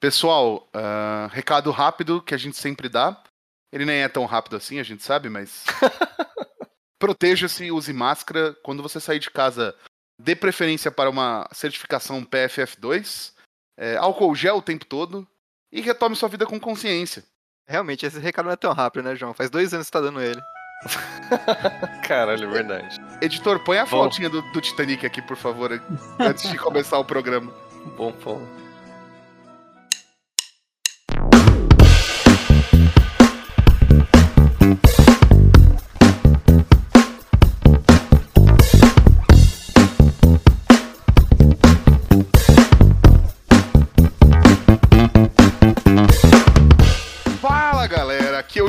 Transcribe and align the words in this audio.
Pessoal, 0.00 0.68
uh, 0.74 1.28
recado 1.30 1.70
rápido 1.70 2.20
que 2.20 2.34
a 2.34 2.38
gente 2.38 2.56
sempre 2.56 2.88
dá. 2.88 3.22
Ele 3.72 3.84
nem 3.84 4.02
é 4.02 4.08
tão 4.08 4.24
rápido 4.24 4.56
assim, 4.56 4.78
a 4.78 4.82
gente 4.82 5.02
sabe, 5.02 5.28
mas. 5.28 5.64
Proteja-se, 6.98 7.70
use 7.70 7.92
máscara. 7.92 8.54
Quando 8.62 8.82
você 8.82 9.00
sair 9.00 9.18
de 9.18 9.30
casa, 9.30 9.74
dê 10.20 10.34
preferência 10.34 10.90
para 10.90 11.10
uma 11.10 11.48
certificação 11.52 12.24
PFF2. 12.24 13.32
É, 13.78 13.96
álcool 13.96 14.34
gel 14.34 14.58
o 14.58 14.62
tempo 14.62 14.84
todo. 14.84 15.26
E 15.72 15.80
retome 15.80 16.16
sua 16.16 16.28
vida 16.28 16.46
com 16.46 16.60
consciência. 16.60 17.24
Realmente, 17.68 18.06
esse 18.06 18.18
recado 18.18 18.46
não 18.46 18.52
é 18.52 18.56
tão 18.56 18.72
rápido, 18.72 19.04
né, 19.04 19.16
João? 19.16 19.34
Faz 19.34 19.50
dois 19.50 19.74
anos 19.74 19.88
que 19.88 19.96
você 19.96 19.98
tá 19.98 20.00
dando 20.00 20.22
ele. 20.22 20.40
Caralho, 22.06 22.48
é 22.48 22.52
verdade. 22.52 23.00
Editor, 23.20 23.62
põe 23.64 23.78
a 23.78 23.84
Bom. 23.84 24.04
fotinha 24.04 24.30
do, 24.30 24.40
do 24.52 24.60
Titanic 24.60 25.04
aqui, 25.04 25.20
por 25.20 25.36
favor, 25.36 25.70
antes 26.18 26.48
de 26.48 26.56
começar 26.56 26.98
o 26.98 27.04
programa. 27.04 27.52
Bom 27.96 28.12
ponto. 28.12 28.65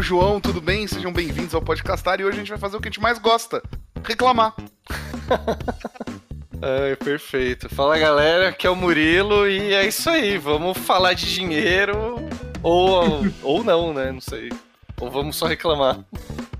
João, 0.08 0.40
tudo 0.40 0.62
bem? 0.62 0.88
Sejam 0.88 1.12
bem-vindos 1.12 1.54
ao 1.54 1.62
Podcastar 1.62 2.22
e 2.22 2.24
hoje 2.24 2.38
a 2.38 2.40
gente 2.40 2.50
vai 2.50 2.58
fazer 2.58 2.78
o 2.78 2.80
que 2.80 2.88
a 2.88 2.90
gente 2.90 3.02
mais 3.02 3.20
gosta: 3.20 3.62
reclamar. 4.06 4.56
Ai, 6.64 6.96
perfeito. 6.96 7.68
Fala 7.68 7.98
galera, 7.98 8.48
aqui 8.48 8.66
é 8.66 8.70
o 8.70 8.76
Murilo 8.76 9.46
e 9.50 9.74
é 9.74 9.86
isso 9.86 10.10
aí. 10.10 10.38
Vamos 10.38 10.78
falar 10.78 11.12
de 11.12 11.26
dinheiro 11.26 12.16
ou, 12.64 13.26
ou 13.44 13.66
não, 13.66 13.94
né? 13.94 14.10
Não 14.10 14.22
sei. 14.22 14.50
Ou 15.02 15.12
vamos 15.12 15.36
só 15.36 15.46
reclamar. 15.46 16.00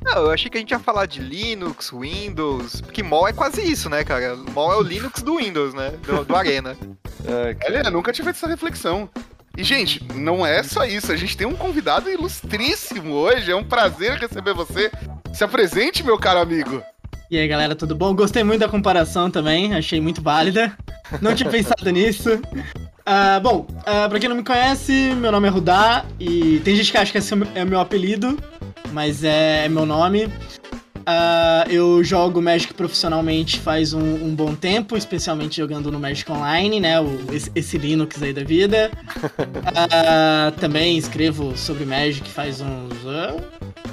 Não, 0.04 0.24
eu 0.24 0.32
achei 0.32 0.52
que 0.52 0.58
a 0.58 0.60
gente 0.60 0.72
ia 0.72 0.80
falar 0.80 1.06
de 1.06 1.22
Linux, 1.22 1.92
Windows, 1.92 2.82
porque 2.82 3.02
MOL 3.02 3.30
é 3.30 3.34
quase 3.34 3.62
isso, 3.62 3.90
né, 3.90 4.04
cara? 4.04 4.36
MOL 4.36 4.74
é 4.74 4.76
o 4.76 4.82
Linux 4.84 5.22
do 5.22 5.38
Windows, 5.38 5.74
né? 5.74 5.92
Do, 6.06 6.26
do 6.26 6.36
Arena. 6.36 6.76
Ai, 7.26 7.58
Olha, 7.66 7.90
nunca 7.90 8.12
tive 8.12 8.30
essa 8.32 8.46
reflexão. 8.46 9.10
E, 9.58 9.64
gente, 9.64 10.04
não 10.14 10.46
é 10.46 10.62
só 10.62 10.86
isso. 10.86 11.12
A 11.12 11.16
gente 11.16 11.36
tem 11.36 11.48
um 11.48 11.56
convidado 11.56 12.08
ilustríssimo 12.08 13.12
hoje. 13.14 13.52
É 13.52 13.56
um 13.56 13.64
prazer 13.64 14.20
receber 14.20 14.54
você. 14.54 14.92
Se 15.34 15.44
apresente, 15.44 16.04
meu 16.04 16.18
caro 16.20 16.40
amigo. 16.40 16.84
E 17.32 17.40
aí, 17.40 17.48
galera, 17.48 17.76
tudo 17.76 17.96
bom? 17.96 18.16
Gostei 18.16 18.44
muito 18.44 18.60
da 18.60 18.70
comparação 18.70 19.32
também. 19.32 19.74
Achei 19.74 20.00
muito 20.00 20.22
válida. 20.22 20.78
Não 21.20 21.34
tinha 21.34 21.50
pensado 21.50 21.90
nisso. 21.90 22.36
Uh, 22.36 23.42
bom, 23.42 23.68
uh, 23.80 24.08
pra 24.08 24.20
quem 24.20 24.30
não 24.30 24.36
me 24.36 24.44
conhece, 24.44 24.94
meu 25.18 25.32
nome 25.32 25.48
é 25.48 25.52
Rudá. 25.52 26.06
E 26.20 26.62
tem 26.64 26.76
gente 26.76 26.92
que 26.92 26.98
acha 26.98 27.12
que 27.12 27.18
esse 27.18 27.34
é 27.56 27.64
o 27.64 27.68
meu 27.68 27.80
apelido, 27.80 28.38
mas 28.92 29.24
é, 29.24 29.66
é 29.66 29.70
meu 29.70 29.88
nome. 29.88 30.32
Uh, 31.08 31.72
eu 31.72 32.04
jogo 32.04 32.42
Magic 32.42 32.74
profissionalmente 32.74 33.62
faz 33.62 33.94
um, 33.94 34.26
um, 34.26 34.36
bom 34.36 34.54
tempo, 34.54 34.98
especialmente 34.98 35.56
jogando 35.56 35.90
no 35.90 35.98
Magic 35.98 36.30
Online, 36.30 36.82
né? 36.82 37.00
O, 37.00 37.34
esse, 37.34 37.50
esse 37.56 37.78
Linux 37.78 38.22
aí 38.22 38.34
da 38.34 38.44
vida. 38.44 38.92
Uh, 39.40 40.52
também 40.60 40.98
escrevo 40.98 41.56
sobre 41.56 41.86
Magic 41.86 42.30
faz 42.30 42.60
uns 42.60 42.92
uh, 43.06 43.42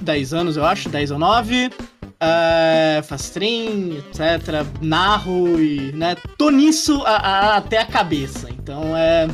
10 0.00 0.34
anos, 0.34 0.56
eu 0.56 0.64
acho, 0.64 0.88
10 0.88 1.12
ou 1.12 1.18
9. 1.20 1.66
Uh, 1.66 3.02
faz 3.04 3.20
stream, 3.22 3.98
etc. 3.98 4.66
Narro 4.80 5.60
e, 5.60 5.92
né? 5.92 6.16
Tô 6.36 6.50
nisso 6.50 7.00
a, 7.06 7.14
a, 7.14 7.56
até 7.58 7.78
a 7.78 7.86
cabeça. 7.86 8.50
Então 8.50 8.96
é, 8.96 9.28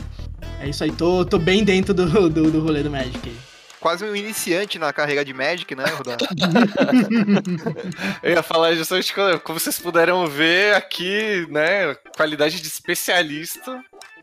é 0.61 0.69
isso 0.69 0.85
aí. 0.85 0.93
Tô, 0.93 1.25
tô 1.25 1.39
bem 1.39 1.65
dentro 1.65 1.95
do, 1.95 2.29
do, 2.29 2.51
do 2.51 2.61
rolê 2.61 2.83
do 2.83 2.91
Magic 2.91 3.27
aí 3.27 3.50
quase 3.81 4.05
um 4.05 4.15
iniciante 4.15 4.79
na 4.79 4.93
carreira 4.93 5.25
de 5.25 5.33
Magic, 5.33 5.75
né, 5.75 5.85
Rodar? 5.87 6.19
Eu 8.23 8.33
ia 8.33 8.43
falar 8.43 8.75
justamente 8.75 9.15
como 9.43 9.59
vocês 9.59 9.79
puderam 9.79 10.27
ver 10.27 10.75
aqui, 10.75 11.47
né, 11.51 11.95
qualidade 12.17 12.61
de 12.61 12.67
especialista. 12.67 13.83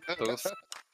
Então, 0.10 0.36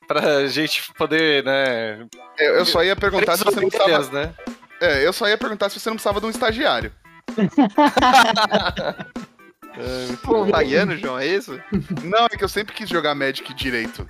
pra 0.08 0.48
gente 0.48 0.92
poder, 0.94 1.44
né... 1.44 2.08
Eu, 2.40 2.56
eu 2.56 2.66
só 2.66 2.84
ia 2.84 2.96
perguntar 2.96 3.38
se 3.38 3.44
você 3.44 3.60
não 3.60 3.70
precisava... 3.70 4.12
Né? 4.12 4.34
É, 4.82 5.06
eu 5.06 5.14
só 5.14 5.28
ia 5.28 5.38
perguntar 5.38 5.70
se 5.70 5.80
você 5.80 5.88
não 5.90 5.96
precisava 5.96 6.20
de 6.20 6.26
um 6.26 6.32
estagiário. 6.32 6.92
Pô, 10.24 10.40
Voluntariano, 10.40 10.98
João, 10.98 11.18
é 11.18 11.26
isso? 11.26 11.58
Não, 12.04 12.26
é 12.26 12.30
que 12.30 12.44
eu 12.44 12.50
sempre 12.50 12.76
quis 12.76 12.90
jogar 12.90 13.16
Magic 13.16 13.54
direito. 13.54 14.06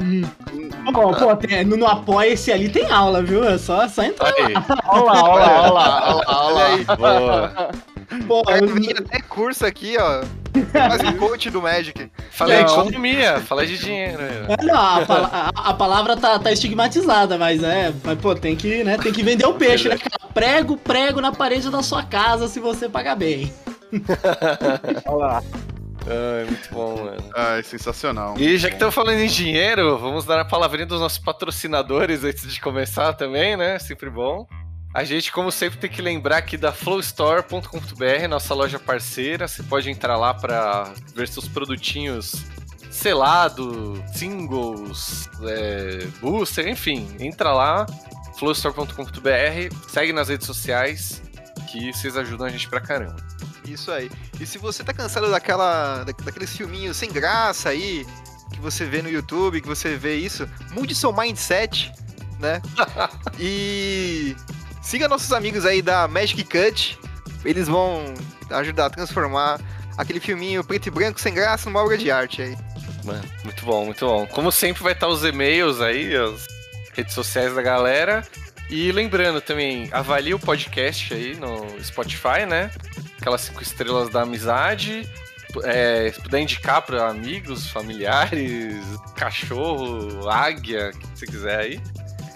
Hum. 0.00 0.22
Pô, 0.92 1.12
pô 1.12 1.36
tem, 1.36 1.64
no, 1.64 1.76
no 1.76 1.86
Apoia-se 1.86 2.52
ali 2.52 2.68
tem 2.68 2.90
aula, 2.90 3.22
viu? 3.22 3.44
É 3.44 3.58
só, 3.58 3.86
só 3.88 4.04
entrar 4.04 4.32
aí. 4.32 4.54
lá. 4.54 4.64
Olha 4.86 5.04
lá, 5.04 5.22
olha 5.22 5.72
lá, 5.72 6.14
olha 6.14 6.26
lá, 6.26 6.46
olha 6.46 6.64
aí. 6.64 6.84
Boa. 6.84 7.70
Pô, 8.26 8.42
eu... 8.50 8.98
até 8.98 9.20
curso 9.20 9.66
aqui, 9.66 9.96
ó. 9.98 10.22
Quase 10.72 11.12
coach 11.18 11.50
do 11.50 11.60
Magic. 11.60 12.10
Falei 12.30 12.64
de 12.64 12.72
economia, 12.72 13.40
falei 13.40 13.66
de 13.66 13.78
dinheiro. 13.78 14.22
É, 14.22 14.64
não, 14.64 14.74
a, 14.74 14.96
a, 14.98 15.48
a, 15.70 15.74
palavra 15.74 16.16
tá, 16.16 16.38
tá 16.38 16.52
estigmatizada, 16.52 17.36
mas 17.36 17.62
é. 17.62 17.92
Mas, 18.02 18.18
pô, 18.18 18.34
tem 18.34 18.56
que, 18.56 18.82
né, 18.82 18.96
tem 18.96 19.12
que 19.12 19.22
vender 19.22 19.46
o 19.46 19.54
peixe, 19.54 19.88
né, 19.88 19.98
cara? 19.98 20.32
Prego, 20.32 20.76
prego 20.76 21.20
na 21.20 21.32
parede 21.32 21.70
da 21.70 21.82
sua 21.82 22.02
casa 22.02 22.48
se 22.48 22.60
você 22.60 22.88
pagar 22.88 23.16
bem. 23.16 23.52
Olha 25.06 25.16
lá. 25.16 25.42
Ai, 26.06 26.44
muito 26.44 26.72
bom, 26.72 27.04
mano. 27.04 27.30
Ai, 27.34 27.62
sensacional. 27.62 28.34
E 28.38 28.56
já 28.56 28.68
que 28.68 28.74
estamos 28.74 28.94
falando 28.94 29.18
em 29.18 29.26
dinheiro, 29.26 29.98
vamos 29.98 30.24
dar 30.24 30.40
a 30.40 30.44
palavrinha 30.44 30.86
dos 30.86 31.00
nossos 31.00 31.18
patrocinadores 31.18 32.24
antes 32.24 32.52
de 32.52 32.60
começar 32.60 33.12
também, 33.14 33.56
né? 33.56 33.78
Sempre 33.78 34.08
bom. 34.10 34.46
A 34.94 35.04
gente, 35.04 35.30
como 35.30 35.52
sempre, 35.52 35.78
tem 35.78 35.90
que 35.90 36.00
lembrar 36.00 36.38
aqui 36.38 36.56
da 36.56 36.72
flowstore.com.br, 36.72 38.28
nossa 38.28 38.54
loja 38.54 38.78
parceira. 38.78 39.46
Você 39.46 39.62
pode 39.62 39.90
entrar 39.90 40.16
lá 40.16 40.32
para 40.32 40.92
ver 41.14 41.28
seus 41.28 41.46
produtinhos 41.46 42.46
selado, 42.90 44.02
singles, 44.14 45.28
é, 45.42 46.06
booster, 46.20 46.66
enfim. 46.66 47.06
Entra 47.20 47.52
lá, 47.52 47.86
flowstore.com.br, 48.38 49.76
segue 49.88 50.12
nas 50.12 50.28
redes 50.28 50.46
sociais 50.46 51.22
que 51.70 51.92
vocês 51.92 52.16
ajudam 52.16 52.46
a 52.46 52.50
gente 52.50 52.68
pra 52.68 52.80
caramba. 52.80 53.16
Isso 53.72 53.90
aí. 53.90 54.10
E 54.40 54.46
se 54.46 54.58
você 54.58 54.82
tá 54.82 54.92
cansado 54.92 55.30
daquela, 55.30 56.04
da, 56.04 56.12
daqueles 56.12 56.56
filminhos 56.56 56.96
sem 56.96 57.10
graça 57.10 57.68
aí, 57.68 58.06
que 58.52 58.60
você 58.60 58.84
vê 58.84 59.02
no 59.02 59.10
YouTube, 59.10 59.60
que 59.60 59.68
você 59.68 59.96
vê 59.96 60.16
isso, 60.16 60.48
mude 60.72 60.94
seu 60.94 61.12
mindset, 61.12 61.92
né? 62.38 62.62
e 63.38 64.34
siga 64.82 65.08
nossos 65.08 65.32
amigos 65.32 65.64
aí 65.64 65.82
da 65.82 66.08
Magic 66.08 66.42
Cut. 66.44 66.98
Eles 67.44 67.68
vão 67.68 68.14
ajudar 68.50 68.86
a 68.86 68.90
transformar 68.90 69.60
aquele 69.96 70.20
filminho 70.20 70.64
preto 70.64 70.86
e 70.86 70.90
branco 70.90 71.20
sem 71.20 71.34
graça 71.34 71.68
numa 71.68 71.82
obra 71.82 71.98
de 71.98 72.10
arte 72.10 72.42
aí. 72.42 72.56
Mano, 73.04 73.24
muito 73.44 73.64
bom, 73.64 73.84
muito 73.84 74.06
bom. 74.06 74.26
Como 74.26 74.50
sempre 74.52 74.82
vai 74.82 74.92
estar 74.92 75.08
os 75.08 75.24
e-mails 75.24 75.80
aí, 75.80 76.14
as 76.14 76.46
redes 76.94 77.14
sociais 77.14 77.54
da 77.54 77.62
galera. 77.62 78.26
E 78.70 78.92
lembrando 78.92 79.40
também, 79.40 79.88
avalie 79.92 80.34
o 80.34 80.38
podcast 80.38 81.14
aí 81.14 81.34
no 81.36 81.82
Spotify, 81.82 82.44
né? 82.46 82.70
Aquelas 83.20 83.42
cinco 83.42 83.62
estrelas 83.62 84.08
da 84.10 84.22
amizade. 84.22 85.08
É, 85.64 86.10
se 86.12 86.20
puder 86.20 86.40
indicar 86.40 86.82
para 86.82 87.08
amigos, 87.08 87.68
familiares, 87.68 88.84
cachorro, 89.16 90.28
águia, 90.28 90.90
o 90.94 90.98
que 90.98 91.18
você 91.18 91.26
quiser 91.26 91.58
aí. 91.58 91.80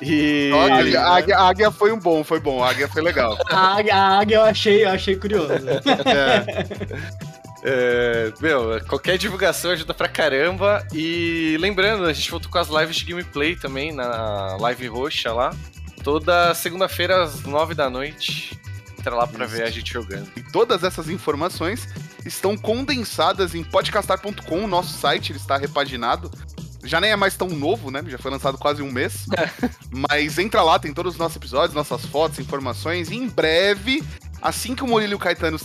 E... 0.00 0.50
Águia, 0.52 1.00
águia, 1.00 1.38
águia, 1.38 1.70
foi 1.70 1.92
um 1.92 1.98
bom, 1.98 2.24
foi 2.24 2.40
bom. 2.40 2.64
Águia 2.64 2.88
foi 2.88 3.02
legal. 3.02 3.38
a, 3.50 3.76
águia, 3.76 3.94
a 3.94 4.18
águia 4.18 4.36
eu 4.36 4.42
achei, 4.42 4.84
eu 4.84 4.90
achei 4.90 5.14
curioso. 5.14 5.52
é. 5.52 7.42
É, 7.64 8.32
meu, 8.40 8.84
qualquer 8.88 9.16
divulgação 9.16 9.70
ajuda 9.70 9.94
pra 9.94 10.08
caramba. 10.08 10.84
E 10.92 11.56
lembrando, 11.60 12.04
a 12.04 12.12
gente 12.12 12.30
voltou 12.30 12.50
com 12.50 12.58
as 12.58 12.68
lives 12.68 12.96
de 12.96 13.04
gameplay 13.04 13.54
também 13.54 13.92
na 13.92 14.56
live 14.56 14.88
roxa 14.88 15.32
lá. 15.32 15.54
Toda 16.02 16.52
segunda-feira 16.54 17.22
às 17.22 17.42
nove 17.42 17.74
da 17.74 17.88
noite. 17.88 18.58
Entra 19.02 19.16
lá 19.16 19.26
pra 19.26 19.46
Isso. 19.46 19.56
ver 19.56 19.64
a 19.64 19.70
gente 19.70 19.92
jogando. 19.92 20.30
E 20.36 20.42
todas 20.44 20.84
essas 20.84 21.08
informações 21.08 21.88
estão 22.24 22.56
condensadas 22.56 23.52
em 23.52 23.64
podcastar.com, 23.64 24.68
nosso 24.68 24.96
site, 24.96 25.32
ele 25.32 25.40
está 25.40 25.56
repaginado. 25.56 26.30
Já 26.84 27.00
nem 27.00 27.10
é 27.10 27.16
mais 27.16 27.36
tão 27.36 27.48
novo, 27.48 27.90
né? 27.90 28.00
Já 28.06 28.16
foi 28.16 28.30
lançado 28.30 28.56
quase 28.56 28.80
um 28.80 28.92
mês. 28.92 29.26
Mas 29.90 30.38
entra 30.38 30.62
lá, 30.62 30.78
tem 30.78 30.94
todos 30.94 31.14
os 31.14 31.18
nossos 31.18 31.36
episódios, 31.36 31.74
nossas 31.74 32.06
fotos, 32.06 32.38
informações. 32.38 33.10
E 33.10 33.16
em 33.16 33.28
breve, 33.28 34.04
assim 34.40 34.76
que 34.76 34.84
o 34.84 34.86
Murilo 34.86 35.12
e 35.12 35.16
o 35.16 35.18
Caetano 35.18 35.58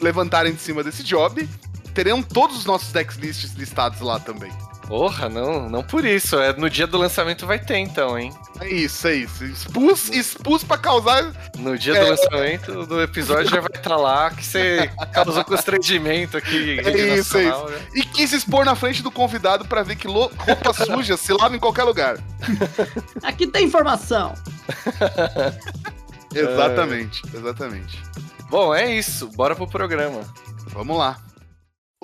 levantarem 0.00 0.52
de 0.52 0.60
cima 0.60 0.82
desse 0.82 1.04
job, 1.04 1.48
terão 1.94 2.24
todos 2.24 2.56
os 2.58 2.64
nossos 2.64 2.90
deck 2.90 3.16
lists 3.20 3.52
listados 3.52 4.00
lá 4.00 4.18
também. 4.18 4.50
Porra, 4.86 5.28
não, 5.30 5.68
não 5.68 5.82
por 5.82 6.04
isso. 6.04 6.38
É 6.38 6.52
no 6.52 6.68
dia 6.68 6.86
do 6.86 6.98
lançamento 6.98 7.46
vai 7.46 7.58
ter, 7.58 7.78
então, 7.78 8.18
hein? 8.18 8.32
É 8.60 8.68
isso, 8.68 9.08
é 9.08 9.14
isso. 9.14 9.42
Expus, 9.44 10.08
expus 10.10 10.62
pra 10.62 10.76
causar. 10.76 11.32
No 11.58 11.76
dia 11.78 11.94
É. 11.96 12.04
do 12.04 12.10
lançamento 12.10 12.86
do 12.86 13.00
episódio 13.02 13.50
já 13.50 13.60
vai 13.60 13.70
estar 13.74 13.96
lá 13.96 14.30
que 14.30 14.44
você 14.44 14.90
causou 15.12 15.42
constrangimento 15.44 16.36
aqui. 16.36 16.78
É 16.80 17.16
isso, 17.16 17.38
é 17.38 17.44
nacional, 17.44 17.70
né? 17.70 17.78
E 17.94 18.02
quis 18.02 18.32
expor 18.32 18.64
na 18.66 18.74
frente 18.74 19.02
do 19.02 19.10
convidado 19.10 19.64
pra 19.64 19.82
ver 19.82 19.96
que 19.96 20.06
lo- 20.06 20.30
roupa 20.38 20.72
suja 20.84 21.16
se 21.16 21.32
lava 21.32 21.56
em 21.56 21.58
qualquer 21.60 21.84
lugar. 21.84 22.18
Aqui 23.22 23.46
tem 23.46 23.64
informação. 23.64 24.34
Exatamente, 26.34 27.22
exatamente. 27.32 28.02
Bom, 28.50 28.74
é 28.74 28.92
isso. 28.92 29.28
Bora 29.28 29.54
pro 29.54 29.66
programa. 29.68 30.20
Vamos 30.68 30.96
lá. 30.98 31.16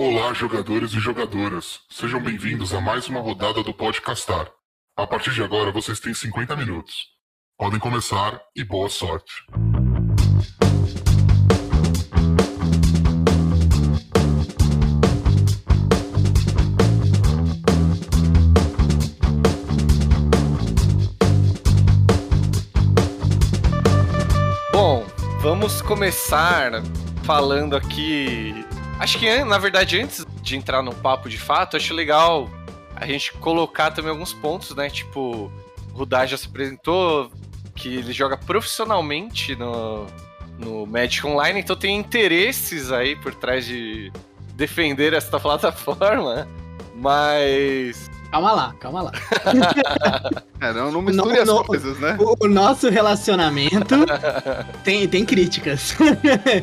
Olá, 0.02 0.32
jogadores 0.32 0.94
e 0.94 0.98
jogadoras. 0.98 1.80
Sejam 1.90 2.22
bem-vindos 2.22 2.72
a 2.72 2.80
mais 2.80 3.06
uma 3.06 3.20
rodada 3.20 3.62
do 3.62 3.74
Podcastar. 3.74 4.50
A 4.96 5.06
partir 5.06 5.30
de 5.32 5.42
agora, 5.42 5.70
vocês 5.70 6.00
têm 6.00 6.14
50 6.14 6.56
minutos. 6.56 7.08
Podem 7.58 7.78
começar 7.78 8.40
e 8.56 8.64
boa 8.64 8.88
sorte. 8.88 9.44
Bom, 24.72 25.06
vamos 25.42 25.82
começar 25.82 26.82
falando 27.22 27.76
aqui. 27.76 28.69
Acho 29.00 29.18
que 29.18 29.44
na 29.44 29.56
verdade, 29.56 29.98
antes 29.98 30.26
de 30.42 30.56
entrar 30.56 30.82
no 30.82 30.94
papo 30.94 31.26
de 31.26 31.38
fato, 31.38 31.74
acho 31.74 31.94
legal 31.94 32.50
a 32.94 33.06
gente 33.06 33.32
colocar 33.32 33.90
também 33.90 34.10
alguns 34.10 34.34
pontos, 34.34 34.76
né? 34.76 34.90
Tipo, 34.90 35.50
o 35.90 35.96
Rudá 35.96 36.26
já 36.26 36.36
se 36.36 36.46
apresentou 36.46 37.32
que 37.74 37.96
ele 37.96 38.12
joga 38.12 38.36
profissionalmente 38.36 39.56
no, 39.56 40.06
no 40.58 40.84
Magic 40.84 41.26
Online, 41.26 41.60
então 41.60 41.74
tem 41.74 41.96
interesses 41.96 42.92
aí 42.92 43.16
por 43.16 43.34
trás 43.34 43.64
de 43.64 44.12
defender 44.52 45.14
esta 45.14 45.40
plataforma. 45.40 46.46
Mas. 46.94 48.10
Calma 48.30 48.52
lá, 48.52 48.74
calma 48.78 49.02
lá. 49.02 49.12
É, 50.62 50.74
não, 50.74 50.92
não 50.92 51.00
misture 51.00 51.32
Não, 51.36 51.40
as 51.40 51.48
não. 51.48 51.64
coisas, 51.64 51.98
né? 51.98 52.18
O, 52.20 52.44
o 52.44 52.46
nosso 52.46 52.90
relacionamento 52.90 53.94
tem, 54.84 55.08
tem 55.08 55.24
críticas. 55.24 55.96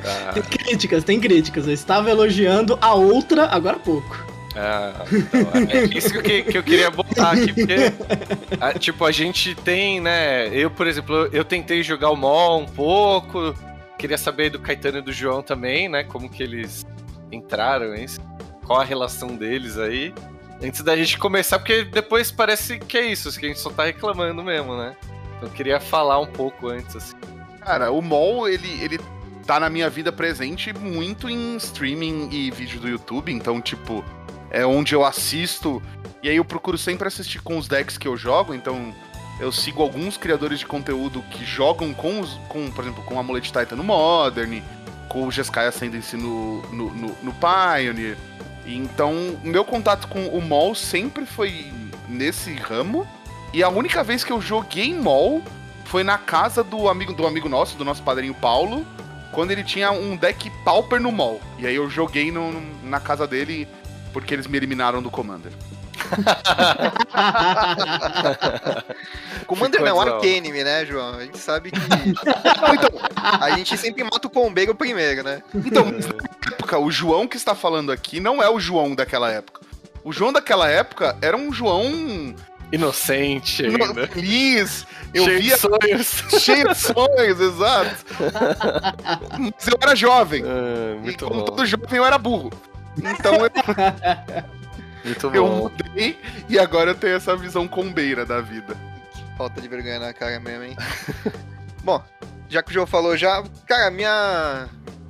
ah, 0.06 0.34
tem 0.34 0.44
críticas, 0.44 1.04
tem 1.04 1.20
críticas. 1.20 1.66
Eu 1.66 1.74
estava 1.74 2.08
elogiando 2.08 2.78
a 2.80 2.94
outra 2.94 3.48
agora 3.48 3.78
há 3.78 3.80
pouco. 3.80 4.24
Ah, 4.56 4.94
então, 5.12 5.50
é 5.72 5.84
isso 5.86 6.12
que 6.12 6.18
eu, 6.18 6.44
que- 6.44 6.58
eu 6.60 6.64
queria 6.64 6.92
botar 6.92 7.32
aqui, 7.32 7.54
porque, 7.54 7.76
ah, 8.62 8.74
tipo, 8.74 9.04
a 9.04 9.12
gente 9.12 9.56
tem, 9.56 10.00
né? 10.00 10.48
Eu, 10.56 10.70
por 10.70 10.86
exemplo, 10.86 11.28
eu, 11.34 11.44
tentei 11.44 11.82
jogar 11.82 12.12
o 12.12 12.16
MOL 12.16 12.62
um 12.62 12.66
pouco, 12.68 13.56
queria 13.98 14.18
saber 14.20 14.52
do 14.52 14.60
Caetano 14.60 15.00
e 15.00 15.02
do 15.02 15.12
João 15.12 15.42
também, 15.42 15.90
né? 15.90 16.04
Como 16.04 16.30
que 16.30 16.44
eles 16.44 16.86
entraram, 17.32 17.96
isso, 17.96 18.22
qual 18.64 18.80
a 18.80 18.84
relação 18.84 19.30
deles 19.36 19.78
aí. 19.80 20.14
Antes 20.62 20.82
da 20.82 20.96
gente 20.96 21.18
começar, 21.18 21.60
porque 21.60 21.84
depois 21.84 22.32
parece 22.32 22.80
que 22.80 22.98
é 22.98 23.06
isso, 23.12 23.32
que 23.40 23.46
a 23.46 23.50
gente 23.50 23.60
só 23.60 23.70
tá 23.70 23.86
reclamando 23.86 24.44
mesmo, 24.44 24.76
né? 24.76 24.96
Então 25.38 25.50
eu 25.50 25.54
queria 25.54 25.80
falar 25.80 26.20
um 26.20 26.26
pouco 26.26 26.68
antes, 26.68 26.96
assim. 26.96 27.16
Cara, 27.62 27.92
o 27.92 28.02
MOL, 28.02 28.50
ele, 28.50 28.82
ele 28.82 29.00
tá 29.46 29.60
na 29.60 29.70
minha 29.70 29.90
vida 29.90 30.12
presente 30.12 30.74
muito 30.74 31.30
em 31.30 31.56
streaming 31.58 32.30
e 32.32 32.50
vídeo 32.50 32.80
do 32.80 32.90
YouTube, 32.90 33.32
então, 33.32 33.62
tipo, 33.62 34.04
é 34.50 34.66
onde 34.66 34.96
eu 34.96 35.06
assisto. 35.06 35.82
E 36.24 36.30
aí 36.30 36.38
eu 36.38 36.46
procuro 36.46 36.78
sempre 36.78 37.08
assistir 37.08 37.42
com 37.42 37.58
os 37.58 37.68
decks 37.68 37.98
que 37.98 38.08
eu 38.08 38.18
jogo, 38.18 38.54
então 38.54 38.94
eu 39.40 39.52
sigo 39.52 39.84
alguns 39.84 40.18
criadores 40.18 40.60
de 40.60 40.66
conteúdo 40.66 41.22
que 41.30 41.46
jogam 41.46 41.94
com, 41.94 42.20
os, 42.20 42.34
com 42.50 42.72
por 42.72 42.84
exemplo, 42.84 43.04
com 43.04 43.18
a 43.18 43.20
Amulet 43.20 43.52
Titan 43.52 43.76
no 43.76 43.84
Modern, 43.84 44.62
com 45.08 45.28
o 45.28 45.32
Jeskai 45.32 45.68
Ascendancy 45.68 46.18
no, 46.18 46.62
no, 46.72 46.94
no, 46.94 47.18
no 47.22 47.34
Pioneer. 47.34 48.18
Então, 48.68 49.40
meu 49.44 49.64
contato 49.64 50.08
com 50.08 50.28
o 50.28 50.42
MOL 50.42 50.76
sempre 50.76 51.26
foi 51.26 51.72
nesse 52.10 52.54
ramo. 52.56 53.08
E 53.54 53.64
a 53.64 53.70
única 53.70 54.04
vez 54.04 54.24
que 54.24 54.32
eu 54.32 54.42
joguei 54.42 54.94
MOL 54.94 55.42
foi 55.86 56.04
na 56.04 56.18
casa 56.18 56.64
do 56.64 56.90
amigo 56.90 57.14
do 57.14 57.26
amigo 57.26 57.48
nosso, 57.48 57.78
do 57.78 57.86
nosso 57.86 58.04
padrinho 58.04 58.34
Paulo, 58.34 58.86
quando 59.32 59.52
ele 59.52 59.64
tinha 59.64 59.90
um 59.92 60.18
deck 60.18 60.50
Pauper 60.66 61.00
no 61.00 61.12
MOL. 61.12 61.40
E 61.58 61.66
aí 61.66 61.76
eu 61.76 61.90
joguei 61.90 62.30
no- 62.32 62.62
na 62.84 63.00
casa 63.00 63.26
dele 63.26 63.68
porque 64.12 64.34
eles 64.34 64.48
me 64.48 64.58
eliminaram 64.58 65.02
do 65.02 65.10
Commander. 65.10 65.54
Commander 69.46 69.82
não, 69.82 69.96
coisa 69.96 70.16
Arcanime, 70.16 70.64
né, 70.64 70.86
João? 70.86 71.16
A 71.16 71.24
gente 71.24 71.38
sabe 71.38 71.72
que 71.72 71.80
Não, 71.80 72.74
então, 72.74 72.90
a 73.42 73.52
gente 73.52 73.78
sempre 73.78 74.04
mata 74.04 74.28
o 74.28 74.30
pombeiro 74.30 74.74
primeiro, 74.76 75.24
né? 75.24 75.42
então, 75.54 75.86
na 75.86 75.98
época, 76.52 76.78
o 76.80 76.92
João 76.92 77.28
que 77.28 77.38
está 77.38 77.56
falando 77.56 77.92
aqui 77.92 78.20
não 78.20 78.42
é 78.42 78.50
o 78.50 78.60
João 78.60 78.94
daquela 78.96 79.32
época. 79.32 79.62
O 80.04 80.12
João 80.12 80.32
daquela 80.32 80.70
época 80.70 81.18
era 81.22 81.36
um 81.36 81.52
João 81.52 82.34
Inocente 82.72 83.66
ainda. 83.66 84.08
feliz. 84.08 84.86
Eu 85.14 85.24
Cheio 85.24 85.40
via 85.42 85.56
de 85.56 85.62
sonhos. 85.62 86.24
cheio 86.44 86.68
de 86.68 86.76
sonhos, 86.76 87.40
exato. 87.40 87.96
Mas 89.40 89.68
eu 89.68 89.78
era 89.82 89.96
jovem. 89.96 90.44
Ah, 90.46 90.98
e 91.08 91.14
como 91.16 91.36
bom. 91.36 91.46
todo 91.46 91.66
jovem, 91.66 91.88
eu 91.98 92.06
era 92.06 92.18
burro. 92.18 92.52
Então 92.98 93.36
eu, 93.36 93.50
Muito 95.08 95.28
eu 95.34 95.48
bom. 95.48 95.70
mudei 95.70 96.20
e 96.50 96.60
agora 96.60 96.92
eu 96.92 96.96
tenho 96.96 97.16
essa 97.16 97.36
visão 97.36 97.68
combeira 97.68 98.26
da 98.26 98.42
vida. 98.42 98.76
Falta 99.38 99.62
de 99.62 99.68
vergonha 99.68 100.00
na 100.00 100.14
cara 100.14 100.40
mesmo, 100.40 100.64
hein? 100.64 100.76
Bom, 101.84 102.04
já 102.50 102.64
que 102.64 102.72
o 102.72 102.74
João 102.74 102.88
falou 102.88 103.16
já, 103.16 103.44
cara, 103.66 103.92
minha. 103.92 104.68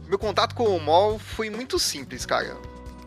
Meu 0.07 0.19
contato 0.19 0.53
com 0.53 0.65
o 0.65 0.79
mall 0.79 1.17
foi 1.17 1.49
muito 1.49 1.79
simples, 1.79 2.25
cara. 2.25 2.55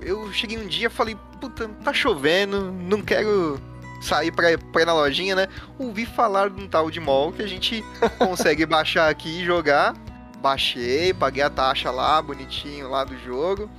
Eu 0.00 0.32
cheguei 0.32 0.58
um 0.58 0.66
dia 0.66 0.86
e 0.86 0.90
falei, 0.90 1.16
puta, 1.40 1.68
tá 1.84 1.92
chovendo, 1.92 2.72
não 2.72 3.02
quero 3.02 3.60
sair 4.00 4.32
pra, 4.32 4.56
pra 4.72 4.82
ir 4.82 4.86
na 4.86 4.94
lojinha, 4.94 5.36
né? 5.36 5.48
Ouvi 5.78 6.06
falar 6.06 6.48
de 6.50 6.62
um 6.62 6.68
tal 6.68 6.90
de 6.90 6.98
mall 6.98 7.32
que 7.32 7.42
a 7.42 7.46
gente 7.46 7.84
consegue 8.18 8.64
baixar 8.64 9.10
aqui 9.10 9.42
e 9.42 9.44
jogar. 9.44 9.94
Baixei, 10.40 11.12
paguei 11.12 11.42
a 11.42 11.50
taxa 11.50 11.90
lá, 11.90 12.20
bonitinho 12.22 12.88
lá 12.88 13.04
do 13.04 13.18
jogo. 13.18 13.70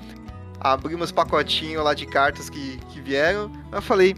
Abri 0.64 0.96
meus 0.96 1.12
pacotinhos 1.12 1.84
lá 1.84 1.94
de 1.94 2.06
cartas 2.06 2.50
que, 2.50 2.80
que 2.90 3.02
vieram. 3.02 3.52
Eu 3.72 3.82
falei, 3.82 4.16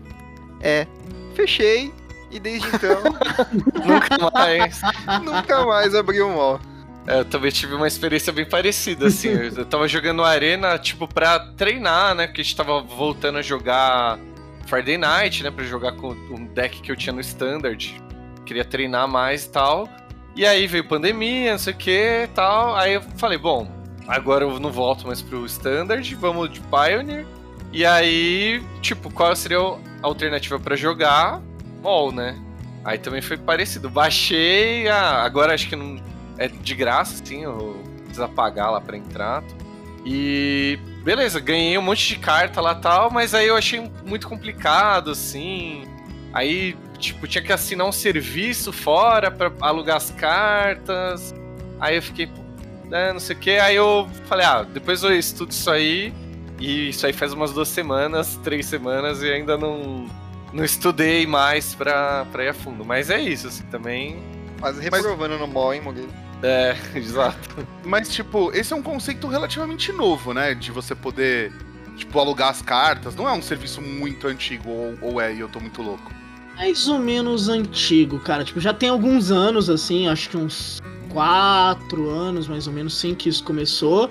é, 0.62 0.86
fechei. 1.34 1.94
E 2.30 2.40
desde 2.40 2.68
então, 2.68 3.04
Nunca 3.86 4.32
mais. 4.32 4.82
nunca 5.24 5.66
mais 5.66 5.94
abri 5.94 6.20
o 6.20 6.30
mall. 6.30 6.60
É, 7.06 7.20
eu 7.20 7.26
também 7.26 7.52
tive 7.52 7.76
uma 7.76 7.88
experiência 7.88 8.34
bem 8.34 8.48
parecida, 8.48 9.08
assim. 9.08 9.30
Eu 9.30 9.50
eu 9.58 9.66
tava 9.66 9.88
jogando 9.88 10.24
Arena, 10.24 10.78
tipo, 10.80 11.08
pra 11.08 11.40
treinar, 11.40 12.16
né? 12.16 12.28
Porque 12.28 12.42
a 12.42 12.44
gente 12.44 12.56
tava 12.56 12.82
voltando 12.82 13.38
a 13.38 13.42
jogar 13.42 14.20
Friday 14.66 14.98
Night, 14.98 15.44
né? 15.44 15.52
Pra 15.52 15.64
jogar 15.64 15.92
com 15.94 16.10
um 16.12 16.46
deck 16.46 16.82
que 16.82 16.92
eu 16.92 16.96
tinha 16.96 17.14
no 17.14 17.22
Standard. 17.22 18.02
Queria 18.46 18.66
treinar 18.66 19.08
mais 19.08 19.46
e 19.46 19.50
tal. 19.50 19.88
E 20.36 20.46
aí 20.46 20.66
veio 20.66 20.88
pandemia, 20.88 21.52
não 21.52 21.60
sei 21.60 21.74
o 21.74 21.78
que 21.78 22.24
e 22.24 22.28
tal. 22.34 22.76
Aí 22.76 22.94
eu 22.94 23.02
falei, 23.18 23.38
bom, 23.38 23.70
agora 24.08 24.44
eu 24.44 24.60
não 24.60 24.72
volto 24.72 25.08
mais 25.08 25.22
pro 25.22 25.46
Standard, 25.46 26.16
vamos 26.16 26.52
de 26.52 26.62
Pioneer. 26.62 27.26
E 27.72 27.86
aí, 27.86 28.64
tipo, 28.82 29.12
qual 29.12 29.36
seria 29.36 29.60
a 29.60 29.78
alternativa 30.04 30.60
pra 30.60 30.76
jogar? 30.76 31.42
Mol, 31.82 32.12
né? 32.12 32.40
Aí 32.86 32.98
também 32.98 33.22
foi 33.22 33.38
parecido. 33.38 33.90
Baixei, 33.90 34.88
ah, 34.88 35.24
agora 35.24 35.54
acho 35.54 35.68
que 35.68 35.76
não 35.76 36.00
é 36.38 36.48
de 36.48 36.76
graça, 36.76 37.24
assim, 37.24 37.44
eu 37.44 37.82
precisa 38.04 38.28
pagar 38.28 38.70
lá 38.70 38.82
pra 38.82 38.98
entrar. 38.98 39.44
E 40.06 40.78
beleza, 41.04 41.40
ganhei 41.40 41.78
um 41.78 41.82
monte 41.82 42.08
de 42.08 42.20
carta 42.20 42.62
lá 42.62 42.76
tal, 42.76 43.10
mas 43.10 43.34
aí 43.34 43.48
eu 43.48 43.56
achei 43.56 43.90
muito 44.06 44.28
complicado, 44.28 45.12
assim. 45.12 45.86
Aí, 46.34 46.76
tipo, 47.00 47.28
tinha 47.28 47.44
que 47.44 47.54
assinar 47.54 47.88
um 47.88 47.92
serviço 47.92 48.72
fora 48.72 49.32
pra 49.32 49.52
alugar 49.62 49.98
as 49.98 50.12
cartas. 50.12 51.34
Aí 51.80 51.96
eu 51.96 52.02
fiquei, 52.02 52.28
pô, 52.28 52.43
né, 52.94 53.12
não 53.12 53.20
sei 53.20 53.36
o 53.36 53.40
que. 53.40 53.58
Aí 53.58 53.76
eu 53.76 54.08
falei, 54.26 54.46
ah, 54.46 54.62
depois 54.62 55.02
eu 55.02 55.12
estudo 55.18 55.50
isso 55.50 55.70
aí. 55.70 56.14
E 56.60 56.90
isso 56.90 57.06
aí 57.06 57.12
faz 57.12 57.34
umas 57.34 57.52
duas 57.52 57.68
semanas, 57.68 58.40
três 58.44 58.68
semanas, 58.68 59.24
e 59.24 59.32
ainda 59.32 59.58
não, 59.58 60.06
não 60.54 60.64
estudei 60.64 61.26
mais 61.26 61.74
pra, 61.74 62.26
pra 62.32 62.44
ir 62.44 62.50
a 62.50 62.54
fundo. 62.54 62.86
Mas 62.86 63.10
é 63.10 63.20
isso, 63.20 63.48
assim, 63.48 63.64
também. 63.64 64.22
Quase 64.60 64.80
reprovando 64.80 65.40
no 65.40 65.48
mall, 65.48 65.74
hein, 65.74 65.82
Mogueiro? 65.82 66.14
É, 66.44 66.78
exato. 66.96 67.68
Mas, 67.84 68.14
tipo, 68.14 68.52
esse 68.54 68.72
é 68.72 68.76
um 68.76 68.84
conceito 68.84 69.28
relativamente 69.28 69.92
novo, 69.92 70.32
né? 70.32 70.54
De 70.54 70.72
você 70.72 70.94
poder, 70.94 71.52
tipo, 71.98 72.18
alugar 72.20 72.50
as 72.50 72.62
cartas. 72.62 73.16
Não 73.16 73.28
é 73.28 73.34
um 73.34 73.42
serviço 73.42 73.82
muito 73.82 74.28
antigo, 74.28 74.70
ou, 74.70 74.98
ou 75.02 75.20
é, 75.20 75.34
e 75.34 75.40
eu 75.40 75.50
tô 75.50 75.60
muito 75.60 75.82
louco. 75.82 76.14
Mais 76.56 76.88
ou 76.88 77.00
menos 77.00 77.50
antigo, 77.50 78.20
cara. 78.20 78.44
Tipo, 78.44 78.60
já 78.60 78.74
tem 78.74 78.90
alguns 78.90 79.32
anos, 79.32 79.70
assim, 79.72 80.08
acho 80.08 80.30
que 80.30 80.38
uns 80.38 80.80
quatro 81.14 82.10
anos, 82.10 82.48
mais 82.48 82.68
ou 82.68 82.74
menos, 82.74 82.98
sim, 82.98 83.14
que 83.14 83.30
isso 83.30 83.44
começou. 83.44 84.10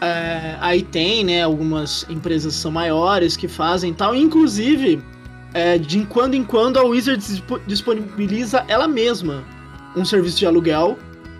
É, 0.00 0.56
aí 0.60 0.82
tem, 0.82 1.24
né, 1.24 1.42
algumas 1.42 2.06
empresas 2.08 2.54
são 2.54 2.70
maiores 2.70 3.36
que 3.36 3.48
fazem 3.48 3.92
tal. 3.92 4.14
Inclusive, 4.14 5.02
é, 5.54 5.78
de 5.78 6.04
quando 6.06 6.34
em 6.34 6.44
quando 6.44 6.76
a 6.78 6.84
Wizards 6.84 7.42
disponibiliza 7.66 8.64
ela 8.68 8.86
mesma 8.86 9.42
um 9.96 10.04
serviço 10.04 10.38
de 10.38 10.46
aluguel 10.46 10.96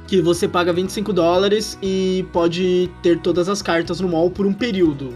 que 0.09 0.23
você 0.23 0.49
paga 0.49 0.73
25 0.73 1.13
dólares 1.13 1.79
e 1.83 2.27
pode 2.33 2.91
ter 3.03 3.21
todas 3.21 3.49
as 3.49 3.61
cartas 3.61 4.01
no 4.01 4.09
mall 4.09 4.31
por 4.31 4.47
um 4.47 4.55
período, 4.55 5.15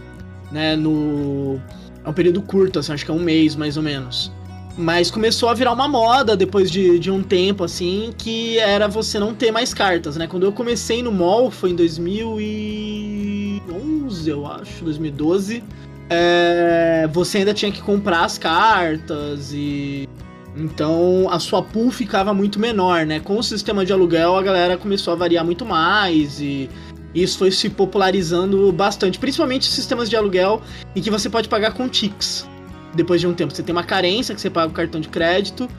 né? 0.51 0.75
No 0.75 1.59
é 2.05 2.09
um 2.09 2.13
período 2.13 2.41
curto, 2.41 2.79
assim, 2.79 2.93
acho 2.93 3.05
que 3.05 3.11
é 3.11 3.13
um 3.13 3.19
mês 3.19 3.55
mais 3.55 3.75
ou 3.75 3.83
menos. 3.83 4.31
Mas 4.77 5.11
começou 5.11 5.49
a 5.49 5.53
virar 5.53 5.71
uma 5.71 5.87
moda 5.87 6.35
depois 6.35 6.71
de, 6.71 6.97
de 6.97 7.11
um 7.11 7.21
tempo, 7.21 7.63
assim, 7.63 8.11
que 8.17 8.57
era 8.57 8.87
você 8.87 9.19
não 9.19 9.31
ter 9.33 9.51
mais 9.51 9.71
cartas, 9.73 10.17
né? 10.17 10.27
Quando 10.27 10.43
eu 10.43 10.51
comecei 10.51 11.03
no 11.03 11.11
mall, 11.11 11.51
foi 11.51 11.69
em 11.69 11.75
2011, 11.75 14.29
eu 14.29 14.47
acho, 14.47 14.83
2012 14.83 15.63
é, 16.09 17.07
você 17.11 17.39
ainda 17.39 17.53
tinha 17.53 17.71
que 17.71 17.81
comprar 17.81 18.23
as 18.23 18.37
cartas 18.37 19.51
e. 19.53 20.07
Então 20.55 21.27
a 21.31 21.39
sua 21.39 21.63
pool 21.63 21.89
ficava 21.89 22.33
muito 22.33 22.59
menor, 22.59 23.05
né? 23.05 23.19
Com 23.19 23.39
o 23.39 23.43
sistema 23.43 23.83
de 23.83 23.91
aluguel 23.91 24.35
a 24.35 24.43
galera 24.43 24.77
começou 24.77 25.11
a 25.11 25.15
variar 25.15 25.43
muito 25.43 25.65
mais 25.65 26.39
e 26.39 26.69
isso 27.15 27.39
foi 27.39 27.51
se 27.51 27.69
popularizando 27.69 28.71
bastante, 28.71 29.17
principalmente 29.17 29.65
sistemas 29.65 30.09
de 30.09 30.15
aluguel 30.15 30.61
em 30.95 31.01
que 31.01 31.09
você 31.09 31.27
pode 31.27 31.49
pagar 31.49 31.73
com 31.73 31.89
Tix. 31.89 32.47
Depois 32.93 33.21
de 33.21 33.27
um 33.27 33.33
tempo, 33.33 33.53
você 33.53 33.63
tem 33.63 33.73
uma 33.73 33.83
carência 33.83 34.35
que 34.35 34.41
você 34.41 34.49
paga 34.49 34.67
o 34.67 34.73
cartão 34.73 35.01
de 35.01 35.09
crédito 35.09 35.69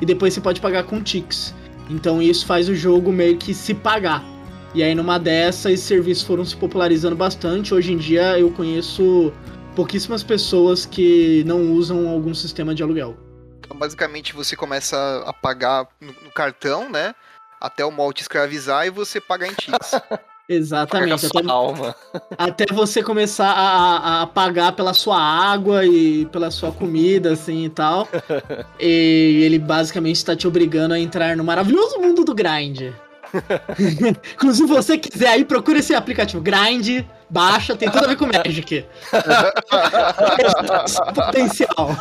e 0.00 0.06
depois 0.06 0.34
você 0.34 0.40
pode 0.40 0.60
pagar 0.60 0.84
com 0.84 1.02
Tix. 1.02 1.54
Então 1.88 2.22
isso 2.22 2.46
faz 2.46 2.68
o 2.68 2.74
jogo 2.74 3.12
meio 3.12 3.36
que 3.36 3.52
se 3.52 3.74
pagar. 3.74 4.24
E 4.72 4.82
aí 4.82 4.94
numa 4.94 5.18
dessas, 5.18 5.72
esses 5.72 5.86
serviços 5.86 6.24
foram 6.24 6.44
se 6.44 6.56
popularizando 6.56 7.16
bastante. 7.16 7.74
Hoje 7.74 7.92
em 7.92 7.96
dia 7.96 8.38
eu 8.38 8.50
conheço 8.52 9.32
pouquíssimas 9.74 10.22
pessoas 10.22 10.86
que 10.86 11.42
não 11.44 11.72
usam 11.72 12.08
algum 12.08 12.34
sistema 12.34 12.74
de 12.74 12.82
aluguel. 12.82 13.16
Então, 13.58 13.76
basicamente, 13.76 14.34
você 14.34 14.56
começa 14.56 15.24
a 15.26 15.32
pagar 15.32 15.86
no, 16.00 16.08
no 16.08 16.30
cartão, 16.30 16.90
né? 16.90 17.14
Até 17.60 17.84
o 17.84 17.90
mall 17.90 18.12
te 18.12 18.22
escravizar 18.22 18.86
e 18.86 18.90
você 18.90 19.20
pagar 19.20 19.46
em 19.46 19.54
TIX. 19.54 19.92
Exatamente. 20.50 21.26
Até, 21.26 21.48
alma. 21.48 21.94
até 22.36 22.66
você 22.72 23.04
começar 23.04 23.52
a, 23.52 24.22
a, 24.22 24.26
pagar 24.26 24.72
pela 24.72 24.92
sua 24.92 25.16
água 25.16 25.86
e 25.86 26.26
pela 26.26 26.50
sua 26.50 26.72
comida, 26.72 27.32
assim 27.32 27.66
e 27.66 27.70
tal. 27.70 28.08
e 28.80 29.42
ele 29.44 29.60
basicamente 29.60 30.16
está 30.16 30.34
te 30.34 30.48
obrigando 30.48 30.92
a 30.92 30.98
entrar 30.98 31.36
no 31.36 31.44
maravilhoso 31.44 32.00
mundo 32.00 32.24
do 32.24 32.34
grind. 32.34 32.92
Inclusive, 34.34 34.68
se 34.68 34.74
você 34.74 34.98
quiser 34.98 35.28
aí, 35.28 35.44
procura 35.44 35.78
esse 35.78 35.94
aplicativo 35.94 36.42
Grind, 36.42 37.04
baixa, 37.28 37.76
tem 37.76 37.90
tudo 37.90 38.04
a 38.04 38.08
ver 38.08 38.16
com 38.16 38.26
Magic. 38.26 38.84
Potencial. 41.14 41.96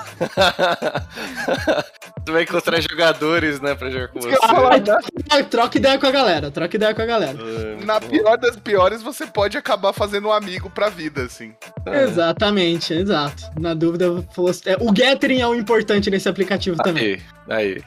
Tu 2.26 2.34
vai 2.34 2.44
encontrar 2.44 2.82
jogadores, 2.82 3.60
né, 3.62 3.76
pra 3.76 3.90
jogar 3.90 4.08
com 4.10 4.20
você. 4.20 4.38
Ah, 5.30 5.44
troca 5.44 5.78
ideia 5.78 5.98
com 5.98 6.08
a 6.08 6.12
galera, 6.12 6.52
troca 6.52 6.76
ideia 6.76 6.94
com 6.94 7.02
a 7.02 7.06
galera. 7.06 7.38
É, 7.40 7.86
Na 7.86 8.00
pior 8.00 8.38
das 8.38 8.56
piores, 8.56 9.02
você 9.02 9.26
pode 9.26 9.58
acabar 9.58 9.94
fazendo 9.94 10.28
um 10.28 10.32
amigo 10.32 10.70
pra 10.70 10.90
vida, 10.90 11.24
assim. 11.24 11.54
É. 11.86 12.04
Exatamente, 12.04 12.94
exato. 12.94 13.44
Na 13.60 13.74
dúvida, 13.74 14.06
é, 14.66 14.78
o 14.80 14.92
Gathering 14.92 15.42
é 15.42 15.48
o 15.48 15.56
importante 15.56 16.10
nesse 16.10 16.28
aplicativo 16.28 16.78
aí, 16.80 16.84
também. 16.84 17.22
Aí, 17.48 17.82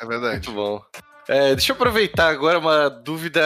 É 0.00 0.06
verdade. 0.06 0.48
Muito 0.48 0.52
bom. 0.52 0.80
É, 1.28 1.54
deixa 1.54 1.72
eu 1.72 1.76
aproveitar 1.76 2.28
agora 2.28 2.58
uma 2.58 2.88
dúvida 2.88 3.42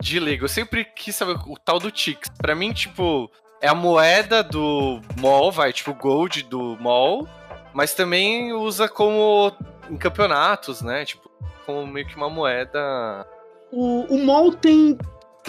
de 0.00 0.20
leigo. 0.20 0.44
Eu 0.44 0.48
sempre 0.48 0.84
quis 0.84 1.16
saber 1.16 1.38
o 1.46 1.56
tal 1.56 1.78
do 1.78 1.90
Tix. 1.90 2.28
Pra 2.38 2.54
mim, 2.54 2.72
tipo, 2.72 3.30
é 3.60 3.68
a 3.68 3.74
moeda 3.74 4.42
do 4.42 5.00
mall, 5.18 5.50
vai, 5.50 5.72
tipo, 5.72 5.94
gold 5.94 6.42
do 6.42 6.76
mall, 6.80 7.26
mas 7.72 7.94
também 7.94 8.52
usa 8.52 8.88
como 8.88 9.52
em 9.90 9.96
campeonatos, 9.96 10.82
né? 10.82 11.04
Tipo, 11.04 11.30
como 11.64 11.86
meio 11.86 12.06
que 12.06 12.16
uma 12.16 12.28
moeda. 12.28 13.26
O, 13.70 14.14
o 14.14 14.24
mall 14.24 14.52
tem. 14.52 14.98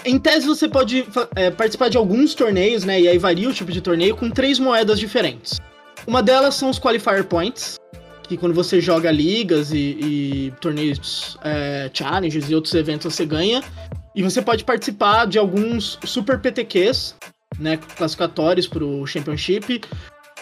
Em 0.04 0.18
tese, 0.18 0.46
você 0.46 0.68
pode 0.68 1.06
é, 1.36 1.50
participar 1.50 1.88
de 1.88 1.96
alguns 1.96 2.34
torneios, 2.34 2.84
né? 2.84 3.00
E 3.00 3.08
aí 3.08 3.18
varia 3.18 3.48
o 3.48 3.52
tipo 3.52 3.70
de 3.70 3.80
torneio 3.80 4.16
com 4.16 4.30
três 4.30 4.58
moedas 4.58 4.98
diferentes. 4.98 5.60
Uma 6.06 6.22
delas 6.22 6.54
são 6.54 6.68
os 6.68 6.78
Qualifier 6.78 7.24
Points, 7.24 7.78
que 8.28 8.36
quando 8.36 8.54
você 8.54 8.80
joga 8.80 9.10
ligas 9.10 9.72
e, 9.72 9.76
e 9.78 10.54
torneios 10.60 11.36
é, 11.42 11.90
challenges 11.92 12.48
e 12.48 12.54
outros 12.54 12.74
eventos 12.74 13.12
você 13.12 13.26
ganha. 13.26 13.62
E 14.14 14.22
você 14.22 14.40
pode 14.40 14.64
participar 14.64 15.26
de 15.26 15.38
alguns 15.38 15.98
super 16.04 16.38
PTQs, 16.38 17.16
né, 17.58 17.76
classificatórios 17.76 18.66
para 18.66 18.84
o 18.84 19.06
Championship, 19.06 19.80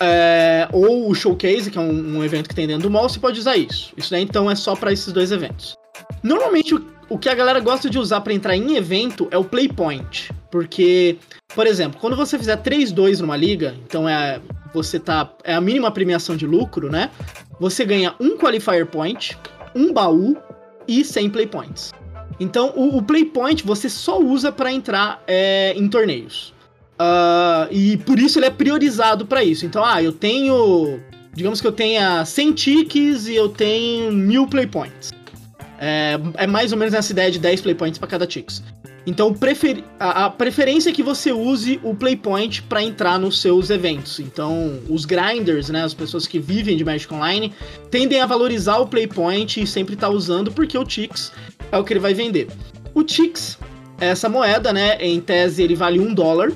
é, 0.00 0.68
ou 0.72 1.08
o 1.08 1.14
Showcase, 1.14 1.70
que 1.70 1.78
é 1.78 1.80
um, 1.80 2.18
um, 2.18 2.24
evento 2.24 2.48
que 2.48 2.54
tem 2.54 2.66
dentro 2.66 2.82
do 2.82 2.90
mall, 2.90 3.08
você 3.08 3.18
pode 3.18 3.38
usar 3.38 3.56
isso. 3.56 3.92
Isso 3.96 4.10
daí 4.10 4.22
então 4.22 4.50
é 4.50 4.54
só 4.54 4.74
para 4.74 4.92
esses 4.92 5.12
dois 5.12 5.32
eventos. 5.32 5.74
Normalmente 6.22 6.74
o, 6.74 6.86
o 7.08 7.18
que 7.18 7.28
a 7.28 7.34
galera 7.34 7.60
gosta 7.60 7.88
de 7.88 7.98
usar 7.98 8.20
para 8.20 8.32
entrar 8.32 8.56
em 8.56 8.76
evento 8.76 9.28
é 9.30 9.38
o 9.38 9.44
Playpoint, 9.44 10.30
porque, 10.52 11.18
por 11.54 11.66
exemplo, 11.66 11.98
quando 12.00 12.14
você 12.14 12.38
fizer 12.38 12.62
3-2 12.62 13.18
numa 13.18 13.36
liga, 13.36 13.74
então 13.84 14.08
é 14.08 14.40
você 14.72 15.00
tá 15.00 15.30
é 15.44 15.54
a 15.54 15.60
mínima 15.60 15.90
premiação 15.90 16.36
de 16.36 16.46
lucro, 16.46 16.90
né? 16.90 17.10
você 17.62 17.84
ganha 17.84 18.12
um 18.18 18.36
Qualifier 18.36 18.84
Point, 18.86 19.38
um 19.72 19.92
baú 19.92 20.36
e 20.88 21.04
100 21.04 21.30
Play 21.30 21.46
Points. 21.46 21.92
Então, 22.40 22.72
o, 22.74 22.96
o 22.98 23.02
Play 23.02 23.24
Point 23.24 23.64
você 23.64 23.88
só 23.88 24.20
usa 24.20 24.50
para 24.50 24.72
entrar 24.72 25.22
é, 25.28 25.72
em 25.76 25.88
torneios. 25.88 26.52
Uh, 26.94 27.70
e 27.70 27.96
por 27.98 28.18
isso 28.18 28.38
ele 28.38 28.46
é 28.46 28.50
priorizado 28.50 29.26
para 29.26 29.44
isso. 29.44 29.64
Então, 29.64 29.84
ah, 29.84 30.02
eu 30.02 30.12
tenho. 30.12 31.00
Digamos 31.32 31.60
que 31.60 31.66
eu 31.66 31.72
tenha 31.72 32.24
100 32.24 32.52
tickets 32.52 33.28
e 33.28 33.36
eu 33.36 33.48
tenho 33.48 34.12
1000 34.12 34.46
Play 34.48 34.66
Points. 34.66 35.12
É, 35.78 36.18
é 36.34 36.46
mais 36.46 36.72
ou 36.72 36.78
menos 36.78 36.94
essa 36.94 37.12
ideia 37.12 37.30
de 37.30 37.38
10 37.38 37.60
Play 37.60 37.74
Points 37.76 37.98
para 37.98 38.08
cada 38.08 38.26
tickets. 38.26 38.62
Então, 39.06 39.32
prefer... 39.34 39.82
a, 39.98 40.30
preferência 40.30 40.90
é 40.90 40.92
que 40.92 41.02
você 41.02 41.32
use 41.32 41.80
o 41.82 41.94
Playpoint 41.94 42.62
para 42.62 42.82
entrar 42.82 43.18
nos 43.18 43.40
seus 43.40 43.68
eventos. 43.68 44.20
Então, 44.20 44.80
os 44.88 45.04
grinders, 45.04 45.70
né, 45.70 45.82
as 45.82 45.92
pessoas 45.92 46.26
que 46.26 46.38
vivem 46.38 46.76
de 46.76 46.84
Magic 46.84 47.12
Online, 47.12 47.52
tendem 47.90 48.20
a 48.20 48.26
valorizar 48.26 48.78
o 48.78 48.86
Playpoint 48.86 49.60
e 49.60 49.66
sempre 49.66 49.94
estar 49.94 50.08
tá 50.08 50.12
usando 50.12 50.52
porque 50.52 50.78
o 50.78 50.84
Tix 50.84 51.32
é 51.70 51.76
o 51.76 51.84
que 51.84 51.92
ele 51.92 52.00
vai 52.00 52.14
vender. 52.14 52.48
O 52.94 53.02
Tix, 53.02 53.58
essa 54.00 54.28
moeda, 54.28 54.72
né, 54.72 54.96
em 55.00 55.20
tese 55.20 55.62
ele 55.62 55.74
vale 55.74 55.98
um 55.98 56.14
dólar. 56.14 56.52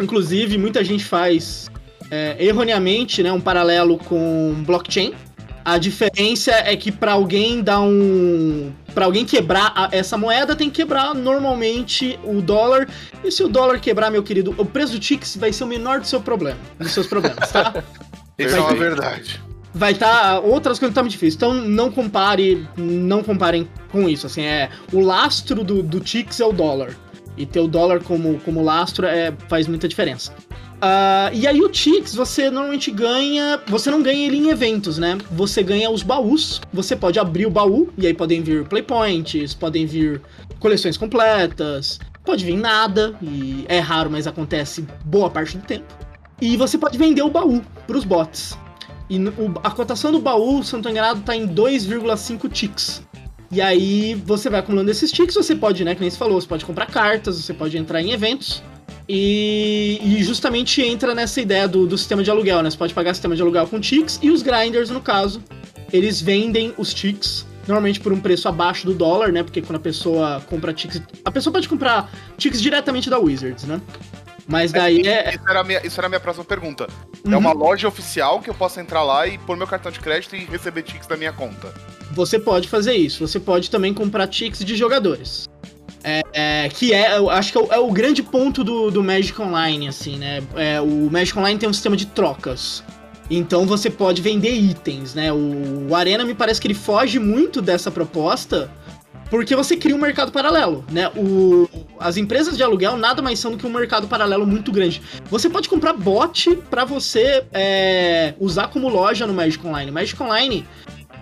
Inclusive, 0.00 0.56
muita 0.56 0.82
gente 0.82 1.04
faz 1.04 1.70
é, 2.10 2.36
erroneamente, 2.38 3.22
né, 3.22 3.30
um 3.32 3.40
paralelo 3.40 3.98
com 3.98 4.62
blockchain. 4.66 5.12
A 5.64 5.78
diferença 5.78 6.50
é 6.52 6.74
que 6.76 6.90
para 6.90 7.12
alguém 7.12 7.62
dar 7.62 7.80
um 7.80 8.72
para 8.94 9.04
alguém 9.04 9.24
quebrar 9.24 9.72
a, 9.74 9.88
essa 9.92 10.16
moeda, 10.16 10.54
tem 10.54 10.70
que 10.70 10.82
quebrar 10.82 11.14
normalmente 11.14 12.18
o 12.24 12.40
dólar. 12.40 12.88
E 13.24 13.30
se 13.30 13.42
o 13.42 13.48
dólar 13.48 13.80
quebrar, 13.80 14.10
meu 14.10 14.22
querido, 14.22 14.54
o 14.56 14.64
preço 14.64 14.92
do 14.92 14.98
Tix 14.98 15.36
vai 15.36 15.52
ser 15.52 15.64
o 15.64 15.66
menor 15.66 16.00
do 16.00 16.06
seu 16.06 16.20
problema, 16.20 16.58
dos 16.78 16.92
seus 16.92 17.06
problemas, 17.06 17.50
tá? 17.50 17.82
Isso 18.38 18.56
é 18.56 18.60
uma 18.60 18.74
verdade. 18.74 19.40
Vai 19.74 19.92
estar 19.92 20.22
tá, 20.22 20.40
outras 20.40 20.78
coisas 20.78 20.94
tá 20.94 21.02
muito 21.02 21.12
difíceis. 21.12 21.34
Então 21.34 21.54
não 21.54 21.90
compare, 21.90 22.66
não 22.76 23.22
comparem 23.22 23.68
com 23.90 24.08
isso. 24.08 24.26
Assim, 24.26 24.42
é 24.42 24.70
o 24.92 25.00
lastro 25.00 25.64
do, 25.64 25.82
do 25.82 26.00
Tix 26.00 26.40
é 26.40 26.44
o 26.44 26.52
dólar. 26.52 26.94
E 27.36 27.46
ter 27.46 27.60
o 27.60 27.68
dólar 27.68 28.02
como, 28.02 28.38
como 28.40 28.62
lastro 28.62 29.06
é, 29.06 29.32
faz 29.48 29.66
muita 29.66 29.88
diferença. 29.88 30.34
Uh, 30.82 31.30
e 31.32 31.46
aí 31.46 31.60
o 31.60 31.68
Tix, 31.68 32.12
você 32.12 32.50
normalmente 32.50 32.90
ganha. 32.90 33.60
Você 33.68 33.88
não 33.88 34.02
ganha 34.02 34.26
ele 34.26 34.36
em 34.36 34.48
eventos, 34.48 34.98
né? 34.98 35.16
Você 35.30 35.62
ganha 35.62 35.88
os 35.88 36.02
baús. 36.02 36.60
Você 36.72 36.96
pode 36.96 37.20
abrir 37.20 37.46
o 37.46 37.50
baú, 37.50 37.88
e 37.96 38.04
aí 38.04 38.12
podem 38.12 38.42
vir 38.42 38.66
playpoints, 38.66 39.54
podem 39.54 39.86
vir 39.86 40.20
coleções 40.58 40.96
completas, 40.96 42.00
pode 42.24 42.44
vir 42.44 42.56
nada, 42.56 43.14
e 43.22 43.64
é 43.68 43.78
raro, 43.78 44.10
mas 44.10 44.26
acontece 44.26 44.84
boa 45.04 45.30
parte 45.30 45.56
do 45.56 45.64
tempo. 45.64 45.84
E 46.40 46.56
você 46.56 46.76
pode 46.76 46.98
vender 46.98 47.22
o 47.22 47.30
baú 47.30 47.62
para 47.86 47.96
os 47.96 48.04
bots. 48.04 48.58
E 49.08 49.18
a 49.62 49.70
cotação 49.70 50.10
do 50.10 50.18
baú, 50.18 50.54
não 50.54 50.60
estou 50.60 50.90
enganado, 50.90 51.20
tá 51.20 51.36
em 51.36 51.46
2,5 51.46 52.50
ticks. 52.50 53.02
E 53.52 53.60
aí 53.60 54.14
você 54.24 54.50
vai 54.50 54.58
acumulando 54.58 54.90
esses 54.90 55.12
ticks, 55.12 55.34
você 55.34 55.54
pode, 55.54 55.84
né, 55.84 55.94
que 55.94 56.00
nem 56.00 56.10
você 56.10 56.16
falou, 56.16 56.40
você 56.40 56.48
pode 56.48 56.64
comprar 56.64 56.86
cartas, 56.86 57.36
você 57.36 57.52
pode 57.52 57.76
entrar 57.76 58.00
em 58.00 58.10
eventos. 58.10 58.62
E, 59.08 60.00
e, 60.02 60.22
justamente 60.22 60.80
entra 60.80 61.14
nessa 61.14 61.40
ideia 61.40 61.66
do, 61.66 61.86
do, 61.86 61.98
sistema 61.98 62.22
de 62.22 62.30
aluguel, 62.30 62.62
né? 62.62 62.70
Você 62.70 62.76
pode 62.76 62.94
pagar 62.94 63.14
sistema 63.14 63.34
de 63.34 63.42
aluguel 63.42 63.66
com 63.66 63.80
ticks 63.80 64.18
e 64.22 64.30
os 64.30 64.42
grinders, 64.42 64.90
no 64.90 65.00
caso, 65.00 65.42
eles 65.92 66.20
vendem 66.20 66.72
os 66.78 66.94
ticks 66.94 67.44
normalmente 67.66 68.00
por 68.00 68.12
um 68.12 68.20
preço 68.20 68.48
abaixo 68.48 68.86
do 68.86 68.94
dólar, 68.94 69.32
né? 69.32 69.42
Porque 69.42 69.60
quando 69.60 69.76
a 69.76 69.80
pessoa 69.80 70.42
compra 70.48 70.72
ticks. 70.72 71.02
A 71.24 71.30
pessoa 71.30 71.52
pode 71.52 71.68
comprar 71.68 72.10
ticks 72.36 72.60
diretamente 72.60 73.10
da 73.10 73.18
Wizards, 73.18 73.64
né? 73.64 73.80
Mas 74.46 74.72
daí 74.72 75.06
é. 75.06 75.30
Isso 75.30 75.48
era 75.48 75.60
a 75.60 75.64
minha, 75.64 75.86
isso 75.86 76.00
era 76.00 76.06
a 76.06 76.08
minha 76.08 76.20
próxima 76.20 76.44
pergunta. 76.44 76.88
Uhum. 77.24 77.32
É 77.32 77.36
uma 77.36 77.52
loja 77.52 77.86
oficial 77.86 78.40
que 78.40 78.50
eu 78.50 78.54
posso 78.54 78.80
entrar 78.80 79.02
lá 79.02 79.26
e 79.26 79.38
pôr 79.38 79.56
meu 79.56 79.66
cartão 79.66 79.90
de 79.92 80.00
crédito 80.00 80.34
e 80.34 80.44
receber 80.44 80.82
ticks 80.82 81.06
da 81.06 81.16
minha 81.16 81.32
conta? 81.32 81.72
Você 82.12 82.38
pode 82.38 82.68
fazer 82.68 82.94
isso. 82.94 83.26
Você 83.26 83.38
pode 83.38 83.70
também 83.70 83.94
comprar 83.94 84.26
ticks 84.26 84.64
de 84.64 84.76
jogadores. 84.76 85.48
É, 86.04 86.22
é, 86.32 86.68
que 86.68 86.92
é, 86.92 87.16
eu 87.16 87.30
acho 87.30 87.52
que 87.52 87.58
é 87.58 87.60
o, 87.60 87.72
é 87.72 87.78
o, 87.78 87.90
grande 87.92 88.22
ponto 88.22 88.64
do, 88.64 88.90
do 88.90 89.02
Magic 89.02 89.40
Online, 89.40 89.88
assim, 89.88 90.16
né? 90.16 90.42
É, 90.56 90.80
o 90.80 91.08
Magic 91.10 91.38
Online 91.38 91.58
tem 91.58 91.68
um 91.68 91.72
sistema 91.72 91.96
de 91.96 92.06
trocas. 92.06 92.82
Então 93.30 93.66
você 93.66 93.88
pode 93.88 94.20
vender 94.20 94.52
itens, 94.52 95.14
né? 95.14 95.32
O, 95.32 95.88
o 95.90 95.94
Arena 95.94 96.24
me 96.24 96.34
parece 96.34 96.60
que 96.60 96.66
ele 96.66 96.74
foge 96.74 97.18
muito 97.18 97.62
dessa 97.62 97.90
proposta 97.90 98.70
porque 99.32 99.56
você 99.56 99.78
cria 99.78 99.96
um 99.96 99.98
mercado 99.98 100.30
paralelo, 100.30 100.84
né? 100.92 101.08
O, 101.16 101.66
as 101.98 102.18
empresas 102.18 102.54
de 102.54 102.62
aluguel 102.62 102.98
nada 102.98 103.22
mais 103.22 103.38
são 103.38 103.52
do 103.52 103.56
que 103.56 103.66
um 103.66 103.70
mercado 103.70 104.06
paralelo 104.06 104.46
muito 104.46 104.70
grande. 104.70 105.00
Você 105.30 105.48
pode 105.48 105.70
comprar 105.70 105.94
bot 105.94 106.54
para 106.68 106.84
você 106.84 107.42
é, 107.50 108.34
usar 108.38 108.68
como 108.68 108.90
loja 108.90 109.26
no 109.26 109.32
Magic 109.32 109.66
Online. 109.66 109.90
O 109.90 109.94
Magic 109.94 110.22
Online 110.22 110.68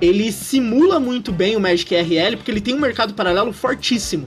ele 0.01 0.33
simula 0.33 0.99
muito 0.99 1.33
bem 1.33 1.57
o 1.57 1.61
Magic 1.61 1.95
RL 1.95 2.37
porque 2.37 2.51
ele 2.51 2.61
tem 2.61 2.75
um 2.75 2.81
mercado 2.81 3.15
paralelo 3.15 3.53
fortíssimo. 3.53 4.27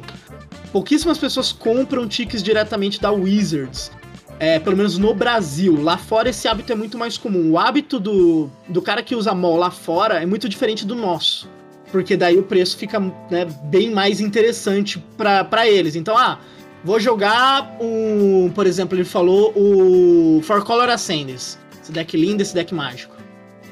Pouquíssimas 0.71 1.17
pessoas 1.17 1.51
compram 1.51 2.07
tickets 2.07 2.41
diretamente 2.41 3.01
da 3.01 3.11
Wizards. 3.11 3.91
É, 4.39 4.59
pelo 4.59 4.75
menos 4.75 4.97
no 4.97 5.13
Brasil. 5.13 5.81
Lá 5.81 5.97
fora 5.97 6.29
esse 6.29 6.47
hábito 6.47 6.71
é 6.71 6.75
muito 6.75 6.97
mais 6.97 7.17
comum. 7.17 7.51
O 7.51 7.57
hábito 7.57 7.99
do, 7.99 8.49
do 8.67 8.81
cara 8.81 9.01
que 9.01 9.15
usa 9.15 9.33
mall 9.33 9.57
lá 9.57 9.71
fora 9.71 10.21
é 10.21 10.25
muito 10.25 10.49
diferente 10.49 10.85
do 10.85 10.95
nosso 10.95 11.47
porque 11.93 12.17
daí 12.17 12.39
o 12.39 12.43
preço 12.43 12.75
fica 12.75 12.99
né, 12.99 13.45
bem 13.65 13.91
mais 13.91 14.19
interessante 14.19 14.97
para 15.15 15.67
eles. 15.69 15.95
Então, 15.95 16.17
ah, 16.17 16.39
vou 16.83 16.99
jogar 16.99 17.77
um, 17.79 18.49
por 18.49 18.65
exemplo, 18.65 18.97
ele 18.97 19.05
falou 19.05 19.53
o 19.55 20.41
For 20.41 20.63
Color 20.63 20.89
Ascendance, 20.89 21.55
esse 21.79 21.91
deck 21.91 22.17
lindo, 22.17 22.41
esse 22.41 22.55
deck 22.55 22.73
mágico. 22.73 23.15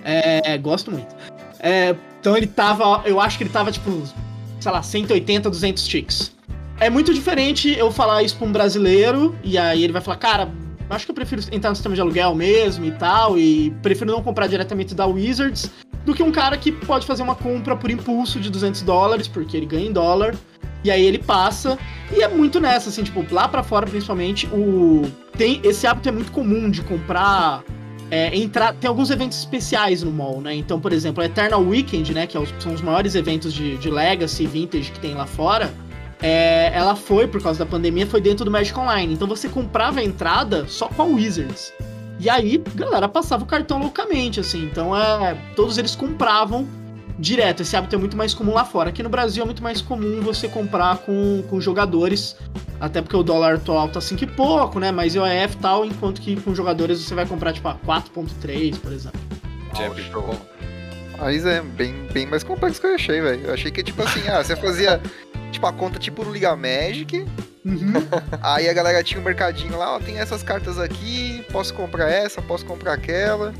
É, 0.03 0.55
gosto 0.60 0.91
muito. 0.91 1.15
É, 1.61 1.95
então 2.19 2.35
ele 2.35 2.47
tava, 2.47 3.01
eu 3.05 3.19
acho 3.19 3.37
que 3.37 3.43
ele 3.43 3.51
tava 3.51 3.71
tipo, 3.71 4.03
sei 4.59 4.71
lá, 4.71 4.81
180, 4.81 5.49
200 5.49 5.87
ticks. 5.87 6.35
É 6.79 6.89
muito 6.89 7.13
diferente 7.13 7.77
eu 7.77 7.91
falar 7.91 8.23
isso 8.23 8.35
pra 8.35 8.47
um 8.47 8.51
brasileiro 8.51 9.35
e 9.43 9.57
aí 9.57 9.83
ele 9.83 9.93
vai 9.93 10.01
falar, 10.01 10.17
cara, 10.17 10.51
acho 10.89 11.05
que 11.05 11.11
eu 11.11 11.15
prefiro 11.15 11.41
entrar 11.51 11.69
no 11.69 11.75
sistema 11.75 11.95
de 11.95 12.01
aluguel 12.01 12.33
mesmo 12.33 12.85
e 12.85 12.91
tal, 12.91 13.37
e 13.37 13.69
prefiro 13.81 14.11
não 14.11 14.23
comprar 14.23 14.47
diretamente 14.47 14.95
da 14.95 15.05
Wizards 15.05 15.69
do 16.05 16.13
que 16.13 16.23
um 16.23 16.31
cara 16.31 16.57
que 16.57 16.71
pode 16.71 17.05
fazer 17.05 17.21
uma 17.21 17.35
compra 17.35 17.75
por 17.75 17.91
impulso 17.91 18.39
de 18.39 18.49
200 18.49 18.81
dólares, 18.81 19.27
porque 19.27 19.55
ele 19.55 19.67
ganha 19.67 19.85
em 19.85 19.93
dólar, 19.93 20.35
e 20.83 20.89
aí 20.89 21.05
ele 21.05 21.19
passa. 21.19 21.77
E 22.11 22.21
é 22.21 22.27
muito 22.27 22.59
nessa, 22.59 22.89
assim, 22.89 23.03
tipo, 23.03 23.23
lá 23.31 23.47
para 23.47 23.61
fora 23.61 23.85
principalmente, 23.85 24.47
o 24.47 25.03
tem 25.37 25.61
esse 25.63 25.87
hábito 25.87 26.09
é 26.09 26.11
muito 26.11 26.31
comum 26.31 26.69
de 26.69 26.81
comprar. 26.81 27.63
É, 28.11 28.37
entrar, 28.37 28.73
tem 28.73 28.89
alguns 28.89 29.09
eventos 29.09 29.39
especiais 29.39 30.03
no 30.03 30.11
mall, 30.11 30.41
né? 30.41 30.53
Então, 30.53 30.81
por 30.81 30.91
exemplo, 30.91 31.23
a 31.23 31.25
Eternal 31.25 31.61
Weekend, 31.61 32.13
né? 32.13 32.27
Que 32.27 32.37
é 32.37 32.43
são 32.59 32.73
os 32.73 32.81
maiores 32.81 33.15
eventos 33.15 33.53
de, 33.53 33.77
de 33.77 33.89
Legacy 33.89 34.45
Vintage 34.45 34.91
que 34.91 34.99
tem 34.99 35.15
lá 35.15 35.25
fora. 35.25 35.73
É, 36.21 36.71
ela 36.73 36.93
foi, 36.93 37.25
por 37.25 37.41
causa 37.41 37.59
da 37.59 37.65
pandemia, 37.65 38.05
foi 38.05 38.19
dentro 38.19 38.43
do 38.43 38.51
Magic 38.51 38.77
Online. 38.77 39.13
Então 39.13 39.27
você 39.27 39.47
comprava 39.47 40.01
a 40.01 40.03
entrada 40.03 40.67
só 40.67 40.89
com 40.89 41.01
a 41.01 41.05
Wizards. 41.05 41.73
E 42.19 42.29
aí, 42.29 42.61
galera 42.75 43.07
passava 43.07 43.43
o 43.43 43.47
cartão 43.47 43.79
loucamente, 43.79 44.41
assim. 44.41 44.65
Então, 44.65 44.95
é, 44.95 45.35
todos 45.55 45.77
eles 45.77 45.95
compravam 45.95 46.67
direto. 47.21 47.61
Esse 47.61 47.77
hábito 47.77 47.95
é 47.95 47.97
muito 47.97 48.17
mais 48.17 48.33
comum 48.33 48.53
lá 48.53 48.65
fora. 48.65 48.89
Aqui 48.89 49.03
no 49.03 49.09
Brasil 49.09 49.43
é 49.43 49.45
muito 49.45 49.61
mais 49.61 49.81
comum 49.81 50.19
você 50.21 50.47
comprar 50.47 50.97
com, 50.97 51.43
com 51.47 51.61
jogadores, 51.61 52.35
até 52.79 53.01
porque 53.01 53.15
o 53.15 53.23
dólar 53.23 53.55
atual 53.55 53.87
tá 53.87 54.01
5 54.01 54.23
e 54.23 54.27
pouco, 54.27 54.79
né? 54.79 54.91
Mas 54.91 55.13
IOF 55.13 55.55
tal, 55.61 55.85
enquanto 55.85 56.19
que 56.19 56.35
com 56.41 56.53
jogadores 56.55 56.99
você 56.99 57.13
vai 57.13 57.25
comprar, 57.25 57.53
tipo, 57.53 57.67
a 57.67 57.75
4.3, 57.75 58.75
por 58.79 58.91
exemplo. 58.91 59.21
Show. 60.11 60.35
Mas 61.17 61.45
é 61.45 61.61
bem, 61.61 62.07
bem 62.11 62.25
mais 62.25 62.43
complexo 62.43 62.81
que 62.81 62.87
eu 62.87 62.95
achei, 62.95 63.21
velho. 63.21 63.45
Eu 63.45 63.53
achei 63.53 63.69
que, 63.69 63.83
tipo 63.83 64.01
assim, 64.01 64.27
ah, 64.27 64.43
você 64.43 64.55
fazia, 64.55 64.99
tipo, 65.51 65.65
a 65.67 65.71
conta 65.71 65.99
tipo 65.99 66.25
no 66.25 66.31
Liga 66.31 66.55
Magic, 66.55 67.25
Uhum. 67.63 67.93
Aí 68.41 68.67
a 68.67 68.73
galera 68.73 69.03
tinha 69.03 69.21
um 69.21 69.23
mercadinho 69.23 69.77
lá, 69.77 69.95
ó, 69.95 69.99
tem 69.99 70.17
essas 70.17 70.41
cartas 70.41 70.79
aqui, 70.79 71.45
posso 71.51 71.71
comprar 71.75 72.09
essa, 72.09 72.41
posso 72.41 72.65
comprar 72.65 72.93
aquela. 72.93 73.53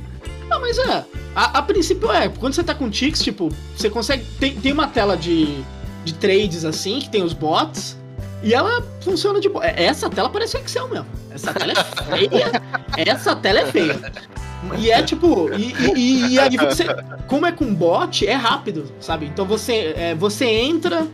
Não, 0.52 0.60
mas 0.60 0.78
é. 0.78 1.06
A, 1.34 1.60
a 1.60 1.62
princípio 1.62 2.12
é, 2.12 2.28
quando 2.28 2.54
você 2.54 2.62
tá 2.62 2.76
com 2.76 2.90
Tix, 2.90 3.24
tipo, 3.24 3.50
você 3.76 3.90
consegue. 3.90 4.26
Tem, 4.38 4.54
tem 4.54 4.74
uma 4.74 4.86
tela 4.86 5.16
de, 5.16 5.64
de 6.04 6.14
trades 6.14 6.66
assim, 6.66 7.00
que 7.00 7.10
tem 7.10 7.24
os 7.24 7.32
bots, 7.32 7.98
e 8.44 8.54
ela 8.54 8.84
funciona 9.00 9.40
de 9.40 9.48
boa. 9.48 9.66
É, 9.66 9.86
essa 9.86 10.10
tela 10.10 10.30
parece 10.30 10.58
Excel 10.58 10.90
mesmo. 10.90 11.06
Essa 11.30 11.54
tela 11.54 11.72
é 11.72 11.84
feia. 12.28 12.52
essa 12.98 13.34
tela 13.34 13.60
é 13.62 13.66
feia. 13.68 14.00
E 14.78 14.92
é 14.92 15.02
tipo. 15.02 15.50
E, 15.54 15.74
e, 15.96 16.34
e, 16.34 16.40
aí 16.40 16.58
você. 16.58 16.86
Como 17.28 17.46
é 17.46 17.52
com 17.54 17.74
bot, 17.74 18.28
é 18.28 18.34
rápido, 18.34 18.92
sabe? 19.00 19.28
Então 19.28 19.46
você, 19.46 19.94
é, 19.96 20.14
você 20.16 20.46
entra, 20.46 21.08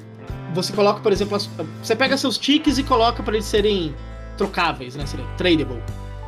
você 0.55 0.73
coloca, 0.73 0.99
por 0.99 1.11
exemplo, 1.11 1.37
você 1.83 1.95
pega 1.95 2.17
seus 2.17 2.39
tickets 2.39 2.79
e 2.79 2.83
coloca 2.83 3.21
para 3.21 3.35
eles 3.35 3.45
serem 3.45 3.93
trocáveis, 4.35 4.95
né? 4.95 5.05
Serem 5.05 5.27
tradable. 5.37 5.81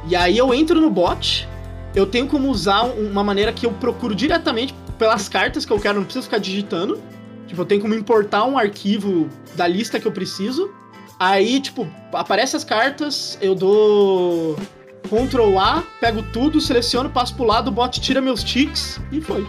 E 0.08 0.16
aí 0.16 0.38
eu 0.38 0.54
entro 0.54 0.80
no 0.80 0.90
bot, 0.92 1.48
eu 1.96 2.06
tenho 2.06 2.28
como 2.28 2.50
usar 2.50 2.84
uma 2.84 3.24
maneira 3.24 3.52
que 3.52 3.66
eu 3.66 3.72
procuro 3.72 4.16
diretamente 4.16 4.74
pelas 4.98 5.30
cartas 5.30 5.66
que 5.66 5.72
eu 5.72 5.80
quero, 5.80 6.00
não 6.00 6.04
preciso 6.04 6.26
ficar 6.26 6.38
digitando. 6.38 7.02
Tipo, 7.48 7.62
eu 7.62 7.66
tenho 7.66 7.82
como 7.82 7.96
importar 7.96 8.46
um 8.46 8.58
arquivo 8.58 9.28
da 9.56 9.68
lista 9.68 10.00
que 10.00 10.08
eu 10.08 10.12
preciso. 10.12 10.72
Aí, 11.20 11.60
tipo, 11.60 11.88
aparece 12.14 12.56
as 12.56 12.64
cartas, 12.64 13.38
eu 13.42 13.56
dou 13.56 14.56
Ctrl 15.04 15.58
A, 15.58 15.84
pego 16.00 16.24
tudo, 16.32 16.62
seleciono, 16.62 17.10
passo 17.10 17.36
pro 17.36 17.46
lado, 17.46 17.70
o 17.70 17.72
bot 17.72 18.00
tira 18.00 18.22
meus 18.22 18.44
ticks 18.44 19.00
e 19.12 19.20
foi. 19.20 19.46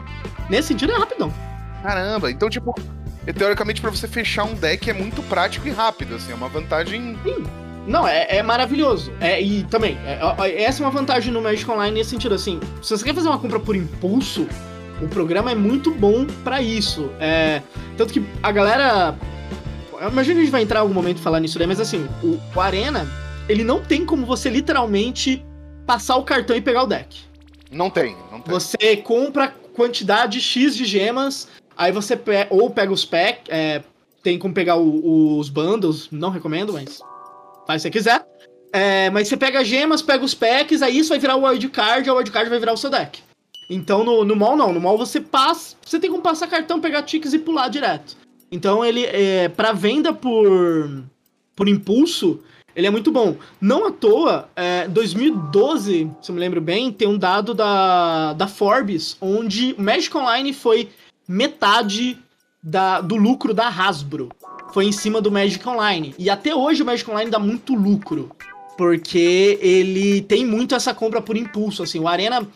Nesse 0.48 0.68
sentido 0.68 0.92
é 0.92 0.96
rapidão. 0.96 1.33
Caramba, 1.83 2.31
então 2.31 2.48
tipo, 2.48 2.74
e, 3.26 3.33
teoricamente, 3.33 3.81
para 3.81 3.90
você 3.90 4.09
fechar 4.09 4.44
um 4.44 4.55
deck 4.55 4.88
é 4.88 4.92
muito 4.92 5.22
prático 5.24 5.68
e 5.68 5.70
rápido, 5.70 6.14
assim, 6.14 6.33
é 6.33 6.35
uma 6.35 6.48
vantagem. 6.48 7.18
Sim. 7.22 7.44
Não, 7.87 8.07
é, 8.07 8.37
é 8.37 8.43
maravilhoso. 8.43 9.12
É, 9.21 9.40
e 9.40 9.64
também, 9.64 9.97
é, 10.05 10.62
essa 10.62 10.83
é 10.83 10.87
uma 10.87 10.93
vantagem 10.93 11.33
no 11.33 11.40
Magic 11.40 11.69
Online 11.71 11.99
nesse 11.99 12.11
sentido, 12.11 12.35
assim, 12.35 12.61
se 12.83 12.97
você 12.97 13.05
quer 13.05 13.14
fazer 13.14 13.29
uma 13.29 13.38
compra 13.38 13.59
por 13.59 13.75
impulso, 13.75 14.47
o 15.03 15.09
programa 15.09 15.51
é 15.51 15.55
muito 15.55 15.90
bom 15.90 16.27
para 16.45 16.61
isso. 16.61 17.11
É, 17.19 17.62
tanto 17.97 18.12
que 18.12 18.25
a 18.43 18.53
galera. 18.53 19.16
Eu 20.01 20.09
imagino 20.09 20.37
que 20.37 20.40
a 20.40 20.45
gente 20.45 20.53
vai 20.53 20.62
entrar 20.62 20.81
em 20.81 20.83
algum 20.83 20.95
momento 20.95 21.19
e 21.19 21.21
falar 21.21 21.40
nisso 21.40 21.59
daí, 21.59 21.66
mas 21.66 21.81
assim, 21.81 22.09
o, 22.23 22.38
o 22.55 22.61
Arena, 22.61 23.07
ele 23.49 23.64
não 23.64 23.83
tem 23.83 24.05
como 24.05 24.25
você 24.25 24.49
literalmente 24.49 25.45
passar 25.87 26.16
o 26.16 26.23
cartão 26.23 26.57
e 26.57 26.61
pegar 26.61 26.85
o 26.85 26.87
deck. 26.87 27.21
Não 27.71 27.90
tem, 27.90 28.16
não 28.31 28.40
tem. 28.40 28.53
Você 28.53 28.97
compra 28.97 29.55
quantidade 29.75 30.40
X 30.40 30.77
de 30.77 30.85
gemas, 30.85 31.49
Aí 31.81 31.93
você 31.93 32.14
pe 32.14 32.47
ou 32.51 32.69
pega 32.69 32.93
os 32.93 33.07
packs, 33.07 33.45
é, 33.49 33.83
tem 34.23 34.38
como 34.38 34.53
pegar 34.53 34.77
o, 34.77 35.38
os 35.38 35.49
bundles, 35.49 36.09
não 36.12 36.29
recomendo, 36.29 36.75
mas 36.75 37.01
faz 37.71 37.83
se 37.83 37.89
você 37.89 37.91
quiser. 37.91 38.27
É, 38.73 39.11
mas 39.11 39.29
você 39.29 39.37
pega 39.37 39.65
gemas, 39.65 40.03
pega 40.03 40.25
os 40.25 40.35
packs, 40.35 40.83
aí 40.83 40.99
isso 40.99 41.09
vai 41.11 41.19
virar 41.19 41.37
o 41.37 41.45
wildcard, 41.45 42.07
e 42.07 42.11
o 42.11 42.17
wildcard 42.17 42.49
vai 42.51 42.59
virar 42.59 42.73
o 42.73 42.77
seu 42.77 42.91
deck. 42.91 43.21
Então 43.69 44.05
no, 44.05 44.25
no 44.25 44.35
mall 44.35 44.57
não, 44.57 44.73
no 44.73 44.81
mall 44.81 44.99
você 44.99 45.21
passa, 45.21 45.77
você 45.85 45.99
tem 45.99 46.11
como 46.11 46.23
passar 46.23 46.49
cartão, 46.49 46.81
pegar 46.81 47.03
tickets 47.03 47.33
e 47.33 47.39
pular 47.39 47.69
direto. 47.69 48.17
Então 48.51 48.85
ele, 48.85 49.05
é, 49.05 49.49
para 49.49 49.73
venda 49.73 50.13
por, 50.13 51.05
por 51.55 51.69
impulso, 51.69 52.41
ele 52.75 52.87
é 52.87 52.91
muito 52.91 53.13
bom. 53.13 53.37
Não 53.61 53.87
à 53.87 53.93
toa, 53.93 54.49
é, 54.57 54.89
2012, 54.89 56.11
se 56.21 56.31
eu 56.31 56.35
me 56.35 56.41
lembro 56.41 56.61
bem, 56.61 56.93
tem 56.93 57.07
um 57.07 57.19
dado 57.19 57.55
da, 57.55 58.33
da 58.33 58.49
Forbes, 58.49 59.17
onde 59.21 59.75
o 59.79 59.83
Magic 59.83 60.17
Online 60.17 60.53
foi 60.53 60.89
metade 61.29 62.19
da, 62.63 63.01
do 63.01 63.17
lucro 63.17 63.55
da 63.55 63.69
Hasbro. 63.69 64.31
Foi 64.73 64.85
em 64.85 64.93
cima 64.93 65.21
do 65.21 65.31
Magic 65.31 65.67
Online. 65.69 66.15
E 66.19 66.31
até 66.31 66.55
hoje 66.55 66.83
o 66.83 66.87
Magic 66.87 67.11
Online 67.11 67.31
dá 67.31 67.39
muito 67.39 67.75
lucro. 67.75 68.31
Porque 68.77 69.59
ele 69.61 70.23
tem 70.23 70.45
muito 70.45 70.75
essa 70.75 70.95
compra 70.95 71.21
por 71.21 71.37
impulso. 71.37 71.83
Assim, 71.83 71.99
o 71.99 72.09
Arena. 72.09 72.47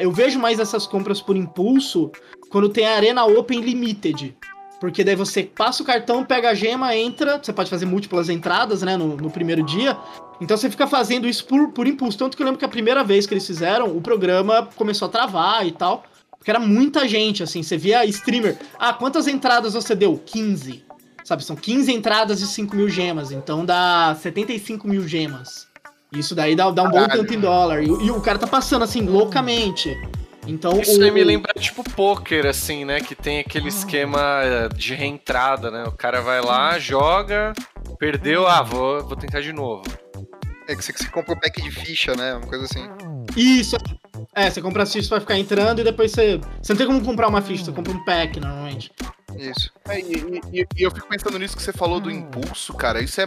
Eu 0.00 0.10
vejo 0.10 0.38
mais 0.38 0.58
essas 0.58 0.86
compras 0.86 1.20
por 1.20 1.36
impulso 1.36 2.10
quando 2.48 2.68
tem 2.68 2.86
a 2.86 2.94
Arena 2.94 3.24
Open 3.24 3.60
Limited. 3.60 4.34
Porque 4.80 5.02
daí 5.02 5.16
você 5.16 5.42
passa 5.42 5.82
o 5.82 5.86
cartão, 5.86 6.24
pega 6.24 6.50
a 6.50 6.54
gema, 6.54 6.96
entra. 6.96 7.40
Você 7.42 7.52
pode 7.52 7.68
fazer 7.68 7.84
múltiplas 7.84 8.28
entradas, 8.28 8.82
né? 8.82 8.96
No, 8.96 9.16
no 9.16 9.30
primeiro 9.30 9.62
dia. 9.62 9.96
Então 10.40 10.56
você 10.56 10.70
fica 10.70 10.86
fazendo 10.86 11.28
isso 11.28 11.44
por, 11.44 11.72
por 11.72 11.86
impulso. 11.86 12.16
Tanto 12.16 12.36
que 12.36 12.42
eu 12.42 12.46
lembro 12.46 12.58
que 12.58 12.64
a 12.64 12.68
primeira 12.68 13.02
vez 13.02 13.26
que 13.26 13.34
eles 13.34 13.46
fizeram, 13.46 13.96
o 13.96 14.00
programa 14.00 14.68
começou 14.76 15.06
a 15.06 15.10
travar 15.10 15.66
e 15.66 15.72
tal. 15.72 16.04
Porque 16.38 16.50
era 16.50 16.60
muita 16.60 17.08
gente, 17.08 17.42
assim. 17.42 17.62
Você 17.62 17.76
via 17.76 18.04
streamer. 18.06 18.56
Ah, 18.78 18.92
quantas 18.92 19.26
entradas 19.26 19.74
você 19.74 19.94
deu? 19.96 20.22
15. 20.24 20.87
Sabe, 21.28 21.44
são 21.44 21.54
15 21.54 21.92
entradas 21.92 22.38
de 22.38 22.46
5 22.46 22.74
mil 22.74 22.88
gemas. 22.88 23.30
Então 23.30 23.62
dá 23.62 24.16
75 24.18 24.88
mil 24.88 25.06
gemas. 25.06 25.68
Isso 26.10 26.34
daí 26.34 26.56
dá, 26.56 26.70
dá 26.70 26.84
um 26.84 26.90
bom 26.90 27.06
tanto 27.06 27.34
em 27.34 27.38
dólar. 27.38 27.82
E, 27.82 27.86
e, 27.86 28.10
o 28.10 28.18
cara 28.22 28.38
tá 28.38 28.46
passando, 28.46 28.82
assim, 28.82 29.02
loucamente. 29.02 29.94
Então, 30.46 30.80
Isso 30.80 30.98
o... 30.98 31.04
aí 31.04 31.10
me 31.10 31.22
lembra 31.22 31.52
tipo 31.52 31.84
poker, 31.84 32.46
assim, 32.46 32.86
né? 32.86 33.00
Que 33.00 33.14
tem 33.14 33.40
aquele 33.40 33.68
esquema 33.68 34.40
de 34.74 34.94
reentrada, 34.94 35.70
né? 35.70 35.84
O 35.84 35.92
cara 35.92 36.22
vai 36.22 36.40
lá, 36.40 36.78
joga, 36.78 37.52
perdeu, 37.98 38.46
ah, 38.46 38.62
vou, 38.62 39.06
vou 39.06 39.14
tentar 39.14 39.42
de 39.42 39.52
novo. 39.52 39.82
É 40.66 40.74
que 40.74 40.82
você, 40.82 40.94
você 40.94 41.10
compra 41.10 41.34
o 41.34 41.38
pack 41.38 41.60
de 41.60 41.70
ficha, 41.70 42.16
né? 42.16 42.36
Uma 42.36 42.46
coisa 42.46 42.64
assim. 42.64 42.88
Isso. 43.36 43.76
É, 44.34 44.50
você 44.50 44.62
compra 44.62 44.84
as 44.84 44.90
fichas 44.90 45.10
pra 45.10 45.20
ficar 45.20 45.36
entrando 45.36 45.82
e 45.82 45.84
depois 45.84 46.10
você. 46.10 46.40
Você 46.62 46.72
não 46.72 46.78
tem 46.78 46.86
como 46.86 47.04
comprar 47.04 47.28
uma 47.28 47.42
ficha, 47.42 47.66
você 47.66 47.72
compra 47.72 47.92
um 47.92 48.02
pack 48.06 48.40
normalmente. 48.40 48.90
Isso. 49.36 49.70
É, 49.88 50.00
e, 50.00 50.40
e, 50.52 50.66
e, 50.76 50.82
eu 50.82 50.90
fico 50.90 51.08
pensando 51.08 51.38
nisso 51.38 51.56
que 51.56 51.62
você 51.62 51.72
falou 51.72 52.00
do 52.00 52.10
impulso, 52.10 52.72
cara. 52.74 53.00
Isso 53.02 53.20
é. 53.20 53.26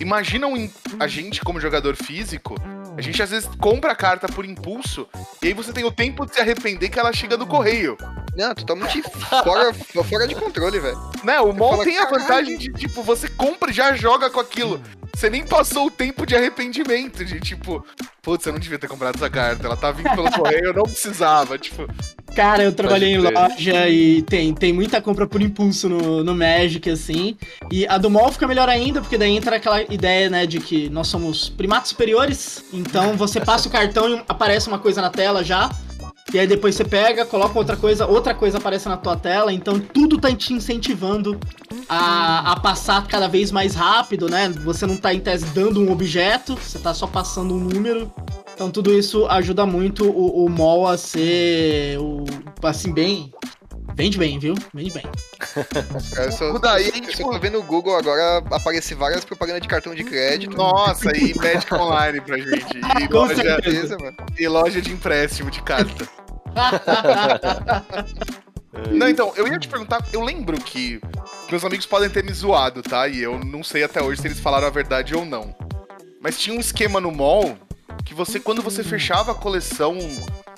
Imagina 0.00 0.46
um, 0.46 0.70
a 0.98 1.06
gente, 1.06 1.40
como 1.40 1.60
jogador 1.60 1.96
físico, 1.96 2.56
A 2.96 3.00
gente 3.00 3.22
às 3.22 3.30
vezes 3.30 3.48
compra 3.58 3.92
a 3.92 3.94
carta 3.94 4.26
por 4.28 4.44
impulso 4.44 5.08
e 5.40 5.46
aí 5.46 5.54
você 5.54 5.72
tem 5.72 5.84
o 5.84 5.90
tempo 5.92 6.26
de 6.26 6.34
se 6.34 6.40
arrepender 6.40 6.88
que 6.90 6.98
ela 6.98 7.12
chega 7.12 7.36
no 7.36 7.46
correio. 7.46 7.96
Não, 8.36 8.54
totalmente 8.54 9.02
fora, 9.02 9.72
fora 9.74 10.26
de 10.26 10.34
controle, 10.34 10.78
velho. 10.78 10.98
Né? 11.22 11.40
O 11.40 11.52
mall 11.52 11.72
fala, 11.72 11.84
tem 11.84 11.98
a 11.98 12.06
"Caralho." 12.06 12.20
vantagem 12.20 12.58
de, 12.58 12.72
tipo, 12.72 13.02
você 13.02 13.28
compra 13.28 13.70
e 13.70 13.74
já 13.74 13.94
joga 13.94 14.30
com 14.30 14.40
aquilo. 14.40 14.80
Você 15.14 15.30
nem 15.30 15.44
passou 15.44 15.86
o 15.86 15.90
tempo 15.90 16.26
de 16.26 16.34
arrependimento, 16.34 17.24
de 17.24 17.38
tipo, 17.38 17.84
putz, 18.22 18.46
eu 18.46 18.52
não 18.52 18.58
devia 18.58 18.78
ter 18.78 18.88
comprado 18.88 19.16
essa 19.16 19.30
carta. 19.30 19.66
Ela 19.66 19.76
tá 19.76 19.90
vindo 19.90 20.10
pelo 20.10 20.30
correio, 20.32 20.66
eu 20.66 20.74
não 20.74 20.84
precisava. 20.84 21.58
Tipo, 21.58 21.86
Cara, 22.34 22.62
eu 22.62 22.72
trabalhei 22.72 23.14
em 23.14 23.18
loja 23.18 23.88
e 23.88 24.22
tem, 24.22 24.54
tem 24.54 24.72
muita 24.72 25.02
compra 25.02 25.26
por 25.26 25.42
impulso 25.42 25.88
no, 25.88 26.24
no 26.24 26.34
Magic, 26.34 26.88
assim. 26.90 27.36
E 27.70 27.86
a 27.86 27.98
do 27.98 28.10
mall 28.10 28.32
fica 28.32 28.46
melhor 28.46 28.68
ainda, 28.68 29.00
porque 29.00 29.18
daí 29.18 29.36
entra 29.36 29.56
aquela 29.56 29.82
ideia, 29.82 30.30
né, 30.30 30.46
de 30.46 30.58
que 30.58 30.88
nós 30.88 31.08
somos 31.08 31.50
primatos 31.50 31.90
superiores. 31.90 32.64
Então 32.72 33.16
você 33.16 33.38
passa 33.38 33.68
o 33.68 33.70
cartão 33.70 34.08
e 34.08 34.24
aparece 34.28 34.68
uma 34.68 34.78
coisa 34.78 35.02
na 35.02 35.10
tela 35.10 35.44
já. 35.44 35.70
E 36.32 36.38
aí 36.38 36.46
depois 36.46 36.74
você 36.74 36.84
pega, 36.84 37.26
coloca 37.26 37.58
outra 37.58 37.76
coisa, 37.76 38.06
outra 38.06 38.34
coisa 38.34 38.58
aparece 38.58 38.88
na 38.88 38.96
tua 38.96 39.16
tela. 39.16 39.52
Então 39.52 39.78
tudo 39.78 40.18
tá 40.18 40.34
te 40.34 40.54
incentivando 40.54 41.38
a, 41.88 42.52
a 42.52 42.60
passar 42.60 43.06
cada 43.06 43.28
vez 43.28 43.50
mais 43.50 43.74
rápido, 43.74 44.28
né? 44.28 44.48
Você 44.48 44.86
não 44.86 44.96
tá 44.96 45.12
em 45.12 45.20
tese 45.20 45.44
dando 45.46 45.80
um 45.80 45.90
objeto, 45.90 46.54
você 46.54 46.78
tá 46.78 46.94
só 46.94 47.06
passando 47.06 47.54
um 47.54 47.58
número. 47.58 48.12
Então 48.54 48.70
tudo 48.70 48.92
isso 48.92 49.26
ajuda 49.26 49.66
muito 49.66 50.08
o, 50.08 50.44
o 50.44 50.48
mall 50.50 50.86
a 50.86 50.96
ser 50.96 51.98
o 51.98 52.24
assim 52.62 52.92
bem 52.92 53.31
vende 53.94 54.18
bem, 54.18 54.38
viu? 54.38 54.54
Vende 54.74 54.92
bem. 54.92 55.02
Cara, 56.14 56.26
eu 56.28 56.32
só, 56.32 56.52
O 56.52 56.58
daí, 56.58 56.86
eu 56.86 56.92
tipo- 56.92 57.12
só 57.12 57.30
tô 57.30 57.38
vendo 57.38 57.58
no 57.58 57.62
Google 57.62 57.96
agora 57.96 58.38
aparecer 58.50 58.94
várias 58.94 59.24
propagandas 59.24 59.62
de 59.62 59.68
cartão 59.68 59.94
de 59.94 60.04
crédito. 60.04 60.56
nossa, 60.56 61.10
e 61.16 61.34
Magic 61.36 61.72
Online 61.74 62.20
pra 62.20 62.38
gente. 62.38 62.78
E 63.02 63.08
Com 63.08 63.14
loja, 63.14 63.34
certeza. 63.36 63.60
Beleza, 63.62 63.96
mano. 63.98 64.16
e 64.38 64.48
loja 64.48 64.80
de 64.80 64.92
empréstimo 64.92 65.50
de 65.50 65.62
carta. 65.62 66.08
Não, 68.90 69.06
então, 69.08 69.32
eu 69.36 69.46
ia 69.46 69.58
te 69.58 69.68
perguntar, 69.68 70.02
eu 70.12 70.22
lembro 70.22 70.58
que 70.58 70.98
meus 71.50 71.62
amigos 71.64 71.84
podem 71.84 72.08
ter 72.08 72.24
me 72.24 72.32
zoado, 72.32 72.82
tá? 72.82 73.06
E 73.06 73.20
eu 73.22 73.38
não 73.38 73.62
sei 73.62 73.84
até 73.84 74.02
hoje 74.02 74.20
se 74.22 74.26
eles 74.28 74.40
falaram 74.40 74.66
a 74.66 74.70
verdade 74.70 75.14
ou 75.14 75.24
não. 75.26 75.54
Mas 76.20 76.38
tinha 76.38 76.56
um 76.56 76.60
esquema 76.60 76.98
no 77.00 77.12
mall 77.12 77.56
que 78.04 78.14
você, 78.14 78.38
quando 78.40 78.62
você 78.62 78.82
fechava 78.82 79.32
a 79.32 79.34
coleção, 79.34 79.96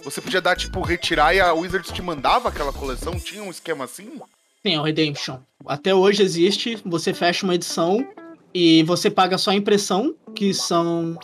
você 0.03 0.21
podia 0.21 0.41
dar, 0.41 0.57
tipo, 0.57 0.81
retirar 0.83 1.35
e 1.35 1.41
a 1.41 1.53
Wizards 1.53 1.93
te 1.93 2.03
mandava 2.03 2.49
aquela 2.49 2.73
coleção? 2.73 3.19
Tinha 3.19 3.43
um 3.43 3.51
esquema 3.51 3.85
assim? 3.85 4.21
Sim, 4.67 4.75
é 4.75 4.81
o 4.81 4.83
Redemption. 4.83 5.39
Até 5.67 5.95
hoje 5.95 6.23
existe, 6.23 6.81
você 6.85 7.13
fecha 7.13 7.45
uma 7.45 7.55
edição 7.55 8.07
e 8.53 8.83
você 8.85 9.11
paga 9.11 9.37
só 9.37 9.51
a 9.51 9.55
impressão, 9.55 10.15
que 10.35 10.55
são 10.55 11.19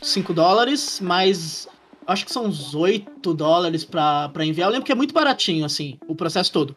5 0.00 0.32
dólares, 0.32 1.00
mais 1.00 1.68
acho 2.06 2.24
que 2.24 2.32
são 2.32 2.46
uns 2.46 2.74
8 2.74 3.34
dólares 3.34 3.84
pra 3.84 4.30
enviar. 4.40 4.68
Eu 4.68 4.72
lembro 4.72 4.86
que 4.86 4.92
é 4.92 4.94
muito 4.94 5.12
baratinho, 5.12 5.64
assim, 5.64 5.98
o 6.06 6.14
processo 6.14 6.52
todo. 6.52 6.76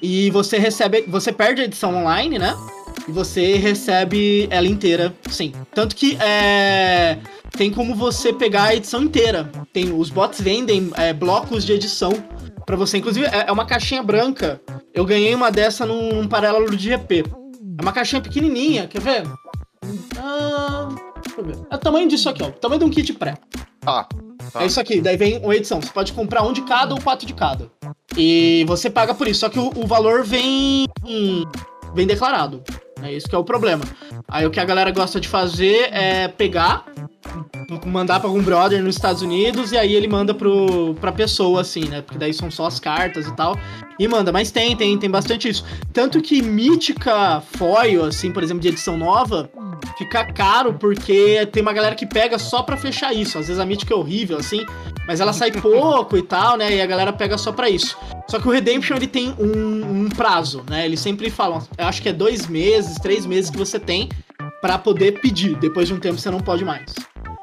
E 0.00 0.30
você 0.30 0.58
recebe, 0.58 1.02
você 1.02 1.32
perde 1.32 1.60
a 1.60 1.64
edição 1.64 1.94
online, 1.94 2.38
né? 2.38 2.54
E 3.08 3.12
você 3.12 3.56
recebe 3.56 4.46
ela 4.50 4.66
inteira, 4.66 5.14
sim. 5.28 5.52
Tanto 5.74 5.96
que 5.96 6.16
é, 6.20 7.18
tem 7.56 7.70
como 7.70 7.94
você 7.94 8.32
pegar 8.32 8.64
a 8.64 8.74
edição 8.74 9.02
inteira. 9.02 9.50
Tem 9.72 9.92
os 9.92 10.10
bots 10.10 10.40
vendem 10.40 10.90
é, 10.96 11.12
blocos 11.12 11.64
de 11.64 11.72
edição 11.72 12.12
pra 12.64 12.76
você. 12.76 12.98
Inclusive 12.98 13.26
é 13.26 13.44
é 13.48 13.52
uma 13.52 13.66
caixinha 13.66 14.02
branca. 14.02 14.60
Eu 14.94 15.04
ganhei 15.04 15.34
uma 15.34 15.50
dessa 15.50 15.84
num, 15.84 16.12
num 16.12 16.28
paralelo 16.28 16.74
de 16.76 16.90
GP. 16.90 17.24
É 17.78 17.82
uma 17.82 17.92
caixinha 17.92 18.20
pequenininha, 18.20 18.86
quer 18.86 19.00
ver? 19.00 19.22
Ah, 20.18 20.88
deixa 21.24 21.40
eu 21.40 21.44
ver. 21.44 21.56
É 21.70 21.74
o 21.74 21.78
tamanho 21.78 22.08
disso 22.08 22.28
aqui, 22.28 22.42
ó. 22.42 22.48
O 22.48 22.52
tamanho 22.52 22.80
de 22.80 22.84
um 22.84 22.90
kit 22.90 23.12
pré. 23.14 23.34
Tá. 23.80 24.06
Tá. 24.52 24.62
É 24.62 24.66
isso 24.66 24.80
aqui, 24.80 25.00
daí 25.00 25.16
vem 25.16 25.38
uma 25.38 25.54
edição. 25.54 25.80
Você 25.80 25.90
pode 25.90 26.12
comprar 26.12 26.42
um 26.42 26.52
de 26.52 26.62
cada 26.62 26.94
ou 26.94 27.00
quatro 27.00 27.26
de 27.26 27.34
cada. 27.34 27.70
E 28.16 28.64
você 28.66 28.90
paga 28.90 29.14
por 29.14 29.26
isso, 29.26 29.40
só 29.40 29.48
que 29.48 29.58
o, 29.58 29.70
o 29.76 29.86
valor 29.86 30.24
vem. 30.24 30.86
Vem 31.94 32.06
declarado. 32.06 32.62
É 33.02 33.12
isso 33.12 33.28
que 33.28 33.34
é 33.34 33.38
o 33.38 33.44
problema. 33.44 33.84
Aí 34.28 34.46
o 34.46 34.50
que 34.50 34.60
a 34.60 34.64
galera 34.64 34.90
gosta 34.90 35.20
de 35.20 35.26
fazer 35.28 35.88
é 35.92 36.28
pegar, 36.28 36.84
mandar 37.84 38.20
pra 38.20 38.28
algum 38.28 38.42
brother 38.42 38.82
nos 38.82 38.94
Estados 38.94 39.22
Unidos 39.22 39.72
e 39.72 39.78
aí 39.78 39.94
ele 39.94 40.06
manda 40.06 40.32
pro, 40.32 40.94
pra 41.00 41.10
pessoa, 41.10 41.60
assim, 41.60 41.84
né? 41.88 42.00
Porque 42.00 42.18
daí 42.18 42.32
são 42.32 42.50
só 42.50 42.66
as 42.66 42.78
cartas 42.78 43.26
e 43.26 43.34
tal. 43.34 43.58
E 44.02 44.08
manda, 44.08 44.32
mas 44.32 44.50
tem, 44.50 44.76
tem, 44.76 44.98
tem 44.98 45.08
bastante 45.08 45.48
isso. 45.48 45.64
Tanto 45.92 46.20
que 46.20 46.42
mítica 46.42 47.40
foil, 47.40 48.04
assim, 48.04 48.32
por 48.32 48.42
exemplo, 48.42 48.60
de 48.60 48.66
edição 48.66 48.98
nova, 48.98 49.48
fica 49.96 50.24
caro 50.24 50.74
porque 50.74 51.46
tem 51.52 51.62
uma 51.62 51.72
galera 51.72 51.94
que 51.94 52.04
pega 52.04 52.36
só 52.36 52.64
pra 52.64 52.76
fechar 52.76 53.14
isso. 53.14 53.38
Às 53.38 53.46
vezes 53.46 53.60
a 53.60 53.64
mítica 53.64 53.94
é 53.94 53.96
horrível, 53.96 54.38
assim, 54.38 54.66
mas 55.06 55.20
ela 55.20 55.32
sai 55.32 55.52
pouco 55.62 56.16
e 56.16 56.22
tal, 56.22 56.56
né? 56.56 56.74
E 56.74 56.80
a 56.80 56.86
galera 56.86 57.12
pega 57.12 57.38
só 57.38 57.52
pra 57.52 57.70
isso. 57.70 57.96
Só 58.26 58.40
que 58.40 58.48
o 58.48 58.50
Redemption 58.50 58.96
ele 58.96 59.06
tem 59.06 59.36
um, 59.38 60.06
um 60.06 60.08
prazo, 60.08 60.64
né? 60.68 60.84
Eles 60.84 60.98
sempre 60.98 61.30
falam, 61.30 61.62
eu 61.78 61.86
acho 61.86 62.02
que 62.02 62.08
é 62.08 62.12
dois 62.12 62.48
meses, 62.48 62.96
três 62.96 63.24
meses 63.24 63.50
que 63.50 63.56
você 63.56 63.78
tem 63.78 64.08
pra 64.60 64.78
poder 64.78 65.20
pedir. 65.20 65.54
Depois 65.58 65.86
de 65.86 65.94
um 65.94 66.00
tempo 66.00 66.18
você 66.18 66.28
não 66.28 66.40
pode 66.40 66.64
mais. 66.64 66.92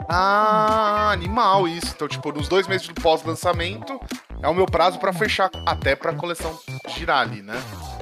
Ah, 0.10 1.12
animal 1.14 1.70
isso. 1.70 1.94
Então, 1.96 2.08
tipo, 2.10 2.34
nos 2.34 2.50
dois 2.50 2.68
meses 2.68 2.86
do 2.86 2.96
pós-lançamento, 2.96 3.98
é 4.42 4.48
o 4.48 4.54
meu 4.54 4.66
prazo 4.66 5.00
pra 5.00 5.12
fechar 5.14 5.50
até 5.66 5.96
pra 5.96 6.14
coleção 6.14 6.58
girar 6.96 7.20
ali, 7.22 7.42
né? 7.42 7.62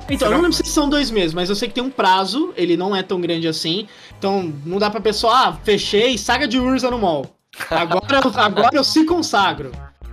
Então, 0.09 0.13
eu 0.13 0.17
Será- 0.19 0.31
não 0.31 0.41
lembro 0.43 0.53
se 0.53 0.63
são 0.65 0.87
dois 0.89 1.11
meses, 1.11 1.33
mas 1.33 1.49
eu 1.49 1.55
sei 1.55 1.67
que 1.67 1.73
tem 1.75 1.83
um 1.83 1.89
prazo, 1.89 2.53
ele 2.55 2.77
não 2.77 2.95
é 2.95 3.03
tão 3.03 3.19
grande 3.19 3.47
assim. 3.47 3.87
Então, 4.17 4.53
não 4.65 4.77
dá 4.79 4.89
pra 4.89 5.01
pessoa, 5.01 5.33
ah, 5.49 5.53
fechei 5.63 6.17
saga 6.17 6.47
de 6.47 6.57
Urza 6.59 6.89
no 6.89 6.97
mall. 6.97 7.25
Agora, 7.69 8.19
eu- 8.23 8.39
agora 8.39 8.69
eu 8.77 8.83
se 8.83 9.03
consagro. 9.05 9.71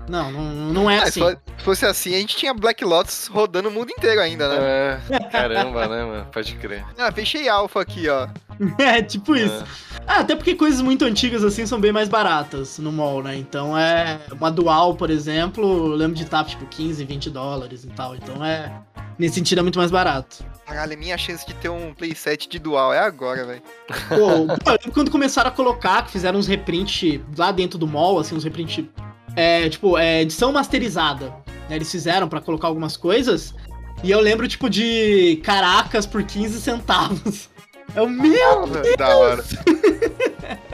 Não, 0.09 0.31
não, 0.31 0.43
não 0.73 0.91
é 0.91 0.99
Ah, 0.99 1.03
assim. 1.05 1.13
se 1.13 1.21
fo- 1.21 1.39
se 1.59 1.65
fosse 1.65 1.87
assim, 1.87 2.15
a 2.15 2.19
gente 2.19 2.37
tinha 2.37 2.53
Black 2.53 2.85
Lotus 2.85 3.27
rodando 3.27 3.69
o 3.69 3.73
mundo 3.73 3.91
inteiro 3.91 4.21
ainda, 4.21 4.49
né? 4.49 5.01
É, 5.11 5.19
caramba, 5.31 5.87
né, 5.89 6.05
mano? 6.05 6.27
Pode 6.33 6.55
crer. 6.57 6.85
Ah, 6.99 7.11
fechei 7.11 7.49
alfa 7.49 7.81
aqui, 7.81 8.09
ó. 8.09 8.29
É, 8.79 9.03
tipo 9.03 9.35
isso. 9.35 9.65
Ah, 10.07 10.21
até 10.21 10.37
porque 10.37 10.55
coisas 10.55 10.81
muito 10.81 11.05
antigas 11.05 11.43
assim 11.43 11.67
são 11.67 11.81
bem 11.81 11.91
mais 11.91 12.09
baratas 12.09 12.79
no 12.79 12.93
mall, 12.93 13.21
né? 13.23 13.35
Então 13.37 13.77
é. 13.77 14.21
Uma 14.31 14.51
dual, 14.51 14.95
por 14.95 15.11
exemplo, 15.11 15.65
eu 15.89 15.97
lembro 15.97 16.15
de 16.15 16.23
estar 16.23 16.45
tipo 16.45 16.65
15, 16.67 17.05
20 17.05 17.31
dólares 17.31 17.83
e 17.83 17.89
tal. 17.89 18.15
Então 18.15 18.45
é. 18.45 18.71
Nesse 19.19 19.37
sentido 19.37 19.59
é 19.61 19.63
muito 19.63 19.79
mais 19.79 19.91
barato. 19.91 20.45
Caralho, 20.67 20.93
a 20.93 20.97
minha 20.97 21.17
chance 21.19 21.47
de 21.47 21.55
ter 21.55 21.69
um 21.69 21.95
playset 21.95 22.49
de 22.49 22.59
dual 22.59 22.93
é 22.93 22.99
agora, 22.99 23.45
velho. 23.45 23.63
Pô, 24.09 24.57
pô, 24.63 24.71
eu 24.71 24.73
lembro 24.73 24.93
quando 24.93 25.11
começaram 25.11 25.49
a 25.49 25.53
colocar, 25.53 26.05
que 26.05 26.11
fizeram 26.13 26.39
uns 26.39 26.47
reprint 26.47 27.25
lá 27.37 27.51
dentro 27.53 27.79
do 27.79 27.87
mall, 27.87 28.19
assim, 28.19 28.35
uns 28.37 28.45
reprint. 28.45 28.89
É, 29.37 29.69
tipo, 29.69 29.99
é, 29.99 30.23
edição 30.23 30.53
masterizada. 30.53 31.27
né? 31.69 31.77
Eles 31.77 31.91
fizeram 31.91 32.29
pra 32.29 32.41
colocar 32.41 32.69
algumas 32.69 32.97
coisas. 32.97 33.55
E 34.03 34.11
eu 34.11 34.21
lembro, 34.21 34.47
tipo, 34.47 34.69
de 34.69 35.41
caracas 35.43 36.07
por 36.07 36.23
15 36.23 36.61
centavos. 36.61 37.49
É 37.95 38.03
o 38.03 38.09
meu! 38.09 38.67
Da 38.99 39.17
hora. 39.17 39.45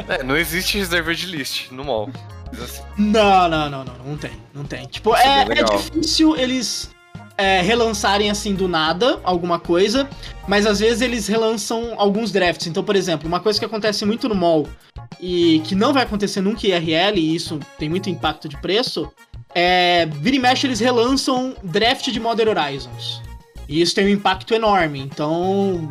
É, 0.08 0.22
não 0.22 0.38
existe 0.38 0.78
reserved 0.78 1.26
list 1.26 1.70
no 1.70 1.84
mall. 1.84 2.08
Não, 2.96 3.46
não, 3.46 3.68
não, 3.68 3.84
não, 3.84 3.94
não 4.06 4.16
tem. 4.16 4.30
Não 4.54 4.64
tem. 4.64 4.86
Tipo, 4.86 5.14
é 5.14 5.40
é, 5.40 5.60
é 5.60 5.64
difícil 5.64 6.34
eles 6.36 6.88
é, 7.40 7.62
relançarem 7.62 8.30
assim 8.30 8.54
do 8.54 8.68
nada 8.68 9.18
alguma 9.24 9.58
coisa, 9.58 10.08
mas 10.46 10.66
às 10.66 10.80
vezes 10.80 11.00
eles 11.00 11.26
relançam 11.26 11.94
alguns 11.96 12.30
drafts. 12.30 12.66
Então, 12.66 12.84
por 12.84 12.94
exemplo, 12.94 13.26
uma 13.26 13.40
coisa 13.40 13.58
que 13.58 13.64
acontece 13.64 14.04
muito 14.04 14.28
no 14.28 14.34
mall 14.34 14.68
e 15.18 15.60
que 15.64 15.74
não 15.74 15.92
vai 15.92 16.02
acontecer 16.02 16.42
nunca 16.42 16.66
em 16.66 16.70
IRL, 16.70 17.18
e 17.18 17.34
isso 17.34 17.58
tem 17.78 17.88
muito 17.88 18.10
impacto 18.10 18.48
de 18.48 18.56
preço, 18.58 19.10
é. 19.54 20.06
Vira 20.06 20.36
e 20.36 20.38
mexe, 20.38 20.66
eles 20.66 20.80
relançam 20.80 21.56
draft 21.62 22.10
de 22.10 22.20
Modern 22.20 22.50
Horizons. 22.50 23.22
E 23.68 23.80
isso 23.80 23.94
tem 23.94 24.04
um 24.04 24.10
impacto 24.10 24.54
enorme. 24.54 25.00
Então. 25.00 25.88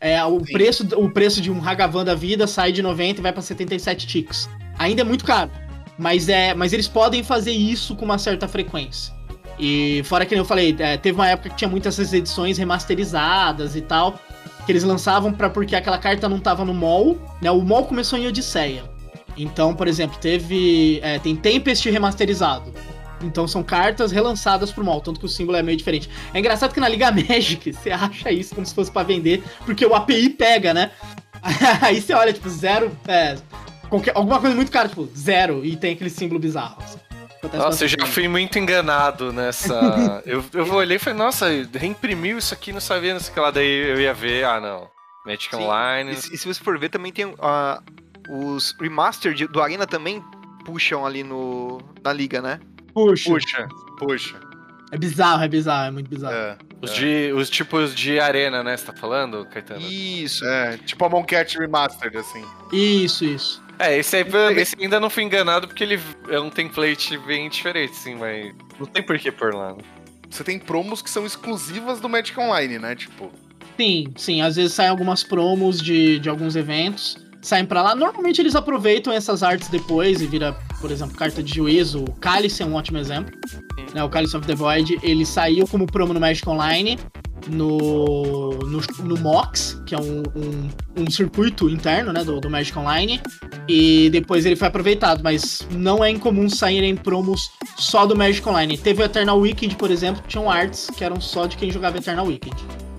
É, 0.00 0.22
o, 0.24 0.44
Sim. 0.44 0.52
preço, 0.52 0.88
o 0.96 1.10
preço 1.10 1.40
de 1.40 1.50
um 1.50 1.66
Hagavan 1.66 2.04
da 2.04 2.14
vida 2.14 2.46
sai 2.46 2.70
de 2.70 2.82
90 2.82 3.20
e 3.20 3.22
vai 3.22 3.32
pra 3.32 3.42
77 3.42 4.06
ticks. 4.06 4.48
Ainda 4.78 5.02
é 5.02 5.04
muito 5.04 5.24
caro. 5.24 5.50
Mas, 5.98 6.28
é, 6.28 6.54
mas 6.54 6.72
eles 6.72 6.86
podem 6.86 7.22
fazer 7.22 7.52
isso 7.52 7.96
com 7.96 8.04
uma 8.04 8.18
certa 8.18 8.46
frequência. 8.46 9.15
E 9.58 10.02
fora 10.04 10.26
que 10.26 10.34
eu 10.34 10.44
falei, 10.44 10.74
é, 10.78 10.96
teve 10.96 11.16
uma 11.16 11.28
época 11.28 11.50
que 11.50 11.56
tinha 11.56 11.68
muitas 11.68 11.98
essas 11.98 12.12
edições 12.12 12.58
remasterizadas 12.58 13.74
e 13.74 13.80
tal, 13.80 14.18
que 14.64 14.72
eles 14.72 14.84
lançavam 14.84 15.32
para 15.32 15.48
porque 15.48 15.74
aquela 15.74 15.98
carta 15.98 16.28
não 16.28 16.38
tava 16.38 16.64
no 16.64 16.74
mall, 16.74 17.16
né? 17.40 17.50
O 17.50 17.62
mall 17.62 17.84
começou 17.84 18.18
em 18.18 18.26
Odisseia. 18.26 18.84
Então, 19.36 19.74
por 19.74 19.86
exemplo, 19.88 20.18
teve 20.18 21.00
é, 21.02 21.18
tem 21.18 21.36
Tempest 21.36 21.88
remasterizado. 21.88 22.72
Então 23.22 23.48
são 23.48 23.62
cartas 23.62 24.12
relançadas 24.12 24.70
pro 24.70 24.84
mall, 24.84 25.00
tanto 25.00 25.18
que 25.18 25.26
o 25.26 25.28
símbolo 25.28 25.56
é 25.56 25.62
meio 25.62 25.78
diferente. 25.78 26.10
É 26.34 26.38
engraçado 26.38 26.72
que 26.72 26.80
na 26.80 26.88
Liga 26.88 27.10
Magic 27.12 27.72
você 27.72 27.90
acha 27.90 28.30
isso 28.30 28.54
como 28.54 28.66
se 28.66 28.74
fosse 28.74 28.90
pra 28.90 29.02
vender, 29.02 29.42
porque 29.64 29.86
o 29.86 29.94
API 29.94 30.30
pega, 30.30 30.74
né? 30.74 30.90
Aí 31.80 32.00
você 32.00 32.12
olha, 32.12 32.32
tipo, 32.32 32.48
zero, 32.48 32.90
é, 33.06 33.36
qualquer, 33.88 34.12
alguma 34.14 34.38
coisa 34.38 34.54
muito 34.54 34.70
cara, 34.70 34.88
tipo, 34.88 35.08
zero, 35.16 35.64
e 35.64 35.76
tem 35.76 35.94
aquele 35.94 36.10
símbolo 36.10 36.40
bizarro. 36.40 36.76
assim. 36.82 37.05
Acontece 37.38 37.62
Nossa, 37.64 37.84
eu 37.84 37.88
já 37.88 38.06
fui 38.06 38.28
muito 38.28 38.58
enganado 38.58 39.32
nessa. 39.32 40.22
eu, 40.26 40.44
eu 40.52 40.72
olhei 40.74 40.96
e 40.96 40.98
falei, 40.98 41.18
nossa, 41.18 41.46
reimprimiu 41.74 42.38
isso 42.38 42.52
aqui, 42.54 42.72
não 42.72 42.80
sabia, 42.80 43.12
não 43.12 43.20
sei 43.20 43.30
o 43.30 43.34
que 43.34 43.40
lá. 43.40 43.50
Daí 43.50 43.90
eu 43.90 44.00
ia 44.00 44.14
ver, 44.14 44.44
ah, 44.44 44.60
não. 44.60 44.88
Magic 45.24 45.54
Sim, 45.54 45.62
Online. 45.62 46.12
E, 46.12 46.16
se- 46.16 46.34
e 46.34 46.38
se 46.38 46.46
você 46.46 46.62
for 46.62 46.78
ver, 46.78 46.88
também 46.88 47.12
tem 47.12 47.34
ah, 47.40 47.82
os 48.28 48.74
remaster 48.80 49.34
de- 49.34 49.46
do 49.48 49.60
Arena 49.60 49.86
também 49.86 50.22
puxam 50.64 51.04
ali 51.06 51.22
no, 51.22 51.78
na 52.02 52.12
liga, 52.12 52.40
né? 52.40 52.60
Puxa. 52.94 53.30
Puxa, 53.30 53.68
puxa. 53.98 54.40
É 54.92 54.96
bizarro, 54.98 55.42
é 55.42 55.48
bizarro, 55.48 55.88
é 55.88 55.90
muito 55.90 56.08
bizarro. 56.08 56.34
É. 56.34 56.56
Os, 56.80 56.94
de, 56.94 57.32
os 57.34 57.50
tipos 57.50 57.94
de 57.94 58.20
arena, 58.20 58.62
né? 58.62 58.76
Você 58.76 58.86
tá 58.86 58.92
falando, 58.92 59.44
Caetano? 59.46 59.80
Isso. 59.80 60.44
É, 60.44 60.76
tipo 60.78 61.04
a 61.04 61.08
Moncat 61.08 61.58
Remastered, 61.58 62.16
assim. 62.18 62.44
Isso, 62.72 63.24
isso. 63.24 63.62
É, 63.78 63.98
esse 63.98 64.16
aí 64.16 64.24
esse 64.56 64.76
ainda 64.80 64.98
não 64.98 65.10
fui 65.10 65.22
enganado 65.22 65.68
porque 65.68 65.84
ele 65.84 66.00
é 66.28 66.40
um 66.40 66.50
template 66.50 67.16
bem 67.18 67.48
diferente, 67.48 67.94
sim, 67.94 68.14
mas 68.14 68.54
não 68.78 68.86
tem 68.86 69.02
por 69.02 69.18
que 69.18 69.30
pôr 69.30 69.54
lá. 69.54 69.72
né? 69.74 69.78
Você 70.30 70.42
tem 70.42 70.58
promos 70.58 71.02
que 71.02 71.10
são 71.10 71.24
exclusivas 71.26 72.00
do 72.00 72.08
Magic 72.08 72.38
Online, 72.38 72.78
né? 72.78 72.94
Tipo, 72.96 73.30
Sim, 73.76 74.06
sim. 74.16 74.40
Às 74.40 74.56
vezes 74.56 74.72
saem 74.72 74.88
algumas 74.88 75.22
promos 75.22 75.80
de, 75.80 76.18
de 76.18 76.28
alguns 76.28 76.56
eventos. 76.56 77.18
Saem 77.46 77.64
pra 77.64 77.80
lá. 77.80 77.94
Normalmente 77.94 78.40
eles 78.40 78.56
aproveitam 78.56 79.12
essas 79.12 79.40
artes 79.40 79.68
depois 79.68 80.20
e 80.20 80.26
vira, 80.26 80.52
por 80.80 80.90
exemplo, 80.90 81.16
carta 81.16 81.40
de 81.40 81.54
juízo. 81.54 82.02
O 82.02 82.10
Cálice 82.14 82.60
é 82.60 82.66
um 82.66 82.74
ótimo 82.74 82.98
exemplo. 82.98 83.32
Né, 83.94 84.02
o 84.02 84.08
Cálice 84.08 84.36
of 84.36 84.44
the 84.44 84.54
Void, 84.56 84.98
ele 85.00 85.24
saiu 85.24 85.64
como 85.68 85.86
promo 85.86 86.12
no 86.12 86.18
Magic 86.18 86.48
Online. 86.48 86.98
No, 87.46 88.50
no, 88.50 88.80
no 89.04 89.16
MOX, 89.18 89.80
que 89.86 89.94
é 89.94 89.98
um, 89.98 90.24
um, 90.34 90.68
um 91.04 91.08
circuito 91.08 91.70
interno 91.70 92.12
né, 92.12 92.24
do, 92.24 92.40
do 92.40 92.50
Magic 92.50 92.76
Online. 92.76 93.20
E 93.68 94.10
depois 94.10 94.44
ele 94.44 94.56
foi 94.56 94.66
aproveitado, 94.66 95.22
mas 95.22 95.64
não 95.70 96.04
é 96.04 96.10
incomum 96.10 96.48
saírem 96.48 96.96
promos 96.96 97.48
só 97.76 98.06
do 98.06 98.16
Magic 98.16 98.48
Online. 98.48 98.76
Teve 98.76 99.02
o 99.02 99.04
Eternal 99.04 99.38
Weekend, 99.38 99.76
por 99.76 99.92
exemplo, 99.92 100.20
que 100.20 100.30
tinham 100.30 100.50
artes 100.50 100.90
que 100.90 101.04
eram 101.04 101.20
só 101.20 101.46
de 101.46 101.56
quem 101.56 101.70
jogava 101.70 101.98
Eternal 101.98 102.26
Weekend. 102.26 102.56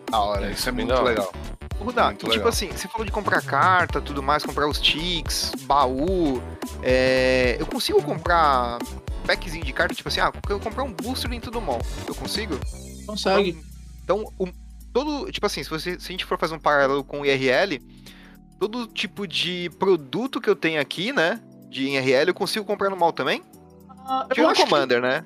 da 0.10 0.22
hora, 0.22 0.50
isso 0.52 0.70
é 0.70 0.72
bem 0.72 0.86
muito 0.86 0.98
hora. 0.98 1.10
legal. 1.10 1.34
Rudá, 1.80 2.06
Muito 2.06 2.16
e 2.18 2.30
tipo 2.30 2.30
legal. 2.32 2.48
assim, 2.50 2.68
você 2.70 2.88
falou 2.88 3.06
de 3.06 3.12
comprar 3.12 3.42
carta, 3.42 4.02
tudo 4.02 4.22
mais, 4.24 4.44
comprar 4.44 4.68
os 4.68 4.80
ticks, 4.80 5.52
baú. 5.62 6.42
é, 6.84 7.58
Eu 7.60 7.66
consigo 7.68 8.02
comprar 8.02 8.80
packzinho 9.26 9.64
de 9.64 9.74
carta, 9.74 9.94
tipo 9.94 10.10
assim, 10.10 10.20
ah, 10.20 10.32
eu 10.50 10.60
comprar 10.60 10.84
um 10.84 10.92
booster 10.92 11.30
dentro 11.30 11.52
do 11.52 11.62
mall. 11.62 11.82
Eu 12.08 12.16
consigo? 12.16 12.58
Consegue. 13.06 13.58
Então, 14.04 14.26
o- 14.40 14.48
todo. 14.92 15.32
Tipo 15.32 15.46
assim, 15.46 15.64
se, 15.64 15.70
você, 15.70 16.00
se 16.00 16.08
a 16.08 16.12
gente 16.12 16.26
for 16.26 16.38
fazer 16.40 16.56
um 16.56 16.60
paralelo 16.60 17.04
com 17.04 17.22
o 17.22 17.26
IRL, 17.26 17.80
todo 18.60 18.88
tipo 18.88 19.28
de 19.28 19.70
produto 19.78 20.42
que 20.42 20.50
eu 20.50 20.56
tenho 20.56 20.82
aqui, 20.82 21.12
né? 21.14 21.40
De 21.70 21.84
IRL, 21.90 22.30
eu 22.30 22.34
consigo 22.34 22.66
comprar 22.66 22.90
no 22.90 22.98
mall 22.98 23.14
também? 23.14 23.42
Ah, 24.06 24.26
eu 24.30 24.36
Tirando 24.36 24.48
o 24.50 24.52
acho 24.52 24.64
que- 24.64 24.70
Commander, 24.70 25.02
né? 25.02 25.24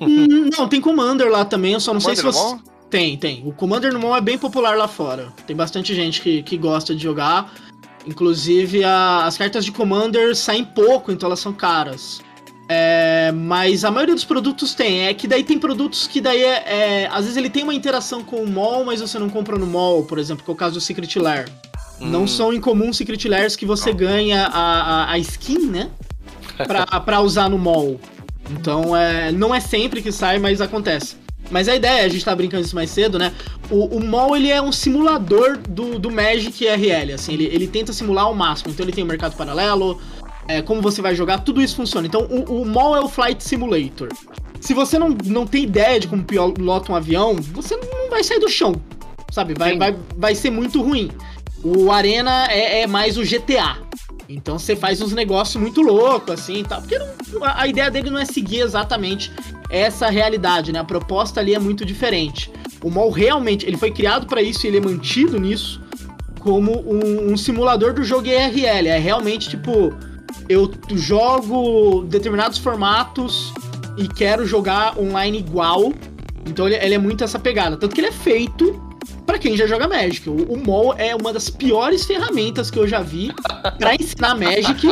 Hum, 0.00 0.48
Não, 0.56 0.68
tem 0.68 0.80
Commander 0.80 1.28
lá 1.28 1.44
também, 1.44 1.72
eu 1.72 1.80
só 1.80 1.92
não 1.92 2.00
sei 2.00 2.14
se 2.14 2.22
Commander 2.22 2.62
você. 2.64 2.77
Tem, 2.90 3.16
tem. 3.18 3.42
O 3.46 3.52
Commander 3.52 3.92
no 3.92 3.98
mall 4.00 4.16
é 4.16 4.20
bem 4.20 4.38
popular 4.38 4.76
lá 4.76 4.88
fora. 4.88 5.28
Tem 5.46 5.54
bastante 5.54 5.94
gente 5.94 6.20
que, 6.22 6.42
que 6.42 6.56
gosta 6.56 6.94
de 6.94 7.02
jogar. 7.02 7.52
Inclusive, 8.06 8.82
a- 8.84 9.24
as 9.26 9.36
cartas 9.36 9.64
de 9.64 9.72
Commander 9.72 10.34
saem 10.34 10.64
pouco, 10.64 11.12
então 11.12 11.26
elas 11.26 11.40
são 11.40 11.52
caras. 11.52 12.20
É, 12.70 13.32
mas 13.32 13.84
a 13.84 13.90
maioria 13.90 14.14
dos 14.14 14.24
produtos 14.24 14.74
tem. 14.74 15.06
É 15.06 15.12
que 15.14 15.26
daí 15.28 15.44
tem 15.44 15.58
produtos 15.58 16.06
que 16.06 16.20
daí 16.20 16.42
é, 16.42 16.64
é- 16.66 17.06
Às 17.12 17.22
vezes 17.24 17.36
ele 17.36 17.50
tem 17.50 17.62
uma 17.62 17.74
interação 17.74 18.22
com 18.22 18.36
o 18.42 18.46
mall, 18.50 18.84
mas 18.84 19.00
você 19.00 19.18
não 19.18 19.28
compra 19.28 19.58
no 19.58 19.66
mall, 19.66 20.04
por 20.04 20.18
exemplo, 20.18 20.44
que 20.44 20.50
é 20.50 20.52
o 20.54 20.56
caso 20.56 20.74
do 20.74 20.80
Secret 20.80 21.14
Lair. 21.18 21.48
Não 22.00 22.22
Hum. 22.22 22.26
são 22.28 22.52
incomuns 22.52 22.96
Secret 22.96 23.26
Lairs 23.28 23.56
que 23.56 23.66
você 23.66 23.92
ganha 23.92 24.46
a, 24.46 24.60
a, 24.60 25.12
a 25.12 25.18
skin, 25.18 25.66
né? 25.66 25.90
Pra, 26.66 26.86
pra 27.00 27.20
usar 27.20 27.48
no 27.50 27.58
mall. 27.58 28.00
Então, 28.50 28.96
é, 28.96 29.30
não 29.32 29.54
é 29.54 29.60
sempre 29.60 30.00
que 30.00 30.10
sai, 30.12 30.38
mas 30.38 30.60
acontece. 30.60 31.16
Mas 31.50 31.68
a 31.68 31.74
ideia, 31.74 32.04
a 32.04 32.08
gente 32.08 32.24
tá 32.24 32.34
brincando 32.34 32.64
isso 32.64 32.74
mais 32.74 32.90
cedo, 32.90 33.18
né? 33.18 33.32
O, 33.70 33.96
o 33.96 34.04
mall, 34.04 34.36
ele 34.36 34.50
é 34.50 34.60
um 34.60 34.72
simulador 34.72 35.58
do, 35.68 35.98
do 35.98 36.10
Magic 36.10 36.66
RL, 36.66 37.12
assim. 37.12 37.32
Ele, 37.32 37.44
ele 37.44 37.66
tenta 37.66 37.92
simular 37.92 38.24
ao 38.24 38.34
máximo. 38.34 38.70
Então, 38.70 38.84
ele 38.84 38.92
tem 38.92 39.04
o 39.04 39.06
mercado 39.06 39.36
paralelo, 39.36 40.00
é, 40.48 40.62
como 40.62 40.80
você 40.80 41.02
vai 41.02 41.14
jogar, 41.14 41.38
tudo 41.40 41.60
isso 41.60 41.76
funciona. 41.76 42.06
Então, 42.06 42.22
o, 42.22 42.62
o 42.62 42.66
mall 42.66 42.96
é 42.96 43.00
o 43.00 43.08
Flight 43.08 43.44
Simulator. 43.44 44.08
Se 44.60 44.74
você 44.74 44.98
não, 44.98 45.16
não 45.24 45.46
tem 45.46 45.64
ideia 45.64 46.00
de 46.00 46.08
como 46.08 46.24
pilota 46.24 46.90
um 46.90 46.94
avião, 46.96 47.36
você 47.36 47.76
não 47.76 48.10
vai 48.10 48.24
sair 48.24 48.40
do 48.40 48.48
chão, 48.48 48.74
sabe? 49.30 49.54
Vai, 49.54 49.72
Sim. 49.72 49.78
vai, 49.78 49.96
vai 50.16 50.34
ser 50.34 50.50
muito 50.50 50.82
ruim. 50.82 51.10
O 51.62 51.92
Arena 51.92 52.46
é, 52.50 52.80
é 52.80 52.86
mais 52.86 53.16
o 53.18 53.22
GTA. 53.22 53.78
Então 54.28 54.58
você 54.58 54.76
faz 54.76 55.00
uns 55.00 55.12
negócios 55.12 55.60
muito 55.60 55.80
loucos, 55.80 56.34
assim, 56.34 56.58
e 56.58 56.64
tal. 56.64 56.82
Porque 56.82 56.98
não- 56.98 57.08
a, 57.42 57.66
ideia 57.66 57.90
dele 57.90 58.10
não 58.10 58.18
é 58.18 58.26
seguir 58.26 58.60
exatamente 58.60 59.32
essa 59.70 60.10
realidade, 60.10 60.70
né? 60.70 60.78
A 60.80 60.84
proposta 60.84 61.40
ali 61.40 61.54
é 61.54 61.58
muito 61.58 61.84
diferente. 61.84 62.50
O 62.82 62.90
mall 62.90 63.10
realmente, 63.10 63.66
ele 63.66 63.76
foi 63.78 63.90
criado 63.90 64.26
pra 64.26 64.42
isso 64.42 64.66
e 64.66 64.68
ele 64.68 64.76
é 64.76 64.80
mantido 64.80 65.38
nisso 65.38 65.80
como 66.40 66.72
um, 66.72 67.32
um 67.32 67.36
simulador 67.36 67.94
do 67.94 68.04
jogo 68.04 68.26
IRL. 68.26 68.88
É 68.88 68.98
realmente 68.98 69.48
tipo, 69.48 69.94
eu 70.48 70.70
jogo 70.92 72.04
determinados 72.04 72.58
formatos 72.58 73.52
e 73.96 74.06
quero 74.06 74.46
jogar 74.46 74.98
online 74.98 75.38
igual. 75.38 75.92
Então 76.46 76.66
ele, 76.66 76.76
ele 76.76 76.94
é 76.94 76.98
muito 76.98 77.24
essa 77.24 77.38
pegada. 77.38 77.76
Tanto 77.78 77.94
que 77.94 78.00
ele 78.00 78.08
é 78.08 78.12
feito 78.12 78.87
pra 79.26 79.38
quem 79.38 79.56
já 79.56 79.66
joga 79.66 79.88
Magic. 79.88 80.28
O, 80.28 80.52
o 80.52 80.64
mall 80.64 80.94
é 80.96 81.14
uma 81.14 81.32
das 81.32 81.50
piores 81.50 82.04
ferramentas 82.04 82.70
que 82.70 82.78
eu 82.78 82.86
já 82.86 83.00
vi 83.00 83.32
pra 83.78 83.94
ensinar 83.94 84.34
Magic, 84.34 84.86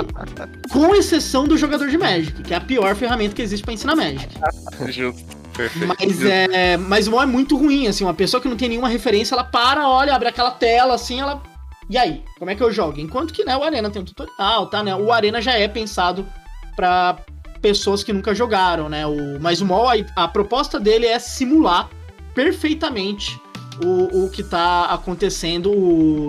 com 0.71 0.95
exceção 0.95 1.47
do 1.47 1.57
jogador 1.57 1.89
de 1.89 1.99
Magic, 1.99 2.43
que 2.43 2.53
é 2.53 2.57
a 2.57 2.61
pior 2.61 2.95
ferramenta 2.95 3.35
que 3.35 3.43
existe 3.43 3.65
pra 3.65 3.75
ensinar 3.75 3.97
Magic. 3.97 4.29
Justo. 4.89 5.37
Perfeito. 5.57 5.95
Mas, 5.99 6.23
é, 6.23 6.77
mas 6.77 7.09
o 7.09 7.13
mall 7.13 7.23
é 7.23 7.27
muito 7.27 7.57
ruim, 7.57 7.87
assim, 7.87 8.05
uma 8.05 8.13
pessoa 8.13 8.41
que 8.41 8.49
não 8.49 8.57
tem 8.57 8.69
nenhuma 8.69 8.89
referência, 8.89 9.35
ela 9.35 9.45
para, 9.45 9.89
olha, 9.89 10.15
abre 10.15 10.29
aquela 10.29 10.51
tela, 10.51 10.95
assim, 10.95 11.21
ela... 11.21 11.43
E 11.89 11.97
aí, 11.97 12.23
como 12.39 12.51
é 12.51 12.55
que 12.55 12.63
eu 12.63 12.71
jogo? 12.71 13.01
Enquanto 13.01 13.33
que, 13.33 13.45
né, 13.45 13.57
o 13.57 13.63
Arena 13.63 13.89
tem 13.89 14.03
um 14.03 14.05
tutorial, 14.05 14.67
tá, 14.67 14.83
né? 14.83 14.95
O 14.95 15.13
Arena 15.13 15.41
já 15.41 15.53
é 15.53 15.67
pensado 15.67 16.27
pra 16.75 17.17
pessoas 17.63 18.05
que 18.05 18.13
nunca 18.13 18.35
jogaram, 18.35 18.89
né? 18.89 19.07
O, 19.07 19.41
mas 19.41 19.61
o 19.61 19.65
mall, 19.65 19.89
a, 19.89 19.95
a 20.17 20.29
proposta 20.29 20.79
dele 20.79 21.07
é 21.07 21.19
simular 21.19 21.89
perfeitamente 22.35 23.41
o, 23.85 24.25
o 24.25 24.31
que 24.31 24.43
tá 24.43 24.87
acontecendo 24.87 25.71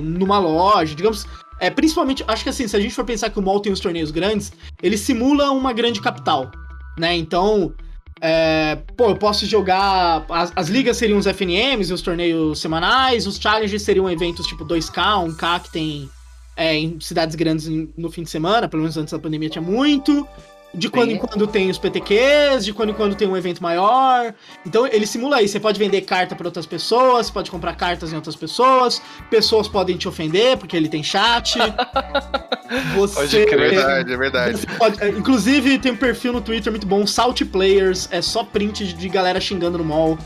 numa 0.03 0.39
loja, 0.39 0.95
digamos... 0.95 1.25
É, 1.59 1.71
principalmente, 1.71 2.23
acho 2.27 2.43
que 2.43 2.49
assim, 2.49 2.67
se 2.67 2.75
a 2.75 2.79
gente 2.79 2.93
for 2.93 3.03
pensar 3.03 3.31
que 3.31 3.39
o 3.39 3.41
mall 3.41 3.59
tem 3.59 3.71
os 3.71 3.79
torneios 3.79 4.11
grandes, 4.11 4.53
ele 4.81 4.95
simula 4.95 5.49
uma 5.49 5.73
grande 5.73 5.99
capital, 5.99 6.51
né? 6.99 7.17
Então, 7.17 7.73
é, 8.21 8.77
pô, 8.95 9.09
eu 9.09 9.15
posso 9.15 9.45
jogar. 9.45 10.25
As, 10.29 10.51
as 10.55 10.69
ligas 10.69 10.97
seriam 10.97 11.17
os 11.17 11.25
FNMs, 11.25 11.91
os 11.91 12.01
torneios 12.01 12.59
semanais, 12.59 13.27
os 13.27 13.37
challenges 13.37 13.81
seriam 13.81 14.09
eventos 14.09 14.47
tipo 14.47 14.65
2K, 14.65 15.35
1K 15.35 15.61
que 15.63 15.71
tem 15.71 16.09
é, 16.55 16.75
em 16.75 16.99
cidades 16.99 17.35
grandes 17.35 17.67
no 17.95 18.11
fim 18.11 18.23
de 18.23 18.29
semana, 18.29 18.67
pelo 18.67 18.81
menos 18.81 18.97
antes 18.97 19.13
da 19.13 19.19
pandemia 19.19 19.49
tinha 19.49 19.61
muito. 19.61 20.27
De 20.75 20.89
quando 20.89 21.09
Sim. 21.09 21.15
em 21.15 21.17
quando 21.17 21.47
tem 21.47 21.69
os 21.69 21.77
PTQs, 21.77 22.65
de 22.65 22.73
quando 22.73 22.89
em 22.89 22.93
quando 22.93 23.15
tem 23.15 23.27
um 23.27 23.35
evento 23.37 23.63
maior. 23.63 24.33
Então 24.65 24.85
ele 24.85 25.07
simula 25.07 25.41
isso. 25.41 25.53
Você 25.53 25.59
pode 25.59 25.79
vender 25.79 26.01
carta 26.01 26.35
para 26.35 26.45
outras 26.47 26.65
pessoas, 26.65 27.27
você 27.27 27.33
pode 27.33 27.49
comprar 27.49 27.73
cartas 27.75 28.11
em 28.11 28.15
outras 28.15 28.35
pessoas, 28.35 29.01
pessoas 29.29 29.67
podem 29.67 29.97
te 29.97 30.07
ofender 30.07 30.57
porque 30.57 30.75
ele 30.77 30.89
tem 30.89 31.01
chat. 31.01 31.55
Você 32.95 33.15
Pode 33.15 33.37
É 33.39 33.45
crer. 33.45 33.69
verdade, 33.75 34.13
é 34.13 34.17
verdade. 34.17 34.67
pode- 34.77 35.01
é, 35.01 35.07
inclusive, 35.07 35.79
tem 35.79 35.93
um 35.93 35.95
perfil 35.95 36.33
no 36.33 36.41
Twitter 36.41 36.69
muito 36.71 36.85
bom, 36.85 37.07
Salt 37.07 37.41
Players, 37.45 38.09
é 38.11 38.21
só 38.21 38.43
print 38.43 38.93
de- 38.93 39.07
galera 39.09 39.39
xingando 39.39 39.77
no 39.77 39.85
mall. 39.85 40.17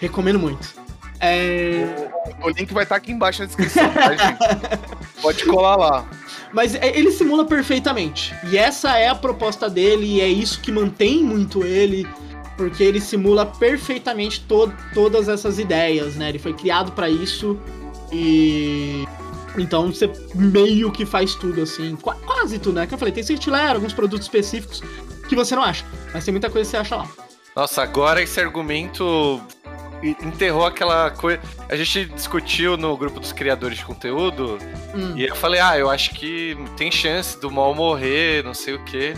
Recomendo 0.00 0.38
muito. 0.38 0.74
É, 1.20 2.08
O 2.40 2.48
link 2.50 2.72
vai 2.72 2.84
estar 2.84 2.94
aqui 2.94 3.10
embaixo 3.10 3.40
na 3.40 3.46
descrição, 3.46 3.90
tá, 3.92 4.14
gente? 4.14 4.38
Pode 5.20 5.44
colar 5.44 5.74
lá. 5.76 6.06
Mas 6.52 6.74
é- 6.74 6.96
ele 6.98 7.10
simula 7.12 7.44
perfeitamente. 7.44 8.34
E 8.50 8.56
essa 8.56 8.96
é 8.98 9.08
a 9.08 9.14
proposta 9.14 9.68
dele, 9.68 10.06
e 10.06 10.20
é 10.20 10.28
isso 10.28 10.60
que 10.60 10.72
mantém 10.72 11.22
muito 11.22 11.62
ele, 11.64 12.06
porque 12.56 12.82
ele 12.82 13.00
simula 13.00 13.44
perfeitamente 13.46 14.40
to- 14.40 14.72
todas 14.94 15.28
essas 15.28 15.58
ideias, 15.58 16.16
né? 16.16 16.28
Ele 16.30 16.38
foi 16.38 16.52
criado 16.54 16.92
pra 16.92 17.08
isso 17.10 17.58
e. 18.12 19.04
Então 19.56 19.92
você 19.92 20.10
meio 20.34 20.90
que 20.92 21.04
faz 21.04 21.34
tudo 21.34 21.62
assim, 21.62 21.96
qua- 21.96 22.14
quase 22.24 22.58
tudo, 22.58 22.76
né? 22.76 22.86
Que 22.86 22.94
eu 22.94 22.98
falei, 22.98 23.12
tem 23.12 23.22
Cirtilair, 23.24 23.74
alguns 23.74 23.92
produtos 23.92 24.26
específicos 24.26 24.82
que 25.28 25.34
você 25.34 25.54
não 25.56 25.62
acha, 25.62 25.84
mas 26.12 26.24
tem 26.24 26.32
muita 26.32 26.48
coisa 26.48 26.64
que 26.66 26.70
você 26.70 26.76
acha 26.76 26.96
lá. 26.96 27.08
Nossa, 27.56 27.82
agora 27.82 28.22
esse 28.22 28.38
argumento 28.40 29.40
enterrou 30.02 30.66
aquela 30.66 31.10
coisa. 31.10 31.40
A 31.68 31.76
gente 31.76 32.06
discutiu 32.06 32.76
no 32.76 32.96
grupo 32.96 33.20
dos 33.20 33.32
criadores 33.32 33.78
de 33.78 33.84
conteúdo 33.84 34.58
Hum. 34.94 35.12
e 35.16 35.26
eu 35.26 35.36
falei, 35.36 35.60
ah, 35.60 35.78
eu 35.78 35.90
acho 35.90 36.10
que 36.10 36.56
tem 36.76 36.90
chance 36.90 37.38
do 37.38 37.50
mal 37.50 37.74
morrer, 37.74 38.42
não 38.44 38.54
sei 38.54 38.74
o 38.74 38.84
quê. 38.84 39.14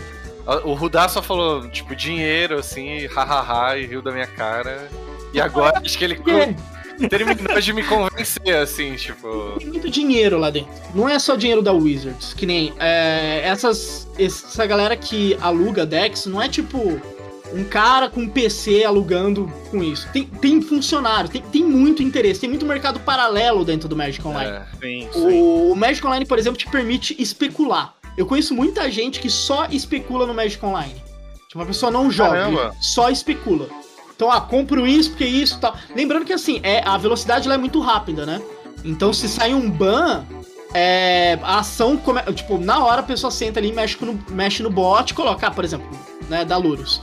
O 0.65 0.73
Rudá 0.73 1.07
só 1.07 1.21
falou, 1.21 1.69
tipo, 1.69 1.95
dinheiro, 1.95 2.57
assim, 2.57 3.05
hahaha, 3.07 3.77
e 3.77 3.85
riu 3.85 4.01
da 4.01 4.11
minha 4.11 4.25
cara. 4.27 4.89
E 5.33 5.39
agora 5.39 5.79
acho 5.83 5.97
que 5.97 6.03
ele 6.03 6.15
terminou 7.09 7.59
de 7.59 7.73
me 7.73 7.83
convencer, 7.83 8.55
assim, 8.57 8.95
tipo. 8.95 9.55
tem 9.59 9.67
muito 9.67 9.89
dinheiro 9.89 10.37
lá 10.37 10.49
dentro. 10.49 10.71
Não 10.93 11.07
é 11.07 11.17
só 11.19 11.35
dinheiro 11.35 11.61
da 11.61 11.71
Wizards, 11.71 12.33
que 12.33 12.45
nem 12.45 12.73
é, 12.79 13.41
essas 13.43 14.09
essa 14.19 14.65
galera 14.65 14.95
que 14.97 15.37
aluga 15.41 15.85
decks, 15.85 16.25
não 16.25 16.41
é 16.41 16.49
tipo 16.49 16.99
um 17.53 17.63
cara 17.63 18.09
com 18.09 18.27
PC 18.27 18.83
alugando 18.83 19.51
com 19.69 19.83
isso. 19.83 20.07
Tem, 20.11 20.25
tem 20.25 20.61
funcionário, 20.61 21.29
tem, 21.29 21.41
tem 21.41 21.63
muito 21.63 22.01
interesse, 22.01 22.41
tem 22.41 22.49
muito 22.49 22.65
mercado 22.65 22.99
paralelo 22.99 23.65
dentro 23.65 23.87
do 23.87 23.95
Magic 23.95 24.25
Online. 24.25 24.51
é, 24.51 24.65
Sim, 24.79 25.09
O, 25.15 25.71
o 25.71 25.75
Magic 25.75 26.05
Online, 26.05 26.25
por 26.25 26.39
exemplo, 26.39 26.57
te 26.57 26.67
permite 26.67 27.15
especular. 27.21 27.93
Eu 28.17 28.25
conheço 28.25 28.53
muita 28.53 28.89
gente 28.91 29.19
que 29.19 29.29
só 29.29 29.65
especula 29.65 30.25
no 30.25 30.33
Magic 30.33 30.63
Online. 30.65 30.95
Tipo, 31.47 31.59
uma 31.59 31.65
pessoa 31.65 31.91
não 31.91 32.09
joga, 32.09 32.73
só 32.79 33.09
especula. 33.09 33.67
Então, 34.15 34.31
ah, 34.31 34.39
compro 34.39 34.85
isso 34.85 35.09
porque 35.09 35.25
isso 35.25 35.57
e 35.57 35.59
tal. 35.59 35.75
Lembrando 35.95 36.25
que 36.25 36.33
assim, 36.33 36.59
é, 36.63 36.81
a 36.85 36.97
velocidade 36.97 37.47
lá 37.49 37.55
é 37.55 37.57
muito 37.57 37.79
rápida, 37.79 38.25
né? 38.25 38.41
Então, 38.83 39.11
se 39.11 39.27
sai 39.27 39.53
um 39.53 39.69
ban, 39.69 40.23
é, 40.73 41.37
a 41.41 41.59
ação, 41.59 41.97
come, 41.97 42.21
tipo, 42.33 42.57
na 42.57 42.83
hora 42.83 43.01
a 43.01 43.03
pessoa 43.03 43.31
senta 43.31 43.59
ali, 43.59 43.71
mexe 43.71 43.97
no, 44.03 44.19
mexe 44.29 44.63
no 44.63 44.69
bot, 44.69 45.13
coloca, 45.13 45.47
ah, 45.47 45.51
por 45.51 45.63
exemplo, 45.63 45.87
né, 46.29 46.45
da 46.45 46.57
Lurus. 46.57 47.01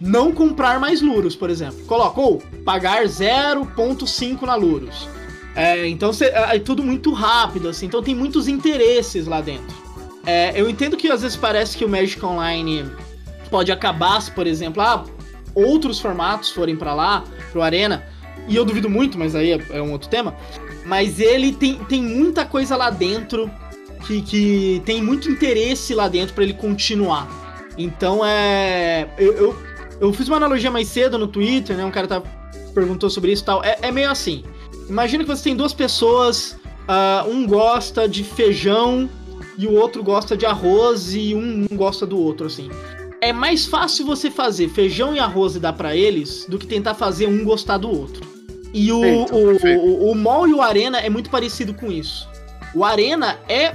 Não 0.00 0.32
comprar 0.32 0.78
mais 0.78 1.00
Lurus, 1.00 1.34
por 1.34 1.50
exemplo. 1.50 1.84
Coloca, 1.86 2.20
ou 2.20 2.42
pagar 2.64 3.04
0.5 3.04 4.42
na 4.42 4.54
Lurus. 4.54 5.08
É, 5.54 5.88
então, 5.88 6.12
cê, 6.12 6.26
é, 6.26 6.56
é 6.56 6.58
tudo 6.58 6.82
muito 6.82 7.12
rápido, 7.12 7.68
assim. 7.68 7.86
Então, 7.86 8.02
tem 8.02 8.14
muitos 8.14 8.46
interesses 8.46 9.26
lá 9.26 9.40
dentro. 9.40 9.76
É, 10.24 10.52
eu 10.54 10.68
entendo 10.68 10.96
que 10.96 11.08
às 11.08 11.22
vezes 11.22 11.36
parece 11.36 11.76
que 11.76 11.84
o 11.84 11.88
Magic 11.88 12.24
Online 12.24 12.84
pode 13.50 13.72
acabar 13.72 14.20
se, 14.20 14.30
por 14.30 14.46
exemplo, 14.46 14.82
ah, 14.82 15.04
outros 15.54 15.98
formatos 15.98 16.50
forem 16.50 16.76
pra 16.76 16.94
lá, 16.94 17.24
pro 17.50 17.62
Arena. 17.62 18.04
E 18.46 18.54
eu 18.54 18.64
duvido 18.64 18.88
muito, 18.88 19.18
mas 19.18 19.34
aí 19.34 19.52
é, 19.52 19.60
é 19.70 19.82
um 19.82 19.92
outro 19.92 20.08
tema. 20.08 20.34
Mas 20.84 21.18
ele 21.18 21.52
tem, 21.52 21.76
tem 21.84 22.02
muita 22.02 22.44
coisa 22.44 22.76
lá 22.76 22.88
dentro 22.90 23.50
que, 24.06 24.22
que 24.22 24.82
tem 24.86 25.02
muito 25.02 25.30
interesse 25.30 25.94
lá 25.94 26.08
dentro 26.08 26.34
pra 26.34 26.44
ele 26.44 26.54
continuar. 26.54 27.28
Então 27.76 28.24
é. 28.24 29.08
Eu, 29.18 29.32
eu, 29.34 29.67
eu 30.00 30.12
fiz 30.12 30.28
uma 30.28 30.36
analogia 30.36 30.70
mais 30.70 30.88
cedo 30.88 31.18
no 31.18 31.26
Twitter, 31.26 31.76
né? 31.76 31.84
Um 31.84 31.90
cara 31.90 32.06
tá, 32.06 32.22
perguntou 32.74 33.10
sobre 33.10 33.32
isso 33.32 33.42
e 33.42 33.46
tal. 33.46 33.64
É, 33.64 33.78
é 33.82 33.92
meio 33.92 34.10
assim. 34.10 34.44
Imagina 34.88 35.24
que 35.24 35.30
você 35.30 35.44
tem 35.44 35.56
duas 35.56 35.72
pessoas, 35.72 36.56
ah, 36.86 37.24
um 37.28 37.46
gosta 37.46 38.08
de 38.08 38.24
feijão 38.24 39.08
e 39.58 39.66
o 39.66 39.74
outro 39.74 40.02
gosta 40.02 40.36
de 40.36 40.46
arroz 40.46 41.14
e 41.14 41.34
um 41.34 41.66
não 41.68 41.76
gosta 41.76 42.06
do 42.06 42.18
outro, 42.18 42.46
assim. 42.46 42.70
É 43.20 43.32
mais 43.32 43.66
fácil 43.66 44.06
você 44.06 44.30
fazer 44.30 44.68
feijão 44.68 45.14
e 45.14 45.18
arroz 45.18 45.56
e 45.56 45.58
dar 45.58 45.72
pra 45.72 45.96
eles 45.96 46.46
do 46.48 46.58
que 46.58 46.66
tentar 46.66 46.94
fazer 46.94 47.26
um 47.26 47.44
gostar 47.44 47.78
do 47.78 47.90
outro. 47.90 48.26
E 48.72 48.92
o, 48.92 49.00
o, 49.00 49.56
o, 49.78 50.12
o 50.12 50.14
Mall 50.14 50.46
e 50.46 50.54
o 50.54 50.62
Arena 50.62 50.98
é 51.00 51.10
muito 51.10 51.28
parecido 51.28 51.74
com 51.74 51.90
isso. 51.90 52.28
O 52.74 52.84
Arena 52.84 53.38
é. 53.48 53.72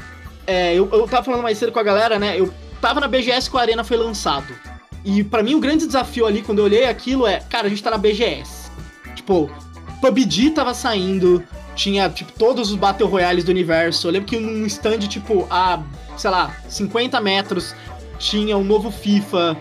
é, 0.48 0.74
eu, 0.74 0.88
eu 0.92 1.08
tava 1.08 1.24
falando 1.24 1.42
mais 1.44 1.58
cedo 1.58 1.72
com 1.72 1.80
a 1.80 1.84
galera, 1.84 2.18
né? 2.18 2.40
Eu 2.40 2.54
tava 2.80 3.00
na 3.00 3.08
BGS 3.08 3.50
que 3.50 3.56
o 3.56 3.60
Arena 3.60 3.84
foi 3.84 3.98
lançado. 3.98 4.54
E 5.06 5.24
pra 5.24 5.44
mim 5.44 5.56
o 5.56 5.60
grande 5.60 5.86
desafio 5.86 6.26
ali, 6.26 6.42
quando 6.42 6.60
eu 6.60 6.66
olhei 6.66 6.86
aquilo, 6.86 7.28
é, 7.28 7.40
cara, 7.40 7.68
a 7.68 7.70
gente 7.70 7.84
tá 7.84 7.92
na 7.92 7.98
BGS. 7.98 8.72
Tipo, 9.16 9.50
PUBG 10.02 10.52
tava 10.52 10.74
saindo, 10.74 11.44
tinha, 11.76 12.10
tipo, 12.10 12.32
todos 12.34 12.72
os 12.72 12.76
Battle 12.76 13.10
Royales 13.10 13.44
do 13.44 13.52
universo. 13.52 14.08
Eu 14.08 14.12
lembro 14.12 14.28
que 14.28 14.40
num 14.40 14.66
stand, 14.66 15.00
tipo, 15.00 15.48
a, 15.50 15.82
sei 16.18 16.30
lá, 16.30 16.56
50 16.70 17.20
metros, 17.22 17.76
tinha 18.18 18.58
um 18.58 18.64
novo 18.64 18.92
FIFA, 18.92 19.58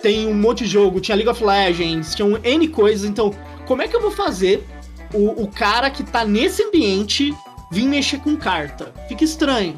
tem 0.00 0.26
um 0.26 0.34
monte 0.34 0.64
de 0.64 0.70
jogo, 0.70 1.00
tinha 1.00 1.14
League 1.14 1.30
of 1.30 1.42
Legends, 1.44 2.14
tinha 2.14 2.26
um 2.26 2.38
N 2.42 2.68
coisas. 2.68 3.08
Então, 3.08 3.34
como 3.66 3.82
é 3.82 3.88
que 3.88 3.94
eu 3.94 4.00
vou 4.00 4.10
fazer 4.10 4.66
o, 5.12 5.42
o 5.42 5.48
cara 5.48 5.90
que 5.90 6.02
tá 6.02 6.24
nesse 6.24 6.62
ambiente 6.62 7.34
vir 7.70 7.86
mexer 7.86 8.18
com 8.18 8.36
carta? 8.36 8.92
Fica 9.08 9.24
estranho. 9.24 9.76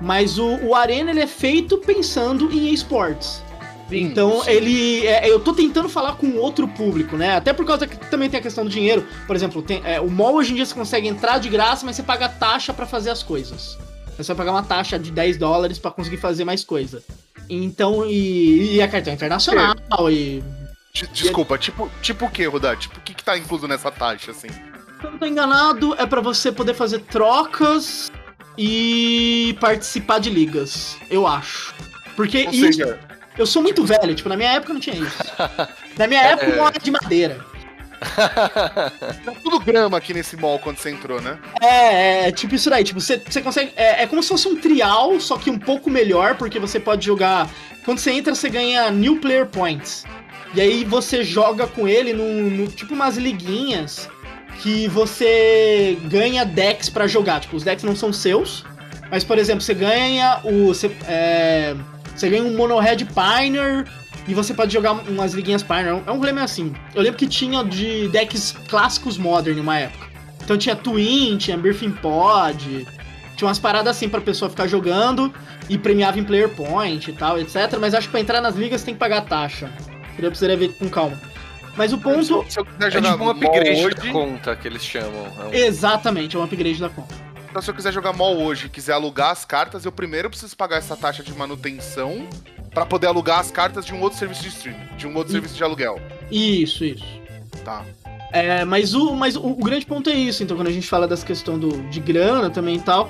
Mas 0.00 0.38
o, 0.38 0.56
o 0.64 0.74
Arena, 0.74 1.10
ele 1.10 1.20
é 1.20 1.26
feito 1.26 1.78
pensando 1.78 2.50
em 2.52 2.72
esportes. 2.72 3.43
Então 3.90 4.42
sim. 4.42 4.50
ele. 4.50 5.06
é, 5.06 5.28
eu 5.30 5.38
tô 5.40 5.52
tentando 5.52 5.88
falar 5.88 6.14
com 6.16 6.36
outro 6.36 6.66
público, 6.66 7.16
né? 7.16 7.36
Até 7.36 7.52
por 7.52 7.64
causa 7.66 7.86
que 7.86 7.96
também 8.10 8.28
tem 8.30 8.40
a 8.40 8.42
questão 8.42 8.64
do 8.64 8.70
dinheiro. 8.70 9.06
Por 9.26 9.36
exemplo, 9.36 9.62
tem, 9.62 9.82
é, 9.84 10.00
o 10.00 10.10
mall 10.10 10.34
hoje 10.34 10.52
em 10.52 10.56
dia 10.56 10.64
você 10.66 10.74
consegue 10.74 11.06
entrar 11.06 11.38
de 11.38 11.48
graça, 11.48 11.84
mas 11.84 11.96
você 11.96 12.02
paga 12.02 12.28
taxa 12.28 12.72
pra 12.72 12.86
fazer 12.86 13.10
as 13.10 13.22
coisas. 13.22 13.76
Você 14.16 14.32
vai 14.32 14.36
pagar 14.36 14.52
uma 14.52 14.62
taxa 14.62 14.98
de 14.98 15.10
10 15.10 15.36
dólares 15.36 15.78
pra 15.78 15.90
conseguir 15.90 16.16
fazer 16.18 16.44
mais 16.44 16.64
coisa. 16.64 17.02
Então, 17.50 18.06
e, 18.06 18.76
e 18.76 18.82
a 18.82 18.88
cartão 18.88 19.12
internacional, 19.12 19.74
e. 20.10 20.42
De- 20.94 21.06
Desculpa, 21.12 21.58
tipo, 21.58 21.90
tipo 22.00 22.24
o 22.26 22.30
que, 22.30 22.44
Rodar? 22.46 22.76
Tipo, 22.78 22.98
o 22.98 23.02
que, 23.02 23.12
que 23.14 23.24
tá 23.24 23.36
incluso 23.36 23.66
nessa 23.66 23.90
taxa, 23.90 24.30
assim? 24.30 24.48
Se 24.48 25.04
eu 25.04 25.10
não 25.10 25.18
tô 25.18 25.26
enganado, 25.26 25.94
é 25.98 26.06
pra 26.06 26.20
você 26.20 26.50
poder 26.52 26.72
fazer 26.74 27.00
trocas 27.00 28.10
e 28.56 29.56
participar 29.60 30.20
de 30.20 30.30
ligas, 30.30 30.96
eu 31.10 31.26
acho. 31.26 31.74
Porque 32.16 32.44
Ou 32.46 32.52
isso. 32.52 32.60
seja, 32.78 32.98
Eu 33.36 33.46
sou 33.46 33.62
muito 33.62 33.84
velho, 33.84 34.14
tipo, 34.14 34.28
na 34.28 34.36
minha 34.36 34.52
época 34.52 34.72
não 34.72 34.80
tinha 34.80 34.96
isso. 34.96 35.18
Na 35.98 36.06
minha 36.06 36.22
época, 36.26 36.52
uma 36.54 36.64
hora 36.64 36.78
de 36.78 36.90
madeira. 36.90 37.38
tá 39.24 39.32
tudo 39.42 39.58
grama 39.60 39.96
aqui 39.98 40.12
nesse 40.14 40.36
mall 40.36 40.58
quando 40.58 40.78
você 40.78 40.90
entrou, 40.90 41.20
né? 41.20 41.38
É, 41.60 42.28
é 42.28 42.32
tipo 42.32 42.54
isso 42.54 42.68
daí. 42.70 42.84
Tipo, 42.84 43.00
você, 43.00 43.16
você 43.18 43.40
consegue. 43.40 43.72
É, 43.76 44.02
é 44.02 44.06
como 44.06 44.22
se 44.22 44.28
fosse 44.28 44.46
um 44.48 44.56
trial, 44.56 45.18
só 45.20 45.36
que 45.38 45.50
um 45.50 45.58
pouco 45.58 45.90
melhor, 45.90 46.36
porque 46.36 46.58
você 46.58 46.78
pode 46.78 47.04
jogar. 47.04 47.48
Quando 47.84 47.98
você 47.98 48.12
entra, 48.12 48.34
você 48.34 48.48
ganha 48.48 48.90
New 48.90 49.16
Player 49.20 49.46
Points. 49.46 50.04
E 50.54 50.60
aí 50.60 50.84
você 50.84 51.24
joga 51.24 51.66
com 51.66 51.88
ele 51.88 52.12
no, 52.12 52.24
no- 52.50 52.68
tipo 52.68 52.94
umas 52.94 53.16
liguinhas 53.16 54.08
que 54.60 54.86
você 54.88 55.98
ganha 56.04 56.44
decks 56.44 56.88
pra 56.88 57.06
jogar. 57.06 57.40
Tipo, 57.40 57.56
os 57.56 57.64
decks 57.64 57.84
não 57.84 57.96
são 57.96 58.12
seus. 58.12 58.64
Mas, 59.10 59.24
por 59.24 59.38
exemplo, 59.38 59.60
você 59.62 59.74
ganha 59.74 60.40
o. 60.44 60.68
Você, 60.68 60.90
é, 61.08 61.74
você 62.14 62.28
ganha 62.30 62.42
um 62.42 62.56
Mono 62.56 62.78
Red 62.78 62.98
Pioneer 63.06 63.84
e 64.26 64.34
você 64.34 64.54
pode 64.54 64.72
jogar 64.72 64.92
umas 64.92 65.34
liguinhas 65.34 65.62
Pioneer. 65.62 66.02
É 66.06 66.10
um 66.12 66.18
rolê 66.18 66.32
meio 66.32 66.44
assim. 66.44 66.72
Eu 66.94 67.02
lembro 67.02 67.18
que 67.18 67.26
tinha 67.26 67.62
de 67.64 68.08
decks 68.08 68.52
clássicos 68.68 69.16
Modern 69.18 69.58
uma 69.60 69.78
época. 69.78 70.06
Então 70.42 70.56
tinha 70.58 70.76
Twin, 70.76 71.36
tinha 71.38 71.56
Birthing 71.56 71.90
Pod, 71.92 72.86
tinha 73.36 73.48
umas 73.48 73.58
paradas 73.58 73.96
assim 73.96 74.08
pra 74.08 74.20
pessoa 74.20 74.50
ficar 74.50 74.66
jogando 74.66 75.32
e 75.68 75.78
premiava 75.78 76.18
em 76.18 76.24
Player 76.24 76.48
Point 76.50 77.10
e 77.10 77.14
tal, 77.14 77.38
etc. 77.38 77.78
Mas 77.80 77.94
acho 77.94 78.08
que 78.08 78.12
pra 78.12 78.20
entrar 78.20 78.40
nas 78.40 78.54
ligas 78.54 78.82
tem 78.82 78.92
que 78.94 79.00
pagar 79.00 79.22
taxa. 79.22 79.70
Eu 80.18 80.30
precisaria 80.30 80.56
ver 80.56 80.68
com 80.78 80.88
calma. 80.88 81.18
Mas 81.76 81.92
o 81.92 81.98
ponto. 81.98 82.22
Se 82.48 82.60
eu 82.60 82.64
quiser 82.64 82.86
É 82.86 82.90
jogar 82.90 83.12
tipo 83.12 83.24
um 83.24 83.30
upgrade 83.30 83.70
hoje, 83.84 83.94
da 83.96 84.12
conta 84.12 84.54
que 84.54 84.68
eles 84.68 84.84
chamam. 84.84 85.26
É 85.40 85.44
um- 85.46 85.52
Exatamente, 85.52 86.36
é 86.36 86.38
um 86.38 86.44
upgrade 86.44 86.78
da 86.80 86.88
conta. 86.88 87.14
Então 87.54 87.62
se 87.62 87.70
eu 87.70 87.74
quiser 87.76 87.92
jogar 87.92 88.12
mall 88.12 88.36
hoje 88.36 88.66
e 88.66 88.68
quiser 88.68 88.94
alugar 88.94 89.30
as 89.30 89.44
cartas, 89.44 89.84
eu 89.84 89.92
primeiro 89.92 90.28
preciso 90.28 90.56
pagar 90.56 90.78
essa 90.78 90.96
taxa 90.96 91.22
de 91.22 91.32
manutenção 91.32 92.26
pra 92.72 92.84
poder 92.84 93.06
alugar 93.06 93.38
as 93.38 93.52
cartas 93.52 93.86
de 93.86 93.94
um 93.94 94.00
outro 94.00 94.18
serviço 94.18 94.42
de 94.42 94.48
streaming, 94.48 94.96
de 94.96 95.06
um 95.06 95.14
outro 95.14 95.30
serviço 95.30 95.54
de 95.54 95.62
aluguel. 95.62 96.00
Isso, 96.32 96.84
isso. 96.84 97.06
Tá. 97.64 97.84
É, 98.32 98.64
mas 98.64 98.92
o, 98.92 99.14
mas 99.14 99.36
o, 99.36 99.46
o 99.46 99.54
grande 99.54 99.86
ponto 99.86 100.10
é 100.10 100.14
isso, 100.14 100.42
então, 100.42 100.56
quando 100.56 100.66
a 100.66 100.72
gente 100.72 100.88
fala 100.88 101.06
dessa 101.06 101.24
questão 101.24 101.56
do, 101.56 101.80
de 101.90 102.00
grana 102.00 102.50
também 102.50 102.74
e 102.74 102.80
tal, 102.80 103.08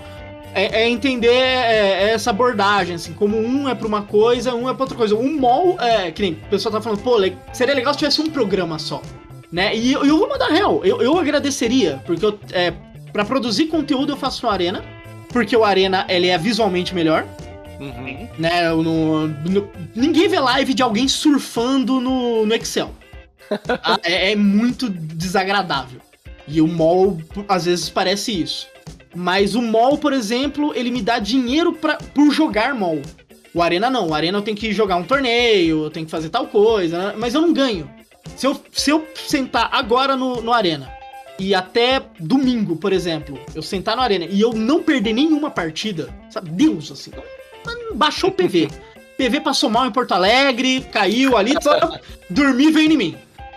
é, 0.54 0.83
é 0.83 0.90
entender 0.90 1.28
é, 1.28 2.02
é 2.02 2.11
essa 2.11 2.28
abordagem, 2.28 2.96
assim, 2.96 3.14
como 3.14 3.38
um 3.38 3.66
é 3.66 3.74
pra 3.74 3.88
uma 3.88 4.02
coisa, 4.02 4.54
um 4.54 4.68
é 4.68 4.74
pra 4.74 4.83
outra 4.83 4.98
coisa. 4.98 5.14
Um 5.14 5.40
mall, 5.40 5.80
é, 5.80 6.11
que 6.11 6.20
nem 6.20 6.33
o 6.33 6.50
pessoal 6.50 6.70
tá 6.70 6.83
falando, 6.83 7.00
pô, 7.00 7.16
seria 7.50 7.74
legal 7.74 7.94
se 7.94 8.00
tivesse 8.00 8.20
um 8.20 8.28
programa 8.28 8.78
só, 8.78 9.00
né? 9.50 9.74
E 9.74 9.94
eu, 9.94 10.04
eu 10.04 10.18
vou 10.18 10.28
mandar 10.28 10.48
real, 10.48 10.85
eu, 10.85 11.00
eu 11.00 11.18
agradeceria, 11.18 12.02
porque 12.04 12.26
eu, 12.26 12.38
pra 13.14 13.24
produzir 13.24 13.66
conteúdo 13.68 14.12
eu 14.12 14.16
faço 14.16 14.44
no 14.44 14.50
Arena, 14.50 14.85
porque 15.29 15.57
o 15.57 15.64
Arena, 15.64 16.05
ele 16.09 16.27
é 16.27 16.37
visualmente 16.37 16.92
melhor, 16.94 17.24
Uhum. 17.81 18.29
né? 18.38 18.68
no- 18.70 19.29
no- 19.29 19.70
ninguém 19.94 20.29
vê 20.29 20.38
live 20.40 20.74
de 20.74 20.83
alguém 20.83 21.07
surfando 21.09 22.00
no, 22.00 22.44
no 22.44 22.55
Excel. 22.55 22.90
Ah, 23.83 23.98
é, 24.03 24.33
é 24.33 24.37
muito 24.37 24.88
desagradável. 24.90 26.00
E 26.48 26.61
o 26.61 26.66
mall, 26.66 27.18
às 27.48 27.66
vezes, 27.66 27.88
parece 27.88 28.33
isso. 28.42 28.66
Mas 29.14 29.55
o 29.55 29.62
mall, 29.62 29.96
por 29.96 30.12
exemplo, 30.12 30.72
ele 30.74 30.90
me 30.90 31.00
dá 31.00 31.18
dinheiro 31.20 31.72
pra, 31.74 31.96
por 31.96 32.33
jogar 32.33 32.74
mall. 32.74 33.00
O 33.55 33.62
Arena 33.62 33.88
não. 33.88 34.09
O 34.09 34.14
Arena 34.14 34.38
eu 34.38 34.42
tenho 34.42 34.57
que 34.57 34.72
jogar 34.72 34.96
um 34.96 35.05
torneio, 35.05 35.85
eu 35.85 35.90
tenho 35.90 36.05
que 36.07 36.11
fazer 36.11 36.31
tal 36.31 36.46
coisa, 36.48 36.98
né? 36.98 37.14
mas 37.16 37.33
eu 37.35 37.40
não 37.40 37.53
ganho. 37.53 37.88
Se 38.37 38.46
eu, 38.46 38.61
se 38.72 38.90
eu 38.90 39.07
sentar 39.14 39.68
agora 39.72 40.16
no, 40.16 40.40
no 40.42 40.53
Arena 40.53 40.90
e 41.38 41.54
até 41.54 42.00
domingo, 42.18 42.76
por 42.76 42.92
exemplo, 42.92 43.38
eu 43.54 43.62
sentar 43.62 43.96
no 43.96 44.02
Arena 44.02 44.24
e 44.28 44.40
eu 44.40 44.52
não 44.52 44.82
perder 44.82 45.12
nenhuma 45.12 45.50
partida, 45.50 46.08
sabe? 46.30 46.50
Deus, 46.50 46.90
assim, 46.92 47.10
não- 47.64 47.96
baixou 47.96 48.30
o 48.30 48.32
PV. 48.32 48.68
PV 49.18 49.40
passou 49.40 49.70
mal 49.70 49.86
em 49.86 49.92
Porto 49.92 50.12
Alegre, 50.12 50.80
caiu 50.92 51.36
ali, 51.36 51.54
só 51.62 51.98
dormir 52.28 52.70
veio 52.72 52.90
em 52.92 52.96
mim. 52.96 53.16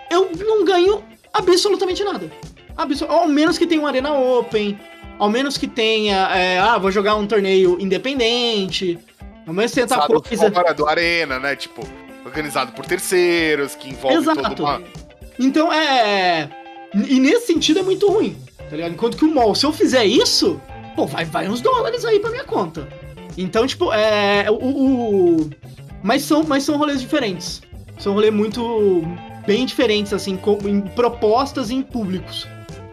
Eu 0.09 0.29
não 0.37 0.63
ganho 0.63 1.03
absolutamente 1.33 2.03
nada. 2.03 2.31
Absol- 2.75 3.09
ao 3.09 3.27
menos 3.27 3.57
que 3.57 3.65
tenha 3.65 3.81
uma 3.81 3.89
Arena 3.89 4.13
Open, 4.13 4.79
ao 5.17 5.29
menos 5.29 5.57
que 5.57 5.67
tenha, 5.67 6.29
é, 6.35 6.59
ah, 6.59 6.77
vou 6.77 6.91
jogar 6.91 7.15
um 7.15 7.25
torneio 7.25 7.77
independente, 7.79 8.99
ao 9.47 9.53
menos 9.53 9.71
tentar 9.71 10.01
Sabe, 10.01 10.21
coisa. 10.21 10.51
fora 10.51 10.73
do 10.73 10.85
Arena, 10.87 11.39
né? 11.39 11.55
Tipo, 11.55 11.87
organizado 12.23 12.71
por 12.73 12.85
terceiros, 12.85 13.73
que 13.75 13.89
envolve 13.89 14.17
Exato. 14.17 14.41
toda 14.43 14.63
uma. 14.63 14.83
Então 15.39 15.71
é. 15.73 16.49
E 16.93 17.19
nesse 17.19 17.47
sentido 17.47 17.79
é 17.79 17.83
muito 17.83 18.09
ruim, 18.09 18.35
tá 18.69 18.75
ligado? 18.75 18.91
Enquanto 18.93 19.17
que 19.17 19.25
o 19.25 19.33
mall, 19.33 19.53
se 19.55 19.65
eu 19.65 19.73
fizer 19.73 20.05
isso, 20.05 20.59
pô, 20.95 21.05
vai, 21.05 21.25
vai 21.25 21.47
uns 21.49 21.61
dólares 21.61 22.05
aí 22.05 22.19
pra 22.19 22.29
minha 22.31 22.43
conta. 22.45 22.87
Então, 23.37 23.67
tipo, 23.67 23.91
é. 23.93 24.49
O. 24.49 24.55
o- 24.55 25.49
Mas, 26.03 26.21
são, 26.23 26.43
mas 26.43 26.63
são 26.63 26.77
rolês 26.77 27.01
diferentes. 27.01 27.61
São 27.99 28.13
rolês 28.13 28.33
muito. 28.33 29.03
bem 29.45 29.65
diferentes, 29.65 30.11
assim, 30.11 30.35
com- 30.35 30.57
em 30.67 30.81
propostas 30.81 31.69
e 31.69 31.75
em 31.75 31.81
públicos. 31.81 32.45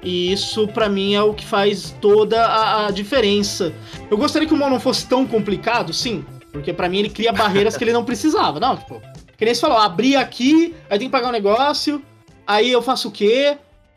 E 0.02 0.32
isso, 0.32 0.68
pra 0.68 0.88
mim, 0.88 1.14
é 1.14 1.22
o 1.22 1.32
que 1.34 1.44
faz 1.44 1.94
toda 2.00 2.44
a, 2.44 2.86
a 2.86 2.90
diferença. 2.90 3.72
Eu 4.10 4.16
gostaria 4.18 4.46
que 4.46 4.54
o 4.54 4.56
mall 4.56 4.70
não 4.70 4.78
fosse 4.78 5.06
tão 5.06 5.26
complicado, 5.26 5.92
sim. 5.92 6.24
Porque 6.52 6.72
pra 6.72 6.88
mim 6.88 6.98
ele 6.98 7.10
cria 7.10 7.32
barreiras 7.34 7.76
que 7.76 7.82
ele 7.82 7.92
não 7.92 8.04
precisava. 8.04 8.60
Não, 8.60 8.76
tipo, 8.76 9.00
que 9.36 9.44
nem 9.44 9.52
você 9.54 9.60
falou, 9.62 9.78
abri 9.78 10.14
aqui, 10.14 10.74
aí 10.90 10.98
tem 10.98 11.08
que 11.08 11.12
pagar 11.12 11.28
um 11.28 11.32
negócio, 11.32 12.00
aí 12.46 12.70
eu 12.70 12.80
faço 12.82 13.08
o 13.08 13.10
quê? 13.10 13.56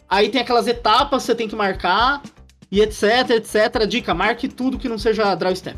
Aí 0.10 0.30
tem 0.30 0.42
aquelas 0.42 0.68
etapas 0.68 1.24
que 1.24 1.28
você 1.28 1.36
tem 1.36 1.48
que 1.48 1.56
marcar, 1.56 2.22
e 2.72 2.82
etc, 2.82 3.30
etc. 3.32 3.86
Dica, 3.88 4.14
marque 4.14 4.48
tudo 4.48 4.78
que 4.78 4.90
não 4.90 4.98
seja 4.98 5.34
draw 5.36 5.56
step. 5.56 5.78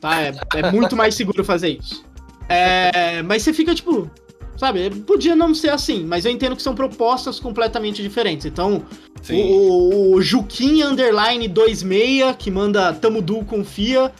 Tá? 0.00 0.20
É, 0.20 0.34
é 0.56 0.70
muito 0.70 0.96
mais 0.96 1.14
seguro 1.14 1.44
fazer 1.44 1.78
isso. 1.78 2.04
É, 2.48 3.22
mas 3.22 3.42
você 3.42 3.52
fica 3.52 3.74
tipo, 3.74 4.10
sabe, 4.56 4.90
podia 4.90 5.34
não 5.34 5.54
ser 5.54 5.70
assim, 5.70 6.04
mas 6.04 6.24
eu 6.24 6.32
entendo 6.32 6.56
que 6.56 6.62
são 6.62 6.74
propostas 6.74 7.40
completamente 7.40 8.02
diferentes. 8.02 8.44
Então, 8.46 8.84
o, 9.30 9.34
o, 9.34 10.14
o 10.14 10.22
Juquim 10.22 10.82
Underline 10.82 11.48
26, 11.48 12.36
que 12.38 12.50
manda 12.50 12.92
Tamo 12.92 13.22
Du 13.22 13.44
Confia, 13.44 14.12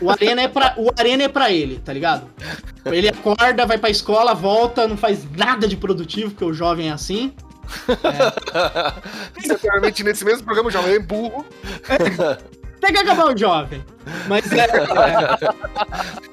o 0.00 0.10
Arena 0.10 0.42
é 0.42 0.48
pra, 0.48 0.74
o 0.76 0.90
Arena 0.96 1.24
é 1.24 1.28
pra 1.28 1.50
ele, 1.50 1.80
tá 1.84 1.92
ligado? 1.92 2.28
Ele 2.84 3.08
acorda, 3.08 3.66
vai 3.66 3.78
pra 3.78 3.90
escola, 3.90 4.34
volta, 4.34 4.86
não 4.86 4.96
faz 4.96 5.26
nada 5.36 5.66
de 5.66 5.76
produtivo, 5.76 6.30
porque 6.30 6.44
o 6.44 6.52
jovem 6.52 6.88
é 6.88 6.92
assim. 6.92 7.32
É. 7.88 9.44
Exatamente 9.44 10.04
nesse 10.04 10.24
mesmo 10.24 10.44
programa, 10.44 10.68
o 10.68 10.72
jovem 10.72 10.94
é 10.94 10.98
burro. 10.98 11.44
Tem 12.80 12.92
que 12.92 12.98
acabar 12.98 13.34
o 13.34 13.36
jovem. 13.36 13.82
Mas 14.28 14.52
é. 14.52 14.60
é. 14.60 14.66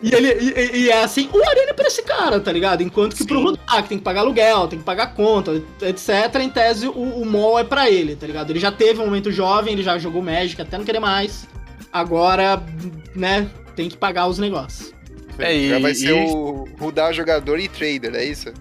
E, 0.01 0.13
ele, 0.13 0.33
e, 0.33 0.77
e, 0.77 0.89
é 0.89 1.03
assim, 1.03 1.29
o 1.33 1.37
Arena 1.49 1.71
é 1.71 1.73
pra 1.73 1.87
esse 1.87 2.03
cara, 2.03 2.39
tá 2.39 2.51
ligado? 2.51 2.81
Enquanto 2.81 3.13
que 3.13 3.23
Sim. 3.23 3.27
pro 3.27 3.41
Rudak 3.41 3.87
tem 3.87 3.97
que 3.97 4.03
pagar 4.03 4.21
aluguel, 4.21 4.67
tem 4.67 4.79
que 4.79 4.85
pagar 4.85 5.15
conta, 5.15 5.61
etc. 5.81 6.35
Em 6.41 6.49
tese, 6.49 6.87
o, 6.87 6.91
o 6.91 7.25
mall 7.25 7.57
é 7.57 7.63
pra 7.63 7.89
ele, 7.89 8.15
tá 8.15 8.27
ligado? 8.27 8.49
Ele 8.49 8.59
já 8.59 8.71
teve 8.71 8.99
um 8.99 9.05
momento 9.05 9.31
jovem, 9.31 9.73
ele 9.73 9.83
já 9.83 9.97
jogou 9.97 10.21
Magic 10.21 10.61
até 10.61 10.77
não 10.77 10.85
querer 10.85 10.99
mais. 10.99 11.47
Agora, 11.91 12.61
né, 13.15 13.49
tem 13.75 13.87
que 13.87 13.97
pagar 13.97 14.27
os 14.27 14.37
negócios. 14.37 14.93
É, 15.39 15.55
e, 15.55 15.69
Já 15.69 15.79
vai 15.79 15.95
ser 15.95 16.09
e... 16.09 16.31
o 16.31 16.67
Rudar 16.79 17.11
jogador 17.13 17.59
e 17.59 17.67
trader, 17.67 18.15
é 18.15 18.25
isso? 18.25 18.53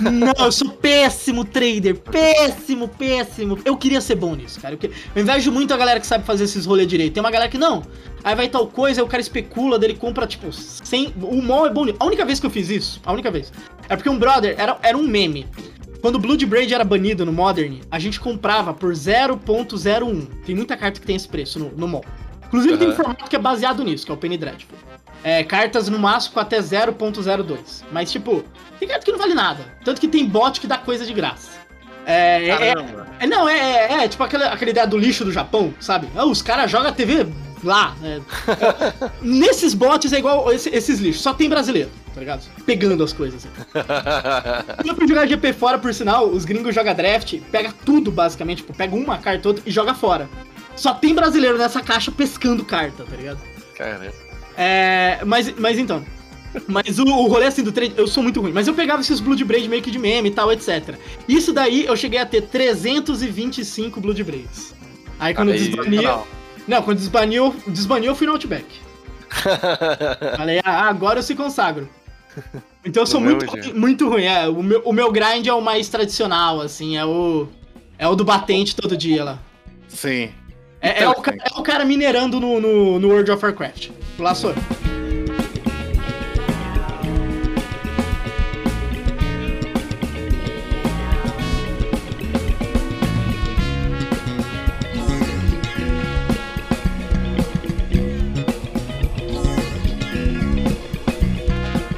Não, 0.00 0.44
eu 0.44 0.52
sou 0.52 0.70
péssimo 0.70 1.44
trader. 1.44 1.98
Péssimo, 1.98 2.88
péssimo. 2.88 3.58
Eu 3.64 3.76
queria 3.76 4.00
ser 4.00 4.14
bom 4.14 4.34
nisso, 4.34 4.60
cara. 4.60 4.78
Eu, 4.80 4.90
eu 5.14 5.22
invejo 5.22 5.50
muito 5.50 5.72
a 5.72 5.76
galera 5.76 6.00
que 6.00 6.06
sabe 6.06 6.24
fazer 6.24 6.44
esses 6.44 6.66
rolês 6.66 6.86
direito. 6.88 7.14
Tem 7.14 7.22
uma 7.22 7.30
galera 7.30 7.50
que 7.50 7.58
não. 7.58 7.82
Aí 8.22 8.34
vai 8.34 8.48
tal 8.48 8.66
coisa, 8.66 9.00
aí 9.00 9.04
o 9.04 9.08
cara 9.08 9.20
especula, 9.20 9.78
dele 9.78 9.94
compra, 9.94 10.26
tipo, 10.26 10.52
sem. 10.52 11.14
O 11.20 11.40
mall 11.40 11.66
é 11.66 11.70
bom 11.70 11.84
nisso. 11.84 11.96
A 12.00 12.04
única 12.04 12.24
vez 12.24 12.38
que 12.38 12.46
eu 12.46 12.50
fiz 12.50 12.68
isso, 12.68 13.00
a 13.04 13.12
única 13.12 13.30
vez, 13.30 13.52
é 13.88 13.96
porque 13.96 14.08
um 14.08 14.18
brother 14.18 14.54
era, 14.58 14.78
era 14.82 14.96
um 14.96 15.06
meme. 15.06 15.46
Quando 16.00 16.14
o 16.14 16.18
Bloodbraid 16.18 16.72
era 16.72 16.82
banido 16.82 17.26
no 17.26 17.32
Modern, 17.32 17.80
a 17.90 17.98
gente 17.98 18.18
comprava 18.18 18.72
por 18.72 18.92
0.01. 18.92 20.26
Tem 20.46 20.54
muita 20.54 20.76
carta 20.76 20.98
que 20.98 21.06
tem 21.06 21.16
esse 21.16 21.28
preço 21.28 21.58
no, 21.58 21.70
no 21.72 21.86
mall. 21.86 22.04
Inclusive 22.46 22.74
uhum. 22.74 22.78
tem 22.78 22.88
um 22.88 22.94
formato 22.94 23.28
que 23.28 23.36
é 23.36 23.38
baseado 23.38 23.84
nisso, 23.84 24.06
que 24.06 24.10
é 24.10 24.14
o 24.14 24.18
Penny 24.18 24.36
Dreadful. 24.36 24.76
É, 25.22 25.44
cartas 25.44 25.88
no 25.88 25.98
máximo 25.98 26.40
até 26.40 26.58
0.02. 26.58 27.84
Mas, 27.92 28.10
tipo, 28.10 28.44
tem 28.78 28.88
carta 28.88 29.04
que 29.04 29.12
não 29.12 29.18
vale 29.18 29.34
nada. 29.34 29.64
Tanto 29.84 30.00
que 30.00 30.08
tem 30.08 30.26
bot 30.26 30.60
que 30.60 30.66
dá 30.66 30.78
coisa 30.78 31.04
de 31.04 31.12
graça. 31.12 31.60
É, 32.06 32.48
é, 32.48 32.74
é, 33.20 33.26
não, 33.26 33.48
é, 33.48 33.58
é, 33.58 34.04
é, 34.04 34.08
tipo 34.08 34.22
aquela, 34.22 34.46
aquela 34.46 34.70
ideia 34.70 34.86
do 34.86 34.96
lixo 34.96 35.24
do 35.24 35.30
Japão, 35.30 35.72
sabe? 35.78 36.08
Ah, 36.16 36.24
os 36.24 36.42
caras 36.42 36.70
jogam 36.70 36.92
TV 36.92 37.26
lá. 37.62 37.94
Né? 38.00 38.20
Nesses 39.20 39.74
bots 39.74 40.12
é 40.12 40.18
igual 40.18 40.50
esse, 40.52 40.68
esses 40.70 40.98
lixos, 40.98 41.22
só 41.22 41.34
tem 41.34 41.48
brasileiro, 41.48 41.90
tá 42.14 42.20
ligado? 42.20 42.42
Pegando 42.64 43.04
as 43.04 43.12
coisas. 43.12 43.46
Quando 43.72 44.88
eu 44.88 44.96
fui 44.96 45.06
jogar 45.06 45.26
GP 45.26 45.52
fora, 45.52 45.78
por 45.78 45.92
sinal, 45.92 46.26
os 46.26 46.44
gringos 46.44 46.74
jogam 46.74 46.94
draft, 46.94 47.38
pega 47.52 47.72
tudo 47.84 48.10
basicamente, 48.10 48.58
tipo, 48.58 48.74
pega 48.74 48.96
uma 48.96 49.18
carta 49.18 49.48
outra 49.48 49.62
e 49.66 49.70
joga 49.70 49.94
fora. 49.94 50.28
Só 50.74 50.94
tem 50.94 51.14
brasileiro 51.14 51.58
nessa 51.58 51.82
caixa 51.82 52.10
pescando 52.10 52.64
carta, 52.64 53.04
tá 53.04 53.16
ligado? 53.16 53.38
Caramba. 53.76 54.29
É, 54.62 55.20
mas, 55.24 55.50
mas 55.56 55.78
então. 55.78 56.04
Mas 56.68 56.98
o, 56.98 57.04
o 57.04 57.26
rolê 57.28 57.46
assim 57.46 57.62
do 57.62 57.72
trade, 57.72 57.94
eu 57.96 58.06
sou 58.06 58.22
muito 58.22 58.42
ruim. 58.42 58.52
Mas 58.52 58.68
eu 58.68 58.74
pegava 58.74 59.00
esses 59.00 59.18
Blood 59.18 59.42
Braid 59.42 59.66
meio 59.70 59.82
que 59.82 59.90
de 59.90 59.98
meme 59.98 60.28
e 60.28 60.32
tal, 60.32 60.52
etc. 60.52 60.96
Isso 61.26 61.50
daí 61.50 61.86
eu 61.86 61.96
cheguei 61.96 62.18
a 62.18 62.26
ter 62.26 62.42
325 62.42 63.98
Blood 64.00 64.22
Braids. 64.22 64.74
Aí 65.18 65.32
quando 65.32 65.52
desbaniu. 65.52 66.02
Não. 66.02 66.24
não, 66.68 66.82
quando 66.82 66.98
desbaniu, 66.98 67.56
desbaniu 67.66 68.10
eu 68.10 68.14
fui 68.14 68.26
no 68.26 68.34
Outback. 68.34 68.66
Falei, 70.36 70.60
ah, 70.62 70.88
agora 70.88 71.20
eu 71.20 71.22
se 71.22 71.34
consagro. 71.34 71.88
Então 72.84 73.02
eu 73.02 73.06
sou 73.06 73.20
muito, 73.20 73.46
ruim, 73.46 73.72
muito 73.72 74.08
ruim. 74.08 74.24
É, 74.24 74.46
o, 74.46 74.62
meu, 74.62 74.82
o 74.84 74.92
meu 74.92 75.10
grind 75.10 75.46
é 75.46 75.54
o 75.54 75.62
mais 75.62 75.88
tradicional, 75.88 76.60
assim, 76.60 76.98
é 76.98 77.04
o. 77.04 77.48
É 77.98 78.06
o 78.06 78.14
do 78.14 78.24
batente 78.24 78.76
todo 78.76 78.96
dia 78.96 79.24
lá. 79.24 79.38
Sim. 79.88 80.30
É, 80.80 81.02
é, 81.02 81.08
o, 81.08 81.12
é, 81.12 81.58
o, 81.58 81.62
cara 81.62 81.84
minerando 81.84 82.40
no, 82.40 82.58
no, 82.58 82.98
no 82.98 83.08
World 83.08 83.30
of 83.30 83.44
Warcraft. 83.44 83.90
Lá 84.20 84.34
sou 84.34 84.54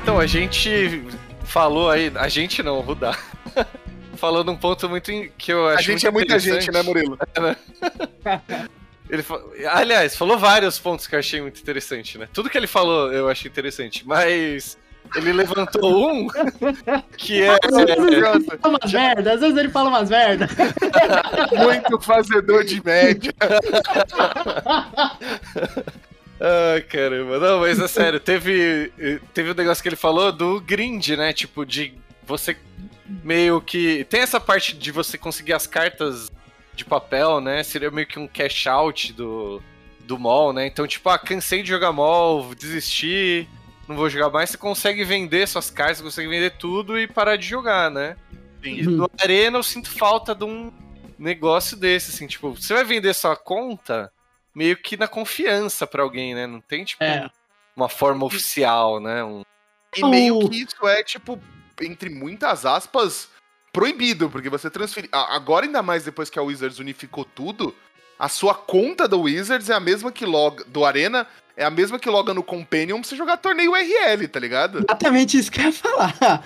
Então, 0.00 0.20
a 0.20 0.26
gente 0.26 1.02
falou 1.42 1.90
aí. 1.90 2.12
A 2.14 2.28
gente 2.28 2.62
não, 2.62 2.84
dar. 2.94 3.18
falou 4.14 4.44
num 4.44 4.56
ponto 4.56 4.88
muito 4.88 5.10
que 5.36 5.52
eu 5.52 5.66
acho. 5.66 5.78
A 5.78 5.82
gente 5.82 6.06
é 6.06 6.10
muita 6.10 6.38
gente, 6.38 6.70
né, 6.70 6.82
Murilo? 6.82 7.18
Ele, 9.12 9.22
aliás, 9.68 10.16
falou 10.16 10.38
vários 10.38 10.78
pontos 10.78 11.06
que 11.06 11.14
eu 11.14 11.18
achei 11.18 11.42
muito 11.42 11.60
interessante, 11.60 12.16
né? 12.16 12.26
Tudo 12.32 12.48
que 12.48 12.56
ele 12.56 12.66
falou 12.66 13.12
eu 13.12 13.28
achei 13.28 13.50
interessante, 13.50 14.08
mas 14.08 14.78
ele 15.14 15.34
levantou 15.34 16.10
um 16.10 16.28
que 17.18 17.42
é. 17.42 17.58
Às 17.62 17.76
vezes 17.76 18.06
ele 18.06 18.22
fala 18.22 18.56
umas 18.64 18.92
merda, 18.92 19.32
às 19.34 19.40
vezes 19.40 19.56
ele 19.58 19.68
fala 19.68 19.88
umas 19.90 20.08
merda. 20.08 20.48
Muito 21.52 22.00
fazedor 22.00 22.64
de 22.64 22.82
média. 22.82 23.34
Ah, 26.40 26.80
caramba. 26.88 27.38
Não, 27.38 27.60
mas 27.60 27.78
é 27.78 27.88
sério, 27.88 28.18
teve, 28.18 28.90
teve 29.34 29.50
um 29.50 29.54
negócio 29.54 29.82
que 29.82 29.90
ele 29.90 29.96
falou 29.96 30.32
do 30.32 30.58
grind, 30.58 31.06
né? 31.10 31.34
Tipo, 31.34 31.66
de 31.66 31.92
você 32.26 32.56
meio 33.22 33.60
que. 33.60 34.04
Tem 34.04 34.22
essa 34.22 34.40
parte 34.40 34.74
de 34.74 34.90
você 34.90 35.18
conseguir 35.18 35.52
as 35.52 35.66
cartas 35.66 36.30
de 36.82 36.88
papel, 36.88 37.40
né? 37.40 37.62
Seria 37.62 37.90
meio 37.90 38.06
que 38.06 38.18
um 38.18 38.26
cash 38.26 38.66
out 38.66 39.12
do, 39.12 39.62
do 40.00 40.18
mall, 40.18 40.52
né? 40.52 40.66
Então, 40.66 40.86
tipo, 40.86 41.08
ah, 41.08 41.18
cansei 41.18 41.62
de 41.62 41.68
jogar 41.68 41.92
mall, 41.92 42.54
desisti, 42.54 43.48
não 43.88 43.96
vou 43.96 44.10
jogar 44.10 44.30
mais. 44.30 44.50
Você 44.50 44.58
consegue 44.58 45.04
vender 45.04 45.46
suas 45.46 45.70
cartas, 45.70 45.98
você 45.98 46.04
consegue 46.04 46.28
vender 46.28 46.50
tudo 46.58 46.98
e 46.98 47.06
parar 47.06 47.36
de 47.36 47.46
jogar, 47.46 47.90
né? 47.90 48.16
Sim. 48.62 48.76
E 48.78 48.82
no 48.82 49.10
Arena 49.20 49.58
eu 49.58 49.62
sinto 49.62 49.90
falta 49.90 50.34
de 50.34 50.44
um 50.44 50.72
negócio 51.18 51.76
desse, 51.76 52.10
assim, 52.10 52.26
tipo, 52.26 52.50
você 52.50 52.74
vai 52.74 52.84
vender 52.84 53.14
sua 53.14 53.36
conta 53.36 54.12
meio 54.54 54.76
que 54.76 54.96
na 54.96 55.08
confiança 55.08 55.86
para 55.86 56.02
alguém, 56.02 56.34
né? 56.34 56.46
Não 56.46 56.60
tem, 56.60 56.84
tipo, 56.84 57.02
é. 57.02 57.28
uma 57.76 57.88
forma 57.88 58.24
oficial, 58.24 59.00
né? 59.00 59.24
Um... 59.24 59.42
E 59.96 60.04
meio 60.04 60.48
que 60.48 60.62
isso 60.62 60.86
é, 60.86 61.02
tipo, 61.02 61.38
entre 61.80 62.10
muitas 62.10 62.64
aspas, 62.64 63.28
proibido, 63.72 64.28
porque 64.28 64.50
você 64.50 64.68
transferir. 64.68 65.08
Agora, 65.12 65.66
ainda 65.66 65.82
mais 65.82 66.04
depois 66.04 66.28
que 66.28 66.38
a 66.38 66.42
Wizards 66.42 66.78
unificou 66.78 67.24
tudo, 67.24 67.74
a 68.18 68.28
sua 68.28 68.54
conta 68.54 69.08
do 69.08 69.22
Wizards 69.22 69.70
é 69.70 69.74
a 69.74 69.80
mesma 69.80 70.12
que 70.12 70.26
loga. 70.26 70.64
do 70.64 70.84
Arena 70.84 71.26
é 71.56 71.64
a 71.64 71.70
mesma 71.70 71.98
que 71.98 72.08
loga 72.08 72.32
no 72.32 72.42
Companion 72.42 73.00
pra 73.00 73.08
você 73.08 73.16
jogar 73.16 73.36
torneio 73.36 73.72
URL, 73.72 74.28
tá 74.28 74.38
ligado? 74.38 74.78
Exatamente 74.78 75.38
isso 75.38 75.50
que 75.50 75.60
eu 75.60 75.64
ia 75.64 75.72
falar. 75.72 76.44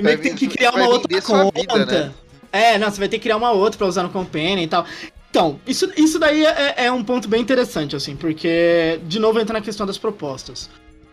Vai, 0.00 0.16
tem 0.16 0.34
que 0.34 0.48
criar 0.48 0.74
uma 0.74 0.88
outra 0.88 1.22
conta. 1.22 1.60
Vida, 1.60 1.86
né? 1.86 2.14
É, 2.50 2.78
não, 2.78 2.90
você 2.90 2.98
vai 2.98 3.08
ter 3.08 3.18
que 3.18 3.24
criar 3.24 3.36
uma 3.36 3.50
outra 3.50 3.78
pra 3.78 3.86
usar 3.86 4.02
no 4.02 4.10
Companion 4.10 4.62
e 4.62 4.68
tal. 4.68 4.86
Então, 5.30 5.58
isso, 5.66 5.90
isso 5.96 6.18
daí 6.18 6.44
é, 6.44 6.84
é 6.84 6.92
um 6.92 7.02
ponto 7.02 7.28
bem 7.28 7.40
interessante, 7.40 7.96
assim, 7.96 8.14
porque, 8.14 9.00
de 9.04 9.18
novo, 9.18 9.40
entra 9.40 9.54
na 9.54 9.60
questão 9.60 9.84
das 9.84 9.98
propostas. 9.98 10.70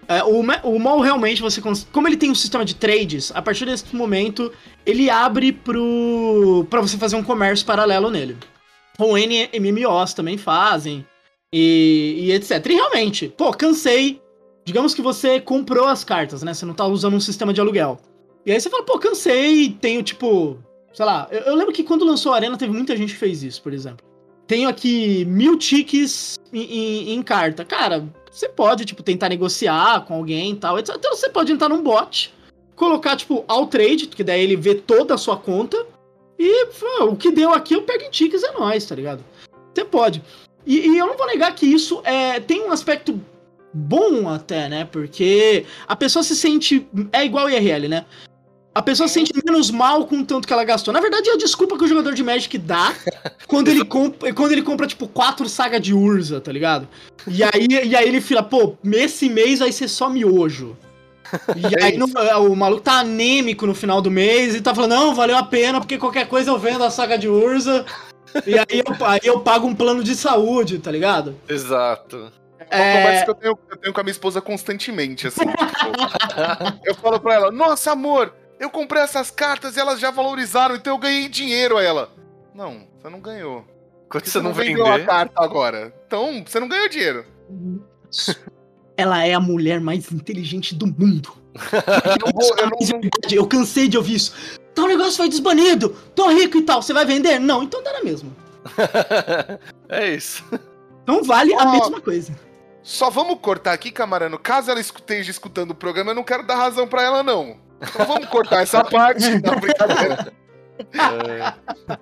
É, 0.08 0.24
o, 0.24 0.42
o 0.64 0.80
mall 0.80 1.00
realmente 1.00 1.42
você 1.42 1.62
como 1.92 2.08
ele 2.08 2.18
tem 2.18 2.32
um 2.32 2.36
sistema 2.36 2.66
de 2.66 2.76
trades, 2.76 3.32
a 3.34 3.42
partir 3.42 3.66
desse 3.66 3.96
momento 3.96 4.52
ele 4.86 5.10
abre 5.10 5.52
pro 5.52 6.66
para 6.70 6.82
você 6.82 6.98
fazer 6.98 7.16
um 7.16 7.24
comércio 7.24 7.66
paralelo 7.66 8.10
nele. 8.10 8.38
Com 8.98 9.18
N 9.18 9.50
MMOs 9.54 10.14
também 10.14 10.38
fazem 10.38 11.06
e, 11.54 12.16
e 12.20 12.32
etc. 12.32 12.66
E 12.66 12.74
realmente, 12.74 13.34
pô, 13.38 13.52
cansei. 13.52 14.22
Digamos 14.64 14.94
que 14.94 15.02
você 15.02 15.40
comprou 15.40 15.88
as 15.88 16.04
cartas, 16.04 16.44
né? 16.44 16.54
Você 16.54 16.66
não 16.66 16.74
tá 16.74 16.86
usando 16.86 17.16
um 17.16 17.20
sistema 17.20 17.52
de 17.52 17.60
aluguel. 17.60 18.00
E 18.46 18.52
aí 18.52 18.60
você 18.60 18.70
fala, 18.70 18.84
pô, 18.84 19.00
cansei, 19.00 19.70
tenho 19.82 20.04
tipo, 20.04 20.58
sei 20.94 21.06
lá. 21.06 21.28
Eu, 21.32 21.40
eu 21.42 21.56
lembro 21.56 21.74
que 21.74 21.84
quando 21.84 22.06
lançou 22.06 22.34
a 22.34 22.36
Arena 22.36 22.58
teve 22.58 22.72
muita 22.72 22.96
gente 22.96 23.14
que 23.14 23.20
fez 23.20 23.44
isso, 23.44 23.62
por 23.62 23.74
exemplo. 23.74 24.06
Tenho 24.46 24.70
aqui 24.70 25.26
mil 25.26 25.58
tickets 25.58 26.38
em, 26.54 26.62
em, 26.62 27.14
em 27.14 27.24
carta. 27.24 27.64
Cara, 27.66 28.08
você 28.32 28.48
pode, 28.48 28.86
tipo, 28.86 29.04
tentar 29.04 29.28
negociar 29.28 30.06
com 30.06 30.16
alguém 30.16 30.54
e 30.54 30.56
tal. 30.56 30.80
Então 30.80 30.98
você 31.16 31.30
pode 31.30 31.52
entrar 31.52 31.68
num 31.68 31.84
bot, 31.84 32.34
colocar, 32.76 33.18
tipo, 33.18 33.44
all 33.48 33.68
trade, 33.68 34.08
que 34.08 34.24
daí 34.24 34.42
ele 34.42 34.56
vê 34.56 34.74
toda 34.74 35.14
a 35.14 35.18
sua 35.18 35.36
conta. 35.36 35.86
E 36.40 36.66
o 37.02 37.16
que 37.16 37.30
deu 37.30 37.52
aqui 37.52 37.76
eu 37.76 37.84
pego 37.84 38.06
em 38.06 38.10
tickets, 38.10 38.42
é 38.42 38.52
nóis, 38.54 38.86
tá 38.86 38.96
ligado? 38.96 39.24
Você 39.74 39.84
pode. 39.84 40.24
E, 40.66 40.80
e, 40.80 40.98
eu 40.98 41.08
não 41.08 41.18
vou 41.18 41.28
negar 41.28 41.54
que 41.54 41.66
isso 41.66 42.02
é, 42.04 42.40
tem 42.40 42.64
um 42.64 42.72
aspecto 42.72 43.20
bom 43.74 44.30
até, 44.30 44.70
né? 44.70 44.86
Porque 44.86 45.66
a 45.88 45.96
pessoa 45.96 46.24
se 46.24 46.36
sente. 46.36 46.88
É 47.12 47.26
igual 47.26 47.50
IRL, 47.50 47.88
né? 47.90 48.06
A 48.74 48.82
pessoa 48.82 49.08
se 49.08 49.16
sente 49.16 49.34
menos 49.46 49.70
mal 49.70 50.06
com 50.06 50.20
o 50.22 50.26
tanto 50.26 50.48
que 50.48 50.54
ela 50.54 50.64
gastou. 50.64 50.94
Na 50.94 51.02
verdade, 51.02 51.30
é 51.30 51.34
a 51.34 51.38
desculpa 51.38 51.78
que 51.78 51.84
o 51.84 51.88
jogador 51.88 52.14
de 52.14 52.24
Magic 52.24 52.58
dá 52.58 52.94
quando 53.48 53.68
ele 53.68 53.84
compra, 53.84 54.34
quando 54.34 54.54
ele 54.54 54.62
compra 54.62 54.88
tipo, 54.88 55.08
quatro 55.08 55.50
sagas 55.50 55.82
de 55.82 55.94
Urza, 55.94 56.40
tá 56.40 56.52
ligado? 56.52 56.88
E 57.28 57.44
aí, 57.44 57.68
e 57.86 57.96
aí 57.96 58.08
ele 58.08 58.22
fala, 58.22 58.42
pô, 58.44 58.78
esse 58.94 59.28
mês 59.30 59.60
vai 59.60 59.72
ser 59.72 59.88
só 59.88 60.10
miojo. 60.10 60.78
E 61.56 61.82
aí 61.84 61.98
no- 61.98 62.08
o 62.52 62.56
maluco 62.56 62.82
tá 62.82 63.00
anêmico 63.00 63.66
no 63.66 63.74
final 63.74 64.02
do 64.02 64.12
mês 64.12 64.54
e 64.54 64.60
tá 64.62 64.76
falando, 64.76 64.92
não, 64.96 65.16
valeu 65.16 65.38
a 65.38 65.44
pena, 65.44 65.80
porque 65.80 65.98
qualquer 65.98 66.28
coisa 66.28 66.52
eu 66.52 66.58
vendo 66.60 66.84
a 66.84 66.90
saga 66.90 67.18
de 67.18 67.28
Urza. 67.30 67.86
E 68.46 68.58
aí 68.58 68.82
eu, 68.86 68.96
aí 69.08 69.20
eu 69.24 69.40
pago 69.40 69.66
um 69.68 69.74
plano 69.76 70.04
de 70.04 70.14
saúde, 70.16 70.80
tá 70.80 70.92
ligado? 70.92 71.36
Exato. 71.48 72.32
É 72.70 72.76
uma 72.78 72.86
É. 72.86 72.98
conversa 72.98 73.24
que 73.26 73.30
eu 73.32 73.36
tenho, 73.36 73.60
eu 73.70 73.78
tenho 73.78 73.94
com 73.94 74.00
a 74.02 74.04
minha 74.04 74.12
esposa 74.12 74.42
constantemente, 74.42 75.28
assim. 75.28 75.42
tipo, 75.46 76.80
eu 76.86 76.96
falo 76.96 77.20
pra 77.20 77.34
ela, 77.34 77.52
nossa, 77.52 77.92
amor, 77.94 78.34
eu 78.62 78.70
comprei 78.70 79.02
essas 79.02 79.32
cartas 79.32 79.76
e 79.76 79.80
elas 79.80 80.00
já 80.00 80.12
valorizaram, 80.12 80.76
então 80.76 80.94
eu 80.94 81.00
ganhei 81.00 81.28
dinheiro 81.28 81.78
a 81.78 81.84
ela. 81.84 82.12
Não, 82.54 82.88
você 83.02 83.10
não 83.10 83.20
ganhou. 83.20 83.62
Quando 84.08 84.08
Porque 84.08 84.30
você 84.30 84.40
não 84.40 84.54
vendeu 84.54 84.86
a 84.86 84.98
vender. 84.98 85.08
carta 85.08 85.44
agora. 85.44 85.92
Então, 86.06 86.44
você 86.46 86.60
não 86.60 86.68
ganhou 86.68 86.88
dinheiro. 86.88 87.26
Ela 88.96 89.26
é 89.26 89.34
a 89.34 89.40
mulher 89.40 89.82
mais 89.82 90.12
inteligente 90.12 90.76
do 90.76 90.86
mundo. 90.86 91.34
Eu 91.58 92.26
não 92.26 92.32
vou, 92.32 92.58
eu 92.58 92.70
não, 92.70 93.10
eu 93.30 93.48
cansei 93.48 93.88
de 93.90 93.98
ouvir 93.98 94.16
isso. 94.16 94.34
Tal 94.76 94.88
negócio 94.88 95.18
foi 95.18 95.28
desbanido, 95.28 95.90
tô 96.16 96.30
rico 96.30 96.58
e 96.58 96.62
tal, 96.62 96.82
você 96.82 96.94
vai 96.94 97.04
vender? 97.04 97.40
Não, 97.40 97.64
então 97.64 97.84
dá 97.84 97.92
na 97.92 98.04
mesma. 98.04 98.32
é 99.90 100.14
isso. 100.14 100.46
Então 101.04 101.24
vale 101.24 101.54
a 101.56 101.64
Ó. 101.64 101.72
mesma 101.72 102.00
coisa. 102.00 102.34
Só 102.84 103.10
vamos 103.10 103.40
cortar 103.42 103.74
aqui, 103.74 103.92
camarano. 103.92 104.40
Caso 104.40 104.72
ela 104.72 104.80
esteja 104.80 105.30
escutando 105.30 105.72
o 105.72 105.76
programa, 105.76 106.12
eu 106.12 106.16
não 106.16 106.24
quero 106.24 106.44
dar 106.44 106.56
razão 106.56 106.88
pra 106.88 107.04
ela, 107.04 107.22
não. 107.22 107.58
Então 107.82 108.06
vamos 108.06 108.28
cortar 108.28 108.62
essa 108.62 108.84
parte. 108.84 109.30
Não, 109.42 109.60
brincadeira. 109.60 110.34
É. 110.94 111.98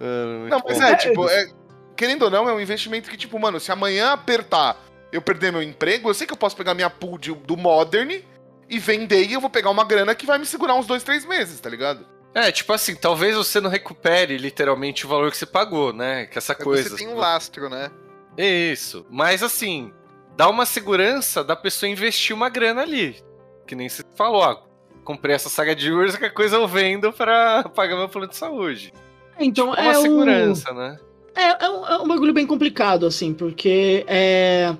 É, 0.00 0.48
Não, 0.48 0.62
mas 0.66 0.80
é, 0.80 0.96
tipo, 0.96 1.28
é- 1.28 1.50
querendo 1.96 2.22
ou 2.22 2.30
não, 2.30 2.48
é 2.48 2.52
um 2.54 2.60
investimento 2.60 3.10
que, 3.10 3.16
tipo, 3.16 3.38
mano, 3.38 3.60
se 3.60 3.70
amanhã 3.70 4.12
apertar, 4.12 4.76
eu 5.12 5.20
perder 5.20 5.52
meu 5.52 5.62
emprego, 5.62 6.08
eu 6.08 6.14
sei 6.14 6.26
que 6.26 6.32
eu 6.32 6.36
posso 6.36 6.56
pegar 6.56 6.72
minha 6.74 6.88
pool 6.88 7.18
de- 7.18 7.34
do 7.34 7.56
Modern 7.56 8.22
e 8.68 8.78
vender 8.78 9.24
e 9.26 9.34
eu 9.34 9.40
vou 9.40 9.50
pegar 9.50 9.68
uma 9.70 9.84
grana 9.84 10.14
que 10.14 10.24
vai 10.24 10.38
me 10.38 10.46
segurar 10.46 10.74
uns 10.74 10.86
dois, 10.86 11.02
três 11.02 11.26
meses, 11.26 11.60
tá 11.60 11.68
ligado? 11.68 12.06
É, 12.32 12.50
tipo 12.52 12.72
assim, 12.72 12.94
talvez 12.94 13.34
você 13.36 13.60
não 13.60 13.68
recupere 13.68 14.38
literalmente 14.38 15.04
o 15.04 15.08
valor 15.08 15.30
que 15.30 15.36
você 15.36 15.44
pagou, 15.46 15.92
né? 15.92 16.26
Que 16.26 16.38
essa 16.38 16.54
coisa. 16.54 16.88
Você 16.90 16.96
tem 16.96 17.08
um 17.08 17.16
lastro, 17.16 17.68
né? 17.68 17.90
Isso. 18.38 19.04
Mas 19.10 19.42
assim, 19.42 19.92
dá 20.36 20.48
uma 20.48 20.64
segurança 20.64 21.42
da 21.42 21.56
pessoa 21.56 21.90
investir 21.90 22.34
uma 22.34 22.48
grana 22.48 22.82
ali. 22.82 23.20
Que 23.66 23.74
nem 23.74 23.88
você 23.88 24.04
falou, 24.16 24.42
ó. 24.42 24.69
Comprei 25.04 25.34
essa 25.34 25.48
saga 25.48 25.74
de 25.74 25.90
Urza, 25.90 26.18
que 26.18 26.24
a 26.24 26.30
coisa 26.30 26.56
eu 26.56 26.68
vendo 26.68 27.12
pra 27.12 27.64
pagar 27.74 27.96
meu 27.96 28.08
plano 28.08 28.28
de 28.28 28.36
saúde. 28.36 28.92
Então 29.38 29.74
É 29.74 29.82
uma 29.82 29.92
é 29.92 29.98
um, 29.98 30.02
segurança, 30.02 30.72
né? 30.72 30.98
é, 31.34 31.64
é 31.64 31.70
um, 31.70 31.86
é 31.86 31.98
um 32.02 32.08
bagulho 32.08 32.32
bem 32.32 32.46
complicado, 32.46 33.06
assim, 33.06 33.32
porque 33.32 34.04
é, 34.06 34.74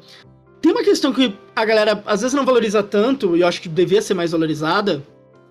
tem 0.61 0.73
uma 0.73 0.85
questão 0.85 1.13
que 1.13 1.35
a 1.57 1.65
galera 1.65 2.03
às 2.05 2.21
vezes 2.21 2.35
não 2.35 2.45
valoriza 2.45 2.83
tanto, 2.83 3.37
e 3.37 3.41
eu 3.41 3.49
acho 3.49 3.61
que 3.63 3.69
devia 3.69 4.03
ser 4.03 4.15
mais 4.15 4.33
valorizada, 4.33 5.03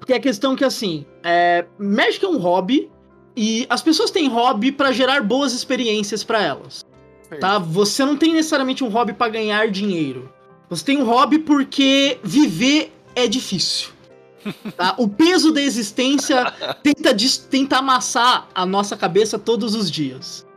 que 0.05 0.13
é 0.13 0.17
a 0.17 0.19
questão 0.19 0.55
que, 0.55 0.63
assim, 0.63 1.05
é, 1.23 1.65
Magic 1.77 2.23
é 2.23 2.27
um 2.27 2.37
hobby, 2.37 2.89
e 3.35 3.65
as 3.69 3.81
pessoas 3.81 4.11
têm 4.11 4.27
hobby 4.27 4.71
pra 4.71 4.91
gerar 4.91 5.21
boas 5.21 5.53
experiências 5.53 6.23
pra 6.23 6.41
elas. 6.43 6.85
Tá? 7.39 7.59
Você 7.59 8.03
não 8.03 8.17
tem 8.17 8.33
necessariamente 8.33 8.83
um 8.83 8.89
hobby 8.89 9.13
pra 9.13 9.29
ganhar 9.29 9.69
dinheiro. 9.69 10.33
Você 10.67 10.83
tem 10.83 10.97
um 10.97 11.03
hobby 11.05 11.39
porque 11.39 12.17
viver 12.23 12.91
é 13.15 13.27
difícil. 13.27 13.89
Tá? 14.75 14.95
O 14.97 15.07
peso 15.07 15.51
da 15.51 15.61
existência 15.61 16.51
tenta, 16.83 17.15
tenta 17.49 17.77
amassar 17.77 18.47
a 18.53 18.65
nossa 18.65 18.95
cabeça 18.97 19.37
todos 19.39 19.75
os 19.75 19.89
dias. 19.89 20.47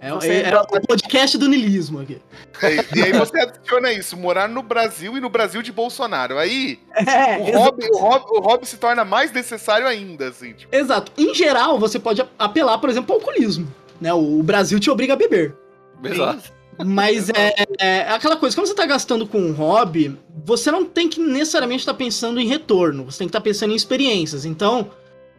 É, 0.00 0.08
é- 0.26 0.50
é 0.50 0.58
o 0.58 0.66
podcast 0.86 1.36
do 1.36 1.46
nilismo 1.48 2.00
aqui. 2.00 2.18
E, 2.62 2.98
e 2.98 3.02
aí 3.02 3.12
você 3.12 3.38
adiciona 3.38 3.92
isso, 3.92 4.16
morar 4.16 4.48
no 4.48 4.62
Brasil 4.62 5.16
e 5.16 5.20
no 5.20 5.28
Brasil 5.28 5.60
de 5.62 5.70
Bolsonaro. 5.70 6.38
Aí 6.38 6.80
É, 6.96 7.36
o, 7.38 7.58
hobby, 7.58 7.88
o, 7.92 7.98
hobby, 7.98 8.24
o 8.30 8.40
hobby 8.40 8.66
se 8.66 8.78
torna 8.78 9.04
mais 9.04 9.30
necessário 9.32 9.86
ainda, 9.86 10.28
assim. 10.28 10.54
Tipo, 10.54 10.74
Exato. 10.74 11.12
Em 11.16 11.34
geral, 11.34 11.78
você 11.78 11.98
pode 11.98 12.24
apelar, 12.38 12.78
por 12.78 12.88
exemplo, 12.88 13.14
ao 13.14 13.20
alcoolismo. 13.20 13.72
Né? 14.00 14.12
O 14.14 14.40
o 14.40 14.42
Brasil 14.42 14.80
te 14.80 14.90
obriga 14.90 15.12
a 15.12 15.16
beber. 15.16 15.54
Exato. 16.02 16.52
Mas 16.84 17.28
é, 17.30 17.54
é 17.78 18.00
aquela 18.10 18.36
coisa, 18.36 18.56
quando 18.56 18.66
você 18.66 18.74
tá 18.74 18.86
gastando 18.86 19.26
com 19.26 19.38
um 19.38 19.52
hobby, 19.52 20.16
você 20.44 20.70
não 20.70 20.84
tem 20.84 21.08
que 21.08 21.20
necessariamente 21.20 21.80
estar 21.80 21.94
pensando 21.94 22.40
em 22.40 22.46
retorno, 22.46 23.04
você 23.04 23.18
tem 23.18 23.26
que 23.26 23.30
estar 23.30 23.40
pensando 23.40 23.72
em 23.72 23.76
experiências. 23.76 24.44
Então, 24.44 24.90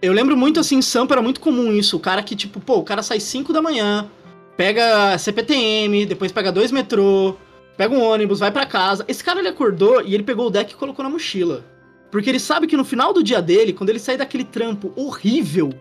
eu 0.01 0.13
lembro 0.13 0.37
muito 0.37 0.59
assim, 0.59 0.77
em 0.77 0.81
Sampa 0.81 1.15
era 1.15 1.21
muito 1.21 1.39
comum 1.39 1.73
isso, 1.73 1.97
o 1.97 1.99
cara 1.99 2.21
que, 2.21 2.35
tipo, 2.35 2.59
pô, 2.59 2.77
o 2.77 2.83
cara 2.83 3.01
sai 3.01 3.19
5 3.19 3.51
da 3.51 3.61
manhã, 3.61 4.09
pega 4.55 5.17
CPTM, 5.17 6.05
depois 6.05 6.31
pega 6.31 6.51
dois 6.51 6.71
metrô, 6.71 7.35
pega 7.75 7.93
um 7.93 8.01
ônibus, 8.01 8.39
vai 8.39 8.51
pra 8.51 8.65
casa. 8.65 9.03
Esse 9.07 9.23
cara 9.23 9.39
ele 9.39 9.47
acordou 9.47 10.01
e 10.01 10.13
ele 10.13 10.23
pegou 10.23 10.47
o 10.47 10.49
deck 10.49 10.71
e 10.71 10.75
colocou 10.75 11.03
na 11.03 11.09
mochila. 11.09 11.65
Porque 12.11 12.29
ele 12.29 12.39
sabe 12.39 12.67
que 12.67 12.77
no 12.77 12.85
final 12.85 13.11
do 13.11 13.23
dia 13.23 13.41
dele, 13.41 13.73
quando 13.73 13.89
ele 13.89 13.99
sair 13.99 14.17
daquele 14.17 14.43
trampo 14.43 14.93
horrível, 14.95 15.73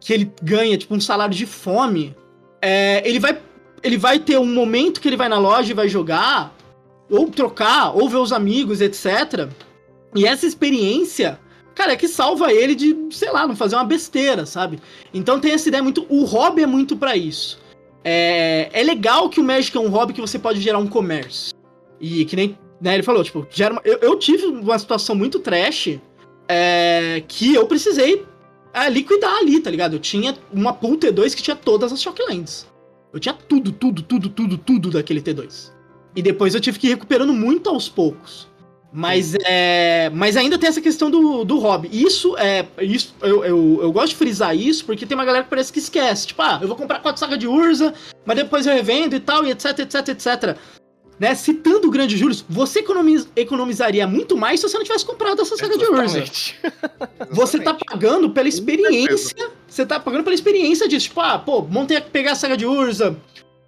que 0.00 0.12
ele 0.12 0.30
ganha, 0.42 0.76
tipo, 0.76 0.94
um 0.94 1.00
salário 1.00 1.34
de 1.34 1.46
fome, 1.46 2.14
é, 2.60 3.02
ele 3.08 3.18
vai 3.18 3.38
ele 3.82 3.96
vai 3.96 4.18
ter 4.18 4.38
um 4.38 4.46
momento 4.52 5.00
que 5.00 5.08
ele 5.08 5.16
vai 5.16 5.28
na 5.28 5.38
loja 5.38 5.70
e 5.70 5.74
vai 5.74 5.88
jogar, 5.88 6.54
ou 7.10 7.28
trocar, 7.30 7.96
ou 7.96 8.08
ver 8.08 8.16
os 8.18 8.32
amigos, 8.32 8.80
etc. 8.80 9.48
E 10.14 10.26
essa 10.26 10.46
experiência, 10.46 11.38
cara, 11.74 11.92
é 11.92 11.96
que 11.96 12.08
salva 12.08 12.52
ele 12.52 12.74
de, 12.74 12.96
sei 13.10 13.30
lá, 13.30 13.46
não 13.46 13.56
fazer 13.56 13.76
uma 13.76 13.84
besteira, 13.84 14.44
sabe? 14.46 14.80
Então 15.12 15.40
tem 15.40 15.52
essa 15.52 15.68
ideia 15.68 15.82
muito. 15.82 16.06
O 16.08 16.24
hobby 16.24 16.62
é 16.62 16.66
muito 16.66 16.96
pra 16.96 17.16
isso. 17.16 17.58
É, 18.04 18.68
é 18.72 18.82
legal 18.82 19.28
que 19.28 19.40
o 19.40 19.44
Magic 19.44 19.76
é 19.76 19.80
um 19.80 19.88
hobby 19.88 20.12
que 20.12 20.20
você 20.20 20.38
pode 20.38 20.60
gerar 20.60 20.78
um 20.78 20.86
comércio. 20.86 21.52
E 22.00 22.24
que 22.24 22.36
nem 22.36 22.56
né, 22.80 22.94
ele 22.94 23.02
falou, 23.02 23.24
tipo, 23.24 23.46
gera 23.50 23.72
uma- 23.74 23.82
eu, 23.84 23.98
eu 23.98 24.16
tive 24.18 24.46
uma 24.46 24.78
situação 24.78 25.14
muito 25.16 25.40
trash 25.40 25.98
é, 26.48 27.22
que 27.26 27.54
eu 27.54 27.66
precisei 27.66 28.24
é, 28.72 28.88
liquidar 28.88 29.34
ali, 29.38 29.58
tá 29.60 29.70
ligado? 29.70 29.94
Eu 29.94 29.98
tinha 29.98 30.36
uma 30.52 30.72
pool 30.72 30.96
T2 30.96 31.34
que 31.34 31.42
tinha 31.42 31.56
todas 31.56 31.92
as 31.92 32.00
Shocklands. 32.00 32.66
Eu 33.12 33.20
tinha 33.20 33.34
tudo, 33.34 33.72
tudo, 33.72 34.02
tudo, 34.02 34.28
tudo, 34.28 34.58
tudo 34.58 34.90
daquele 34.90 35.20
T2. 35.20 35.72
E 36.14 36.22
depois 36.22 36.54
eu 36.54 36.60
tive 36.60 36.78
que 36.78 36.86
ir 36.86 36.90
recuperando 36.90 37.32
muito 37.32 37.68
aos 37.68 37.88
poucos. 37.88 38.48
Mas, 38.90 39.34
é, 39.44 40.10
mas 40.14 40.36
ainda 40.36 40.58
tem 40.58 40.68
essa 40.68 40.80
questão 40.80 41.10
do, 41.10 41.44
do 41.44 41.58
hobby. 41.58 41.90
Isso 41.92 42.36
é. 42.38 42.66
Isso, 42.80 43.14
eu, 43.20 43.44
eu, 43.44 43.78
eu 43.82 43.92
gosto 43.92 44.10
de 44.10 44.16
frisar 44.16 44.56
isso 44.56 44.84
porque 44.84 45.04
tem 45.04 45.16
uma 45.16 45.26
galera 45.26 45.44
que 45.44 45.50
parece 45.50 45.72
que 45.72 45.78
esquece. 45.78 46.28
Tipo, 46.28 46.42
ah, 46.42 46.58
eu 46.60 46.68
vou 46.68 46.76
comprar 46.76 47.00
quatro 47.00 47.20
sagas 47.20 47.38
de 47.38 47.46
Urza, 47.46 47.92
mas 48.24 48.36
depois 48.36 48.66
eu 48.66 48.72
revendo 48.72 49.14
e 49.14 49.20
tal, 49.20 49.44
e 49.44 49.50
etc, 49.50 49.78
etc, 49.80 50.08
etc. 50.08 50.58
Né? 51.18 51.34
Citando 51.34 51.88
o 51.88 51.90
grande 51.90 52.16
Júlio, 52.16 52.36
você 52.48 52.78
economiz- 52.78 53.28
economizaria 53.34 54.06
muito 54.06 54.36
mais 54.36 54.60
se 54.60 54.68
você 54.68 54.76
não 54.78 54.84
tivesse 54.84 55.04
comprado 55.04 55.42
essa 55.42 55.56
saga 55.56 55.76
de 55.76 55.84
Urza. 55.84 56.24
Você 57.30 57.58
tá 57.58 57.74
pagando 57.74 58.30
pela 58.30 58.48
experiência. 58.48 59.50
Você 59.66 59.84
tá 59.84 59.98
pagando 60.00 60.24
pela 60.24 60.34
experiência 60.34 60.88
disso. 60.88 61.08
Tipo, 61.08 61.20
ah, 61.20 61.38
pô, 61.38 61.60
montei 61.62 61.96
a 61.96 62.00
pegar 62.00 62.32
a 62.32 62.34
saga 62.34 62.56
de 62.56 62.64
Urza. 62.64 63.16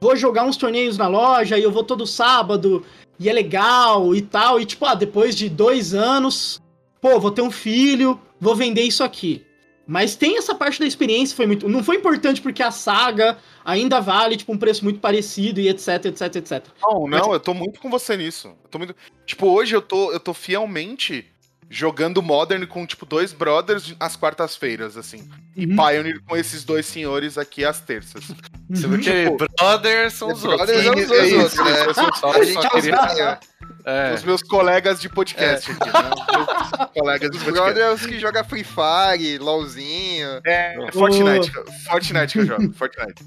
Vou 0.01 0.17
jogar 0.17 0.45
uns 0.45 0.57
torneios 0.57 0.97
na 0.97 1.09
loja 1.09 1.59
e 1.59 1.63
eu 1.63 1.71
vou 1.71 1.85
todo 1.85 2.07
sábado. 2.07 2.85
E 3.19 3.29
é 3.29 3.33
legal 3.33 4.15
e 4.15 4.23
tal. 4.23 4.61
E 4.61 4.65
tipo, 4.65 4.87
ah, 4.87 4.95
depois 4.95 5.35
de 5.35 5.49
dois 5.49 5.93
anos, 5.93 6.61
pô, 7.01 7.19
vou 7.21 7.31
ter 7.31 7.43
um 7.43 7.51
filho, 7.51 8.19
vou 8.41 8.55
vender 8.55 8.83
isso 8.83 9.05
aqui. 9.05 9.45
Mas 9.91 10.15
tem 10.15 10.39
essa 10.39 10.55
parte 10.55 10.79
da 10.79 10.87
experiência, 10.87 11.35
foi 11.35 11.49
muito. 11.49 11.69
Não 11.69 11.83
foi 11.83 11.97
importante 11.97 12.41
porque 12.41 12.63
a 12.63 12.71
saga 12.71 13.37
ainda 13.65 14.01
vale, 14.01 14.37
tipo, 14.37 14.53
um 14.53 14.57
preço 14.57 14.85
muito 14.85 15.01
parecido 15.01 15.59
e 15.59 15.69
etc, 15.69 16.05
etc, 16.05 16.37
etc. 16.37 16.65
Não, 16.81 17.09
não, 17.09 17.33
eu 17.33 17.41
tô 17.41 17.53
muito 17.53 17.81
com 17.81 17.91
você 17.91 18.17
nisso. 18.17 18.57
Eu 18.63 18.69
tô 18.71 18.79
muito... 18.79 18.95
Tipo, 19.27 19.49
hoje 19.49 19.75
eu 19.75 19.83
tô, 19.83 20.13
eu 20.13 20.21
tô 20.21 20.33
fielmente 20.33 21.27
jogando 21.69 22.23
Modern 22.23 22.65
com, 22.67 22.87
tipo, 22.87 23.05
dois 23.05 23.33
brothers 23.33 23.97
às 23.99 24.15
quartas-feiras, 24.15 24.97
assim. 24.97 25.29
E 25.57 25.67
Uhum. 25.67 25.75
Pioneer 25.75 26.23
com 26.25 26.37
esses 26.37 26.63
dois 26.63 26.87
senhores 26.87 27.37
aqui 27.37 27.65
às 27.65 27.81
terças. 27.81 28.33
Uhum. 28.71 28.91
viu 28.91 28.99
que 29.01 29.25
Tipo, 29.31 29.47
brothers 29.59 30.13
são 30.15 30.33
os 30.33 30.45
outros. 30.45 30.67
Brothers 30.67 30.87
é 30.87 30.91
os 30.91 31.03
É 31.03 31.07
dois 31.07 31.29
isso, 31.33 31.41
outros, 31.41 31.59
né? 31.65 31.95
sou 31.95 32.15
Só- 32.15 32.33
A 32.33 32.45
gente 32.45 32.53
só 32.55 32.63
é 32.63 32.67
os 32.67 32.73
queria-. 32.73 33.41
É. 33.87 34.13
Os 34.13 34.23
meus 34.25 34.43
colegas 34.43 35.01
de 35.01 35.09
podcast 35.09 35.73
aqui, 35.73 35.87
né? 35.87 36.11
Meus 36.37 36.91
colegas 36.93 37.31
de 37.31 37.37
Os 37.39 37.43
podcast. 37.45 37.73
brothers 37.73 37.87
é 37.87 37.95
os 37.95 38.07
que 38.07 38.19
jogam 38.21 38.45
Free 38.45 38.63
Fire, 38.65 39.39
LOLzinho. 39.39 40.29
É, 40.45 40.75
Fortnite, 40.93 41.51
Fortnite 41.87 42.33
que 42.35 42.39
eu 42.41 42.47
jogo, 42.47 42.73
Fortnite. 42.77 43.25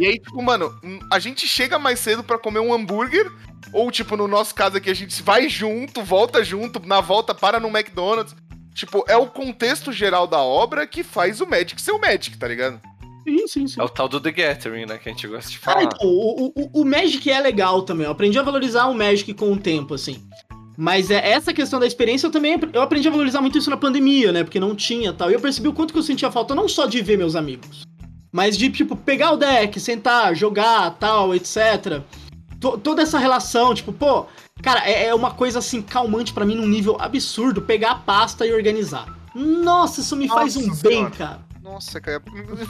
E 0.00 0.06
aí, 0.06 0.18
tipo, 0.18 0.40
mano, 0.42 0.74
hum, 0.82 0.98
a 1.12 1.18
gente 1.18 1.46
chega 1.46 1.78
mais 1.78 1.98
cedo 2.00 2.24
pra 2.24 2.38
comer 2.38 2.60
um 2.60 2.72
hambúrguer, 2.72 3.30
ou, 3.70 3.90
tipo, 3.90 4.16
no 4.16 4.26
nosso 4.26 4.54
caso 4.54 4.78
aqui, 4.78 4.88
a 4.88 4.94
gente 4.94 5.22
vai 5.22 5.46
junto, 5.46 6.02
volta 6.02 6.42
junto, 6.42 6.80
na 6.86 7.02
volta 7.02 7.34
para 7.34 7.60
no 7.60 7.68
McDonald's. 7.68 8.34
Tipo, 8.74 9.04
é 9.06 9.16
o 9.16 9.26
contexto 9.26 9.92
geral 9.92 10.26
da 10.26 10.38
obra 10.40 10.86
que 10.86 11.02
faz 11.04 11.40
o 11.42 11.46
Magic 11.46 11.80
ser 11.82 11.92
o 11.92 12.00
Magic, 12.00 12.36
tá 12.38 12.48
ligado? 12.48 12.80
Sim, 13.26 13.46
sim, 13.48 13.66
sim. 13.66 13.80
É 13.80 13.82
o 13.84 13.88
tal 13.88 14.08
do 14.08 14.20
The 14.20 14.30
Gathering, 14.30 14.86
né? 14.86 14.98
Que 14.98 15.08
a 15.08 15.12
gente 15.12 15.26
gosta 15.26 15.50
de 15.50 15.56
Ah, 15.56 15.60
falar. 15.72 15.82
então, 15.84 15.98
o, 16.06 16.52
o, 16.54 16.80
o 16.82 16.84
Magic 16.84 17.28
é 17.30 17.40
legal 17.40 17.82
também. 17.82 18.04
Eu 18.06 18.12
aprendi 18.12 18.38
a 18.38 18.42
valorizar 18.42 18.86
o 18.86 18.94
Magic 18.94 19.34
com 19.34 19.52
o 19.52 19.56
tempo, 19.58 19.94
assim. 19.94 20.22
Mas 20.78 21.10
é 21.10 21.30
essa 21.30 21.52
questão 21.54 21.80
da 21.80 21.86
experiência 21.86 22.26
eu 22.26 22.30
também 22.30 22.54
eu 22.72 22.82
aprendi 22.82 23.08
a 23.08 23.10
valorizar 23.10 23.40
muito 23.40 23.56
isso 23.58 23.70
na 23.70 23.76
pandemia, 23.78 24.30
né? 24.30 24.44
Porque 24.44 24.60
não 24.60 24.74
tinha 24.76 25.12
tal. 25.12 25.30
E 25.30 25.34
eu 25.34 25.40
percebi 25.40 25.66
o 25.68 25.72
quanto 25.72 25.92
que 25.92 25.98
eu 25.98 26.02
sentia 26.02 26.30
falta 26.30 26.54
não 26.54 26.68
só 26.68 26.86
de 26.86 27.00
ver 27.02 27.16
meus 27.16 27.34
amigos, 27.34 27.82
mas 28.30 28.56
de, 28.58 28.68
tipo, 28.70 28.94
pegar 28.94 29.32
o 29.32 29.36
deck, 29.38 29.80
sentar, 29.80 30.34
jogar, 30.36 30.90
tal, 30.98 31.34
etc. 31.34 32.02
To- 32.60 32.76
toda 32.78 33.00
essa 33.02 33.18
relação, 33.18 33.74
tipo, 33.74 33.90
pô, 33.92 34.26
cara, 34.62 34.86
é, 34.88 35.06
é 35.06 35.14
uma 35.14 35.30
coisa 35.30 35.58
assim 35.60 35.80
calmante 35.80 36.34
pra 36.34 36.44
mim 36.44 36.54
num 36.54 36.68
nível 36.68 36.96
absurdo 37.00 37.62
pegar 37.62 37.90
a 37.92 37.94
pasta 37.96 38.46
e 38.46 38.52
organizar. 38.52 39.16
Nossa, 39.34 40.00
isso 40.02 40.14
me 40.14 40.28
faz 40.28 40.56
um 40.56 40.66
Nossa 40.66 40.82
bem, 40.88 40.96
Senhora. 40.98 41.10
cara. 41.16 41.45
Nossa, 41.66 42.00
cara, 42.00 42.22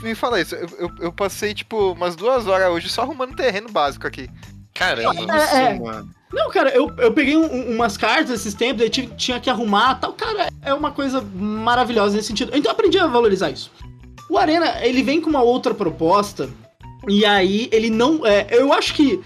me, 0.02 0.14
fala 0.14 0.40
isso. 0.40 0.54
Eu, 0.54 0.68
eu, 0.78 0.90
eu 1.00 1.12
passei, 1.12 1.52
tipo, 1.52 1.92
umas 1.92 2.16
duas 2.16 2.46
horas 2.46 2.68
hoje 2.70 2.88
só 2.88 3.02
arrumando 3.02 3.36
terreno 3.36 3.68
básico 3.70 4.06
aqui. 4.06 4.28
Caramba. 4.72 5.36
É, 5.52 5.56
é. 5.74 5.78
mano. 5.78 6.10
Não, 6.32 6.50
cara, 6.50 6.70
eu, 6.70 6.90
eu 6.98 7.12
peguei 7.12 7.36
um- 7.36 7.44
um- 7.52 7.74
umas 7.76 7.96
cartas 7.96 8.30
esses 8.40 8.54
tempos, 8.54 8.82
aí 8.82 8.90
tinha 8.90 9.38
que 9.38 9.48
arrumar 9.50 9.94
tal. 9.96 10.12
Cara, 10.14 10.48
é 10.62 10.72
uma 10.74 10.90
coisa 10.90 11.20
maravilhosa 11.20 12.16
nesse 12.16 12.28
sentido. 12.28 12.50
Então 12.54 12.70
eu 12.70 12.74
aprendi 12.74 12.98
a 12.98 13.06
valorizar 13.06 13.50
isso. 13.50 13.70
O 14.28 14.36
Arena, 14.38 14.80
ele 14.84 15.02
vem 15.02 15.20
com 15.20 15.30
uma 15.30 15.42
outra 15.42 15.72
proposta, 15.72 16.50
e 17.08 17.24
aí 17.24 17.68
ele 17.70 17.90
não. 17.90 18.26
é, 18.26 18.46
eu 18.50 18.72
acho 18.72 18.92
que 18.94 19.20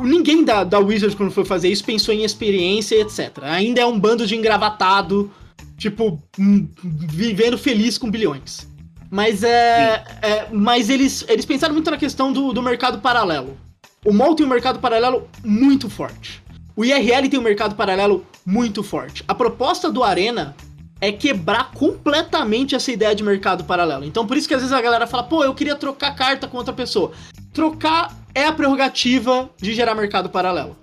ninguém 0.00 0.42
da, 0.44 0.64
da 0.64 0.78
Wizards, 0.78 1.14
quando 1.16 1.30
foi 1.30 1.44
fazer 1.44 1.68
isso, 1.68 1.84
pensou 1.84 2.12
em 2.12 2.24
experiência 2.24 2.96
e 2.96 3.02
etc. 3.02 3.38
Ainda 3.42 3.82
é 3.82 3.86
um 3.86 3.98
bando 4.00 4.26
de 4.26 4.34
engravatado, 4.34 5.30
tipo, 5.78 6.20
hum, 6.38 6.66
vivendo 6.82 7.56
feliz 7.56 7.96
com 7.98 8.10
bilhões. 8.10 8.66
Mas 9.12 9.44
é. 9.44 10.02
é, 10.22 10.46
mas 10.50 10.88
eles, 10.88 11.22
eles 11.28 11.44
pensaram 11.44 11.74
muito 11.74 11.90
na 11.90 11.98
questão 11.98 12.32
do, 12.32 12.50
do 12.50 12.62
mercado 12.62 12.98
paralelo. 12.98 13.58
O 14.02 14.10
MOL 14.10 14.34
tem 14.34 14.46
um 14.46 14.48
mercado 14.48 14.78
paralelo 14.78 15.28
muito 15.44 15.90
forte. 15.90 16.42
O 16.74 16.82
IRL 16.82 17.28
tem 17.28 17.38
um 17.38 17.42
mercado 17.42 17.74
paralelo 17.74 18.24
muito 18.46 18.82
forte. 18.82 19.22
A 19.28 19.34
proposta 19.34 19.92
do 19.92 20.02
Arena 20.02 20.56
é 20.98 21.12
quebrar 21.12 21.72
completamente 21.72 22.74
essa 22.74 22.90
ideia 22.90 23.14
de 23.14 23.22
mercado 23.22 23.64
paralelo. 23.64 24.02
Então 24.06 24.26
por 24.26 24.34
isso 24.34 24.48
que 24.48 24.54
às 24.54 24.62
vezes 24.62 24.74
a 24.74 24.80
galera 24.80 25.06
fala, 25.06 25.24
pô, 25.24 25.44
eu 25.44 25.52
queria 25.52 25.76
trocar 25.76 26.16
carta 26.16 26.48
com 26.48 26.56
outra 26.56 26.72
pessoa. 26.72 27.12
Trocar 27.52 28.16
é 28.34 28.46
a 28.46 28.52
prerrogativa 28.52 29.50
de 29.60 29.74
gerar 29.74 29.94
mercado 29.94 30.30
paralelo. 30.30 30.74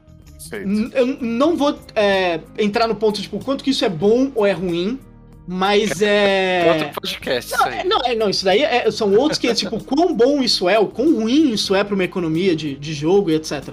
Eu 0.94 1.18
não 1.20 1.58
vou 1.58 1.80
é, 1.96 2.42
entrar 2.60 2.88
no 2.88 2.94
ponto, 2.94 3.20
tipo, 3.20 3.44
quanto 3.44 3.64
que 3.64 3.72
isso 3.72 3.84
é 3.84 3.90
bom 3.90 4.32
ou 4.36 4.46
é 4.46 4.52
ruim, 4.52 5.00
mas 5.52 6.00
é. 6.02 6.64
Outro 6.72 7.02
podcast, 7.02 7.54
isso 7.54 7.64
Não, 7.64 7.68
é, 7.72 7.80
aí. 7.82 7.88
não, 7.88 8.00
é, 8.06 8.16
não, 8.16 8.30
isso 8.30 8.46
daí 8.46 8.62
é- 8.62 8.92
são 8.92 9.12
outros 9.16 9.40
que, 9.40 9.52
tipo, 9.56 9.84
quão 9.84 10.14
bom 10.14 10.44
isso 10.44 10.70
é, 10.70 10.78
o 10.78 10.86
quão 10.86 11.16
ruim 11.16 11.50
isso 11.52 11.74
é 11.74 11.84
pra 11.84 11.96
uma 11.96 12.04
economia 12.04 12.56
de, 12.56 12.76
de 12.76 12.94
jogo 12.94 13.32
e 13.32 13.36
etc. 13.36 13.70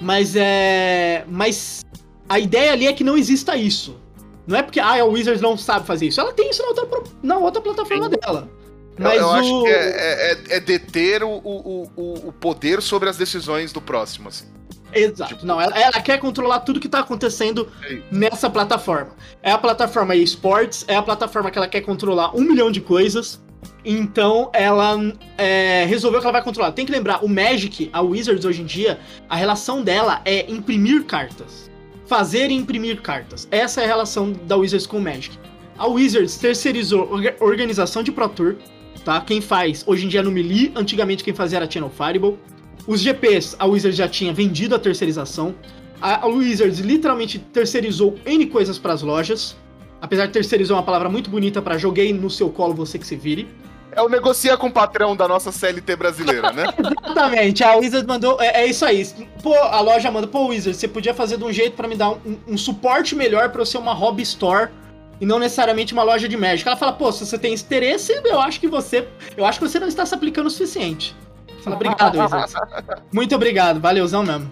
Mas 0.00 0.36
é. 0.36 1.24
Mas 1.28 1.84
a 2.28 2.38
ideia 2.38 2.72
ali 2.72 2.86
é 2.86 2.92
que 2.92 3.02
não 3.02 3.16
exista 3.16 3.56
isso. 3.56 3.96
Não 4.46 4.56
é 4.56 4.62
porque 4.62 4.78
ah, 4.78 5.00
a 5.00 5.04
Wizards 5.04 5.40
não 5.42 5.58
sabe 5.58 5.84
fazer 5.84 6.06
isso. 6.06 6.20
Ela 6.20 6.32
tem 6.32 6.48
isso 6.50 6.62
na 6.62 6.68
outra, 6.68 7.02
na 7.22 7.38
outra 7.38 7.60
plataforma 7.60 8.08
dela. 8.08 8.48
Eu- 8.96 9.02
Mas 9.04 9.20
eu, 9.20 9.26
o... 9.26 9.30
acho 9.32 9.62
que 9.64 9.68
é, 9.68 9.72
é- 9.72 10.32
é- 10.52 10.56
é 10.56 10.60
deter 10.60 11.24
o, 11.24 11.28
o, 11.42 11.90
o, 11.96 12.28
o 12.28 12.32
poder 12.32 12.80
sobre 12.80 13.08
as 13.08 13.16
decisões 13.16 13.72
do 13.72 13.80
próximo. 13.80 14.28
assim. 14.28 14.46
Exato. 14.98 15.44
Não, 15.46 15.60
ela, 15.60 15.78
ela 15.78 16.00
quer 16.00 16.18
controlar 16.18 16.60
tudo 16.60 16.80
que 16.80 16.88
tá 16.88 17.00
acontecendo 17.00 17.68
nessa 18.10 18.48
plataforma. 18.50 19.12
É 19.42 19.50
a 19.50 19.58
plataforma 19.58 20.14
eSports, 20.16 20.84
é 20.88 20.96
a 20.96 21.02
plataforma 21.02 21.50
que 21.50 21.58
ela 21.58 21.68
quer 21.68 21.80
controlar 21.82 22.34
um 22.36 22.40
milhão 22.40 22.70
de 22.70 22.80
coisas. 22.80 23.40
Então 23.84 24.50
ela 24.52 24.96
é, 25.38 25.84
resolveu 25.86 26.20
que 26.20 26.26
ela 26.26 26.32
vai 26.32 26.42
controlar. 26.42 26.72
Tem 26.72 26.84
que 26.84 26.92
lembrar, 26.92 27.24
o 27.24 27.28
Magic, 27.28 27.88
a 27.92 28.00
Wizards 28.00 28.44
hoje 28.44 28.62
em 28.62 28.64
dia, 28.66 28.98
a 29.28 29.36
relação 29.36 29.82
dela 29.82 30.20
é 30.24 30.50
imprimir 30.50 31.04
cartas. 31.04 31.70
Fazer 32.06 32.50
e 32.50 32.54
imprimir 32.54 33.00
cartas. 33.00 33.46
Essa 33.50 33.80
é 33.80 33.84
a 33.84 33.86
relação 33.86 34.32
da 34.32 34.56
Wizards 34.56 34.86
com 34.86 34.98
o 34.98 35.00
Magic. 35.00 35.36
A 35.78 35.86
Wizards 35.86 36.36
terceirizou 36.36 37.08
orga- 37.12 37.36
organização 37.40 38.02
de 38.02 38.10
Pro 38.10 38.28
Tour, 38.28 38.56
tá? 39.04 39.20
Quem 39.20 39.40
faz 39.40 39.84
hoje 39.86 40.06
em 40.06 40.08
dia 40.08 40.20
é 40.20 40.22
no 40.22 40.30
Melee, 40.30 40.72
antigamente 40.74 41.22
quem 41.22 41.34
fazia 41.34 41.58
era 41.58 41.70
Channel 41.70 41.90
Fireball. 41.90 42.38
Os 42.86 43.00
GPs, 43.00 43.56
a 43.58 43.66
Wizards 43.66 43.96
já 43.96 44.08
tinha 44.08 44.32
vendido 44.32 44.74
a 44.74 44.78
terceirização. 44.78 45.54
A 46.00 46.26
Wizards 46.26 46.78
literalmente 46.78 47.38
terceirizou 47.38 48.18
N 48.24 48.46
coisas 48.46 48.78
para 48.78 48.92
as 48.92 49.02
lojas. 49.02 49.56
Apesar 50.00 50.26
de 50.26 50.32
terceirizou 50.32 50.76
uma 50.76 50.82
palavra 50.82 51.08
muito 51.08 51.30
bonita 51.30 51.60
para 51.62 51.78
joguei 51.78 52.12
no 52.12 52.30
seu 52.30 52.50
colo, 52.50 52.74
você 52.74 52.98
que 52.98 53.06
se 53.06 53.16
vire. 53.16 53.48
É 53.90 54.02
o 54.02 54.10
negocia 54.10 54.58
com 54.58 54.66
o 54.66 54.70
patrão 54.70 55.16
da 55.16 55.26
nossa 55.26 55.50
CLT 55.50 55.96
brasileira, 55.96 56.52
né? 56.52 56.66
Exatamente, 57.02 57.64
a 57.64 57.76
Wizards 57.76 58.06
mandou. 58.06 58.38
É, 58.38 58.62
é 58.62 58.66
isso 58.66 58.84
aí. 58.84 59.06
Pô, 59.42 59.54
a 59.54 59.80
loja 59.80 60.10
manda, 60.10 60.26
pô, 60.26 60.48
Wizards, 60.48 60.78
você 60.78 60.86
podia 60.86 61.14
fazer 61.14 61.38
de 61.38 61.44
um 61.44 61.52
jeito 61.52 61.74
para 61.74 61.88
me 61.88 61.96
dar 61.96 62.10
um, 62.10 62.36
um 62.46 62.58
suporte 62.58 63.16
melhor 63.16 63.48
para 63.48 63.62
eu 63.62 63.66
ser 63.66 63.78
uma 63.78 63.94
hobby 63.94 64.22
store 64.22 64.68
e 65.18 65.24
não 65.24 65.38
necessariamente 65.38 65.94
uma 65.94 66.02
loja 66.02 66.28
de 66.28 66.36
Magic. 66.36 66.68
Ela 66.68 66.76
fala, 66.76 66.92
pô, 66.92 67.10
se 67.10 67.24
você 67.24 67.38
tem 67.38 67.54
interesse, 67.54 68.20
eu 68.22 68.38
acho 68.38 68.60
que 68.60 68.68
você. 68.68 69.08
Eu 69.34 69.46
acho 69.46 69.58
que 69.58 69.66
você 69.66 69.80
não 69.80 69.88
está 69.88 70.04
se 70.04 70.14
aplicando 70.14 70.46
o 70.46 70.50
suficiente. 70.50 71.16
Fala, 71.66 71.76
obrigado, 71.76 72.20
Wizards. 72.20 72.54
Muito 73.12 73.34
obrigado, 73.34 73.80
valeuzão 73.80 74.22
mesmo. 74.22 74.50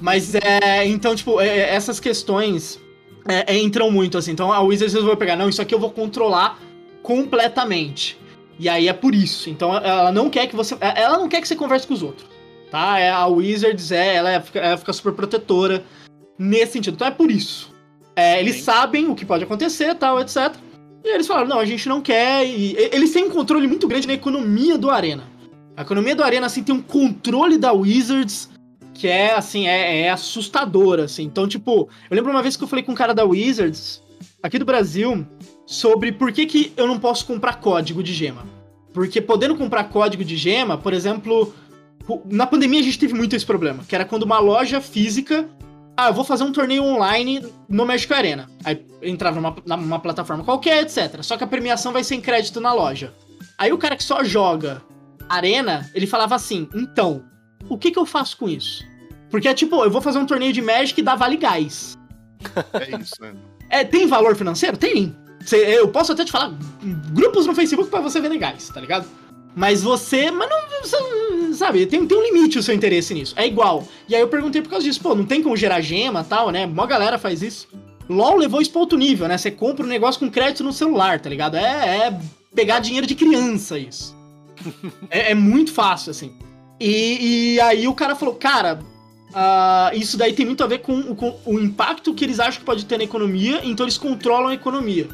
Mas 0.00 0.34
é. 0.34 0.86
Então, 0.86 1.14
tipo, 1.14 1.40
é, 1.40 1.48
é, 1.48 1.74
essas 1.74 1.98
questões 2.00 2.80
é, 3.28 3.54
é, 3.54 3.58
entram 3.58 3.90
muito, 3.90 4.16
assim. 4.16 4.30
Então 4.32 4.52
a 4.52 4.60
Wizards 4.60 4.94
resolveu 4.94 5.16
pegar, 5.16 5.36
não, 5.36 5.48
isso 5.48 5.60
aqui 5.60 5.74
eu 5.74 5.78
vou 5.78 5.90
controlar 5.90 6.58
completamente. 7.02 8.18
E 8.58 8.68
aí 8.68 8.88
é 8.88 8.92
por 8.92 9.14
isso. 9.14 9.50
Então 9.50 9.76
ela 9.76 10.12
não 10.12 10.30
quer 10.30 10.46
que 10.46 10.56
você. 10.56 10.74
é, 10.80 11.02
Ela 11.02 11.18
não 11.18 11.28
quer 11.28 11.40
que 11.40 11.48
você 11.48 11.56
converse 11.56 11.86
com 11.86 11.94
os 11.94 12.02
outros. 12.02 12.26
Tá? 12.70 12.96
A 13.14 13.26
Wizards 13.26 13.92
é, 13.92 14.16
ela, 14.16 14.30
é, 14.32 14.42
ela 14.54 14.76
fica 14.76 14.92
super 14.92 15.12
protetora 15.12 15.84
nesse 16.38 16.72
sentido. 16.72 16.94
Então 16.94 17.06
é 17.06 17.10
por 17.10 17.30
isso. 17.30 17.72
É, 18.16 18.38
eles 18.40 18.56
Sim. 18.56 18.62
sabem 18.62 19.08
o 19.08 19.14
que 19.14 19.24
pode 19.24 19.44
acontecer, 19.44 19.94
tal, 19.96 20.20
etc. 20.20 20.54
E 21.04 21.14
eles 21.14 21.26
falaram, 21.26 21.48
não, 21.48 21.58
a 21.58 21.64
gente 21.64 21.88
não 21.88 22.00
quer. 22.00 22.46
E- 22.46 22.76
eles 22.92 23.12
têm 23.12 23.24
um 23.24 23.30
controle 23.30 23.66
muito 23.66 23.86
grande 23.88 24.06
na 24.06 24.14
economia 24.14 24.78
do 24.78 24.90
Arena. 24.90 25.24
A 25.76 25.82
economia 25.82 26.14
do 26.14 26.22
Arena, 26.22 26.46
assim, 26.46 26.62
tem 26.62 26.74
um 26.74 26.82
controle 26.82 27.58
da 27.58 27.72
Wizards 27.72 28.50
que 28.92 29.08
é, 29.08 29.34
assim, 29.34 29.66
é, 29.66 30.02
é 30.02 30.10
assustador, 30.10 31.00
assim. 31.00 31.24
Então, 31.24 31.48
tipo, 31.48 31.88
eu 32.08 32.14
lembro 32.14 32.30
uma 32.30 32.42
vez 32.42 32.56
que 32.56 32.62
eu 32.62 32.68
falei 32.68 32.84
com 32.84 32.92
um 32.92 32.94
cara 32.94 33.12
da 33.12 33.24
Wizards, 33.24 34.00
aqui 34.42 34.58
do 34.58 34.64
Brasil, 34.64 35.26
sobre 35.66 36.12
por 36.12 36.32
que, 36.32 36.46
que 36.46 36.72
eu 36.76 36.86
não 36.86 36.98
posso 36.98 37.26
comprar 37.26 37.54
código 37.54 38.02
de 38.02 38.14
gema. 38.14 38.46
Porque 38.92 39.20
podendo 39.20 39.56
comprar 39.56 39.84
código 39.84 40.24
de 40.24 40.36
gema, 40.36 40.78
por 40.78 40.92
exemplo, 40.92 41.52
na 42.30 42.46
pandemia 42.46 42.80
a 42.80 42.84
gente 42.84 42.98
teve 42.98 43.14
muito 43.14 43.34
esse 43.34 43.44
problema, 43.44 43.82
que 43.82 43.94
era 43.96 44.04
quando 44.04 44.22
uma 44.22 44.38
loja 44.38 44.80
física 44.80 45.48
ah, 45.96 46.08
eu 46.08 46.14
vou 46.14 46.24
fazer 46.24 46.42
um 46.42 46.50
torneio 46.50 46.82
online 46.82 47.46
no 47.68 47.86
Magic 47.86 48.12
Arena. 48.12 48.50
Aí 48.64 48.84
entrava 49.00 49.40
numa, 49.40 49.76
numa 49.76 50.00
plataforma 50.00 50.42
qualquer, 50.42 50.82
etc. 50.82 51.22
Só 51.22 51.36
que 51.36 51.44
a 51.44 51.46
premiação 51.46 51.92
vai 51.92 52.02
ser 52.02 52.16
em 52.16 52.20
crédito 52.20 52.60
na 52.60 52.72
loja. 52.72 53.14
Aí 53.56 53.72
o 53.72 53.78
cara 53.78 53.96
que 53.96 54.02
só 54.02 54.24
joga 54.24 54.82
Arena, 55.34 55.88
ele 55.94 56.06
falava 56.06 56.34
assim: 56.34 56.68
então, 56.74 57.24
o 57.68 57.76
que 57.78 57.90
que 57.90 57.98
eu 57.98 58.06
faço 58.06 58.36
com 58.36 58.48
isso? 58.48 58.84
Porque 59.30 59.48
é 59.48 59.54
tipo, 59.54 59.82
eu 59.84 59.90
vou 59.90 60.00
fazer 60.00 60.18
um 60.18 60.26
torneio 60.26 60.52
de 60.52 60.62
Magic 60.62 60.98
e 61.00 61.02
dá 61.02 61.14
vale 61.16 61.36
gás. 61.36 61.98
É 62.74 63.00
isso, 63.00 63.14
né? 63.20 63.32
É, 63.70 63.82
tem 63.84 64.06
valor 64.06 64.36
financeiro? 64.36 64.76
Tem. 64.76 65.14
Cê- 65.44 65.56
eu 65.78 65.88
posso 65.88 66.12
até 66.12 66.24
te 66.24 66.30
falar 66.30 66.52
grupos 67.12 67.46
no 67.46 67.54
Facebook 67.54 67.90
pra 67.90 68.00
você 68.00 68.20
vender 68.20 68.38
gás, 68.38 68.68
tá 68.68 68.80
ligado? 68.80 69.06
Mas 69.56 69.82
você. 69.82 70.30
Mas 70.30 70.48
não. 70.50 70.58
você- 70.82 71.54
sabe, 71.54 71.86
tem, 71.86 72.06
tem 72.06 72.18
um 72.18 72.22
limite 72.22 72.58
o 72.58 72.62
seu 72.62 72.74
interesse 72.74 73.14
nisso. 73.14 73.34
É 73.36 73.46
igual. 73.46 73.86
E 74.08 74.14
aí 74.14 74.20
eu 74.20 74.28
perguntei 74.28 74.60
por 74.62 74.68
causa 74.70 74.84
disso, 74.84 75.00
pô, 75.00 75.14
não 75.14 75.24
tem 75.24 75.42
como 75.42 75.56
gerar 75.56 75.80
gema 75.80 76.20
e 76.20 76.24
tal, 76.24 76.50
né? 76.50 76.66
Mó 76.66 76.86
galera 76.86 77.18
faz 77.18 77.42
isso. 77.42 77.66
LOL 78.08 78.36
levou 78.36 78.60
isso 78.60 78.70
pra 78.70 78.80
outro 78.80 78.98
nível, 78.98 79.26
né? 79.26 79.38
Você 79.38 79.50
compra 79.50 79.84
um 79.84 79.88
negócio 79.88 80.20
com 80.20 80.30
crédito 80.30 80.62
no 80.62 80.72
celular, 80.72 81.18
tá 81.20 81.30
ligado? 81.30 81.56
É, 81.56 82.08
é 82.08 82.18
pegar 82.54 82.78
dinheiro 82.80 83.06
de 83.06 83.14
criança 83.14 83.78
isso. 83.78 84.13
É, 85.10 85.32
é 85.32 85.34
muito 85.34 85.72
fácil, 85.72 86.10
assim. 86.10 86.36
E, 86.80 87.54
e 87.54 87.60
aí 87.60 87.86
o 87.86 87.94
cara 87.94 88.14
falou, 88.14 88.34
cara, 88.34 88.80
ah, 89.32 89.90
isso 89.94 90.16
daí 90.16 90.32
tem 90.32 90.46
muito 90.46 90.62
a 90.62 90.66
ver 90.66 90.78
com, 90.78 91.14
com 91.14 91.38
o 91.44 91.58
impacto 91.58 92.14
que 92.14 92.24
eles 92.24 92.38
acham 92.38 92.60
que 92.60 92.64
pode 92.64 92.84
ter 92.86 92.98
na 92.98 93.04
economia, 93.04 93.60
então 93.64 93.84
eles 93.84 93.98
controlam 93.98 94.48
a 94.48 94.54
economia. 94.54 95.08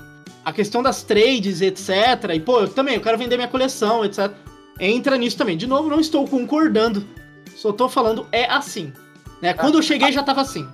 A 0.44 0.52
questão 0.52 0.82
das 0.82 1.02
trades, 1.02 1.60
etc. 1.60 1.90
E, 2.34 2.40
pô, 2.40 2.60
eu 2.60 2.68
também, 2.68 2.94
eu 2.94 3.00
quero 3.00 3.18
vender 3.18 3.36
minha 3.36 3.48
coleção, 3.48 4.04
etc. 4.04 4.30
Entra 4.78 5.16
nisso 5.16 5.36
também. 5.36 5.56
De 5.56 5.66
novo, 5.66 5.88
não 5.88 6.00
estou 6.00 6.26
concordando. 6.26 7.04
Só 7.56 7.72
tô 7.72 7.88
falando, 7.88 8.26
é 8.32 8.46
assim. 8.46 8.92
Né? 9.42 9.52
Quando 9.52 9.76
eu 9.78 9.82
cheguei, 9.82 10.10
já 10.12 10.22
tava 10.22 10.40
assim. 10.40 10.66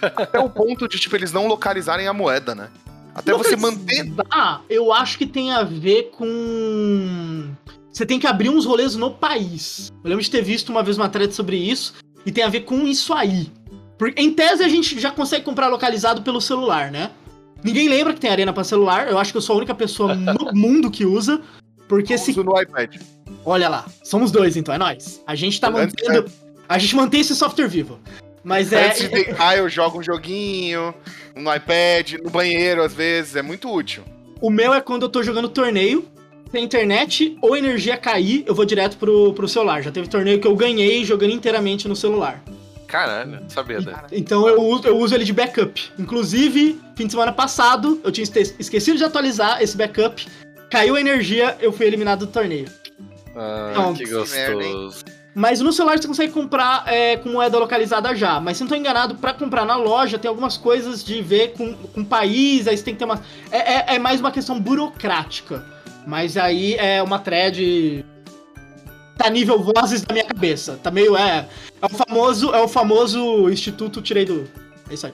Até 0.00 0.38
o 0.38 0.48
ponto 0.48 0.88
de, 0.88 0.98
tipo, 0.98 1.16
eles 1.16 1.32
não 1.32 1.46
localizarem 1.46 2.06
a 2.06 2.12
moeda, 2.12 2.54
né? 2.54 2.70
Até 3.14 3.32
você 3.32 3.56
manter. 3.56 4.12
Ah, 4.30 4.60
eu 4.68 4.92
acho 4.92 5.18
que 5.18 5.26
tem 5.26 5.52
a 5.52 5.62
ver 5.62 6.10
com. 6.12 7.50
Você 7.92 8.06
tem 8.06 8.18
que 8.18 8.26
abrir 8.26 8.48
uns 8.48 8.64
rolês 8.64 8.94
no 8.94 9.10
país. 9.10 9.90
Eu 10.04 10.10
lembro 10.10 10.22
de 10.22 10.30
ter 10.30 10.42
visto 10.42 10.68
uma 10.70 10.82
vez 10.82 10.96
uma 10.96 11.08
thread 11.08 11.34
sobre 11.34 11.56
isso. 11.56 11.94
E 12.24 12.30
tem 12.30 12.44
a 12.44 12.48
ver 12.48 12.60
com 12.60 12.86
isso 12.86 13.12
aí. 13.12 13.50
Porque, 13.98 14.20
em 14.20 14.32
tese, 14.32 14.62
a 14.62 14.68
gente 14.68 14.98
já 14.98 15.10
consegue 15.10 15.44
comprar 15.44 15.68
localizado 15.68 16.22
pelo 16.22 16.40
celular, 16.40 16.90
né? 16.90 17.10
Ninguém 17.62 17.88
lembra 17.88 18.14
que 18.14 18.20
tem 18.20 18.30
arena 18.30 18.52
pra 18.52 18.64
celular. 18.64 19.08
Eu 19.10 19.18
acho 19.18 19.32
que 19.32 19.36
eu 19.36 19.42
sou 19.42 19.54
a 19.54 19.58
única 19.58 19.74
pessoa 19.74 20.14
no 20.14 20.52
mundo 20.54 20.90
que 20.90 21.04
usa. 21.04 21.40
Porque 21.88 22.16
se 22.16 22.30
Uso 22.30 22.44
no 22.44 22.60
iPad. 22.60 22.96
Olha 23.44 23.68
lá, 23.68 23.84
somos 24.04 24.30
dois 24.30 24.56
então, 24.56 24.74
é 24.74 24.78
nóis. 24.78 25.22
A 25.26 25.34
gente 25.34 25.60
tá 25.60 25.70
mantendo. 25.70 26.30
A 26.68 26.78
gente 26.78 26.94
mantém 26.94 27.20
esse 27.20 27.34
software 27.34 27.66
vivo. 27.66 27.98
Mas 28.44 28.72
é. 28.72 28.86
Antes 28.86 29.02
de 29.02 29.08
deitar, 29.08 29.58
eu 29.58 29.68
jogo 29.68 29.98
um 29.98 30.02
joguinho 30.02 30.94
no 31.34 31.54
iPad, 31.54 32.14
no 32.22 32.30
banheiro, 32.30 32.82
às 32.82 32.94
vezes. 32.94 33.36
É 33.36 33.42
muito 33.42 33.70
útil. 33.70 34.04
O 34.40 34.50
meu 34.50 34.72
é 34.72 34.80
quando 34.80 35.02
eu 35.02 35.08
tô 35.08 35.22
jogando 35.22 35.48
torneio, 35.48 36.06
tem 36.50 36.64
internet 36.64 37.36
ou 37.40 37.56
energia 37.56 37.96
cair, 37.96 38.44
eu 38.46 38.54
vou 38.54 38.64
direto 38.64 38.96
pro, 38.96 39.32
pro 39.34 39.48
celular. 39.48 39.82
Já 39.82 39.90
teve 39.90 40.08
torneio 40.08 40.40
que 40.40 40.46
eu 40.46 40.54
ganhei 40.56 41.04
jogando 41.04 41.32
inteiramente 41.32 41.86
no 41.88 41.94
celular. 41.96 42.42
Caralho, 42.86 43.38
sabia 43.48 43.80
dessa. 43.80 44.06
Então 44.10 44.48
eu 44.48 44.60
uso, 44.62 44.86
eu 44.88 44.96
uso 44.98 45.14
ele 45.14 45.24
de 45.24 45.32
backup. 45.32 45.80
Inclusive, 45.96 46.80
fim 46.96 47.06
de 47.06 47.12
semana 47.12 47.30
passado, 47.32 48.00
eu 48.02 48.10
tinha 48.10 48.24
esque- 48.24 48.54
esquecido 48.58 48.98
de 48.98 49.04
atualizar 49.04 49.62
esse 49.62 49.76
backup. 49.76 50.26
Caiu 50.68 50.96
a 50.96 51.00
energia, 51.00 51.56
eu 51.60 51.72
fui 51.72 51.86
eliminado 51.86 52.26
do 52.26 52.32
torneio. 52.32 52.66
Ah, 53.36 53.72
Não, 53.76 53.94
que 53.94 54.04
que 54.04 54.10
merda, 54.12 54.62
hein? 54.64 54.72
gostoso. 54.72 55.04
Mas 55.32 55.60
no 55.60 55.72
celular 55.72 55.96
você 55.96 56.08
consegue 56.08 56.32
comprar 56.32 56.82
é, 56.88 57.16
com 57.16 57.28
moeda 57.28 57.56
localizada 57.56 58.12
já. 58.16 58.40
Mas 58.40 58.56
se 58.56 58.64
não 58.64 58.68
tô 58.68 58.74
enganado, 58.74 59.14
pra 59.14 59.32
comprar 59.32 59.64
na 59.64 59.76
loja 59.76 60.18
tem 60.18 60.28
algumas 60.28 60.56
coisas 60.56 61.04
de 61.04 61.22
ver 61.22 61.52
com, 61.52 61.72
com 61.72 62.04
país, 62.04 62.66
aí 62.66 62.76
você 62.76 62.82
tem 62.82 62.94
que 62.94 62.98
ter 62.98 63.04
uma. 63.04 63.22
É, 63.52 63.58
é, 63.92 63.94
é 63.94 63.98
mais 64.00 64.18
uma 64.18 64.32
questão 64.32 64.58
burocrática. 64.60 65.64
Mas 66.06 66.36
aí 66.36 66.74
é 66.76 67.02
uma 67.02 67.18
thread. 67.18 68.04
Tá 69.16 69.28
nível 69.28 69.62
vozes 69.62 70.02
da 70.02 70.12
minha 70.14 70.24
cabeça. 70.24 70.78
Tá 70.82 70.90
meio. 70.90 71.16
É. 71.16 71.46
É 71.82 71.86
o 71.86 71.88
famoso, 71.90 72.54
é 72.54 72.60
o 72.60 72.68
famoso 72.68 73.50
Instituto 73.50 74.00
Tirei 74.00 74.24
do. 74.24 74.48
É 74.90 74.94
isso 74.94 75.06
aí. 75.06 75.12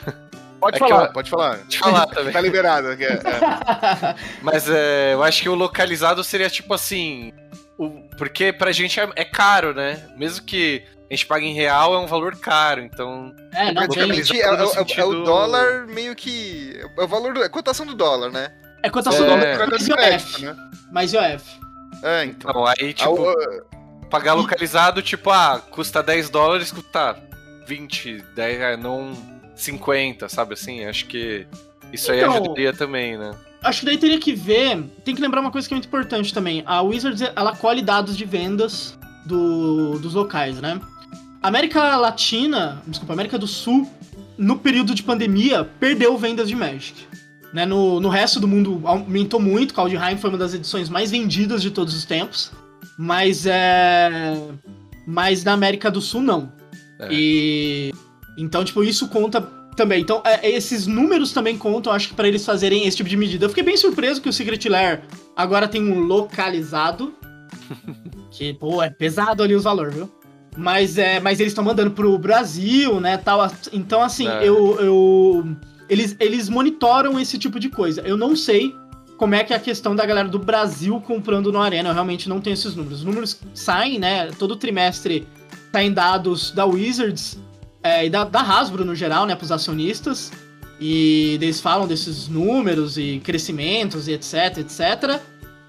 Pode 0.60 0.76
É 0.76 0.78
falar, 0.78 1.04
eu- 1.06 1.12
pode 1.12 1.28
falar. 1.30 1.58
Eu 1.58 1.78
falar 1.78 2.06
também. 2.06 2.32
Tá 2.32 2.40
liberado. 2.40 2.88
é, 2.92 2.94
é. 3.04 4.14
Mas 4.40 4.68
é, 4.68 5.12
eu 5.14 5.22
acho 5.22 5.42
que 5.42 5.48
o 5.48 5.54
localizado 5.54 6.22
seria 6.24 6.48
tipo 6.48 6.72
assim. 6.72 7.32
o- 7.78 7.90
porque 8.16 8.52
pra 8.52 8.72
gente 8.72 8.98
é, 8.98 9.08
é 9.16 9.24
caro, 9.24 9.74
né? 9.74 10.00
Mesmo 10.16 10.44
que 10.46 10.82
a 11.10 11.14
gente 11.14 11.26
pague 11.26 11.44
em 11.46 11.52
real, 11.54 11.94
é 11.94 11.98
um 11.98 12.06
valor 12.06 12.36
caro. 12.36 12.80
Então. 12.80 13.34
É, 13.52 13.66
não. 13.66 13.74
Praticamente 13.74 14.40
é, 14.40 14.50
no 14.50 14.56
é- 14.56 14.60
é- 14.60 14.64
é 14.64 14.66
sentido- 14.68 15.08
o 15.08 15.24
dólar 15.24 15.86
meio 15.88 16.14
que. 16.16 16.80
É 16.96 17.02
o 17.04 17.08
valor 17.08 17.34
do. 17.34 17.42
É 17.42 17.46
a 17.46 17.50
cotação 17.50 17.84
do 17.84 17.94
dólar, 17.94 18.30
né? 18.30 18.50
É 18.82 18.90
cotação 18.90 19.24
É. 19.26 19.56
do 19.66 19.78
de 19.78 19.84
IOF. 19.84 19.92
crédito, 19.92 20.40
né? 20.42 20.56
Mais 20.92 21.12
IOF. 21.12 21.44
É, 22.02 22.24
então. 22.24 22.52
Não, 22.52 22.66
aí, 22.66 22.92
tipo, 22.92 23.08
Ah, 23.28 23.32
o- 23.32 24.06
pagar 24.08 24.34
localizado, 24.34 25.02
tipo, 25.02 25.30
ah, 25.30 25.60
custa 25.70 26.02
10 26.02 26.28
dólares, 26.30 26.70
custa 26.70 27.16
20, 27.66 28.22
10, 28.34 28.60
é, 28.60 28.76
não 28.76 29.12
50, 29.54 30.28
sabe 30.28 30.54
assim? 30.54 30.84
Acho 30.84 31.06
que 31.06 31.46
isso 31.92 32.12
aí 32.12 32.20
Então- 32.20 32.34
ajudaria 32.34 32.72
também, 32.72 33.16
né? 33.18 33.32
Acho 33.62 33.80
que 33.80 33.86
daí 33.86 33.98
teria 33.98 34.20
que 34.20 34.32
ver. 34.32 34.80
Tem 35.04 35.14
que 35.14 35.20
lembrar 35.20 35.40
uma 35.40 35.50
coisa 35.50 35.66
que 35.66 35.74
é 35.74 35.76
muito 35.76 35.88
importante 35.88 36.32
também. 36.32 36.62
A 36.66 36.82
Wizards 36.82 37.20
ela 37.34 37.56
colhe 37.56 37.82
dados 37.82 38.16
de 38.16 38.24
vendas 38.24 38.96
do- 39.24 39.98
dos 39.98 40.14
locais, 40.14 40.60
né? 40.60 40.78
América 41.42 41.96
Latina, 41.96 42.80
desculpa, 42.86 43.12
América 43.12 43.38
do 43.38 43.46
Sul, 43.46 43.90
no 44.38 44.58
período 44.58 44.94
de 44.94 45.02
pandemia, 45.02 45.64
perdeu 45.80 46.16
vendas 46.16 46.48
de 46.48 46.54
Magic. 46.54 47.06
Né? 47.56 47.64
No, 47.64 48.00
no 48.00 48.10
resto 48.10 48.38
do 48.38 48.46
mundo 48.46 48.82
aumentou 48.84 49.40
muito. 49.40 49.72
Kaldheim 49.72 50.18
foi 50.18 50.28
uma 50.28 50.36
das 50.36 50.52
edições 50.52 50.90
mais 50.90 51.10
vendidas 51.10 51.62
de 51.62 51.70
todos 51.70 51.94
os 51.96 52.04
tempos. 52.04 52.52
Mas 52.98 53.46
é. 53.46 54.36
Mas 55.06 55.42
na 55.42 55.54
América 55.54 55.90
do 55.90 56.02
Sul 56.02 56.20
não. 56.20 56.52
É. 57.00 57.08
E. 57.10 57.94
Então, 58.36 58.62
tipo, 58.62 58.84
isso 58.84 59.08
conta 59.08 59.40
também. 59.74 60.02
Então, 60.02 60.20
é, 60.22 60.50
esses 60.50 60.86
números 60.86 61.32
também 61.32 61.56
contam, 61.56 61.94
acho 61.94 62.08
que, 62.08 62.14
pra 62.14 62.28
eles 62.28 62.44
fazerem 62.44 62.86
esse 62.86 62.98
tipo 62.98 63.08
de 63.08 63.16
medida. 63.16 63.46
Eu 63.46 63.48
fiquei 63.48 63.64
bem 63.64 63.78
surpreso 63.78 64.20
que 64.20 64.28
o 64.28 64.32
Secret 64.34 64.68
Lair 64.68 65.00
agora 65.34 65.66
tem 65.66 65.82
um 65.82 66.00
localizado. 66.00 67.14
que, 68.30 68.52
pô, 68.52 68.82
é 68.82 68.90
pesado 68.90 69.42
ali 69.42 69.54
os 69.54 69.64
valores, 69.64 69.94
viu? 69.94 70.10
Mas, 70.58 70.98
é, 70.98 71.20
mas 71.20 71.40
eles 71.40 71.52
estão 71.52 71.64
mandando 71.64 71.92
pro 71.92 72.18
Brasil, 72.18 73.00
né, 73.00 73.16
tal. 73.16 73.50
Então, 73.72 74.02
assim, 74.02 74.28
É. 74.28 74.46
eu... 74.46 74.78
eu 74.78 75.56
eles, 75.88 76.16
eles 76.18 76.48
monitoram 76.48 77.18
esse 77.18 77.38
tipo 77.38 77.58
de 77.60 77.68
coisa. 77.68 78.00
Eu 78.02 78.16
não 78.16 78.34
sei 78.34 78.74
como 79.16 79.34
é 79.34 79.42
que 79.42 79.52
é 79.52 79.56
a 79.56 79.60
questão 79.60 79.96
da 79.96 80.04
galera 80.04 80.28
do 80.28 80.38
Brasil 80.38 81.00
comprando 81.00 81.52
no 81.52 81.60
Arena. 81.60 81.88
Eu 81.90 81.94
realmente 81.94 82.28
não 82.28 82.40
tenho 82.40 82.54
esses 82.54 82.74
números. 82.74 82.98
Os 82.98 83.04
números 83.04 83.40
saem, 83.54 83.98
né, 83.98 84.30
todo 84.38 84.56
trimestre 84.56 85.26
saem 85.72 85.92
dados 85.92 86.50
da 86.50 86.64
Wizards 86.64 87.38
é, 87.82 88.06
e 88.06 88.10
da, 88.10 88.24
da 88.24 88.40
Hasbro 88.40 88.84
no 88.84 88.94
geral, 88.94 89.26
né, 89.26 89.34
pros 89.34 89.52
acionistas. 89.52 90.32
E 90.78 91.38
eles 91.40 91.60
falam 91.60 91.86
desses 91.86 92.28
números 92.28 92.98
e 92.98 93.20
crescimentos 93.24 94.08
e 94.08 94.12
etc, 94.12 94.58
etc. 94.58 95.20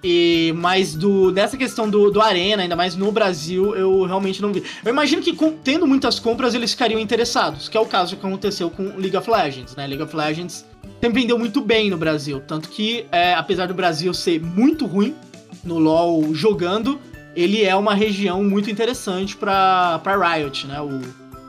E, 0.04 0.54
mas 0.56 0.94
do, 0.94 1.32
dessa 1.32 1.58
questão 1.58 1.90
do, 1.90 2.12
do 2.12 2.22
Arena, 2.22 2.62
ainda 2.62 2.76
mais 2.76 2.96
no 2.96 3.12
Brasil, 3.12 3.76
eu 3.76 4.04
realmente 4.04 4.42
não 4.42 4.54
vi. 4.54 4.64
Eu 4.86 4.92
imagino 4.92 5.22
que 5.22 5.34
com- 5.34 5.52
tendo 5.54 5.88
muitas 5.88 6.20
compras 6.20 6.54
eles 6.54 6.72
ficariam 6.72 7.00
interessados, 7.00 7.68
que 7.68 7.76
é 7.76 7.80
o 7.80 7.86
caso 7.86 8.16
que 8.16 8.26
aconteceu 8.26 8.70
com 8.70 8.84
League 8.98 9.18
of 9.18 9.30
Legends, 9.30 9.76
né? 9.76 9.88
League 9.88 10.04
of 10.04 10.16
Legends 10.16 10.66
sempre 11.02 11.22
vendeu 11.22 11.38
muito 11.40 11.62
bem 11.62 11.90
no 11.90 11.98
Brasil. 11.98 12.40
Tanto 12.48 12.70
que, 12.70 13.06
é, 13.12 13.34
apesar 13.34 13.68
do 13.68 13.74
Brasil 13.74 14.14
ser 14.14 14.40
muito 14.40 14.86
ruim 14.86 15.16
no 15.64 15.80
LoL 15.80 16.34
jogando, 16.34 17.00
ele 17.36 17.64
é 17.66 17.76
uma 17.76 17.94
região 17.96 18.44
muito 18.44 18.70
interessante 18.70 19.36
pra, 19.36 20.00
pra 20.04 20.16
Riot, 20.36 20.68
né? 20.68 20.80
O, 20.80 21.02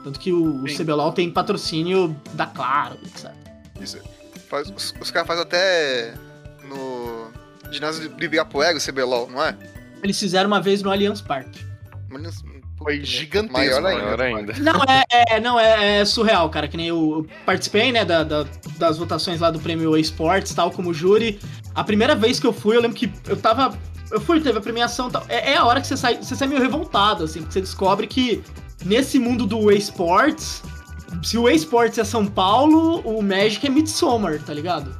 tanto 0.03 0.19
que 0.19 0.33
o, 0.33 0.63
o. 0.63 0.65
CBLOL 0.65 1.11
tem 1.11 1.29
patrocínio 1.29 2.15
da 2.33 2.47
Claro, 2.47 2.97
etc. 3.05 3.31
Isso. 3.79 3.97
Faz- 4.49 4.73
os, 4.75 4.93
os 4.99 5.11
caras 5.11 5.27
fazem 5.27 5.43
até 5.43 6.13
no 6.67 6.98
ginásio 7.71 8.09
de 8.09 8.25
Ibirapuera, 8.25 8.77
o 8.77 8.81
CBLOL, 8.81 9.29
não 9.29 9.43
é? 9.43 9.55
Eles 10.03 10.19
fizeram 10.19 10.47
uma 10.47 10.61
vez 10.61 10.81
no 10.81 10.91
Allianz 10.91 11.21
Parque. 11.21 11.63
Mas, 12.09 12.43
Foi 12.77 13.03
gigantesco. 13.03 13.53
Maior 13.53 13.85
ainda. 13.85 14.03
Maior 14.03 14.21
ainda. 14.21 14.53
Não, 14.59 14.81
é, 14.83 15.03
é- 15.35 15.39
não, 15.41 15.59
é, 15.59 15.97
é 15.99 16.05
surreal, 16.05 16.49
cara. 16.49 16.65
Que 16.67 16.77
nem 16.77 16.87
eu, 16.87 16.97
eu 16.97 17.27
participei, 17.45 17.91
né, 17.91 18.05
da- 18.05 18.23
da- 18.23 18.45
das 18.77 18.97
votações 18.97 19.41
lá 19.41 19.51
do 19.51 19.59
prêmio 19.59 19.97
eSports, 19.97 20.53
tal, 20.53 20.71
como 20.71 20.93
júri. 20.93 21.39
A 21.75 21.83
primeira 21.83 22.15
vez 22.15 22.39
que 22.39 22.47
eu 22.47 22.53
fui, 22.53 22.77
eu 22.77 22.81
lembro 22.81 22.95
que 22.97 23.11
eu 23.27 23.35
tava. 23.35 23.77
Eu 24.09 24.21
fui, 24.21 24.39
teve 24.39 24.57
a 24.57 24.61
premiação 24.61 25.09
e 25.09 25.11
tal. 25.11 25.25
É, 25.27 25.51
é 25.51 25.57
a 25.57 25.65
hora 25.65 25.81
que 25.81 25.87
você 25.87 25.97
sai, 25.97 26.15
você 26.15 26.35
sai 26.35 26.47
meio 26.47 26.61
revoltado, 26.61 27.25
assim, 27.25 27.39
porque 27.41 27.53
você 27.53 27.61
descobre 27.61 28.07
que 28.07 28.41
nesse 28.85 29.19
mundo 29.19 29.45
do 29.45 29.69
eSports, 29.69 30.63
se 31.21 31.37
o 31.37 31.49
eSports 31.49 31.97
é 31.99 32.03
São 32.05 32.25
Paulo, 32.25 33.01
o 33.01 33.21
Magic 33.21 33.67
é 33.67 33.69
Midsommar, 33.69 34.39
tá 34.41 34.53
ligado? 34.53 34.95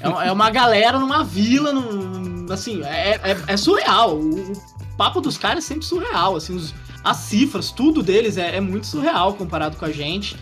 É, 0.00 0.08
uma- 0.08 0.24
é 0.26 0.32
uma 0.32 0.50
galera 0.50 0.98
numa 0.98 1.22
vila, 1.24 1.72
num, 1.72 2.46
assim, 2.52 2.82
é, 2.84 3.20
é, 3.22 3.36
é 3.48 3.56
surreal. 3.56 4.16
O, 4.16 4.52
o 4.52 4.96
papo 4.96 5.20
dos 5.20 5.36
caras 5.38 5.64
é 5.64 5.66
sempre 5.66 5.84
surreal, 5.84 6.36
assim, 6.36 6.54
os, 6.56 6.74
as 7.02 7.16
cifras, 7.18 7.70
tudo 7.70 8.02
deles 8.02 8.36
é, 8.38 8.56
é 8.56 8.60
muito 8.60 8.86
surreal 8.86 9.34
comparado 9.34 9.76
com 9.76 9.84
a 9.84 9.90
gente. 9.92 10.36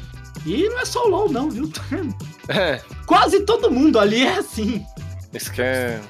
E 0.45 0.69
não 0.69 0.81
é 0.81 0.85
só 0.85 1.07
o 1.07 1.09
LoL, 1.09 1.31
não, 1.31 1.51
viu? 1.51 1.71
É, 2.49 2.81
Quase 3.07 3.41
todo 3.45 3.71
mundo 3.71 4.01
ali 4.01 4.25
é 4.27 4.39
assim. 4.39 4.85
isso 5.33 5.53
que 5.53 5.63
é. 5.63 6.01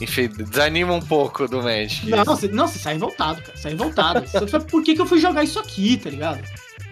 Enfim, 0.00 0.26
desanima 0.28 0.92
um 0.92 1.00
pouco 1.00 1.46
do 1.48 1.62
Magic. 1.62 2.10
Não, 2.10 2.24
você, 2.24 2.48
não, 2.48 2.66
você 2.66 2.78
sai 2.80 2.94
revoltado, 2.94 3.40
cara. 3.40 3.56
Sai 3.56 3.70
revoltado. 3.72 4.26
Você 4.28 4.46
fala, 4.48 4.64
por 4.64 4.82
que, 4.82 4.94
que 4.96 5.00
eu 5.00 5.06
fui 5.06 5.18
jogar 5.20 5.42
isso 5.44 5.58
aqui, 5.60 5.96
tá 5.96 6.10
ligado? 6.10 6.40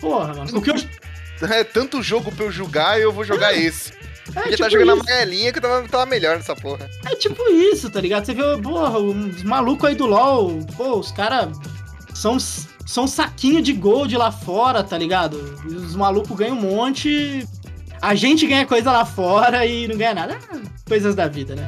Porra, 0.01 0.33
mano. 0.33 0.49
Porque 0.51 0.71
eu. 0.71 0.77
É 1.51 1.65
tanto 1.65 2.03
jogo 2.03 2.31
pra 2.33 2.47
eu 2.47 2.53
jogar, 2.53 2.99
eu 3.01 3.13
vou 3.13 3.25
jogar 3.25 3.53
esse. 3.59 3.93
É, 4.31 4.33
Porque 4.33 4.51
tipo 4.51 4.63
tá 4.63 4.69
jogando 4.69 4.91
a 4.91 4.95
isso. 4.95 5.03
amarelinha 5.11 5.53
que 5.53 5.59
eu 5.59 5.63
tava, 5.63 5.89
tava 5.89 6.07
melhor 6.07 6.37
nessa 6.37 6.55
porra. 6.55 6.89
É 7.07 7.15
tipo 7.17 7.43
isso, 7.51 7.91
tá 7.91 8.01
ligado? 8.01 8.25
Você 8.27 8.35
vê, 8.35 8.43
porra, 8.63 8.99
os 8.99 9.43
malucos 9.43 9.89
aí 9.89 9.95
do 9.95 10.07
LoL, 10.07 10.59
pô, 10.77 10.99
os 10.99 11.11
caras 11.13 11.49
são, 12.15 12.39
são 12.87 13.07
saquinho 13.07 13.63
de 13.63 13.73
gold 13.73 14.17
lá 14.17 14.31
fora, 14.31 14.83
tá 14.85 14.97
ligado? 14.99 15.35
Os 15.67 15.97
malucos 15.97 16.37
ganham 16.37 16.57
um 16.57 16.61
monte. 16.61 17.47
A 18.01 18.15
gente 18.15 18.47
ganha 18.47 18.65
coisa 18.67 18.93
lá 18.93 19.05
fora 19.05 19.67
e 19.67 19.89
não 19.89 19.97
ganha 19.97 20.15
nada. 20.15 20.39
Ah, 20.53 20.59
Coisas 20.87 21.15
da 21.15 21.27
vida, 21.27 21.55
né? 21.55 21.67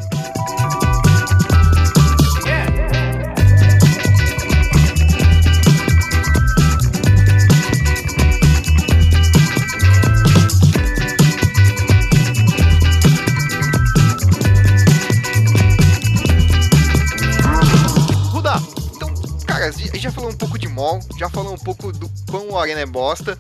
Gente 20.00 20.04
já 20.04 20.12
falou 20.12 20.30
um 20.30 20.36
pouco 20.36 20.58
de 20.58 20.66
mall, 20.66 21.00
já 21.18 21.28
falou 21.28 21.52
um 21.52 21.58
pouco 21.58 21.92
do 21.92 22.10
quão 22.30 22.50
o 22.50 22.58
Arena 22.58 22.80
é 22.80 22.86
bosta, 22.86 23.38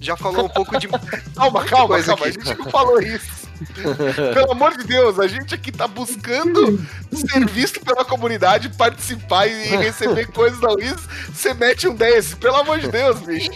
já 0.00 0.16
falou 0.16 0.46
um 0.46 0.48
pouco 0.48 0.78
de. 0.78 0.88
Calma, 1.36 1.64
calma, 1.64 2.02
calma. 2.02 2.26
aqui. 2.26 2.40
A 2.40 2.44
gente 2.44 2.58
não 2.58 2.70
falou 2.70 3.00
isso. 3.00 3.46
Pelo 4.34 4.52
amor 4.52 4.76
de 4.76 4.84
Deus, 4.84 5.18
a 5.18 5.26
gente 5.26 5.54
aqui 5.54 5.70
tá 5.70 5.86
buscando 5.86 6.78
ser 7.12 7.44
visto 7.46 7.80
pela 7.80 8.04
comunidade, 8.04 8.68
participar 8.70 9.48
e 9.48 9.76
receber 9.76 10.26
coisas 10.32 10.60
da 10.60 10.70
Wiz. 10.70 10.96
Você 11.32 11.52
mete 11.54 11.88
um 11.88 11.94
desse, 11.94 12.36
pelo 12.36 12.56
amor 12.56 12.78
de 12.78 12.88
Deus, 12.88 13.18
bicho. 13.20 13.50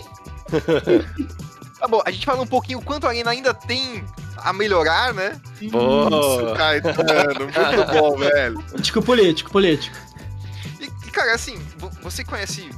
Tá 1.78 1.86
bom, 1.86 2.02
a 2.04 2.10
gente 2.10 2.26
falou 2.26 2.42
um 2.42 2.48
pouquinho 2.48 2.80
o 2.80 2.82
quanto 2.82 3.04
o 3.04 3.06
Arena 3.08 3.30
ainda 3.30 3.54
tem 3.54 4.04
a 4.36 4.52
melhorar, 4.52 5.14
né? 5.14 5.40
Boa. 5.70 6.08
Isso, 6.08 6.54
Caetano, 6.56 7.44
muito 7.44 7.92
bom, 7.92 8.16
velho. 8.16 8.60
Político, 8.62 9.02
político, 9.02 9.50
político. 9.52 10.11
Cara, 11.12 11.34
assim, 11.34 11.56
você 12.02 12.24
conhece. 12.24 12.70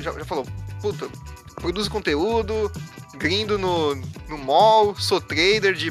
Já, 0.00 0.12
já 0.12 0.24
falou, 0.24 0.46
puta, 0.80 1.08
produz 1.54 1.88
conteúdo, 1.88 2.70
grindo 3.14 3.58
no, 3.58 3.94
no 4.28 4.38
mall, 4.38 4.94
sou 4.96 5.20
trader 5.20 5.74
de 5.74 5.90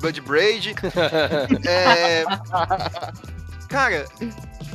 Blood 0.00 0.20
Braid. 0.22 0.74
é, 1.68 2.24
cara, 3.68 4.06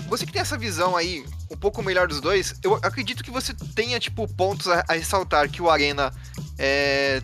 você 0.07 0.25
que 0.25 0.31
tem 0.31 0.41
essa 0.41 0.57
visão 0.57 0.95
aí 0.95 1.25
um 1.49 1.57
pouco 1.57 1.81
melhor 1.81 2.07
dos 2.07 2.19
dois, 2.19 2.55
eu 2.63 2.75
acredito 2.75 3.23
que 3.23 3.31
você 3.31 3.53
tenha, 3.75 3.99
tipo, 3.99 4.27
pontos 4.27 4.67
a, 4.67 4.83
a 4.87 4.93
ressaltar 4.93 5.49
que 5.49 5.61
o 5.61 5.69
Arena 5.69 6.11
é, 6.57 7.21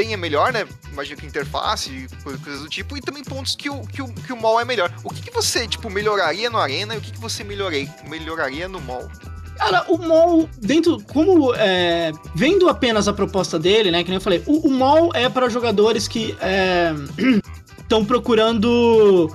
tenha 0.00 0.16
melhor, 0.16 0.50
né? 0.50 0.66
Imagino 0.90 1.20
que 1.20 1.26
interface, 1.26 2.06
coisas 2.22 2.62
do 2.62 2.68
tipo, 2.68 2.96
e 2.96 3.02
também 3.02 3.22
pontos 3.22 3.54
que 3.54 3.68
o, 3.68 3.82
que 3.82 4.00
o, 4.00 4.08
que 4.08 4.32
o 4.32 4.36
mall 4.36 4.58
é 4.58 4.64
melhor. 4.64 4.90
O 5.04 5.10
que, 5.10 5.20
que 5.20 5.30
você, 5.30 5.68
tipo, 5.68 5.90
melhoraria 5.90 6.48
no 6.48 6.56
Arena 6.56 6.94
e 6.94 6.98
o 6.98 7.00
que, 7.02 7.12
que 7.12 7.20
você 7.20 7.44
melhorei, 7.44 7.86
melhoraria 8.08 8.66
no 8.66 8.80
mall? 8.80 9.06
Cara, 9.58 9.84
o 9.88 9.98
mall, 9.98 10.48
dentro, 10.58 10.98
como 11.02 11.54
é, 11.54 12.12
vendo 12.34 12.66
apenas 12.70 13.08
a 13.08 13.12
proposta 13.12 13.58
dele, 13.58 13.90
né, 13.90 14.02
que 14.02 14.08
nem 14.08 14.16
eu 14.16 14.22
falei, 14.22 14.42
o, 14.46 14.68
o 14.68 14.70
mall 14.70 15.10
é 15.12 15.28
para 15.28 15.50
jogadores 15.50 16.08
que 16.08 16.34
estão 17.82 18.00
é, 18.00 18.04
procurando 18.08 19.30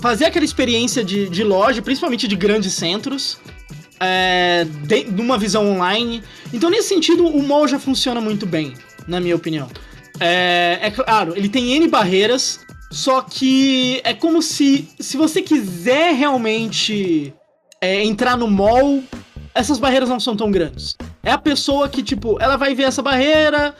fazer 0.00 0.26
aquela 0.26 0.44
experiência 0.44 1.02
de, 1.02 1.28
de 1.28 1.42
loja, 1.42 1.82
principalmente 1.82 2.28
de 2.28 2.36
grandes 2.36 2.72
centros, 2.72 3.40
é, 3.98 4.64
de, 4.64 5.06
numa 5.06 5.36
visão 5.36 5.68
online. 5.68 6.22
Então, 6.52 6.70
nesse 6.70 6.88
sentido, 6.88 7.26
o 7.26 7.42
mall 7.42 7.66
já 7.66 7.80
funciona 7.80 8.20
muito 8.20 8.46
bem, 8.46 8.74
na 9.08 9.18
minha 9.18 9.34
opinião. 9.34 9.68
É, 10.20 10.78
é 10.82 10.90
claro, 10.90 11.34
ele 11.36 11.48
tem 11.48 11.72
N 11.72 11.88
barreiras, 11.88 12.60
só 12.90 13.20
que 13.22 14.00
é 14.04 14.14
como 14.14 14.40
se, 14.40 14.88
se 14.98 15.16
você 15.16 15.42
quiser 15.42 16.14
realmente 16.14 17.34
é, 17.80 18.04
entrar 18.04 18.36
no 18.36 18.48
mall, 18.48 19.02
essas 19.54 19.78
barreiras 19.78 20.08
não 20.08 20.20
são 20.20 20.36
tão 20.36 20.50
grandes. 20.50 20.96
É 21.22 21.32
a 21.32 21.38
pessoa 21.38 21.88
que, 21.88 22.02
tipo, 22.02 22.40
ela 22.40 22.56
vai 22.56 22.74
ver 22.74 22.84
essa 22.84 23.02
barreira, 23.02 23.74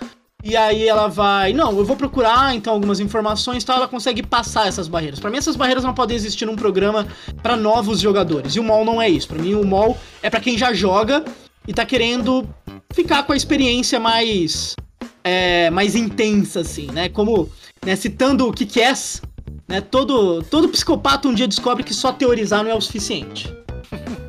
e 0.45 0.59
aí 0.59 0.87
ela 0.87 1.09
vai, 1.09 1.55
não, 1.55 1.75
eu 1.79 1.87
vou 1.87 1.97
procurar 1.97 2.55
então 2.55 2.75
algumas 2.75 3.01
informações, 3.01 3.65
tal, 3.65 3.79
ela 3.79 3.89
consegue 3.89 4.23
passar 4.23 4.69
essas 4.69 4.87
barreiras. 4.87 5.19
Para 5.19 5.31
mim 5.31 5.39
essas 5.39 5.57
barreiras 5.57 5.83
não 5.83 5.95
podem 5.95 6.15
existir 6.15 6.45
num 6.45 6.55
programa 6.55 7.07
para 7.43 7.57
novos 7.57 7.99
jogadores. 7.99 8.55
E 8.55 8.61
o 8.61 8.63
mall 8.63 8.85
não 8.85 9.01
é 9.01 9.09
isso. 9.09 9.27
Para 9.27 9.39
mim 9.39 9.55
o 9.55 9.65
mall 9.65 9.97
é 10.23 10.29
para 10.29 10.41
quem 10.41 10.59
já 10.59 10.75
joga 10.75 11.25
e 11.67 11.73
tá 11.73 11.87
querendo 11.87 12.47
ficar 12.93 13.23
com 13.23 13.33
a 13.33 13.37
experiência 13.37 13.99
mais 13.99 14.77
é, 15.25 15.71
mais 15.71 15.95
intensa, 15.95 16.61
assim, 16.61 16.87
né? 16.93 17.09
Como, 17.09 17.51
né, 17.85 17.97
citando 17.97 18.47
o 18.47 18.53
que 18.53 18.67
que 18.67 18.81
é, 18.81 18.93
né? 19.67 19.81
Todo, 19.81 20.43
todo 20.43 20.69
psicopata 20.69 21.27
um 21.27 21.35
dia 21.35 21.49
descobre 21.49 21.83
que 21.83 21.95
só 21.95 22.13
teorizar 22.13 22.63
não 22.63 22.71
é 22.71 22.75
o 22.75 22.81
suficiente. 22.81 23.53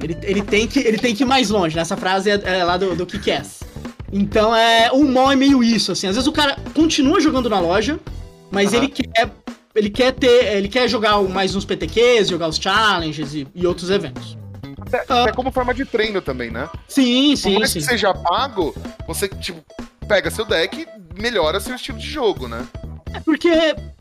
Ele, 0.01 0.17
ele, 0.23 0.41
tem, 0.41 0.67
que, 0.67 0.79
ele 0.79 0.97
tem 0.97 1.13
que 1.13 1.23
ir 1.23 1.25
mais 1.25 1.49
longe, 1.49 1.75
né? 1.75 1.81
Essa 1.81 1.97
frase 1.97 2.29
é, 2.29 2.41
é 2.43 2.63
lá 2.63 2.77
do, 2.77 2.95
do 2.95 3.05
que 3.05 3.19
que 3.19 3.31
é. 3.31 3.41
Então 4.13 4.55
é. 4.55 4.91
O 4.91 5.03
mall 5.03 5.31
é 5.31 5.35
meio 5.35 5.63
isso, 5.63 5.91
assim. 5.91 6.07
Às 6.07 6.15
vezes 6.15 6.27
o 6.27 6.31
cara 6.31 6.55
continua 6.73 7.19
jogando 7.19 7.49
na 7.49 7.59
loja, 7.59 7.99
mas 8.51 8.71
uhum. 8.71 8.77
ele 8.77 8.87
quer. 8.89 9.31
Ele 9.73 9.89
quer 9.89 10.13
ter. 10.13 10.55
Ele 10.55 10.69
quer 10.69 10.87
jogar 10.87 11.21
mais 11.23 11.55
uns 11.55 11.65
PTQs, 11.65 12.29
jogar 12.29 12.47
os 12.47 12.57
challenges 12.57 13.33
e, 13.33 13.47
e 13.53 13.67
outros 13.67 13.89
eventos. 13.89 14.37
Até, 14.79 14.99
uh, 14.99 15.23
até, 15.23 15.33
como 15.33 15.51
forma 15.51 15.73
de 15.73 15.83
treino 15.83 16.21
também, 16.21 16.51
né? 16.51 16.69
Sim, 16.87 17.35
sim. 17.35 17.53
Por 17.53 17.59
mais 17.59 17.71
sim. 17.71 17.79
que 17.79 17.85
seja 17.85 18.13
pago, 18.13 18.75
você, 19.07 19.27
tipo, 19.27 19.59
pega 20.07 20.31
seu 20.31 20.45
deck 20.45 20.85
e 20.85 21.21
melhora 21.21 21.59
seu 21.59 21.75
estilo 21.75 21.97
de 21.97 22.07
jogo, 22.07 22.47
né? 22.47 22.65
É 23.13 23.19
porque 23.19 23.49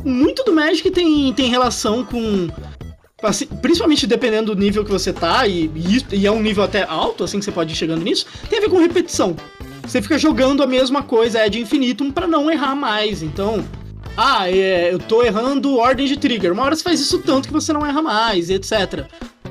muito 0.05 0.43
do 0.45 0.53
Magic 0.53 0.91
tem, 0.91 1.33
tem 1.33 1.49
relação 1.49 2.05
com. 2.05 2.49
Assim, 3.23 3.47
principalmente 3.47 4.07
dependendo 4.07 4.55
do 4.55 4.61
nível 4.61 4.85
que 4.85 4.91
você 4.91 5.13
tá, 5.13 5.47
e, 5.47 5.71
e, 6.13 6.27
é 6.27 6.31
um 6.31 6.43
nível 6.43 6.63
até 6.63 6.83
alto, 6.83 7.25
assim 7.25 7.39
que 7.39 7.45
você 7.45 7.53
pode 7.53 7.73
ir 7.73 7.77
chegando 7.77 8.03
nisso, 8.03 8.27
tem 8.51 8.59
a 8.59 8.63
ver 8.63 8.69
com 8.69 8.79
repetição. 8.79 9.35
Você 9.83 10.03
fica 10.03 10.19
jogando 10.19 10.63
a 10.63 10.67
mesma 10.67 11.03
coisa, 11.03 11.39
é 11.39 11.49
de 11.49 11.61
infinitum, 11.61 12.11
para 12.11 12.27
não 12.27 12.51
errar 12.51 12.75
mais. 12.75 13.23
Então, 13.23 13.65
ah, 14.17 14.51
é, 14.51 14.93
eu 14.93 14.99
tô 14.99 15.23
errando 15.23 15.77
ordem 15.77 16.07
de 16.07 16.19
trigger. 16.19 16.53
Uma 16.53 16.65
hora 16.65 16.77
você 16.77 16.83
faz 16.83 17.01
isso 17.01 17.19
tanto 17.21 17.49
que 17.49 17.55
você 17.55 17.73
não 17.73 17.85
erra 17.85 18.03
mais, 18.03 18.51
etc. 18.51 19.07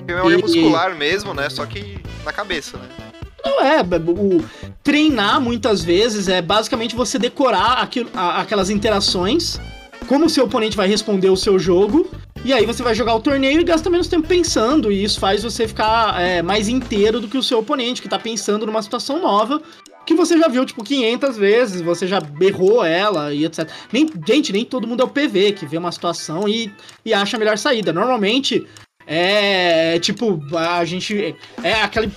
Memória 0.05 0.37
e, 0.37 0.41
muscular 0.41 0.95
mesmo, 0.95 1.33
né? 1.33 1.49
Só 1.49 1.65
que 1.65 1.99
na 2.23 2.31
cabeça, 2.31 2.77
né? 2.77 3.02
Não 3.45 3.61
é, 3.61 3.81
o 3.81 4.43
treinar 4.83 5.41
muitas 5.41 5.83
vezes 5.83 6.27
é 6.27 6.41
basicamente 6.41 6.95
você 6.95 7.19
decorar 7.19 7.79
aquilo, 7.79 8.09
a, 8.13 8.41
aquelas 8.41 8.69
interações, 8.69 9.59
como 10.07 10.25
o 10.25 10.29
seu 10.29 10.45
oponente 10.45 10.77
vai 10.77 10.87
responder 10.87 11.29
o 11.29 11.35
seu 11.35 11.59
jogo, 11.59 12.09
e 12.45 12.53
aí 12.53 12.65
você 12.65 12.83
vai 12.83 12.93
jogar 12.93 13.15
o 13.15 13.19
torneio 13.19 13.59
e 13.59 13.63
gasta 13.63 13.89
menos 13.89 14.07
tempo 14.07 14.27
pensando, 14.27 14.91
e 14.91 15.03
isso 15.03 15.19
faz 15.19 15.43
você 15.43 15.67
ficar 15.67 16.19
é, 16.21 16.41
mais 16.41 16.67
inteiro 16.67 17.19
do 17.19 17.27
que 17.27 17.37
o 17.37 17.43
seu 17.43 17.59
oponente, 17.59 18.01
que 18.01 18.09
tá 18.09 18.19
pensando 18.19 18.65
numa 18.65 18.81
situação 18.81 19.21
nova, 19.21 19.61
que 20.05 20.13
você 20.13 20.37
já 20.37 20.47
viu, 20.47 20.65
tipo, 20.65 20.83
500 20.83 21.37
vezes, 21.37 21.81
você 21.81 22.05
já 22.05 22.19
berrou 22.19 22.83
ela 22.83 23.33
e 23.33 23.45
etc. 23.45 23.69
Nem, 23.91 24.09
gente, 24.27 24.51
nem 24.51 24.65
todo 24.65 24.87
mundo 24.87 25.01
é 25.01 25.05
o 25.05 25.09
PV, 25.09 25.53
que 25.53 25.65
vê 25.65 25.77
uma 25.77 25.91
situação 25.91 26.47
e, 26.47 26.71
e 27.05 27.13
acha 27.13 27.37
a 27.37 27.39
melhor 27.39 27.57
saída. 27.57 27.93
Normalmente, 27.93 28.67
é 29.07 29.97
tipo, 29.99 30.41
a 30.57 30.83
gente. 30.83 31.35
É 31.63 31.75
aquele 31.75 32.11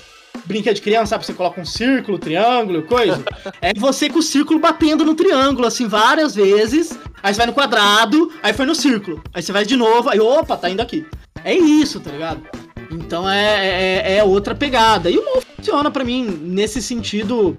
brinquedo 0.46 0.76
de 0.76 0.82
criança, 0.82 1.06
sabe? 1.06 1.26
Você 1.26 1.34
coloca 1.34 1.60
um 1.60 1.64
círculo, 1.64 2.18
triângulo, 2.18 2.82
coisa. 2.82 3.22
É 3.60 3.74
você 3.74 4.08
com 4.08 4.18
o 4.18 4.22
círculo 4.22 4.58
batendo 4.58 5.04
no 5.04 5.14
triângulo, 5.14 5.66
assim, 5.66 5.86
várias 5.86 6.34
vezes. 6.34 6.98
Aí 7.22 7.34
você 7.34 7.38
vai 7.38 7.46
no 7.46 7.52
quadrado, 7.52 8.32
aí 8.42 8.52
foi 8.52 8.66
no 8.66 8.74
círculo. 8.74 9.22
Aí 9.34 9.42
você 9.42 9.52
vai 9.52 9.64
de 9.64 9.76
novo, 9.76 10.08
aí 10.08 10.20
opa, 10.20 10.56
tá 10.56 10.70
indo 10.70 10.80
aqui. 10.80 11.06
É 11.44 11.54
isso, 11.54 12.00
tá 12.00 12.10
ligado? 12.10 12.65
Então 12.90 13.28
é, 13.28 13.66
é, 13.66 14.16
é 14.18 14.24
outra 14.24 14.54
pegada. 14.54 15.10
E 15.10 15.18
o 15.18 15.24
MOL 15.24 15.42
funciona 15.56 15.90
para 15.90 16.04
mim 16.04 16.24
nesse 16.42 16.82
sentido 16.82 17.56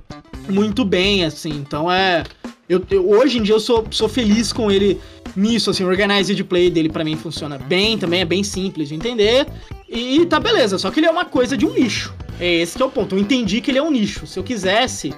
muito 0.49 0.85
bem, 0.85 1.25
assim. 1.25 1.51
Então 1.51 1.91
é. 1.91 2.23
Eu, 2.69 2.83
eu, 2.91 3.09
hoje 3.09 3.37
em 3.37 3.43
dia 3.43 3.55
eu 3.55 3.61
sou, 3.61 3.87
sou 3.91 4.09
feliz 4.09 4.51
com 4.51 4.69
ele 4.69 4.99
nisso, 5.37 5.69
assim, 5.69 5.85
o 5.85 5.87
organized 5.87 6.43
play 6.43 6.69
dele 6.69 6.89
para 6.89 7.03
mim 7.03 7.15
funciona 7.15 7.57
bem, 7.57 7.97
também 7.97 8.21
é 8.21 8.25
bem 8.25 8.43
simples 8.43 8.89
de 8.89 8.95
entender. 8.95 9.47
E 9.87 10.25
tá 10.25 10.37
beleza, 10.37 10.77
só 10.77 10.91
que 10.91 10.99
ele 10.99 11.07
é 11.07 11.11
uma 11.11 11.23
coisa 11.23 11.55
de 11.55 11.65
um 11.65 11.73
nicho. 11.73 12.13
É 12.39 12.55
esse 12.55 12.75
que 12.75 12.83
é 12.83 12.85
o 12.85 12.89
ponto. 12.89 13.15
Eu 13.15 13.19
entendi 13.19 13.61
que 13.61 13.71
ele 13.71 13.77
é 13.77 13.83
um 13.83 13.89
nicho. 13.89 14.27
Se 14.27 14.37
eu 14.37 14.43
quisesse 14.43 15.13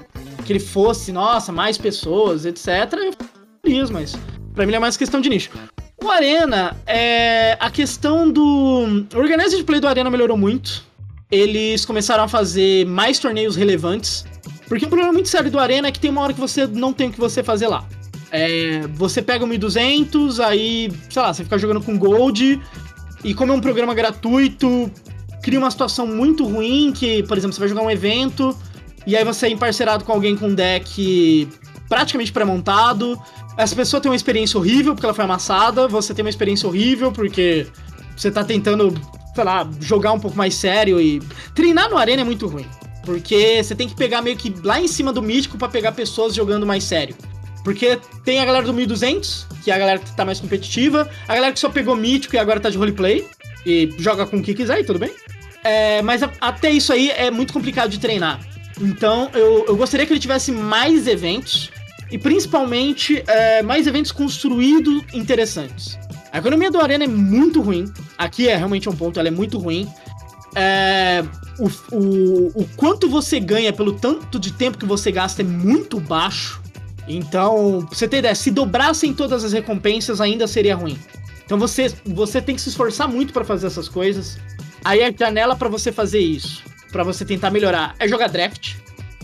que 0.46 0.54
ele 0.54 0.60
fosse, 0.60 1.12
nossa, 1.12 1.52
mais 1.52 1.78
pessoas, 1.78 2.46
etc, 2.46 2.68
eu 2.94 3.14
feliz, 3.64 3.90
mas 3.90 4.16
pra 4.54 4.66
mim 4.66 4.70
ele 4.70 4.78
é 4.78 4.80
mais 4.80 4.96
questão 4.96 5.20
de 5.20 5.30
nicho. 5.30 5.50
O 6.02 6.10
Arena, 6.10 6.78
é, 6.88 7.58
a 7.60 7.70
questão 7.70 8.30
do. 8.30 9.06
O 9.14 9.18
organized 9.18 9.64
play 9.64 9.80
do 9.80 9.88
Arena 9.88 10.10
melhorou 10.10 10.38
muito. 10.38 10.84
Eles 11.30 11.86
começaram 11.86 12.24
a 12.24 12.28
fazer 12.28 12.86
mais 12.86 13.20
torneios 13.20 13.56
relevantes. 13.56 14.26
Porque 14.68 14.86
o 14.86 14.88
problema 14.88 15.12
muito 15.12 15.28
sério 15.28 15.50
do 15.52 15.60
Arena 15.60 15.88
é 15.88 15.92
que 15.92 16.00
tem 16.00 16.10
uma 16.10 16.22
hora 16.22 16.34
que 16.34 16.40
você 16.40 16.68
não 16.68 16.94
tem 16.94 17.10
o 17.10 17.12
que 17.12 17.20
você 17.20 17.44
fazer 17.44 17.68
lá. 17.68 17.86
É, 18.32 18.82
você 18.94 19.22
pega 19.22 19.44
o 19.44 19.48
1200, 19.48 20.40
aí, 20.40 20.92
sei 21.10 21.22
lá, 21.22 21.34
você 21.34 21.44
fica 21.44 21.58
jogando 21.58 21.82
com 21.82 21.98
Gold, 21.98 22.62
e 23.24 23.34
como 23.34 23.52
é 23.52 23.56
um 23.56 23.60
programa 23.60 23.96
gratuito, 23.96 24.90
cria 25.42 25.58
uma 25.58 25.72
situação 25.72 26.06
muito 26.06 26.46
ruim 26.46 26.94
que, 26.94 27.24
por 27.24 27.38
exemplo, 27.38 27.56
você 27.56 27.60
vai 27.60 27.70
jogar 27.70 27.82
um 27.82 27.90
evento, 27.90 28.56
e 29.08 29.18
aí 29.18 29.26
você 29.26 29.48
é 29.48 29.50
emparcerado 29.50 30.06
com 30.06 30.12
alguém 30.12 30.38
com 30.38 30.48
um 30.48 30.54
deck 30.54 31.50
praticamente 31.90 32.32
pré-montado. 32.32 33.20
Essa 33.60 33.76
pessoa 33.76 34.00
tem 34.00 34.10
uma 34.10 34.16
experiência 34.16 34.58
horrível 34.58 34.96
porque 34.96 35.06
ela 35.06 35.14
foi 35.14 35.26
amassada, 35.26 35.86
você 35.86 36.14
tem 36.14 36.24
uma 36.24 36.30
experiência 36.30 36.66
horrível 36.66 37.12
porque 37.12 37.68
você 38.16 38.32
tá 38.32 38.42
tentando, 38.42 38.94
sei 39.36 39.44
lá, 39.44 39.70
jogar 39.82 40.14
um 40.14 40.20
pouco 40.20 40.38
mais 40.38 40.56
sério 40.56 41.02
e. 41.02 41.20
Treinar 41.54 41.90
no 41.90 41.98
Arena 41.98 42.22
é 42.22 42.24
muito 42.24 42.48
ruim. 42.48 42.66
Porque 43.04 43.62
você 43.62 43.76
tem 43.76 43.90
que 43.90 43.96
pegar 43.96 44.22
meio 44.22 44.38
que 44.38 44.56
lá 44.64 44.80
em 44.80 44.88
cima 44.88 45.12
do 45.12 45.22
mítico 45.22 45.58
para 45.58 45.68
pegar 45.68 45.92
pessoas 45.92 46.34
jogando 46.34 46.66
mais 46.66 46.86
sério. 46.86 47.14
Porque 47.62 48.00
tem 48.24 48.40
a 48.40 48.46
galera 48.46 48.66
do 48.66 48.74
1200, 48.74 49.46
que 49.62 49.72
é 49.72 49.74
a 49.74 49.78
galera 49.78 50.00
que 50.00 50.16
tá 50.16 50.24
mais 50.24 50.40
competitiva, 50.40 51.10
a 51.28 51.36
galera 51.36 51.52
que 51.52 51.60
só 51.60 51.68
pegou 51.68 51.98
mítico 51.98 52.36
e 52.36 52.40
agora 52.40 52.62
tá 52.62 52.70
de 52.70 52.78
roleplay, 52.78 53.28
e 53.66 53.94
joga 53.98 54.26
com 54.26 54.38
o 54.38 54.42
que 54.42 54.54
quiser 54.54 54.80
e 54.80 54.84
tudo 54.86 55.00
bem. 55.00 55.12
É, 55.66 56.02
mas 56.02 56.24
a, 56.24 56.32
até 56.40 56.72
isso 56.72 56.94
aí 56.94 57.10
é 57.10 57.30
muito 57.30 57.52
complicado 57.52 57.90
de 57.90 58.00
treinar. 58.00 58.40
Então 58.80 59.30
eu, 59.34 59.66
eu 59.68 59.76
gostaria 59.76 60.06
que 60.06 60.14
ele 60.14 60.20
tivesse 60.20 60.50
mais 60.50 61.08
eventos, 61.08 61.70
e 62.12 62.18
principalmente 62.18 63.24
é, 63.28 63.62
mais 63.62 63.88
eventos 63.88 64.12
construídos 64.12 65.04
interessantes. 65.14 65.98
A 66.32 66.38
economia 66.38 66.70
do 66.70 66.80
Arena 66.80 67.04
é 67.06 67.08
muito 67.08 67.62
ruim. 67.62 67.92
Aqui 68.18 68.48
é 68.48 68.56
realmente 68.56 68.88
um 68.88 68.96
ponto, 68.96 69.20
ela 69.20 69.28
é 69.28 69.32
muito 69.32 69.58
ruim. 69.58 69.88
É, 70.56 71.24
o, 71.60 71.96
o, 71.96 72.62
o 72.62 72.70
quanto 72.76 73.10
você 73.10 73.40
ganha 73.40 73.72
pelo 73.74 73.94
tanto 73.94 74.40
de 74.40 74.52
tempo 74.54 74.78
que 74.78 74.86
você 74.86 75.12
gasta 75.12 75.42
é 75.42 75.46
muito 75.46 76.00
baixo. 76.00 76.62
Então, 77.08 77.86
pra 77.88 77.98
você 77.98 78.08
ter 78.08 78.20
ideia, 78.20 78.36
se 78.36 78.52
dobrassem 78.52 79.14
todas 79.14 79.44
as 79.44 79.52
recompensas 79.52 80.22
ainda 80.22 80.48
seria 80.48 80.76
ruim. 80.76 80.98
Então 81.44 81.58
você, 81.58 81.92
você 82.06 82.40
tem 82.40 82.54
que 82.54 82.62
se 82.62 82.70
esforçar 82.70 83.08
muito 83.08 83.34
para 83.34 83.44
fazer 83.44 83.66
essas 83.66 83.90
coisas. 83.90 84.38
Aí 84.86 85.04
a 85.04 85.12
janela 85.12 85.56
para 85.56 85.68
você 85.68 85.92
fazer 85.92 86.20
isso, 86.20 86.64
para 86.92 87.04
você 87.04 87.26
tentar 87.26 87.50
melhorar, 87.50 87.96
é 87.98 88.08
jogar 88.08 88.28
draft. 88.28 88.76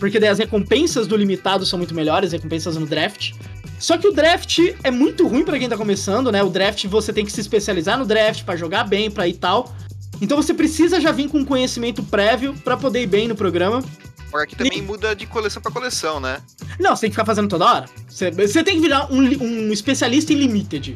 Porque 0.05 0.19
daí 0.19 0.29
as 0.29 0.37
recompensas 0.37 1.07
do 1.07 1.17
limitado 1.17 1.65
são 1.65 1.79
muito 1.79 1.95
melhores, 1.95 2.31
recompensas 2.31 2.77
no 2.77 2.85
draft. 2.85 3.33
Só 3.79 3.97
que 3.97 4.07
o 4.07 4.11
draft 4.11 4.59
é 4.83 4.91
muito 4.91 5.27
ruim 5.27 5.43
para 5.43 5.57
quem 5.57 5.67
tá 5.67 5.75
começando, 5.75 6.31
né? 6.31 6.43
O 6.43 6.49
draft 6.51 6.85
você 6.85 7.11
tem 7.11 7.25
que 7.25 7.31
se 7.31 7.41
especializar 7.41 7.97
no 7.97 8.05
draft 8.05 8.43
para 8.43 8.55
jogar 8.55 8.83
bem, 8.83 9.09
para 9.09 9.27
ir 9.27 9.33
tal. 9.33 9.75
Então 10.21 10.37
você 10.37 10.53
precisa 10.53 11.01
já 11.01 11.11
vir 11.11 11.27
com 11.27 11.43
conhecimento 11.43 12.03
prévio 12.03 12.53
pra 12.63 12.77
poder 12.77 13.01
ir 13.01 13.07
bem 13.07 13.27
no 13.27 13.35
programa. 13.35 13.83
Agora 14.27 14.43
aqui 14.43 14.55
também 14.55 14.79
muda 14.79 15.15
de 15.15 15.25
coleção 15.25 15.59
pra 15.59 15.71
coleção, 15.71 16.19
né? 16.19 16.37
Não, 16.79 16.95
você 16.95 17.01
tem 17.01 17.09
que 17.09 17.15
ficar 17.15 17.25
fazendo 17.25 17.49
toda 17.49 17.65
hora. 17.65 17.85
Você, 18.07 18.29
você 18.29 18.63
tem 18.63 18.75
que 18.75 18.81
virar 18.81 19.11
um, 19.11 19.21
um 19.21 19.73
especialista 19.73 20.33
em 20.33 20.35
limited. 20.35 20.95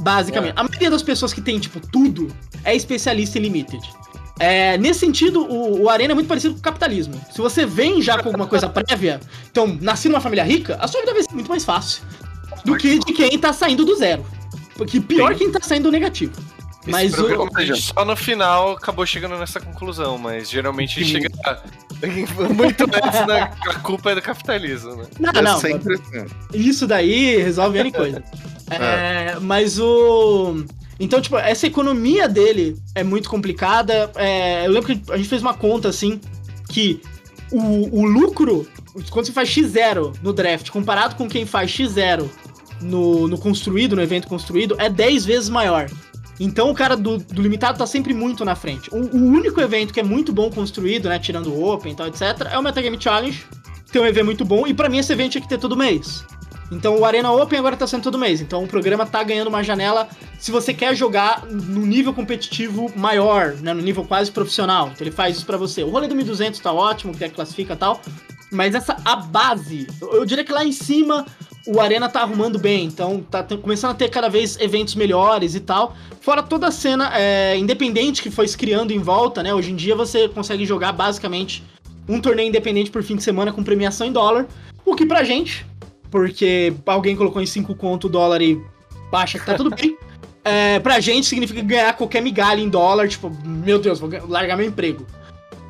Basicamente. 0.00 0.52
A 0.56 0.64
maioria 0.64 0.90
das 0.90 1.02
pessoas 1.02 1.32
que 1.32 1.40
tem, 1.40 1.58
tipo, 1.58 1.80
tudo 1.80 2.30
é 2.62 2.76
especialista 2.76 3.38
em 3.38 3.42
limited. 3.42 3.80
É, 4.40 4.78
nesse 4.78 5.00
sentido, 5.00 5.44
o, 5.44 5.82
o 5.82 5.90
Arena 5.90 6.12
é 6.12 6.14
muito 6.14 6.26
parecido 6.26 6.54
com 6.54 6.60
o 6.60 6.62
capitalismo. 6.62 7.20
Se 7.30 7.42
você 7.42 7.66
vem 7.66 8.00
já 8.00 8.18
com 8.22 8.30
alguma 8.30 8.46
coisa 8.46 8.70
prévia, 8.70 9.20
então, 9.50 9.78
nasci 9.82 10.08
numa 10.08 10.20
família 10.20 10.42
rica, 10.42 10.78
a 10.80 10.88
sua 10.88 11.00
vida 11.00 11.12
vai 11.12 11.22
ser 11.22 11.34
muito 11.34 11.50
mais 11.50 11.62
fácil 11.62 12.02
do 12.64 12.74
que 12.76 12.98
de 12.98 13.12
quem 13.12 13.38
tá 13.38 13.52
saindo 13.52 13.84
do 13.84 13.94
zero. 13.94 14.24
Porque 14.76 14.98
pior 14.98 15.34
quem 15.34 15.52
tá 15.52 15.60
saindo 15.60 15.84
do 15.84 15.92
negativo. 15.92 16.32
Esse 16.82 16.90
Mas 16.90 17.18
o. 17.18 17.48
a 17.54 17.62
gente 17.62 17.82
só 17.82 18.02
no 18.02 18.16
final 18.16 18.72
acabou 18.72 19.04
chegando 19.04 19.36
nessa 19.36 19.60
conclusão, 19.60 20.16
mas 20.16 20.48
geralmente 20.48 21.04
Sim. 21.04 21.10
chega 21.10 21.28
muito 22.54 22.84
antes, 22.84 23.26
né? 23.26 23.52
A 23.68 23.74
culpa 23.80 24.12
é 24.12 24.14
do 24.14 24.22
capitalismo, 24.22 24.96
né? 24.96 25.04
Não, 25.18 25.30
É 25.34 25.42
não. 25.42 25.60
sempre 25.60 25.94
assim. 25.96 26.26
Isso 26.54 26.86
daí 26.86 27.36
resolve 27.36 27.78
N 27.78 27.92
coisa. 27.92 28.24
É, 28.70 29.38
mas 29.40 29.78
o. 29.78 30.64
Então, 31.00 31.18
tipo, 31.18 31.38
essa 31.38 31.66
economia 31.66 32.28
dele 32.28 32.76
é 32.94 33.02
muito 33.02 33.28
complicada. 33.28 34.12
É, 34.16 34.66
eu 34.66 34.70
lembro 34.70 34.94
que 34.94 35.12
a 35.12 35.16
gente 35.16 35.28
fez 35.30 35.40
uma 35.40 35.54
conta 35.54 35.88
assim 35.88 36.20
que 36.68 37.00
o, 37.50 38.00
o 38.00 38.04
lucro, 38.04 38.68
quando 39.10 39.26
você 39.26 39.32
faz 39.32 39.48
X0 39.48 40.16
no 40.22 40.32
draft, 40.34 40.68
comparado 40.68 41.16
com 41.16 41.26
quem 41.26 41.46
faz 41.46 41.70
X0 41.70 42.28
no, 42.82 43.26
no 43.26 43.38
construído, 43.38 43.96
no 43.96 44.02
evento 44.02 44.28
construído, 44.28 44.76
é 44.78 44.90
10 44.90 45.24
vezes 45.24 45.48
maior. 45.48 45.90
Então 46.38 46.70
o 46.70 46.74
cara 46.74 46.96
do, 46.96 47.16
do 47.18 47.42
limitado 47.42 47.78
tá 47.78 47.86
sempre 47.86 48.12
muito 48.12 48.44
na 48.44 48.54
frente. 48.54 48.90
O, 48.92 48.98
o 48.98 49.24
único 49.24 49.58
evento 49.60 49.94
que 49.94 50.00
é 50.00 50.04
muito 50.04 50.32
bom 50.32 50.50
construído, 50.50 51.08
né, 51.08 51.18
tirando 51.18 51.50
o 51.50 51.66
Open 51.70 51.92
e 51.92 51.94
tal, 51.94 52.06
etc, 52.06 52.22
é 52.50 52.58
o 52.58 52.62
Metagame 52.62 53.00
Challenge. 53.00 53.46
Tem 53.90 54.00
um 54.00 54.06
evento 54.06 54.26
muito 54.26 54.44
bom, 54.44 54.66
e 54.66 54.72
pra 54.72 54.88
mim 54.88 54.98
esse 54.98 55.12
evento 55.12 55.32
tinha 55.32 55.42
que 55.42 55.48
ter 55.48 55.58
todo 55.58 55.76
mês. 55.76 56.24
Então 56.70 56.98
o 56.98 57.04
Arena 57.04 57.32
Open 57.32 57.58
agora 57.58 57.76
tá 57.76 57.86
sendo 57.86 58.02
todo 58.02 58.18
mês. 58.18 58.40
Então 58.40 58.62
o 58.62 58.68
programa 58.68 59.04
tá 59.04 59.22
ganhando 59.22 59.48
uma 59.48 59.62
janela 59.62 60.08
se 60.38 60.50
você 60.50 60.72
quer 60.72 60.94
jogar 60.94 61.44
no 61.46 61.84
nível 61.84 62.14
competitivo 62.14 62.90
maior, 62.96 63.54
né, 63.56 63.74
no 63.74 63.82
nível 63.82 64.04
quase 64.04 64.30
profissional. 64.30 64.90
Então 64.92 65.06
ele 65.06 65.14
faz 65.14 65.36
isso 65.36 65.46
pra 65.46 65.56
você. 65.56 65.82
O 65.82 65.90
rolê 65.90 66.06
do 66.06 66.14
1200 66.14 66.60
tá 66.60 66.72
ótimo, 66.72 67.14
que 67.14 67.24
é 67.24 67.28
classifica 67.28 67.74
e 67.74 67.76
tal. 67.76 68.00
Mas 68.50 68.74
essa 68.74 68.96
a 69.04 69.16
base, 69.16 69.86
eu 70.00 70.24
diria 70.24 70.44
que 70.44 70.52
lá 70.52 70.64
em 70.64 70.72
cima 70.72 71.24
o 71.66 71.80
Arena 71.80 72.08
tá 72.08 72.22
arrumando 72.22 72.58
bem, 72.58 72.86
então 72.86 73.20
tá 73.30 73.44
começando 73.44 73.92
a 73.92 73.94
ter 73.94 74.08
cada 74.08 74.28
vez 74.28 74.58
eventos 74.58 74.94
melhores 74.94 75.54
e 75.54 75.60
tal. 75.60 75.94
Fora 76.20 76.42
toda 76.42 76.66
a 76.66 76.70
cena 76.70 77.12
é, 77.14 77.56
independente 77.56 78.22
que 78.22 78.30
foi 78.30 78.48
se 78.48 78.56
criando 78.56 78.92
em 78.92 78.98
volta, 78.98 79.42
né? 79.42 79.54
Hoje 79.54 79.70
em 79.70 79.76
dia 79.76 79.94
você 79.94 80.28
consegue 80.28 80.64
jogar 80.64 80.92
basicamente 80.92 81.62
um 82.08 82.20
torneio 82.20 82.48
independente 82.48 82.90
por 82.90 83.02
fim 83.02 83.14
de 83.14 83.22
semana 83.22 83.52
com 83.52 83.62
premiação 83.62 84.06
em 84.06 84.12
dólar. 84.12 84.46
O 84.84 84.96
que 84.96 85.06
pra 85.06 85.22
gente, 85.22 85.64
porque 86.10 86.72
alguém 86.86 87.14
colocou 87.16 87.40
em 87.40 87.46
5 87.46 87.74
conto 87.74 88.06
o 88.06 88.10
dólar 88.10 88.42
e 88.42 88.60
acha 89.12 89.38
que 89.38 89.46
tá 89.46 89.54
tudo 89.54 89.70
bem. 89.74 89.96
É, 90.42 90.78
pra 90.80 91.00
gente 91.00 91.26
significa 91.26 91.60
ganhar 91.60 91.92
qualquer 91.92 92.22
migalha 92.22 92.62
em 92.62 92.68
dólar, 92.70 93.06
tipo, 93.06 93.30
meu 93.44 93.78
Deus, 93.78 94.00
vou 94.00 94.08
ga- 94.08 94.22
largar 94.26 94.56
meu 94.56 94.64
emprego. 94.66 95.06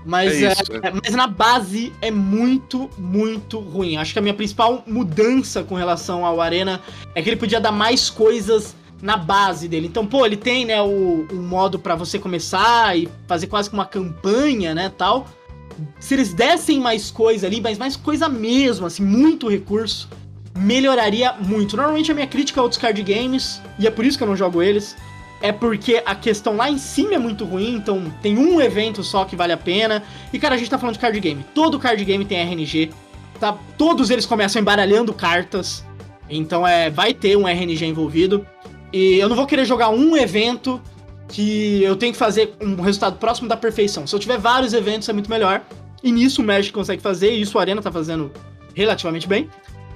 Mas, 0.07 0.41
É 0.41 0.47
é, 0.47 0.53
isso, 0.53 0.63
é, 0.81 0.93
mas 1.05 1.13
na 1.17 1.27
base 1.27 1.93
é 2.01 2.09
muito, 2.09 2.89
muito 2.97 3.59
ruim. 3.59 3.97
Acho 3.97 4.13
que 4.13 4.21
a 4.21 4.23
minha 4.23 4.33
principal 4.33 4.85
mudança 4.87 5.65
com 5.65 5.75
relação 5.75 6.25
ao 6.25 6.41
Arena 6.41 6.81
é 7.17 7.21
que 7.21 7.29
ele 7.29 7.37
podia 7.37 7.61
dar 7.61 7.73
mais 7.73 8.09
coisas 8.09 8.77
na 9.03 9.17
base 9.17 9.67
dele. 9.67 9.89
Então, 9.89 10.07
pô, 10.07 10.25
ele 10.25 10.37
tem, 10.37 10.65
né, 10.65 10.81
o, 10.81 11.27
um 11.33 11.43
modo 11.43 11.77
pra 11.77 11.97
você 11.97 12.17
começar 12.17 12.97
e 12.97 13.09
fazer 13.27 13.49
quase 13.49 13.69
que 13.69 13.75
uma 13.75 13.85
campanha, 13.87 14.73
né, 14.73 14.93
tal. 14.97 15.27
Se 15.99 16.15
eles 16.15 16.33
dessem 16.33 16.79
mais 16.79 17.11
coisa 17.11 17.49
ali, 17.49 17.61
mas 17.61 17.77
mais 17.77 17.97
coisa 17.97 18.29
mesmo, 18.29 18.87
assim, 18.87 19.03
muito 19.03 19.49
recurso, 19.49 20.09
melhoraria 20.57 21.33
muito. 21.35 21.77
Normalmente 21.77 22.11
a 22.11 22.15
minha 22.15 22.27
crítica 22.27 22.61
a 22.61 22.63
outros 22.63 22.81
card 22.81 23.03
games, 23.03 23.61
e 23.79 23.87
é 23.87 23.91
por 23.91 24.05
isso 24.05 24.19
que 24.19 24.25
eu 24.25 24.29
não 24.29 24.37
jogo 24.37 24.63
eles, 24.63 24.97
é 25.41 25.53
porque 25.53 26.03
a 26.05 26.15
questão 26.15 26.57
lá 26.57 26.71
em 26.71 26.79
cima 26.79 27.15
é 27.15 27.19
muito 27.19 27.45
ruim, 27.45 27.75
então 27.75 28.13
tem 28.21 28.37
um 28.39 28.61
evento 28.61 29.03
só 29.03 29.25
que 29.25 29.35
vale 29.35 29.53
a 29.53 29.57
pena. 29.57 30.03
E 30.33 30.39
cara, 30.39 30.55
a 30.55 30.59
gente 30.59 30.71
tá 30.71 30.79
falando 30.79 30.95
de 30.95 31.01
card 31.01 31.19
game. 31.19 31.45
Todo 31.55 31.79
card 31.79 32.05
game 32.05 32.25
tem 32.25 32.39
RNG, 32.39 32.91
tá? 33.39 33.57
Todos 33.79 34.11
eles 34.11 34.27
começam 34.27 34.61
embaralhando 34.61 35.15
cartas. 35.15 35.85
Então 36.29 36.67
é, 36.67 36.91
vai 36.91 37.15
ter 37.15 37.37
um 37.37 37.49
RNG 37.49 37.87
envolvido. 37.87 38.47
E 38.93 39.19
eu 39.19 39.29
não 39.29 39.37
vou 39.37 39.47
querer 39.47 39.65
jogar 39.65 39.89
um 39.89 40.17
evento 40.17 40.81
que 41.29 41.83
eu 41.83 41.97
tenho 41.97 42.13
que 42.13 42.19
fazer 42.19 42.55
um 42.61 42.81
resultado 42.81 43.17
próximo 43.17 43.49
da 43.49 43.57
perfeição. 43.57 44.07
Se 44.07 44.15
eu 44.15 44.19
tiver 44.19 44.39
vários 44.39 44.73
eventos 44.73 45.09
é 45.09 45.13
muito 45.13 45.31
melhor. 45.31 45.63
E 46.03 46.11
nisso 46.11 46.43
o 46.43 46.45
Magic 46.45 46.73
consegue 46.73 47.03
fazer, 47.03 47.33
e 47.33 47.43
isso 47.43 47.59
o 47.59 47.61
Arena 47.61 47.83
tá 47.83 47.93
fazendo 47.93 48.33
relativamente 48.75 49.29
bem. 49.29 49.49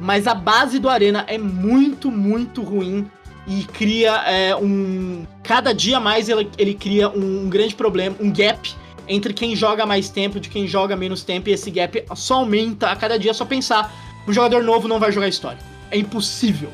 Mas 0.05 0.27
a 0.27 0.35
base 0.35 0.79
do 0.79 0.91
Arena 0.91 1.25
é 1.27 1.39
muito, 1.39 2.11
muito 2.11 2.63
ruim 2.63 3.11
e 3.47 3.65
cria 3.65 4.13
é, 4.27 4.55
um. 4.55 5.27
Cada 5.43 5.73
dia 5.73 5.99
mais 5.99 6.29
ele, 6.29 6.47
ele 6.59 6.75
cria 6.75 7.09
um, 7.09 7.49
grande 7.49 7.75
problema, 7.75 8.15
um 8.21 8.31
gap 8.31 8.71
entre 9.09 9.33
quem 9.33 9.57
joga 9.57 9.87
mais 9.87 10.11
tempo 10.11 10.39
de 10.39 10.51
quem 10.51 10.67
joga 10.67 10.95
menos 10.95 11.23
tempo, 11.23 11.49
e 11.49 11.53
esse 11.53 11.71
gap 11.71 12.05
só 12.15 12.41
aumenta 12.41 12.91
a 12.91 12.97
cada 12.97 13.19
dia. 13.19 13.31
É 13.31 13.35
só 13.35 13.47
pensar: 13.47 13.91
um 14.29 14.33
jogador 14.33 14.63
novo 14.63 14.87
não 14.87 15.01
vai 15.01 15.11
jogar 15.11 15.27
histórico. 15.27 15.65
É 15.91 15.97
impossível 15.97 16.71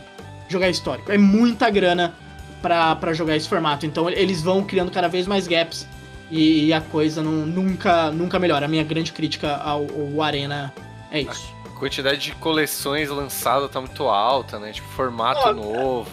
jogar 0.48 0.68
histórico. 0.68 1.12
É 1.12 1.16
muita 1.16 1.70
grana 1.70 2.12
pra 2.60 3.12
jogar 3.12 3.36
esse 3.36 3.48
formato. 3.48 3.86
Então 3.86 4.10
eles 4.10 4.42
vão 4.42 4.64
criando 4.64 4.90
cada 4.90 5.06
vez 5.06 5.28
mais 5.28 5.46
gaps 5.46 5.86
e, 6.32 6.64
e 6.64 6.72
a 6.72 6.80
coisa 6.80 7.22
não, 7.22 7.46
nunca, 7.46 8.10
nunca 8.10 8.40
melhora. 8.40 8.66
A 8.66 8.68
minha 8.68 8.82
grande 8.82 9.12
crítica 9.12 9.54
ao, 9.54 9.86
ao 9.88 10.20
Arena 10.20 10.74
é 11.12 11.20
isso. 11.20 11.59
Quantidade 11.80 12.20
de 12.20 12.32
coleções 12.32 13.08
lançadas 13.08 13.70
tá 13.70 13.80
muito 13.80 14.04
alta, 14.04 14.58
né? 14.58 14.70
Tipo, 14.70 14.86
formato 14.88 15.48
Ah, 15.48 15.54
novo. 15.54 16.10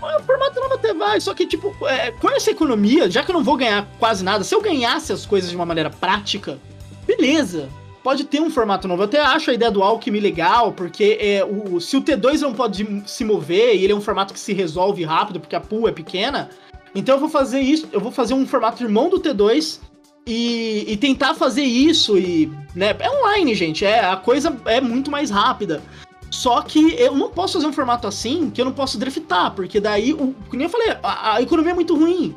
O 0.00 0.22
formato 0.22 0.58
não 0.58 0.72
até 0.72 0.94
vai, 0.94 1.20
só 1.20 1.34
que, 1.34 1.46
tipo, 1.46 1.76
é, 1.86 2.10
com 2.12 2.30
essa 2.30 2.50
economia, 2.50 3.10
já 3.10 3.22
que 3.22 3.30
eu 3.30 3.34
não 3.34 3.44
vou 3.44 3.54
ganhar 3.58 3.86
quase 3.98 4.24
nada, 4.24 4.42
se 4.42 4.54
eu 4.54 4.62
ganhasse 4.62 5.12
as 5.12 5.26
coisas 5.26 5.50
de 5.50 5.56
uma 5.56 5.66
maneira 5.66 5.90
prática, 5.90 6.58
beleza. 7.06 7.68
Pode 8.02 8.24
ter 8.24 8.40
um 8.40 8.48
formato 8.48 8.88
novo. 8.88 9.02
Eu 9.02 9.04
até 9.04 9.20
acho 9.20 9.50
a 9.50 9.54
ideia 9.54 9.70
do 9.70 9.82
Alchemy 9.82 10.20
legal, 10.20 10.72
porque 10.72 11.18
é, 11.20 11.44
o, 11.44 11.78
se 11.82 11.98
o 11.98 12.02
T2 12.02 12.40
não 12.40 12.54
pode 12.54 13.02
se 13.06 13.26
mover 13.26 13.76
e 13.76 13.84
ele 13.84 13.92
é 13.92 13.96
um 13.96 14.00
formato 14.00 14.32
que 14.32 14.40
se 14.40 14.54
resolve 14.54 15.04
rápido, 15.04 15.38
porque 15.38 15.54
a 15.54 15.60
pool 15.60 15.86
é 15.86 15.92
pequena, 15.92 16.48
então 16.94 17.16
eu 17.16 17.20
vou 17.20 17.28
fazer 17.28 17.60
isso, 17.60 17.86
eu 17.92 18.00
vou 18.00 18.10
fazer 18.10 18.32
um 18.32 18.46
formato 18.46 18.82
irmão 18.82 19.10
do 19.10 19.20
T2 19.20 19.80
e, 20.26 20.84
e 20.88 20.96
tentar 20.96 21.34
fazer 21.34 21.62
isso 21.62 22.16
e, 22.18 22.50
né, 22.74 22.94
é 22.98 23.10
online, 23.10 23.54
gente, 23.54 23.84
é, 23.84 24.04
a 24.04 24.16
coisa 24.16 24.56
é 24.64 24.80
muito 24.80 25.10
mais 25.10 25.30
rápida. 25.30 25.82
Só 26.30 26.62
que 26.62 26.94
eu 26.98 27.14
não 27.14 27.30
posso 27.30 27.54
fazer 27.54 27.66
um 27.66 27.72
formato 27.72 28.08
assim 28.08 28.50
que 28.50 28.60
eu 28.60 28.64
não 28.64 28.72
posso 28.72 28.98
draftar, 28.98 29.52
porque 29.52 29.80
daí, 29.80 30.12
o, 30.12 30.34
como 30.48 30.62
eu 30.62 30.68
falei, 30.68 30.96
a, 31.02 31.34
a 31.36 31.42
economia 31.42 31.70
é 31.70 31.74
muito 31.74 31.96
ruim. 31.96 32.34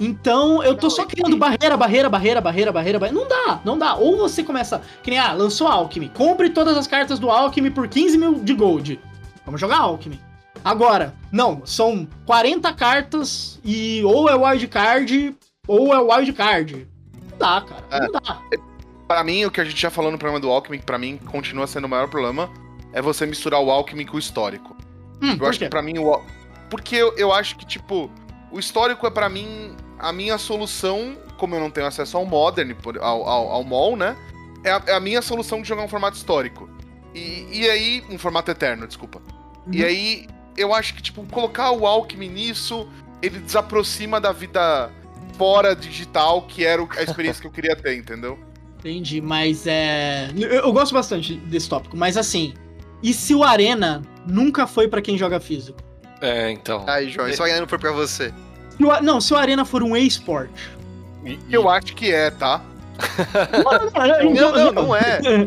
Então 0.00 0.62
eu 0.62 0.76
tô 0.76 0.86
Não, 0.86 0.90
só 0.90 1.02
é 1.02 1.06
criando 1.06 1.36
barreira, 1.36 1.76
barreira, 1.76 2.08
barreira, 2.08 2.40
barreira, 2.40 2.72
barreira, 2.72 2.98
barreira. 2.98 3.20
Não 3.20 3.28
dá, 3.28 3.60
não 3.64 3.78
dá. 3.78 3.94
Ou 3.94 4.16
você 4.16 4.42
começa, 4.42 4.82
que 5.02 5.10
nem, 5.10 5.18
ah, 5.18 5.32
lançou 5.32 5.66
Alchemy. 5.66 6.10
Compre 6.10 6.50
todas 6.50 6.76
as 6.76 6.86
cartas 6.86 7.18
do 7.18 7.30
Alchemy 7.30 7.70
por 7.70 7.88
15 7.88 8.18
mil 8.18 8.34
de 8.34 8.54
gold. 8.54 9.00
Vamos 9.44 9.60
jogar 9.60 9.78
Alchemy. 9.78 10.20
Agora, 10.64 11.14
não, 11.32 11.62
são 11.64 12.06
40 12.26 12.72
cartas 12.74 13.58
e 13.64 14.02
ou 14.04 14.28
é 14.28 14.34
wildcard 14.34 15.34
ou 15.66 15.94
é 15.94 15.98
wildcard. 15.98 16.74
Não 16.74 16.97
dá, 17.38 17.60
cara. 17.62 17.84
É. 17.90 18.00
Não 18.00 18.12
dá. 18.12 18.42
Pra 19.06 19.24
mim, 19.24 19.44
o 19.46 19.50
que 19.50 19.60
a 19.60 19.64
gente 19.64 19.80
já 19.80 19.90
falou 19.90 20.10
no 20.12 20.18
programa 20.18 20.38
do 20.40 20.50
Alckmin, 20.50 20.78
que 20.78 20.84
pra 20.84 20.98
mim 20.98 21.16
continua 21.16 21.66
sendo 21.66 21.86
o 21.86 21.88
maior 21.88 22.08
problema, 22.08 22.50
é 22.92 23.00
você 23.00 23.24
misturar 23.24 23.60
o 23.60 23.70
Alckmin 23.70 24.04
com 24.04 24.16
o 24.16 24.18
histórico. 24.18 24.76
Hum, 25.22 25.36
Eu 25.40 25.46
acho 25.46 25.58
quê? 25.58 25.64
que 25.64 25.70
pra 25.70 25.80
mim 25.82 25.98
o. 25.98 26.20
Porque 26.68 26.94
eu, 26.96 27.14
eu 27.16 27.32
acho 27.32 27.56
que, 27.56 27.64
tipo, 27.66 28.10
o 28.52 28.58
histórico 28.58 29.06
é 29.06 29.10
pra 29.10 29.28
mim 29.28 29.74
a 29.98 30.12
minha 30.12 30.36
solução, 30.36 31.16
como 31.38 31.54
eu 31.54 31.60
não 31.60 31.70
tenho 31.70 31.86
acesso 31.86 32.16
ao 32.18 32.26
Modern, 32.26 32.74
ao, 33.00 33.26
ao, 33.26 33.50
ao 33.50 33.64
MOL, 33.64 33.96
né? 33.96 34.16
É 34.62 34.70
a, 34.72 34.82
é 34.88 34.92
a 34.94 35.00
minha 35.00 35.22
solução 35.22 35.62
de 35.62 35.68
jogar 35.68 35.82
um 35.82 35.88
formato 35.88 36.16
histórico. 36.16 36.68
E, 37.14 37.48
e 37.62 37.70
aí. 37.70 38.04
Um 38.10 38.18
formato 38.18 38.50
eterno, 38.50 38.86
desculpa. 38.86 39.22
E 39.72 39.80
Uhum. 39.82 39.86
aí, 39.88 40.26
eu 40.56 40.74
acho 40.74 40.94
que, 40.94 41.00
tipo, 41.02 41.24
colocar 41.26 41.70
o 41.70 41.86
Alckmin 41.86 42.28
nisso, 42.28 42.86
ele 43.22 43.38
desaproxima 43.38 44.20
da 44.20 44.32
vida 44.32 44.90
fora 45.38 45.74
digital, 45.74 46.42
que 46.42 46.64
era 46.64 46.82
o- 46.82 46.88
a 46.98 47.02
experiência 47.02 47.40
que 47.40 47.46
eu 47.46 47.50
queria 47.52 47.74
ter, 47.76 47.96
entendeu? 47.96 48.38
Entendi, 48.78 49.20
mas 49.20 49.66
é. 49.66 50.28
Eu, 50.36 50.48
eu 50.50 50.72
gosto 50.72 50.92
bastante 50.92 51.34
desse 51.34 51.68
tópico, 51.68 51.96
mas 51.96 52.16
assim. 52.16 52.52
E 53.02 53.14
se 53.14 53.34
o 53.34 53.44
Arena 53.44 54.02
nunca 54.26 54.66
foi 54.66 54.88
pra 54.88 55.00
quem 55.00 55.16
joga 55.16 55.38
físico? 55.40 55.78
É, 56.20 56.50
então. 56.50 56.84
Aí, 56.88 57.08
João, 57.08 57.28
isso 57.28 57.42
aí 57.42 57.58
não 57.58 57.66
foi 57.68 57.78
pra 57.78 57.92
você. 57.92 58.32
Se 58.76 58.84
o 58.84 59.00
não, 59.00 59.20
se 59.20 59.32
o 59.32 59.36
Arena 59.36 59.64
for 59.64 59.82
um 59.82 59.96
e-sport. 59.96 60.50
E- 61.24 61.38
Eu 61.50 61.68
acho 61.68 61.94
que 61.94 62.12
é, 62.12 62.30
tá? 62.30 62.60
Não, 64.34 64.52
não, 64.52 64.72
não 64.72 64.96
é. 64.96 65.20
Eu 65.22 65.38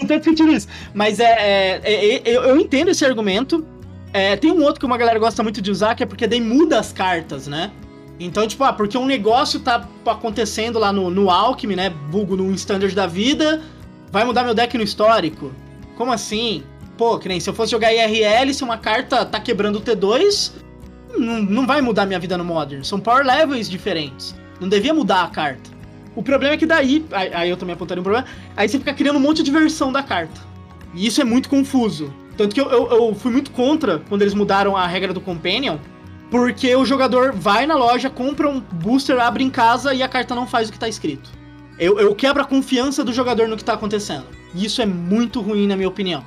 não 0.00 0.06
tô 0.06 0.16
discutindo 0.18 0.52
isso. 0.52 0.68
Mas 0.94 1.18
é, 1.18 1.24
é- 1.24 1.80
é- 1.82 2.14
é- 2.16 2.22
eu, 2.24 2.42
eu 2.44 2.56
entendo 2.60 2.90
esse 2.92 3.04
argumento. 3.04 3.66
É, 4.12 4.36
tem 4.36 4.52
um 4.52 4.62
outro 4.62 4.78
que 4.78 4.86
uma 4.86 4.96
galera 4.96 5.18
gosta 5.18 5.42
muito 5.42 5.60
de 5.60 5.68
usar, 5.70 5.94
que 5.96 6.02
é 6.02 6.06
porque 6.06 6.26
daí 6.28 6.40
muda 6.40 6.78
as 6.78 6.92
cartas, 6.92 7.46
né? 7.48 7.72
Então, 8.24 8.46
tipo, 8.46 8.62
ah, 8.64 8.72
porque 8.72 8.96
um 8.96 9.06
negócio 9.06 9.60
tá 9.60 9.88
acontecendo 10.06 10.78
lá 10.78 10.92
no, 10.92 11.10
no 11.10 11.30
Alchemy, 11.30 11.74
né? 11.74 11.92
Vulgo 12.10 12.36
no 12.36 12.52
Standard 12.52 12.94
da 12.94 13.06
vida, 13.06 13.60
vai 14.10 14.24
mudar 14.24 14.44
meu 14.44 14.54
deck 14.54 14.76
no 14.76 14.84
histórico. 14.84 15.52
Como 15.96 16.12
assim? 16.12 16.62
Pô, 16.96 17.18
que 17.18 17.28
nem 17.28 17.40
se 17.40 17.50
eu 17.50 17.54
fosse 17.54 17.72
jogar 17.72 17.92
IRL, 17.92 18.52
se 18.54 18.62
uma 18.62 18.78
carta 18.78 19.24
tá 19.24 19.40
quebrando 19.40 19.76
o 19.76 19.80
T2, 19.80 20.52
não, 21.16 21.42
não 21.42 21.66
vai 21.66 21.80
mudar 21.80 22.06
minha 22.06 22.18
vida 22.18 22.38
no 22.38 22.44
Modern. 22.44 22.82
São 22.84 23.00
power 23.00 23.24
levels 23.24 23.68
diferentes. 23.68 24.34
Não 24.60 24.68
devia 24.68 24.94
mudar 24.94 25.24
a 25.24 25.28
carta. 25.28 25.70
O 26.14 26.22
problema 26.22 26.54
é 26.54 26.56
que 26.58 26.66
daí, 26.66 27.04
aí 27.10 27.48
eu 27.48 27.56
também 27.56 27.74
apontaria 27.74 28.00
um 28.00 28.04
problema, 28.04 28.26
aí 28.56 28.68
você 28.68 28.78
fica 28.78 28.92
criando 28.92 29.16
um 29.16 29.20
monte 29.20 29.42
de 29.42 29.50
versão 29.50 29.90
da 29.90 30.02
carta. 30.02 30.40
E 30.94 31.06
isso 31.06 31.20
é 31.20 31.24
muito 31.24 31.48
confuso. 31.48 32.12
Tanto 32.36 32.54
que 32.54 32.60
eu, 32.60 32.70
eu, 32.70 32.90
eu 32.90 33.14
fui 33.14 33.32
muito 33.32 33.50
contra 33.50 33.98
quando 34.08 34.22
eles 34.22 34.34
mudaram 34.34 34.76
a 34.76 34.86
regra 34.86 35.12
do 35.12 35.20
Companion, 35.20 35.78
porque 36.32 36.74
o 36.74 36.82
jogador 36.82 37.30
vai 37.30 37.66
na 37.66 37.74
loja, 37.74 38.08
compra 38.08 38.48
um 38.48 38.58
booster, 38.58 39.20
abre 39.20 39.44
em 39.44 39.50
casa 39.50 39.92
e 39.92 40.02
a 40.02 40.08
carta 40.08 40.34
não 40.34 40.46
faz 40.46 40.70
o 40.70 40.72
que 40.72 40.78
tá 40.78 40.88
escrito. 40.88 41.30
Eu, 41.78 42.00
eu 42.00 42.14
quebro 42.14 42.40
a 42.40 42.46
confiança 42.46 43.04
do 43.04 43.12
jogador 43.12 43.46
no 43.48 43.56
que 43.56 43.62
tá 43.62 43.74
acontecendo. 43.74 44.26
E 44.54 44.64
isso 44.64 44.80
é 44.80 44.86
muito 44.86 45.42
ruim, 45.42 45.66
na 45.66 45.76
minha 45.76 45.90
opinião. 45.90 46.24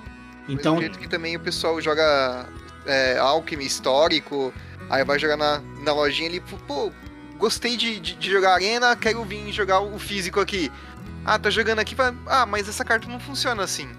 Então. 0.48 0.80
Do 0.80 1.00
que 1.00 1.10
também 1.10 1.36
o 1.36 1.40
pessoal 1.40 1.82
joga 1.82 2.48
é, 2.86 3.18
Alchemy 3.18 3.66
histórico, 3.66 4.54
aí 4.92 5.04
vai 5.04 5.18
jogar 5.18 5.38
na, 5.38 5.60
na 5.84 5.92
lojinha 5.92 6.30
ali, 6.30 6.40
pô, 6.68 6.92
gostei 7.40 7.76
de, 7.76 8.00
de, 8.00 8.14
de, 8.14 8.30
jogar 8.30 8.54
arena, 8.54 8.96
quero 8.96 9.24
vir 9.24 9.52
jogar 9.52 9.80
o 9.80 9.98
físico 9.98 10.40
aqui. 10.40 10.72
Ah, 11.26 11.40
tá 11.40 11.50
jogando 11.50 11.80
aqui, 11.80 11.96
ah, 12.28 12.46
mas 12.46 12.70
essa 12.70 12.86
carta 12.86 13.08
não 13.08 13.20
funciona 13.20 13.64
assim. 13.64 13.90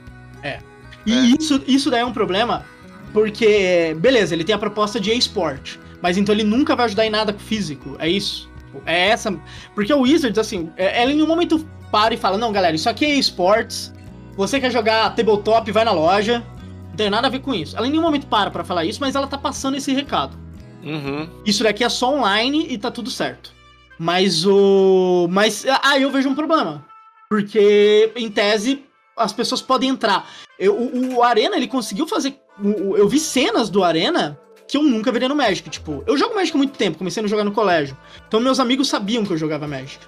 É. 0.41 0.61
E 1.05 1.13
é. 1.13 1.17
Isso, 1.37 1.61
isso 1.67 1.91
daí 1.91 2.03
é 2.03 2.07
um 2.07 2.13
problema, 2.13 2.65
porque, 3.13 3.97
beleza, 3.99 4.37
ele 4.37 4.45
tem 4.45 4.55
a 4.55 4.59
proposta 4.59 5.01
de 5.01 5.11
e-sport, 5.11 5.79
mas 6.03 6.16
então 6.16 6.34
ele 6.34 6.44
nunca 6.44 6.76
vai 6.76 6.86
ajudar 6.86 7.07
em 7.07 7.11
nada 7.11 7.32
com 7.32 7.38
físico, 7.38 7.97
é 7.99 8.09
isso. 8.09 8.49
É 8.84 9.09
essa. 9.09 9.34
Porque 9.74 9.92
o 9.92 10.03
Wizards, 10.03 10.38
assim, 10.38 10.70
é, 10.76 11.03
ela 11.03 11.12
em 11.12 11.22
um 11.22 11.26
momento 11.26 11.66
para 11.90 12.14
e 12.14 12.16
fala: 12.16 12.36
não, 12.36 12.53
galera, 12.53 12.76
isso 12.76 12.88
aqui 12.88 13.05
é 13.05 13.14
esportes. 13.14 13.92
Você 14.36 14.61
quer 14.61 14.70
jogar 14.70 15.14
tabletop, 15.14 15.70
vai 15.72 15.84
na 15.84 15.92
loja. 15.92 16.44
Não 16.88 16.97
tem 16.97 17.09
nada 17.09 17.26
a 17.26 17.30
ver 17.30 17.40
com 17.40 17.55
isso. 17.55 17.76
Ela 17.76 17.86
em 17.86 17.90
nenhum 17.90 18.03
momento 18.03 18.26
para 18.26 18.51
pra 18.51 18.64
falar 18.64 18.84
isso, 18.84 19.01
mas 19.01 19.14
ela 19.14 19.26
tá 19.26 19.38
passando 19.38 19.76
esse 19.76 19.92
recado. 19.92 20.36
Uhum. 20.82 21.28
Isso 21.44 21.62
daqui 21.64 21.82
é 21.82 21.88
só 21.88 22.14
online 22.14 22.66
e 22.68 22.76
tá 22.76 22.90
tudo 22.90 23.11
certo. 23.11 23.53
Mas 23.99 24.44
o. 24.47 25.26
Mas 25.30 25.64
aí 25.64 25.78
ah, 25.82 25.99
eu 25.99 26.11
vejo 26.11 26.28
um 26.28 26.34
problema. 26.34 26.84
Porque, 27.28 28.12
em 28.14 28.30
tese, 28.30 28.84
as 29.16 29.32
pessoas 29.32 29.61
podem 29.61 29.88
entrar. 29.88 30.28
Eu, 30.59 30.74
o, 30.76 31.16
o 31.16 31.22
Arena, 31.22 31.57
ele 31.57 31.66
conseguiu 31.66 32.07
fazer. 32.07 32.38
O, 32.62 32.97
eu 32.97 33.09
vi 33.09 33.18
cenas 33.18 33.68
do 33.68 33.82
Arena 33.82 34.38
que 34.69 34.77
eu 34.77 34.83
nunca 34.83 35.12
veria 35.12 35.29
no 35.29 35.37
Magic. 35.37 35.69
Tipo, 35.69 36.03
eu 36.07 36.17
jogo 36.17 36.35
Magic 36.35 36.55
há 36.55 36.59
muito 36.59 36.77
tempo, 36.77 36.99
comecei 36.99 37.23
a 37.23 37.27
jogar 37.27 37.45
no 37.45 37.53
colégio. 37.53 37.97
Então 38.27 38.41
meus 38.41 38.61
amigos 38.61 38.89
sabiam 38.89 39.25
que 39.25 39.33
eu 39.33 39.37
jogava 39.37 39.67
Magic. 39.67 39.99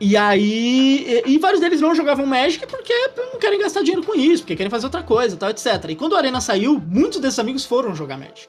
E 0.00 0.16
aí. 0.16 1.22
E, 1.26 1.32
e, 1.34 1.38
vários 1.38 1.60
deles 1.60 1.80
não 1.80 1.94
jogavam 1.94 2.26
Magic 2.26 2.66
porque 2.66 2.92
não 3.16 3.38
querem 3.38 3.58
gastar 3.58 3.80
dinheiro 3.82 4.04
com 4.04 4.14
isso, 4.14 4.42
porque 4.42 4.56
querem 4.56 4.70
fazer 4.70 4.86
outra 4.86 5.02
coisa, 5.02 5.36
tal, 5.36 5.50
etc. 5.50 5.66
E 5.88 5.96
quando 5.96 6.12
o 6.12 6.16
Arena 6.16 6.40
saiu, 6.40 6.82
muitos 6.86 7.20
desses 7.20 7.38
amigos 7.38 7.64
foram 7.64 7.94
jogar 7.94 8.18
Magic. 8.18 8.48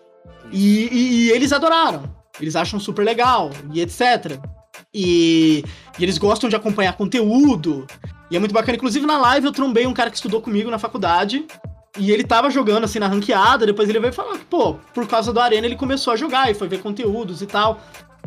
E, 0.52 0.88
e, 0.92 1.28
e 1.28 1.32
eles 1.32 1.52
adoraram. 1.52 2.04
Eles 2.42 2.56
acham 2.56 2.80
super 2.80 3.06
legal, 3.06 3.52
e 3.74 3.80
etc. 3.80 4.40
E, 4.94 5.64
e, 5.98 6.04
eles 6.04 6.18
gostam 6.18 6.50
de 6.50 6.56
acompanhar 6.56 6.98
conteúdo. 6.98 7.86
E 8.30 8.36
é 8.36 8.40
muito 8.40 8.54
bacana. 8.54 8.76
Inclusive, 8.76 9.06
na 9.06 9.18
live 9.18 9.46
eu 9.46 9.52
trombei 9.52 9.86
um 9.86 9.94
cara 9.94 10.10
que 10.10 10.16
estudou 10.16 10.42
comigo 10.42 10.70
na 10.70 10.80
faculdade. 10.80 11.46
E 11.98 12.12
ele 12.12 12.24
tava 12.24 12.50
jogando 12.50 12.84
assim 12.84 13.00
na 13.00 13.08
ranqueada. 13.08 13.66
Depois 13.66 13.90
ele 13.90 14.00
veio 14.00 14.14
falar 14.14 14.38
que, 14.38 14.46
pô, 14.46 14.76
por 14.94 15.08
causa 15.08 15.32
do 15.32 15.40
Arena 15.40 15.66
ele 15.66 15.76
começou 15.76 16.14
a 16.14 16.16
jogar 16.16 16.52
e 16.52 16.54
foi 16.54 16.68
ver 16.68 16.82
conteúdos 16.82 17.42
e 17.42 17.46
tal. 17.46 17.80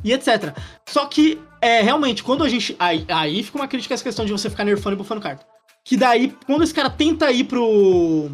E 0.02 0.12
etc. 0.12 0.56
Só 0.88 1.06
que, 1.06 1.40
é, 1.60 1.82
realmente, 1.82 2.22
quando 2.22 2.44
a 2.44 2.48
gente. 2.48 2.74
Aí, 2.78 3.04
aí 3.08 3.42
fica 3.42 3.58
uma 3.58 3.68
crítica 3.68 3.94
essa 3.94 4.04
questão 4.04 4.24
de 4.24 4.32
você 4.32 4.48
ficar 4.48 4.64
nerfando 4.64 4.94
e 4.94 4.98
bufando 4.98 5.20
carta. 5.20 5.44
Que 5.84 5.96
daí, 5.96 6.34
quando 6.46 6.62
esse 6.62 6.74
cara 6.74 6.90
tenta 6.90 7.30
ir 7.30 7.44
pro 7.44 8.30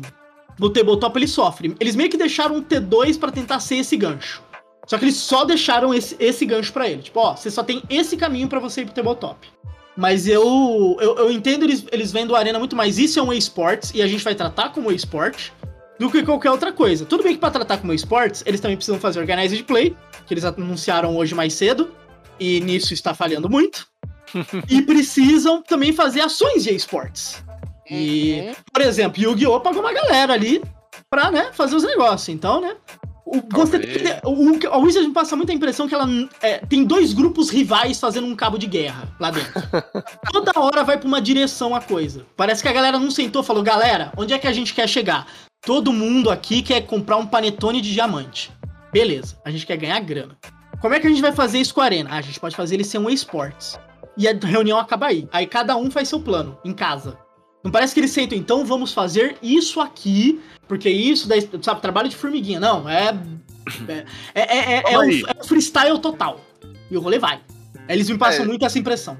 no 0.58 0.70
tabletop 0.70 1.18
ele 1.18 1.28
sofre. 1.28 1.74
Eles 1.80 1.96
meio 1.96 2.10
que 2.10 2.16
deixaram 2.16 2.56
um 2.56 2.62
T2 2.62 3.18
para 3.18 3.32
tentar 3.32 3.60
ser 3.60 3.76
esse 3.76 3.96
gancho. 3.96 4.42
Só 4.86 4.98
que 4.98 5.04
eles 5.04 5.16
só 5.16 5.44
deixaram 5.44 5.94
esse, 5.94 6.16
esse 6.18 6.44
gancho 6.44 6.72
para 6.72 6.88
ele. 6.88 7.02
Tipo, 7.02 7.20
ó, 7.20 7.34
você 7.34 7.50
só 7.50 7.62
tem 7.62 7.82
esse 7.88 8.16
caminho 8.16 8.48
para 8.48 8.60
você 8.60 8.82
ir 8.82 8.84
pro 8.84 8.94
tabletop. 8.94 9.48
Mas 9.96 10.26
eu, 10.26 10.96
eu, 11.00 11.16
eu 11.18 11.30
entendo 11.30 11.64
eles, 11.64 11.84
eles 11.92 12.10
vendo 12.10 12.30
o 12.30 12.36
Arena 12.36 12.58
muito 12.58 12.74
mais. 12.74 12.98
Isso 12.98 13.18
é 13.18 13.22
um 13.22 13.32
esportes 13.32 13.92
e 13.94 14.02
a 14.02 14.06
gente 14.06 14.24
vai 14.24 14.34
tratar 14.34 14.70
como 14.70 14.90
esporte 14.90 15.52
do 15.98 16.10
que 16.10 16.22
qualquer 16.22 16.50
outra 16.50 16.72
coisa. 16.72 17.04
Tudo 17.04 17.22
bem 17.22 17.34
que 17.34 17.40
para 17.40 17.50
tratar 17.50 17.78
como 17.78 17.92
esportes, 17.92 18.42
eles 18.46 18.60
também 18.60 18.76
precisam 18.76 18.98
fazer 18.98 19.20
organized 19.20 19.62
play, 19.64 19.96
que 20.26 20.34
eles 20.34 20.44
anunciaram 20.44 21.16
hoje 21.16 21.34
mais 21.34 21.54
cedo, 21.54 21.92
e 22.38 22.60
nisso 22.60 22.92
está 22.92 23.14
falhando 23.14 23.48
muito. 23.48 23.86
e 24.68 24.82
precisam 24.82 25.62
também 25.62 25.92
fazer 25.92 26.20
ações 26.20 26.64
de 26.64 26.74
esportes. 26.74 27.44
E, 27.88 28.46
uhum. 28.48 28.54
por 28.72 28.82
exemplo, 28.82 29.22
Yu-Gi-Oh! 29.22 29.60
pagou 29.60 29.80
uma 29.80 29.92
galera 29.92 30.32
ali 30.32 30.62
pra, 31.08 31.30
né, 31.30 31.50
fazer 31.52 31.76
os 31.76 31.84
negócios. 31.84 32.28
Então, 32.28 32.60
né? 32.60 32.76
O, 33.26 33.40
você 33.50 33.78
tem 33.78 33.90
que, 33.90 34.20
o, 34.22 34.72
a 34.72 34.76
Wizard 34.76 35.08
me 35.08 35.14
passa 35.14 35.34
muita 35.34 35.52
impressão 35.52 35.88
que 35.88 35.94
ela 35.94 36.06
é, 36.42 36.58
tem 36.58 36.84
dois 36.84 37.14
grupos 37.14 37.48
rivais 37.48 37.98
fazendo 37.98 38.26
um 38.26 38.36
cabo 38.36 38.58
de 38.58 38.66
guerra 38.66 39.08
lá 39.18 39.30
dentro. 39.30 39.52
Toda 40.30 40.52
hora 40.60 40.84
vai 40.84 40.98
pra 40.98 41.08
uma 41.08 41.22
direção 41.22 41.74
a 41.74 41.80
coisa. 41.80 42.26
Parece 42.36 42.62
que 42.62 42.68
a 42.68 42.72
galera 42.72 42.98
não 42.98 43.10
sentou 43.10 43.42
e 43.42 43.44
falou: 43.44 43.62
galera, 43.62 44.12
onde 44.16 44.34
é 44.34 44.38
que 44.38 44.46
a 44.46 44.52
gente 44.52 44.74
quer 44.74 44.86
chegar? 44.86 45.26
Todo 45.64 45.92
mundo 45.92 46.30
aqui 46.30 46.60
quer 46.60 46.82
comprar 46.82 47.16
um 47.16 47.26
panetone 47.26 47.80
de 47.80 47.92
diamante. 47.92 48.52
Beleza, 48.92 49.38
a 49.42 49.50
gente 49.50 49.66
quer 49.66 49.78
ganhar 49.78 49.98
grana. 50.00 50.36
Como 50.80 50.94
é 50.94 51.00
que 51.00 51.06
a 51.06 51.10
gente 51.10 51.22
vai 51.22 51.32
fazer 51.32 51.58
isso 51.58 51.72
com 51.72 51.80
a 51.80 51.84
Arena? 51.84 52.10
Ah, 52.12 52.18
a 52.18 52.20
gente 52.20 52.38
pode 52.38 52.54
fazer 52.54 52.74
ele 52.74 52.84
ser 52.84 52.98
um 52.98 53.08
esportes. 53.08 53.78
E 54.18 54.28
a 54.28 54.32
reunião 54.32 54.78
acaba 54.78 55.06
aí. 55.06 55.26
Aí 55.32 55.46
cada 55.46 55.74
um 55.76 55.90
faz 55.90 56.08
seu 56.08 56.20
plano, 56.20 56.58
em 56.62 56.74
casa. 56.74 57.18
Não 57.64 57.70
parece 57.70 57.94
que 57.94 58.00
eles 58.00 58.10
sentam, 58.10 58.36
então 58.36 58.62
vamos 58.62 58.92
fazer 58.92 59.38
isso 59.42 59.80
aqui, 59.80 60.38
porque 60.68 60.90
isso, 60.90 61.26
daí, 61.26 61.48
sabe, 61.62 61.80
trabalho 61.80 62.10
de 62.10 62.14
formiguinha. 62.14 62.60
Não, 62.60 62.86
é. 62.86 63.18
É, 64.34 64.40
é, 64.40 64.72
é, 64.74 64.92
é, 64.92 64.98
um, 64.98 65.02
é 65.02 65.40
um 65.40 65.44
freestyle 65.44 65.98
total. 65.98 66.38
E 66.90 66.96
o 66.96 67.00
rolê 67.00 67.18
vai. 67.18 67.40
Eles 67.88 68.10
me 68.10 68.18
passam 68.18 68.44
é. 68.44 68.48
muito 68.48 68.66
essa 68.66 68.78
impressão. 68.78 69.18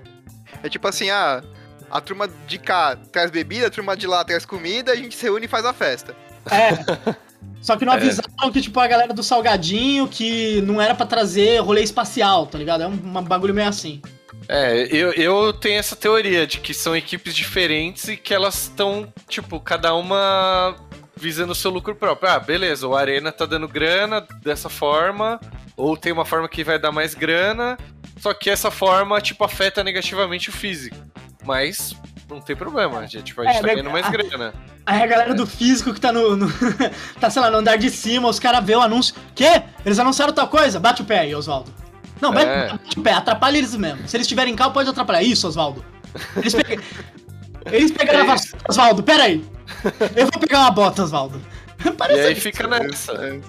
É 0.62 0.68
tipo 0.68 0.86
assim, 0.86 1.08
ah, 1.08 1.42
a 1.90 2.00
turma 2.02 2.28
de 2.46 2.58
cá 2.58 2.96
traz 3.10 3.30
bebida, 3.30 3.68
a 3.68 3.70
turma 3.70 3.96
de 3.96 4.06
lá 4.06 4.22
traz 4.22 4.44
comida, 4.44 4.92
a 4.92 4.96
gente 4.96 5.16
se 5.16 5.24
reúne 5.24 5.46
e 5.46 5.48
faz 5.48 5.64
a 5.64 5.72
festa. 5.72 6.14
É. 6.50 7.14
Só 7.62 7.76
que 7.76 7.86
não 7.86 7.94
avisaram 7.94 8.52
que, 8.52 8.60
tipo, 8.60 8.78
a 8.78 8.86
galera 8.86 9.14
do 9.14 9.22
Salgadinho, 9.22 10.06
que 10.06 10.60
não 10.62 10.82
era 10.82 10.94
para 10.94 11.06
trazer 11.06 11.60
rolê 11.60 11.82
espacial, 11.82 12.46
tá 12.46 12.58
ligado? 12.58 12.82
É 12.82 12.86
um, 12.86 12.92
um 12.92 13.22
bagulho 13.22 13.54
meio 13.54 13.68
assim. 13.68 14.02
É, 14.48 14.88
eu, 14.90 15.12
eu 15.12 15.52
tenho 15.52 15.78
essa 15.78 15.96
teoria 15.96 16.46
de 16.46 16.60
que 16.60 16.74
são 16.74 16.96
equipes 16.96 17.34
diferentes 17.34 18.08
e 18.08 18.16
que 18.16 18.34
elas 18.34 18.62
estão, 18.62 19.12
tipo, 19.28 19.58
cada 19.60 19.94
uma 19.94 20.76
visando 21.16 21.52
o 21.52 21.54
seu 21.54 21.70
lucro 21.70 21.94
próprio. 21.94 22.30
Ah, 22.30 22.38
beleza, 22.38 22.86
o 22.86 22.94
Arena 22.94 23.32
tá 23.32 23.46
dando 23.46 23.66
grana 23.66 24.26
dessa 24.42 24.68
forma, 24.68 25.40
ou 25.76 25.96
tem 25.96 26.12
uma 26.12 26.24
forma 26.24 26.48
que 26.48 26.62
vai 26.62 26.78
dar 26.78 26.92
mais 26.92 27.14
grana, 27.14 27.78
só 28.18 28.34
que 28.34 28.50
essa 28.50 28.70
forma, 28.70 29.20
tipo, 29.20 29.42
afeta 29.44 29.82
negativamente 29.82 30.50
o 30.50 30.52
físico. 30.52 30.96
Mas 31.44 31.94
não 32.28 32.40
tem 32.40 32.56
problema, 32.56 32.98
a 32.98 33.06
gente, 33.06 33.24
tipo, 33.24 33.40
a 33.40 33.44
gente 33.44 33.56
é, 33.56 33.60
tá 33.60 33.68
ganhando 33.68 33.90
mais 33.90 34.08
grana. 34.08 34.54
Aí 34.86 35.02
a 35.02 35.06
galera 35.06 35.34
do 35.34 35.46
físico 35.46 35.94
que 35.94 36.00
tá 36.00 36.12
no, 36.12 36.36
no 36.36 36.46
tá, 37.18 37.30
sei 37.30 37.40
lá, 37.40 37.50
no 37.50 37.58
andar 37.58 37.76
de 37.76 37.88
cima, 37.88 38.28
os 38.28 38.38
caras 38.38 38.64
vê 38.64 38.74
o 38.74 38.80
anúncio. 38.80 39.14
Quê? 39.34 39.62
Eles 39.84 39.98
anunciaram 39.98 40.32
tal 40.32 40.48
coisa? 40.48 40.78
Bate 40.78 41.00
o 41.00 41.04
pé 41.04 41.20
aí, 41.20 41.34
Oswaldo. 41.34 41.72
Não, 42.20 42.32
é. 42.34 42.68
bate 42.68 42.98
o 42.98 43.02
pé, 43.02 43.12
atrapalha 43.12 43.58
eles 43.58 43.74
mesmo. 43.74 44.08
Se 44.08 44.16
eles 44.16 44.24
estiverem 44.24 44.54
cá, 44.54 44.70
pode 44.70 44.88
atrapalhar. 44.88 45.22
Isso, 45.22 45.46
Oswaldo. 45.48 45.84
Eles, 46.36 46.54
pe... 46.54 46.80
eles 47.70 47.90
pegaram 47.90 48.20
a 48.20 48.24
vassoura. 48.24 48.64
Oswaldo, 48.68 49.02
pera 49.02 49.24
aí. 49.24 49.44
Eu 50.16 50.28
vou 50.32 50.40
pegar 50.40 50.60
uma 50.60 50.70
bota, 50.70 51.02
Oswaldo. 51.02 51.40
Parece 51.98 52.20
e 52.20 52.26
aí 52.26 52.34
fica 52.34 52.66
nessa. 52.66 53.12
É. 53.12 53.40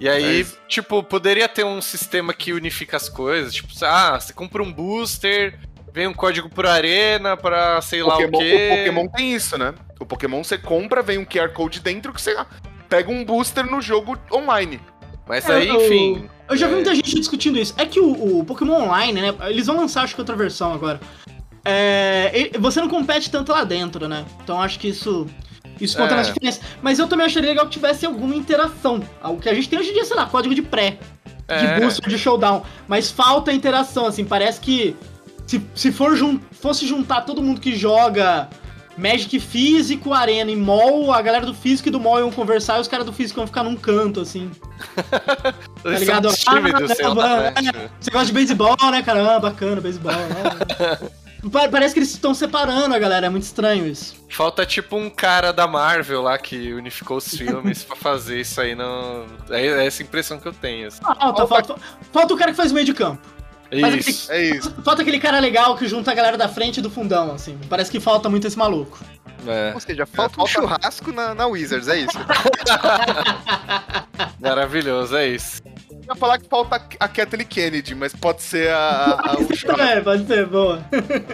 E 0.00 0.08
aí, 0.08 0.42
é 0.42 0.46
tipo, 0.68 1.02
poderia 1.02 1.48
ter 1.48 1.64
um 1.64 1.80
sistema 1.80 2.34
que 2.34 2.52
unifica 2.52 2.96
as 2.96 3.08
coisas. 3.08 3.54
Tipo, 3.54 3.72
ah, 3.82 4.18
você 4.18 4.32
compra 4.32 4.62
um 4.62 4.72
booster, 4.72 5.58
vem 5.92 6.06
um 6.06 6.14
código 6.14 6.48
por 6.48 6.66
arena 6.66 7.36
pra 7.36 7.80
sei 7.80 8.02
lá 8.02 8.16
Pokémon, 8.16 8.36
o 8.36 8.40
quê. 8.40 8.68
O 8.72 8.76
Pokémon 8.76 9.08
tem 9.08 9.34
isso, 9.34 9.56
né? 9.56 9.74
O 10.00 10.06
Pokémon 10.06 10.42
você 10.42 10.58
compra, 10.58 11.02
vem 11.02 11.18
um 11.18 11.24
QR 11.24 11.50
Code 11.50 11.80
dentro 11.80 12.12
que 12.12 12.20
você 12.20 12.36
pega 12.88 13.10
um 13.10 13.24
booster 13.24 13.64
no 13.64 13.80
jogo 13.80 14.18
online. 14.32 14.80
Mas 15.26 15.48
é, 15.48 15.54
aí, 15.54 15.68
enfim. 15.70 16.28
Eu, 16.48 16.56
já 16.56 16.66
vi 16.66 16.72
é... 16.72 16.76
muita 16.76 16.94
gente 16.94 17.14
discutindo 17.14 17.58
isso. 17.58 17.74
É 17.76 17.86
que 17.86 18.00
o, 18.00 18.40
o, 18.40 18.44
Pokémon 18.44 18.84
Online, 18.84 19.20
né? 19.20 19.34
Eles 19.48 19.66
vão 19.66 19.76
lançar, 19.76 20.02
acho 20.02 20.14
que 20.14 20.20
outra 20.20 20.36
versão 20.36 20.72
agora. 20.72 21.00
É, 21.64 22.50
você 22.58 22.80
não 22.80 22.88
compete 22.88 23.30
tanto 23.30 23.50
lá 23.50 23.64
dentro, 23.64 24.06
né? 24.06 24.24
Então 24.42 24.60
acho 24.60 24.78
que 24.78 24.88
isso. 24.88 25.26
Isso 25.80 25.96
conta 25.96 26.14
é. 26.14 26.16
nas 26.18 26.26
diferenças. 26.28 26.62
Mas 26.82 26.98
eu 26.98 27.08
também 27.08 27.26
acharia 27.26 27.50
legal 27.50 27.66
que 27.66 27.72
tivesse 27.72 28.06
alguma 28.06 28.34
interação. 28.34 29.02
O 29.24 29.38
que 29.38 29.48
a 29.48 29.54
gente 29.54 29.68
tem 29.68 29.78
hoje 29.78 29.90
em 29.90 29.94
dia, 29.94 30.04
sei 30.04 30.16
lá, 30.16 30.26
código 30.26 30.54
de 30.54 30.62
pré. 30.62 30.98
É. 31.48 31.74
De 31.74 31.80
booster, 31.80 32.08
de 32.08 32.18
showdown. 32.18 32.62
Mas 32.86 33.10
falta 33.10 33.52
interação, 33.52 34.06
assim. 34.06 34.24
Parece 34.24 34.60
que 34.60 34.94
se, 35.46 35.60
se 35.74 35.90
for 35.90 36.16
jun 36.16 36.38
fosse 36.52 36.86
juntar 36.86 37.22
todo 37.22 37.42
mundo 37.42 37.60
que 37.60 37.76
joga 37.76 38.48
Magic 38.96 39.40
físico, 39.40 40.12
arena 40.12 40.50
e 40.50 40.56
mall, 40.56 41.12
a 41.12 41.20
galera 41.20 41.44
do 41.46 41.54
físico 41.54 41.88
e 41.88 41.92
do 41.92 41.98
mall 42.00 42.18
iam 42.20 42.30
conversar 42.30 42.78
e 42.78 42.80
os 42.80 42.88
caras 42.88 43.04
do 43.04 43.12
físico 43.12 43.40
iam 43.40 43.46
ficar 43.46 43.62
num 43.64 43.76
canto, 43.76 44.20
assim. 44.20 44.50
Eles 45.84 46.00
ligado? 46.00 46.28
Ah, 46.28 46.34
caramba, 46.94 47.50
né? 47.50 47.90
Você 48.00 48.10
gosta 48.10 48.26
de 48.26 48.32
beisebol, 48.32 48.76
né, 48.90 49.02
cara? 49.02 49.36
Ah, 49.36 49.40
bacana, 49.40 49.80
beisebol. 49.80 50.12
né? 50.12 50.98
Pa- 51.52 51.68
Parece 51.68 51.92
que 51.92 51.98
eles 52.00 52.10
estão 52.10 52.32
separando 52.32 52.94
a 52.94 52.98
galera, 52.98 53.26
é 53.26 53.28
muito 53.28 53.42
estranho 53.42 53.86
isso. 53.86 54.14
Falta 54.30 54.64
tipo 54.64 54.96
um 54.96 55.10
cara 55.10 55.52
da 55.52 55.66
Marvel 55.66 56.22
lá 56.22 56.38
que 56.38 56.72
unificou 56.72 57.18
os 57.18 57.28
filmes 57.28 57.82
pra 57.84 57.94
fazer 57.96 58.40
isso 58.40 58.58
aí. 58.60 58.74
No... 58.74 59.26
É 59.50 59.84
essa 59.86 60.02
impressão 60.02 60.38
que 60.38 60.48
eu 60.48 60.54
tenho. 60.54 60.88
assim. 60.88 61.02
Falta, 61.02 61.46
falta, 61.46 61.74
falta 62.10 62.32
o 62.34 62.36
cara 62.38 62.50
que 62.50 62.56
faz 62.56 62.70
o 62.70 62.74
meio 62.74 62.86
de 62.86 62.94
campo. 62.94 63.20
Mas 63.80 64.06
Isso. 64.06 64.32
É 64.32 64.42
isso. 64.42 64.74
Falta 64.84 65.02
aquele 65.02 65.18
cara 65.18 65.38
legal 65.38 65.76
que 65.76 65.86
junta 65.86 66.10
a 66.10 66.14
galera 66.14 66.36
da 66.36 66.48
frente 66.48 66.78
e 66.78 66.82
do 66.82 66.90
fundão, 66.90 67.32
assim. 67.32 67.58
Parece 67.68 67.90
que 67.90 68.00
falta 68.00 68.28
muito 68.28 68.46
esse 68.46 68.58
maluco. 68.58 68.98
É, 69.46 69.72
Ou 69.74 69.80
seja, 69.80 70.06
falta 70.06 70.42
um 70.42 70.46
churrasco 70.46 71.12
na, 71.12 71.34
na 71.34 71.46
Wizards, 71.46 71.88
é 71.88 71.98
isso. 71.98 72.18
maravilhoso, 74.40 75.16
é 75.16 75.28
isso. 75.28 75.62
Eu 75.90 76.02
ia 76.08 76.14
falar 76.14 76.38
que 76.38 76.48
falta 76.48 76.76
a 76.98 77.08
Kathleen 77.08 77.46
Kennedy, 77.46 77.94
mas 77.94 78.14
pode 78.14 78.42
ser 78.42 78.70
a, 78.70 78.78
a, 78.78 79.32
a 79.32 79.34
o 79.36 79.54
churrasco. 79.54 79.82
É, 79.82 80.00
pode 80.00 80.26
ser, 80.26 80.46
boa. 80.46 80.82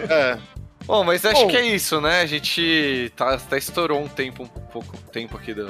É. 0.09 0.37
Bom, 0.85 1.03
mas 1.03 1.25
acho 1.25 1.43
Bom. 1.43 1.47
que 1.47 1.57
é 1.57 1.65
isso, 1.67 2.01
né? 2.01 2.21
A 2.21 2.25
gente 2.25 3.11
tá, 3.15 3.35
até 3.35 3.57
estourou 3.57 4.01
um 4.01 4.07
tempo, 4.07 4.43
um 4.43 4.47
pouco 4.47 4.97
tempo 5.11 5.37
aqui 5.37 5.53
do 5.53 5.69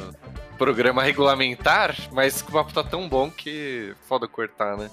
programa 0.58 1.04
regulamentar, 1.04 1.96
mas 2.12 2.42
o 2.42 2.46
papo 2.46 2.74
tá 2.74 2.84
tão 2.84 3.10
bom 3.10 3.30
que 3.30 3.94
foda 4.08 4.28
cortar, 4.28 4.78
né? 4.78 4.90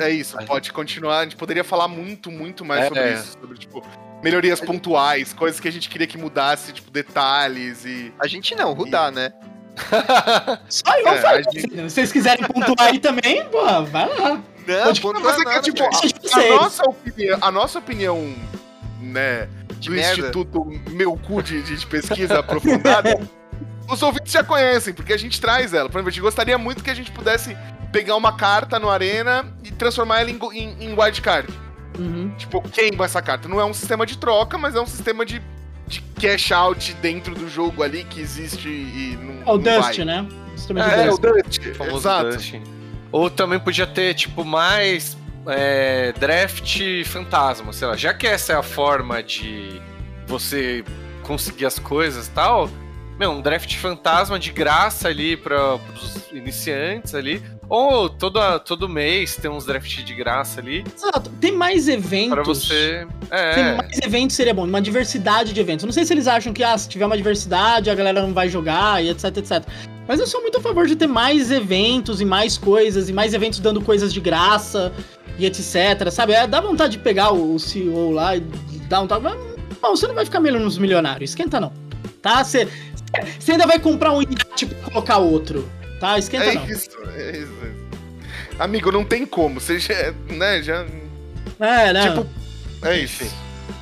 É 0.00 0.10
isso, 0.10 0.36
pode 0.46 0.72
continuar. 0.72 1.18
A 1.20 1.22
gente 1.24 1.36
poderia 1.36 1.64
falar 1.64 1.88
muito, 1.88 2.30
muito 2.30 2.64
mais 2.64 2.84
É. 2.84 2.88
sobre 2.88 3.12
isso. 3.14 3.32
Sobre, 3.40 3.58
tipo, 3.58 3.82
melhorias 4.22 4.60
pontuais, 4.60 5.32
coisas 5.32 5.60
que 5.60 5.68
a 5.68 5.72
gente 5.72 5.88
queria 5.88 6.06
que 6.06 6.16
mudasse, 6.16 6.72
tipo, 6.72 6.90
detalhes 6.90 7.84
e. 7.84 8.12
A 8.18 8.26
gente 8.26 8.54
não, 8.54 8.72
Rudá, 8.72 9.10
né? 9.10 9.32
Só 10.68 10.98
eu 10.98 11.08
É, 11.08 11.20
falei. 11.20 11.44
a 11.46 11.50
gente- 11.50 11.70
Se 11.70 11.90
vocês 11.90 12.12
quiserem 12.12 12.44
pontuar 12.46 12.88
aí 12.88 12.98
também, 12.98 13.44
pô, 13.46 13.62
vai 13.84 14.08
lá. 14.18 14.40
Não, 14.66 14.84
Pode- 14.84 15.00
ponto 15.00 15.20
Mas 15.20 15.38
é 15.46 15.60
tipo, 15.60 15.82
a 15.84 15.90
vocês. 15.90 16.12
nossa 16.50 16.82
opinião, 16.88 17.38
a 17.40 17.50
nossa 17.52 17.78
opinião, 17.78 18.34
né, 19.00 19.48
De 19.78 19.88
do 19.90 19.94
merda. 19.94 20.12
Instituto 20.20 20.64
Meu 20.90 21.16
Cu 21.16 21.42
de, 21.42 21.62
de 21.62 21.86
Pesquisa 21.86 22.40
Aprofundada, 22.40 23.10
os 23.88 24.02
ouvintes 24.02 24.32
já 24.32 24.42
conhecem, 24.44 24.92
porque 24.94 25.12
a 25.12 25.16
gente 25.16 25.40
traz 25.40 25.72
ela. 25.74 25.88
Por 25.88 25.96
exemplo, 25.98 26.08
a 26.08 26.12
gente 26.12 26.22
gostaria 26.22 26.58
muito 26.58 26.82
que 26.82 26.90
a 26.90 26.94
gente 26.94 27.10
pudesse 27.10 27.56
pegar 27.92 28.16
uma 28.16 28.36
carta 28.36 28.78
no 28.78 28.90
Arena 28.90 29.44
e 29.64 29.70
transformar 29.70 30.20
ela 30.20 30.30
em, 30.30 30.38
em, 30.52 30.84
em 30.90 30.94
wildcard. 30.98 31.48
Uhum. 31.98 32.32
Tipo, 32.36 32.60
queima 32.62 33.04
essa 33.04 33.22
carta. 33.22 33.48
Não 33.48 33.60
é 33.60 33.64
um 33.64 33.72
sistema 33.72 34.04
de 34.04 34.18
troca, 34.18 34.58
mas 34.58 34.74
é 34.74 34.80
um 34.80 34.86
sistema 34.86 35.24
de, 35.24 35.40
de 35.86 36.00
cash 36.20 36.52
out 36.52 36.92
dentro 36.94 37.34
do 37.34 37.48
jogo 37.48 37.82
ali 37.82 38.04
que 38.04 38.20
existe 38.20 38.68
e 38.68 39.18
não, 39.22 39.32
É 39.34 39.56
o 39.56 39.58
não 39.58 39.80
Dust, 39.80 39.96
vai. 39.96 40.04
né? 40.04 40.26
De 40.56 40.80
É, 40.80 41.06
Dust. 41.06 41.18
o 41.18 41.32
Dust. 41.32 41.58
O 41.66 41.74
famoso 41.74 41.96
Exato. 41.98 42.28
Dust. 42.30 42.54
Ou 43.12 43.30
também 43.30 43.58
podia 43.58 43.86
ter, 43.86 44.12
tipo, 44.14 44.44
mais 44.44 45.16
é, 45.46 46.12
draft 46.18 46.80
fantasma, 47.06 47.72
sei 47.72 47.88
lá. 47.88 47.96
Já 47.96 48.12
que 48.12 48.26
essa 48.26 48.52
é 48.52 48.56
a 48.56 48.62
forma 48.62 49.22
de 49.22 49.80
você 50.26 50.84
conseguir 51.22 51.66
as 51.66 51.78
coisas 51.78 52.26
e 52.26 52.30
tal, 52.32 52.68
meu, 53.18 53.30
um 53.30 53.40
draft 53.40 53.74
fantasma 53.76 54.38
de 54.38 54.52
graça 54.52 55.08
ali 55.08 55.36
para 55.36 55.76
os 55.94 56.30
iniciantes 56.32 57.14
ali. 57.14 57.42
Ou 57.68 58.08
todo, 58.08 58.38
todo 58.60 58.88
mês 58.88 59.36
tem 59.36 59.50
uns 59.50 59.64
drafts 59.64 60.04
de 60.04 60.14
graça 60.14 60.60
ali 60.60 60.84
Exato. 60.94 61.28
Tem 61.40 61.50
mais 61.50 61.88
eventos. 61.88 62.34
para 62.34 62.42
você. 62.44 63.06
Tem 63.28 63.38
É, 63.38 63.76
mais 63.76 63.98
eventos 63.98 64.36
seria 64.36 64.54
bom, 64.54 64.64
uma 64.64 64.80
diversidade 64.80 65.52
de 65.52 65.60
eventos. 65.60 65.84
Não 65.84 65.92
sei 65.92 66.04
se 66.04 66.12
eles 66.12 66.28
acham 66.28 66.52
que, 66.52 66.62
ah, 66.62 66.76
se 66.78 66.88
tiver 66.88 67.06
uma 67.06 67.16
diversidade, 67.16 67.90
a 67.90 67.94
galera 67.94 68.22
não 68.22 68.32
vai 68.32 68.48
jogar 68.48 69.02
e 69.02 69.08
etc, 69.08 69.36
etc. 69.38 69.64
Mas 70.06 70.20
eu 70.20 70.26
sou 70.26 70.40
muito 70.42 70.58
a 70.58 70.60
favor 70.60 70.86
de 70.86 70.94
ter 70.94 71.08
mais 71.08 71.50
eventos 71.50 72.20
e 72.20 72.24
mais 72.24 72.56
coisas, 72.56 73.08
e 73.08 73.12
mais 73.12 73.34
eventos 73.34 73.58
dando 73.58 73.80
coisas 73.80 74.12
de 74.12 74.20
graça 74.20 74.92
e 75.38 75.44
etc, 75.44 76.10
sabe? 76.10 76.32
É, 76.32 76.46
dá 76.46 76.60
vontade 76.60 76.92
de 76.92 76.98
pegar 76.98 77.32
o, 77.32 77.58
CEO 77.58 78.12
lá 78.12 78.36
e 78.36 78.40
dar 78.88 79.00
um 79.00 79.06
tal. 79.06 79.20
Mas, 79.20 79.34
bom, 79.82 79.96
você 79.96 80.06
não 80.06 80.14
vai 80.14 80.24
ficar 80.24 80.38
menos 80.38 80.78
milionário, 80.78 81.24
esquenta 81.24 81.58
não. 81.58 81.72
Tá? 82.22 82.42
Você, 82.44 82.68
você 83.38 83.52
ainda 83.52 83.66
vai 83.66 83.78
comprar 83.78 84.12
um 84.12 84.20
iate 84.22 84.66
pra 84.66 84.90
colocar 84.90 85.18
outro. 85.18 85.68
Tá? 86.00 86.18
Esquenta 86.18 86.44
É 86.44 86.54
não. 86.54 86.66
isso, 86.66 86.90
é 87.14 87.38
isso. 87.38 87.52
Amigo, 88.58 88.90
não 88.92 89.04
tem 89.04 89.24
como. 89.26 89.60
Você 89.60 89.78
já, 89.78 90.12
né, 90.28 90.62
já... 90.62 90.86
É, 91.58 91.92
né? 91.92 92.08
Tipo, 92.08 92.26
é 92.82 92.98
isso. 92.98 93.24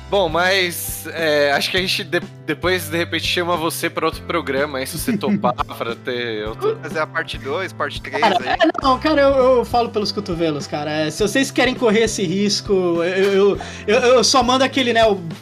Bom, 0.09 0.29
mas 0.29 1.07
é, 1.07 1.51
acho 1.53 1.71
que 1.71 1.77
a 1.77 1.79
gente 1.81 2.03
de- 2.03 2.21
depois, 2.45 2.89
de 2.89 2.95
repente, 2.97 3.25
chama 3.25 3.57
você 3.57 3.89
para 3.89 4.05
outro 4.05 4.21
programa, 4.21 4.77
aí 4.77 4.85
se 4.85 4.99
você 4.99 5.17
topar 5.17 5.53
pra 5.65 5.95
ter 5.95 6.47
outro. 6.47 6.77
Fazer 6.81 6.99
a 6.99 7.07
parte 7.07 7.39
2, 7.39 7.73
parte 7.73 7.99
3 8.01 8.19
Cara, 8.21 8.37
aí. 8.39 8.49
é, 8.49 8.83
não, 8.83 8.99
cara, 8.99 9.21
eu, 9.21 9.57
eu 9.57 9.65
falo 9.65 9.89
pelos 9.89 10.11
cotovelos, 10.11 10.67
cara. 10.67 10.91
É, 10.91 11.09
se 11.09 11.23
vocês 11.23 11.49
querem 11.49 11.73
correr 11.73 12.01
esse 12.03 12.23
risco, 12.23 12.71
eu, 12.71 13.03
eu, 13.03 13.59
eu, 13.87 13.95
eu 13.99 14.23
só 14.23 14.43
mando 14.43 14.63
aquele, 14.63 14.93
né? 14.93 15.01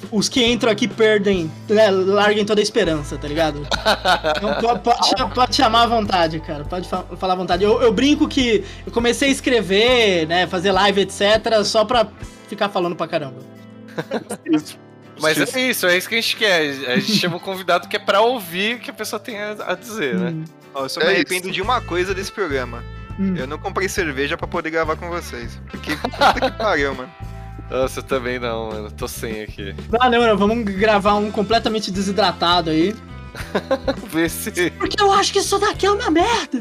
Os 0.09 0.29
que 0.29 0.43
entram 0.45 0.71
aqui 0.71 0.87
perdem, 0.87 1.51
né, 1.67 1.91
larguem 1.91 2.45
toda 2.45 2.61
a 2.61 2.63
esperança, 2.63 3.17
tá 3.17 3.27
ligado? 3.27 3.67
Então, 4.37 4.55
po- 4.55 4.79
pode, 4.79 5.33
pode 5.35 5.55
chamar 5.57 5.83
à 5.83 5.87
vontade, 5.87 6.39
cara. 6.39 6.63
Pode 6.63 6.87
fa- 6.87 7.03
falar 7.19 7.33
à 7.33 7.37
vontade. 7.37 7.63
Eu, 7.65 7.81
eu 7.81 7.91
brinco 7.91 8.29
que 8.29 8.63
eu 8.87 8.93
comecei 8.93 9.27
a 9.27 9.31
escrever, 9.31 10.25
né? 10.25 10.47
Fazer 10.47 10.71
live, 10.71 11.01
etc., 11.01 11.21
só 11.65 11.83
pra 11.83 12.07
ficar 12.47 12.69
falando 12.69 12.95
pra 12.95 13.07
caramba. 13.09 13.51
Isso. 14.45 14.77
Mas 15.21 15.37
é 15.55 15.69
isso, 15.69 15.85
é 15.85 15.95
isso 15.95 16.09
que 16.09 16.15
a 16.15 16.21
gente 16.21 16.35
quer. 16.35 16.61
A 16.89 16.95
gente 16.97 17.15
chama 17.17 17.35
um 17.35 17.39
convidado 17.39 17.87
que 17.87 17.95
é 17.95 17.99
pra 17.99 18.19
ouvir 18.21 18.77
o 18.77 18.79
que 18.79 18.89
a 18.89 18.93
pessoa 18.93 19.19
tem 19.19 19.39
a, 19.39 19.75
dizer, 19.75 20.15
né? 20.15 20.29
Hum, 20.31 20.43
Ó, 20.73 20.83
eu 20.85 20.89
só 20.89 20.99
É 21.01 21.03
me 21.05 21.11
isso. 21.11 21.15
arrependo 21.27 21.51
de 21.53 21.61
uma 21.61 21.79
coisa 21.81 22.15
desse 22.15 22.31
programa. 22.31 22.83
hum. 23.19 23.35
Eu 23.37 23.45
não 23.45 23.59
comprei 23.59 23.87
cerveja 23.87 24.35
pra 24.35 24.47
poder 24.47 24.71
gravar 24.71 24.95
com 24.95 25.07
vocês. 25.09 25.61
Porque 25.69 25.95
puta 26.01 26.33
que 26.51 26.57
pariu, 26.57 26.95
mano. 26.95 27.11
Nossa, 27.69 27.99
eu 27.99 28.03
também 28.03 28.39
não, 28.39 28.69
mano. 28.69 28.91
Tô 28.91 29.07
sem 29.07 29.43
aqui. 29.43 29.75
Ah, 29.99 30.09
não, 30.09 30.25
não, 30.25 30.35
vamos 30.35 30.63
gravar 30.75 31.13
um 31.13 31.29
completamente 31.31 31.91
desidratado 31.91 32.71
aí. 32.71 32.95
Vê 34.11 34.27
se. 34.27 34.71
Porque 34.71 35.01
eu 35.01 35.11
acho 35.11 35.31
que 35.31 35.39
isso 35.39 35.59
daqui 35.59 35.85
é 35.85 35.91
uma 35.91 36.09
merda. 36.09 36.59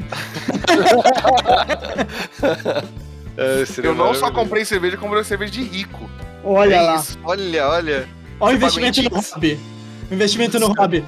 É, 3.36 3.64
Eu 3.82 3.94
não 3.94 4.14
só 4.14 4.30
comprei 4.30 4.64
cerveja, 4.64 4.96
comprei 4.96 5.24
cerveja 5.24 5.52
de 5.52 5.62
rico. 5.62 6.08
Olha 6.44 6.74
É 6.76 6.80
lá. 6.82 6.96
isso. 6.96 7.18
Olha, 7.24 7.68
olha. 7.68 8.08
Olha 8.40 8.52
o 8.54 8.56
investimento 8.56 9.02
no 9.02 9.10
hobby. 9.20 9.60
Investimento 10.10 10.58
no 10.60 10.66
hobby. 10.68 11.04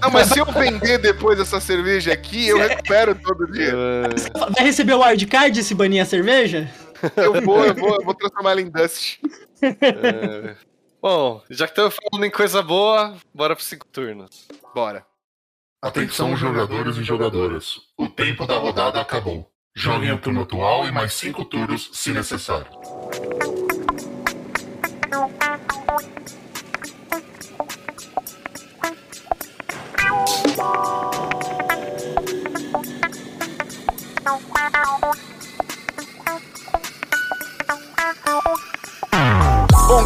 Não, 0.00 0.10
mas 0.10 0.28
se 0.28 0.38
eu 0.38 0.46
vender 0.46 0.98
depois 0.98 1.38
essa 1.40 1.60
cerveja 1.60 2.12
aqui, 2.12 2.46
eu 2.48 2.56
recupero 2.58 3.14
todo 3.16 3.50
dia. 3.50 3.72
Vai 4.56 4.64
receber 4.64 4.94
o 4.94 5.02
wildcard 5.02 5.62
se 5.62 5.74
banir 5.74 6.00
a 6.02 6.06
cerveja? 6.06 6.70
Eu 7.16 7.42
vou, 7.42 7.64
eu 7.64 7.74
vou, 7.74 7.96
eu 7.96 8.04
vou 8.04 8.14
transformar 8.14 8.52
ela 8.52 8.60
em 8.60 8.70
Dust. 8.70 9.18
é. 9.60 10.54
Bom, 11.02 11.42
já 11.50 11.66
que 11.66 11.72
estamos 11.72 11.96
falando 11.96 12.24
em 12.24 12.30
coisa 12.30 12.62
boa, 12.62 13.16
bora 13.34 13.56
pros 13.56 13.66
cinco 13.68 13.86
turnos. 13.88 14.46
Bora. 14.72 15.04
Atenção, 15.82 16.36
jogadores 16.36 16.96
e 16.96 17.02
jogadoras. 17.02 17.80
O 17.98 18.08
tempo 18.08 18.46
da 18.46 18.56
rodada 18.56 19.00
acabou. 19.00 19.50
Joguem 19.74 20.10
a 20.10 20.16
turno 20.16 20.42
atual 20.42 20.86
e 20.86 20.92
mais 20.92 21.12
cinco 21.12 21.44
turnos, 21.44 21.90
se 21.92 22.12
necessário. 22.12 22.68
Bom, 25.12 25.28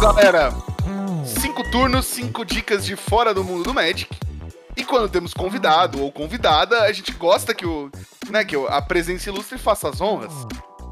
galera, 0.01 0.51
cinco 1.25 1.63
turnos, 1.71 2.05
cinco 2.05 2.43
dicas 2.43 2.85
de 2.85 2.97
fora 2.97 3.33
do 3.33 3.45
mundo 3.45 3.63
do 3.63 3.73
Magic. 3.73 4.13
E 4.75 4.83
quando 4.83 5.07
temos 5.07 5.33
convidado 5.33 6.03
ou 6.03 6.11
convidada, 6.11 6.81
a 6.81 6.91
gente 6.91 7.13
gosta 7.13 7.55
que 7.55 7.65
o, 7.65 7.89
né, 8.29 8.43
que 8.43 8.57
a 8.57 8.81
presença 8.81 9.29
ilustre 9.29 9.57
faça 9.57 9.87
as 9.87 10.01
honras. 10.01 10.33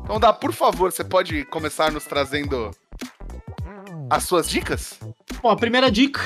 Então, 0.05 0.21
dá, 0.21 0.31
por 0.31 0.53
favor, 0.53 0.89
você 0.89 1.03
pode 1.03 1.43
começar 1.45 1.91
nos 1.91 2.05
trazendo 2.05 2.71
as 4.09 4.23
suas 4.23 4.49
dicas? 4.49 4.99
Bom, 5.41 5.49
a 5.49 5.55
primeira 5.55 5.91
dica, 5.91 6.21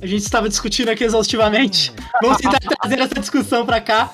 a 0.00 0.06
gente 0.06 0.22
estava 0.22 0.48
discutindo 0.48 0.88
aqui 0.88 1.04
exaustivamente. 1.04 1.92
Vamos 2.22 2.38
tentar 2.38 2.58
trazer 2.80 2.98
essa 3.00 3.14
discussão 3.14 3.64
pra 3.64 3.80
cá. 3.80 4.12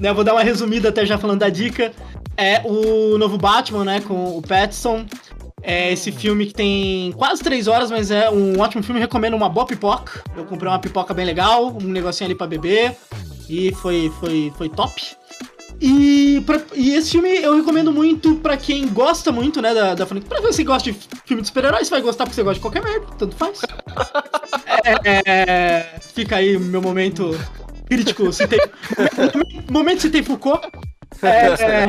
Né, 0.00 0.12
vou 0.12 0.24
dar 0.24 0.34
uma 0.34 0.42
resumida 0.42 0.88
até 0.88 1.06
já 1.06 1.18
falando 1.18 1.40
da 1.40 1.48
dica. 1.48 1.92
É 2.36 2.62
o 2.64 3.16
novo 3.16 3.38
Batman, 3.38 3.84
né, 3.84 4.00
com 4.00 4.36
o 4.36 4.42
Pattinson. 4.42 5.06
É 5.62 5.92
esse 5.92 6.12
filme 6.12 6.46
que 6.46 6.52
tem 6.52 7.12
quase 7.12 7.42
três 7.42 7.68
horas, 7.68 7.90
mas 7.90 8.10
é 8.10 8.28
um 8.28 8.60
ótimo 8.60 8.82
filme. 8.82 9.00
Recomendo 9.00 9.34
uma 9.34 9.48
boa 9.48 9.66
pipoca. 9.66 10.22
Eu 10.36 10.44
comprei 10.44 10.70
uma 10.70 10.78
pipoca 10.78 11.14
bem 11.14 11.24
legal, 11.24 11.68
um 11.68 11.88
negocinho 11.88 12.28
ali 12.28 12.34
pra 12.34 12.46
beber. 12.46 12.94
E 13.48 13.72
foi, 13.72 14.12
foi, 14.20 14.52
foi 14.56 14.68
top. 14.68 15.16
E, 15.86 16.40
pra- 16.46 16.62
e 16.74 16.94
esse 16.94 17.10
filme 17.10 17.28
eu 17.36 17.54
recomendo 17.56 17.92
muito 17.92 18.36
pra 18.36 18.56
quem 18.56 18.88
gosta 18.88 19.30
muito, 19.30 19.60
né, 19.60 19.74
da, 19.74 19.94
da 19.94 20.06
franquia. 20.06 20.26
Pra 20.30 20.40
você 20.40 20.62
que 20.62 20.66
gosta 20.68 20.90
de 20.90 20.98
filme 21.26 21.42
de 21.42 21.48
super-herói, 21.48 21.84
você 21.84 21.90
vai 21.90 22.00
gostar 22.00 22.24
porque 22.24 22.36
você 22.36 22.42
gosta 22.42 22.54
de 22.54 22.60
qualquer 22.60 22.82
merda, 22.82 23.06
tanto 23.18 23.36
faz. 23.36 23.60
É, 25.26 25.98
fica 26.14 26.36
aí 26.36 26.58
meu 26.58 26.80
momento 26.82 27.38
crítico. 27.86 28.30
Citei, 28.32 28.60
momento 29.70 30.02
citei 30.02 30.22
Foucault. 30.22 30.66
É, 31.22 31.46
é, 31.62 31.86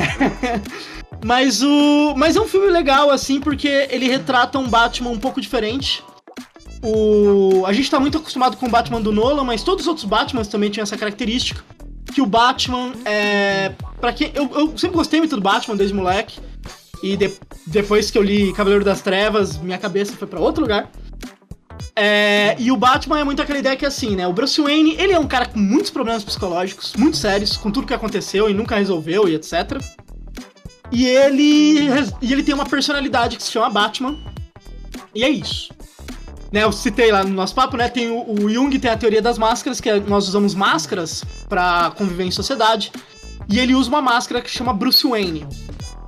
mas, 1.26 1.62
o, 1.62 2.14
mas 2.16 2.36
é 2.36 2.42
um 2.42 2.48
filme 2.48 2.68
legal, 2.70 3.10
assim, 3.12 3.40
porque 3.40 3.68
ele 3.90 4.08
retrata 4.08 4.58
um 4.60 4.68
Batman 4.70 5.10
um 5.10 5.20
pouco 5.20 5.42
diferente. 5.42 6.04
O, 6.82 7.66
a 7.66 7.74
gente 7.74 7.90
tá 7.92 8.00
muito 8.00 8.18
acostumado 8.18 8.56
com 8.58 8.68
o 8.68 8.70
Batman 8.70 9.02
do 9.02 9.12
Nolan, 9.12 9.44
mas 9.44 9.64
todos 9.64 9.82
os 9.84 9.88
outros 9.88 10.06
Batmans 10.06 10.48
também 10.48 10.70
tinham 10.70 10.84
essa 10.84 10.98
característica. 10.98 11.62
Que 12.16 12.22
o 12.22 12.26
Batman 12.26 12.94
é. 13.04 13.74
Pra 14.00 14.14
quem. 14.14 14.32
Eu, 14.34 14.50
eu 14.56 14.78
sempre 14.78 14.96
gostei 14.96 15.20
muito 15.20 15.36
do 15.36 15.42
Batman 15.42 15.76
desde 15.76 15.94
moleque. 15.94 16.40
E 17.04 17.18
de, 17.18 17.30
depois 17.68 18.10
que 18.10 18.18
eu 18.18 18.24
li 18.24 18.54
Cavaleiro 18.54 18.86
das 18.86 19.02
Trevas, 19.02 19.58
minha 19.58 19.78
cabeça 19.78 20.14
foi 20.14 20.26
para 20.26 20.40
outro 20.40 20.62
lugar. 20.62 20.90
É, 21.94 22.56
e 22.58 22.72
o 22.72 22.78
Batman 22.78 23.20
é 23.20 23.24
muito 23.26 23.42
aquela 23.42 23.60
ideia 23.60 23.76
que 23.76 23.86
assim, 23.86 24.16
né? 24.16 24.26
O 24.26 24.32
Bruce 24.32 24.62
Wayne, 24.62 24.96
ele 24.98 25.12
é 25.12 25.20
um 25.20 25.28
cara 25.28 25.46
com 25.46 25.60
muitos 25.60 25.92
problemas 25.92 26.24
psicológicos, 26.24 26.94
muito 26.98 27.18
sérios, 27.18 27.58
com 27.58 27.70
tudo 27.70 27.86
que 27.86 27.94
aconteceu 27.94 28.50
e 28.50 28.54
nunca 28.54 28.78
resolveu 28.78 29.28
e 29.28 29.36
etc. 29.36 29.78
E 30.94 31.06
ele, 31.06 31.90
e 32.22 32.32
ele 32.32 32.44
tem 32.44 32.56
uma 32.56 32.66
personalidade 32.66 33.36
que 33.36 33.44
se 33.44 33.52
chama 33.52 33.70
Batman. 33.70 34.18
E 35.14 35.22
é 35.22 35.30
isso. 35.30 35.68
Né, 36.56 36.64
eu 36.64 36.72
citei 36.72 37.12
lá 37.12 37.22
no 37.22 37.32
nosso 37.32 37.54
papo, 37.54 37.76
né? 37.76 37.90
Tem 37.90 38.10
o, 38.10 38.32
o 38.32 38.50
Jung 38.50 38.80
tem 38.80 38.90
a 38.90 38.96
teoria 38.96 39.22
das 39.22 39.38
máscaras, 39.38 39.82
que 39.82 39.90
é, 39.90 40.00
nós 40.00 40.26
usamos 40.26 40.56
máscaras 40.56 41.22
para 41.50 41.92
conviver 41.98 42.24
em 42.24 42.32
sociedade. 42.32 42.94
E 43.50 43.60
ele 43.60 43.76
usa 43.76 43.90
uma 43.90 44.02
máscara 44.02 44.42
que 44.42 44.50
chama 44.50 44.74
Bruce 44.74 45.06
Wayne. 45.06 45.46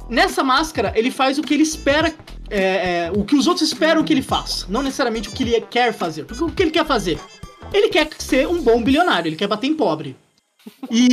Nessa 0.09 0.45
máscara, 0.45 0.93
ele 0.95 1.11
faz 1.11 1.37
o 1.37 1.41
que 1.41 1.53
ele 1.53 1.63
espera, 1.63 2.15
é, 2.49 2.61
é, 2.61 3.11
o 3.13 3.25
que 3.25 3.35
os 3.35 3.45
outros 3.45 3.67
esperam 3.67 4.05
que 4.05 4.13
ele 4.13 4.21
faça, 4.21 4.65
não 4.69 4.81
necessariamente 4.81 5.27
o 5.27 5.33
que 5.33 5.43
ele 5.43 5.59
quer 5.59 5.91
fazer. 5.91 6.23
Porque 6.23 6.41
o 6.41 6.49
que 6.49 6.63
ele 6.63 6.71
quer 6.71 6.85
fazer? 6.85 7.19
Ele 7.73 7.89
quer 7.89 8.07
ser 8.17 8.47
um 8.47 8.61
bom 8.61 8.81
bilionário, 8.81 9.27
ele 9.27 9.35
quer 9.35 9.47
bater 9.47 9.67
em 9.67 9.73
pobre. 9.73 10.15
E 10.89 11.09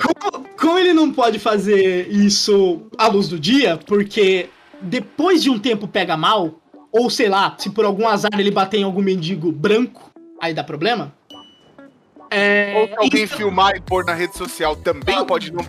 como, 0.00 0.46
como, 0.58 0.78
ele 0.78 0.94
não 0.94 1.12
pode 1.12 1.38
fazer 1.38 2.10
isso 2.10 2.80
à 2.96 3.08
luz 3.08 3.28
do 3.28 3.38
dia, 3.38 3.76
porque 3.76 4.48
depois 4.80 5.42
de 5.42 5.50
um 5.50 5.58
tempo 5.58 5.86
pega 5.86 6.16
mal, 6.16 6.59
ou 6.92 7.08
sei 7.10 7.28
lá, 7.28 7.54
se 7.58 7.70
por 7.70 7.84
algum 7.84 8.08
azar 8.08 8.38
ele 8.38 8.50
bater 8.50 8.78
em 8.78 8.84
algum 8.84 9.02
mendigo 9.02 9.52
branco, 9.52 10.10
aí 10.40 10.54
dá 10.54 10.64
problema. 10.64 11.12
É, 12.30 12.74
ou 12.76 12.86
se 12.86 12.94
alguém 12.94 13.24
então... 13.24 13.36
filmar 13.36 13.74
e 13.76 13.80
pôr 13.80 14.04
na 14.04 14.14
rede 14.14 14.36
social 14.36 14.76
também 14.76 15.16
ah, 15.16 15.24
pode 15.24 15.52
não 15.52 15.64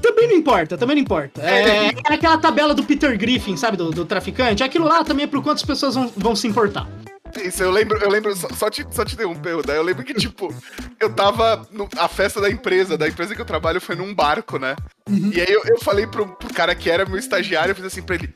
também 0.00 0.28
não 0.28 0.36
importa, 0.36 0.78
também 0.78 0.96
não 0.96 1.02
importa. 1.02 1.42
É, 1.42 1.88
é 1.88 2.14
aquela 2.14 2.38
tabela 2.38 2.74
do 2.74 2.84
Peter 2.84 3.16
Griffin, 3.18 3.56
sabe, 3.56 3.76
do, 3.76 3.90
do 3.90 4.04
traficante. 4.04 4.62
Aquilo 4.62 4.86
lá 4.86 5.02
também 5.02 5.24
é 5.24 5.26
por 5.26 5.42
quantas 5.42 5.64
pessoas 5.64 5.96
vão, 5.96 6.12
vão 6.16 6.36
se 6.36 6.46
importar. 6.46 6.86
Isso, 7.44 7.62
eu 7.62 7.70
lembro, 7.70 7.98
eu 7.98 8.08
lembro, 8.10 8.34
só, 8.34 8.48
só 8.48 8.70
te, 8.70 8.86
só 8.90 9.04
te 9.04 9.14
interromper, 9.14 9.62
daí 9.64 9.76
eu 9.76 9.82
lembro 9.82 10.04
que, 10.04 10.14
tipo, 10.14 10.52
eu 11.00 11.12
tava. 11.12 11.66
No, 11.70 11.88
a 11.96 12.08
festa 12.08 12.40
da 12.40 12.50
empresa, 12.50 12.96
da 12.96 13.08
empresa 13.08 13.34
que 13.34 13.40
eu 13.40 13.46
trabalho 13.46 13.80
foi 13.80 13.94
num 13.96 14.14
barco, 14.14 14.58
né? 14.58 14.76
Uhum. 15.08 15.30
E 15.32 15.40
aí 15.40 15.52
eu, 15.52 15.62
eu 15.66 15.78
falei 15.80 16.06
pro, 16.06 16.26
pro 16.26 16.52
cara 16.52 16.74
que 16.74 16.90
era 16.90 17.06
meu 17.06 17.18
estagiário, 17.18 17.72
eu 17.72 17.76
fiz 17.76 17.84
assim 17.84 18.02
pra 18.02 18.16
ele: 18.16 18.34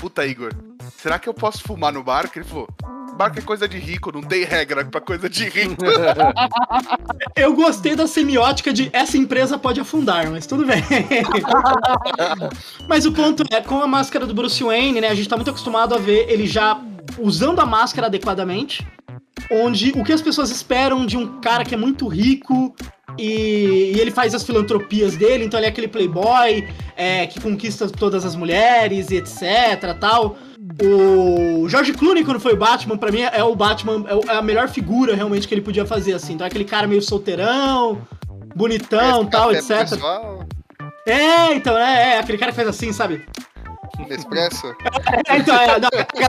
Puta, 0.00 0.26
Igor, 0.26 0.52
será 0.98 1.18
que 1.18 1.28
eu 1.28 1.34
posso 1.34 1.62
fumar 1.62 1.92
no 1.92 2.02
barco? 2.02 2.38
Ele 2.38 2.44
falou: 2.44 2.68
Barco 3.16 3.38
é 3.38 3.42
coisa 3.42 3.68
de 3.68 3.78
rico, 3.78 4.10
não 4.10 4.22
tem 4.22 4.44
regra 4.44 4.84
pra 4.84 5.00
coisa 5.00 5.28
de 5.28 5.48
rico. 5.48 5.84
Eu 7.36 7.54
gostei 7.54 7.94
da 7.94 8.06
semiótica 8.06 8.72
de 8.72 8.90
essa 8.92 9.16
empresa 9.16 9.58
pode 9.58 9.80
afundar, 9.80 10.30
mas 10.30 10.46
tudo 10.46 10.64
bem. 10.64 10.82
mas 12.88 13.06
o 13.06 13.12
ponto 13.12 13.44
é, 13.50 13.60
com 13.60 13.80
a 13.80 13.86
máscara 13.86 14.26
do 14.26 14.34
Bruce 14.34 14.62
Wayne, 14.62 15.00
né, 15.00 15.08
a 15.08 15.14
gente 15.14 15.28
tá 15.28 15.36
muito 15.36 15.50
acostumado 15.50 15.94
a 15.94 15.98
ver 15.98 16.26
ele 16.28 16.46
já 16.46 16.80
usando 17.18 17.60
a 17.60 17.66
máscara 17.66 18.06
adequadamente, 18.06 18.86
onde 19.50 19.92
o 19.96 20.04
que 20.04 20.12
as 20.12 20.22
pessoas 20.22 20.50
esperam 20.50 21.04
de 21.04 21.16
um 21.16 21.40
cara 21.40 21.64
que 21.64 21.74
é 21.74 21.78
muito 21.78 22.06
rico 22.06 22.74
e, 23.18 23.92
e, 23.94 24.00
ele 24.00 24.10
faz 24.10 24.34
as 24.34 24.42
filantropias 24.42 25.16
dele, 25.16 25.44
então 25.44 25.58
ele 25.58 25.66
é 25.66 25.68
aquele 25.68 25.88
playboy 25.88 26.66
é, 26.96 27.26
que 27.26 27.40
conquista 27.40 27.88
todas 27.88 28.24
as 28.24 28.34
mulheres 28.34 29.10
e 29.10 29.16
etc, 29.16 29.96
tal. 30.00 30.36
O 30.82 31.68
George 31.68 31.92
Clooney, 31.92 32.24
quando 32.24 32.40
foi 32.40 32.54
o 32.54 32.56
Batman, 32.56 32.96
pra 32.96 33.10
mim 33.10 33.20
é 33.20 33.44
o 33.44 33.54
Batman, 33.54 34.04
é, 34.08 34.32
é 34.32 34.36
a 34.36 34.42
melhor 34.42 34.68
figura 34.68 35.14
realmente 35.14 35.46
que 35.46 35.54
ele 35.54 35.60
podia 35.60 35.84
fazer, 35.84 36.14
assim. 36.14 36.34
Então 36.34 36.46
é 36.46 36.48
aquele 36.48 36.64
cara 36.64 36.86
meio 36.86 37.02
solteirão, 37.02 38.00
bonitão, 38.54 39.26
tal, 39.26 39.52
etc. 39.52 39.90
Pessoal. 39.90 40.46
É, 41.06 41.52
então, 41.54 41.76
é, 41.76 42.14
é, 42.14 42.18
aquele 42.18 42.38
cara 42.38 42.52
que 42.52 42.56
faz 42.56 42.68
assim, 42.68 42.92
sabe? 42.92 43.26
Nespresso? 44.08 44.74
É, 45.26 45.38
então, 45.38 45.56
é, 45.56 45.80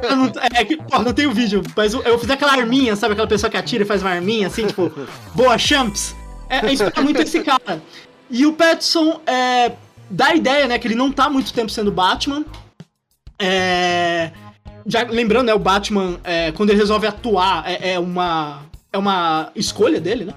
não, 0.09 0.25
não, 0.25 0.31
é 0.41 0.65
que, 0.65 0.77
pô, 0.77 0.99
não 0.99 1.13
tem 1.13 1.27
o 1.27 1.31
vídeo, 1.31 1.61
mas 1.75 1.93
eu, 1.93 2.01
eu 2.03 2.19
fiz 2.19 2.29
aquela 2.29 2.53
arminha, 2.53 2.95
sabe? 2.95 3.13
Aquela 3.13 3.27
pessoa 3.27 3.49
que 3.49 3.57
atira 3.57 3.83
e 3.83 3.87
faz 3.87 4.01
uma 4.01 4.11
arminha, 4.11 4.47
assim, 4.47 4.67
tipo, 4.67 4.91
boa 5.33 5.57
champs. 5.57 6.15
É, 6.49 6.65
é 6.67 6.73
inspira 6.73 7.01
muito 7.01 7.21
esse 7.21 7.41
cara. 7.41 7.81
E 8.29 8.45
o 8.45 8.53
Petson 8.53 9.21
é, 9.25 9.73
dá 10.09 10.27
a 10.27 10.35
ideia, 10.35 10.67
né, 10.67 10.77
que 10.79 10.87
ele 10.87 10.95
não 10.95 11.11
tá 11.11 11.29
muito 11.29 11.53
tempo 11.53 11.69
sendo 11.69 11.91
Batman. 11.91 12.45
É, 13.39 14.31
já 14.85 15.03
lembrando, 15.03 15.47
né, 15.47 15.53
o 15.53 15.59
Batman, 15.59 16.19
é, 16.23 16.51
quando 16.51 16.69
ele 16.69 16.79
resolve 16.79 17.07
atuar, 17.07 17.63
é, 17.69 17.93
é, 17.93 17.99
uma, 17.99 18.61
é 18.91 18.97
uma 18.97 19.51
escolha 19.55 19.99
dele, 19.99 20.25
né? 20.25 20.33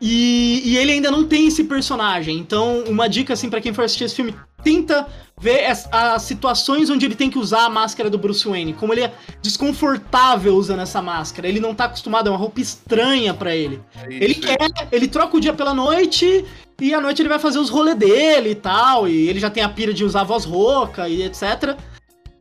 E, 0.00 0.62
e, 0.64 0.76
ele 0.76 0.92
ainda 0.92 1.12
não 1.12 1.24
tem 1.24 1.46
esse 1.46 1.62
personagem. 1.62 2.36
Então, 2.36 2.82
uma 2.88 3.08
dica, 3.08 3.34
assim, 3.34 3.48
para 3.48 3.60
quem 3.60 3.72
for 3.72 3.84
assistir 3.84 4.04
esse 4.04 4.16
filme, 4.16 4.34
tenta 4.62 5.06
ver 5.40 5.66
as, 5.66 5.88
as, 5.92 6.22
situações 6.22 6.88
onde 6.88 7.04
ele 7.04 7.16
tem 7.16 7.28
que 7.28 7.38
usar 7.38 7.64
a 7.64 7.70
máscara 7.70 8.08
do 8.08 8.16
Bruce 8.16 8.46
Wayne. 8.46 8.72
Como 8.74 8.92
ele 8.92 9.02
é 9.02 9.12
desconfortável 9.42 10.54
usando 10.54 10.80
essa 10.80 11.02
máscara. 11.02 11.48
Ele 11.48 11.60
não 11.60 11.74
tá 11.74 11.86
acostumado, 11.86 12.28
é 12.28 12.30
uma 12.30 12.38
roupa 12.38 12.60
estranha 12.60 13.34
para 13.34 13.54
ele. 13.54 13.80
É 14.04 14.14
ele 14.14 14.34
quer, 14.34 14.58
ele 14.92 15.08
troca 15.08 15.36
o 15.36 15.40
dia 15.40 15.52
pela 15.52 15.74
noite 15.74 16.44
e 16.80 16.94
à 16.94 17.00
noite 17.00 17.20
ele 17.22 17.28
vai 17.28 17.38
fazer 17.38 17.58
os 17.58 17.70
rolês 17.70 17.96
dele 17.96 18.50
e 18.50 18.54
tal. 18.54 19.08
E 19.08 19.28
ele 19.28 19.40
já 19.40 19.50
tem 19.50 19.62
a 19.62 19.68
pira 19.68 19.92
de 19.92 20.04
usar 20.04 20.22
voz 20.24 20.44
rouca 20.44 21.08
e 21.08 21.22
etc. 21.22 21.76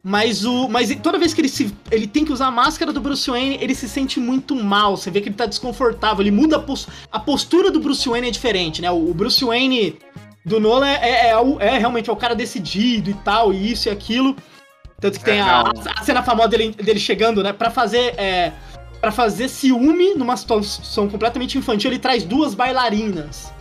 Mas 0.03 0.43
o. 0.45 0.68
Mas 0.68 0.95
toda 0.95 1.19
vez 1.19 1.34
que 1.34 1.41
ele 1.41 1.49
se. 1.49 1.73
Ele 1.91 2.07
tem 2.07 2.26
que 2.26 2.31
usar 2.31 2.48
a 2.48 2.52
máscara 2.52 2.91
do 2.91 2.99
Bruce 2.99 3.30
Wayne, 3.30 3.60
ele 3.61 3.76
se 3.76 3.88
sente 3.88 4.19
muito 4.19 4.56
mal. 4.56 4.98
Você 4.98 5.11
vê 5.11 5.22
que 5.22 5.30
ele 5.30 5.35
tá 5.35 5.45
desconfortável. 5.45 6.22
Ele 6.22 6.31
muda 6.31 6.56
a, 6.56 6.60
post, 6.60 6.88
a 7.11 7.19
postura 7.19 7.69
do 7.69 7.80
Bruce 7.80 8.07
Wayne 8.10 8.27
é 8.27 8.31
diferente, 8.31 8.81
né? 8.81 8.89
O, 8.89 9.14
Bruce 9.14 9.43
Wayne 9.45 9.99
do 10.43 10.59
Nolan 10.59 10.88
é, 10.88 10.95
é, 10.95 11.31
é, 11.31 11.35
é, 11.59 11.77
realmente 11.77 12.09
é 12.09 12.13
o 12.13 12.15
cara 12.15 12.35
decidido 12.35 13.09
e 13.09 13.13
tal, 13.13 13.53
e 13.53 13.72
isso 13.72 13.88
e 13.88 13.91
aquilo. 13.91 14.35
Tanto 14.99 15.19
que 15.19 15.26
tem 15.26 15.39
é, 15.39 15.41
a, 15.41 15.63
a, 15.97 16.03
cena 16.03 16.22
famosa 16.22 16.49
dele, 16.49 16.72
dele 16.72 16.99
chegando, 16.99 17.43
né? 17.43 17.53
Pra 17.53 17.69
fazer. 17.69 18.13
É, 18.19 18.51
para 18.99 19.11
fazer 19.11 19.49
ciúme 19.49 20.13
numa 20.13 20.38
situação 20.38 21.09
completamente 21.09 21.57
infantil, 21.57 21.89
ele 21.89 21.99
traz 21.99 22.23
duas 22.23 22.53
bailarinas. 22.53 23.51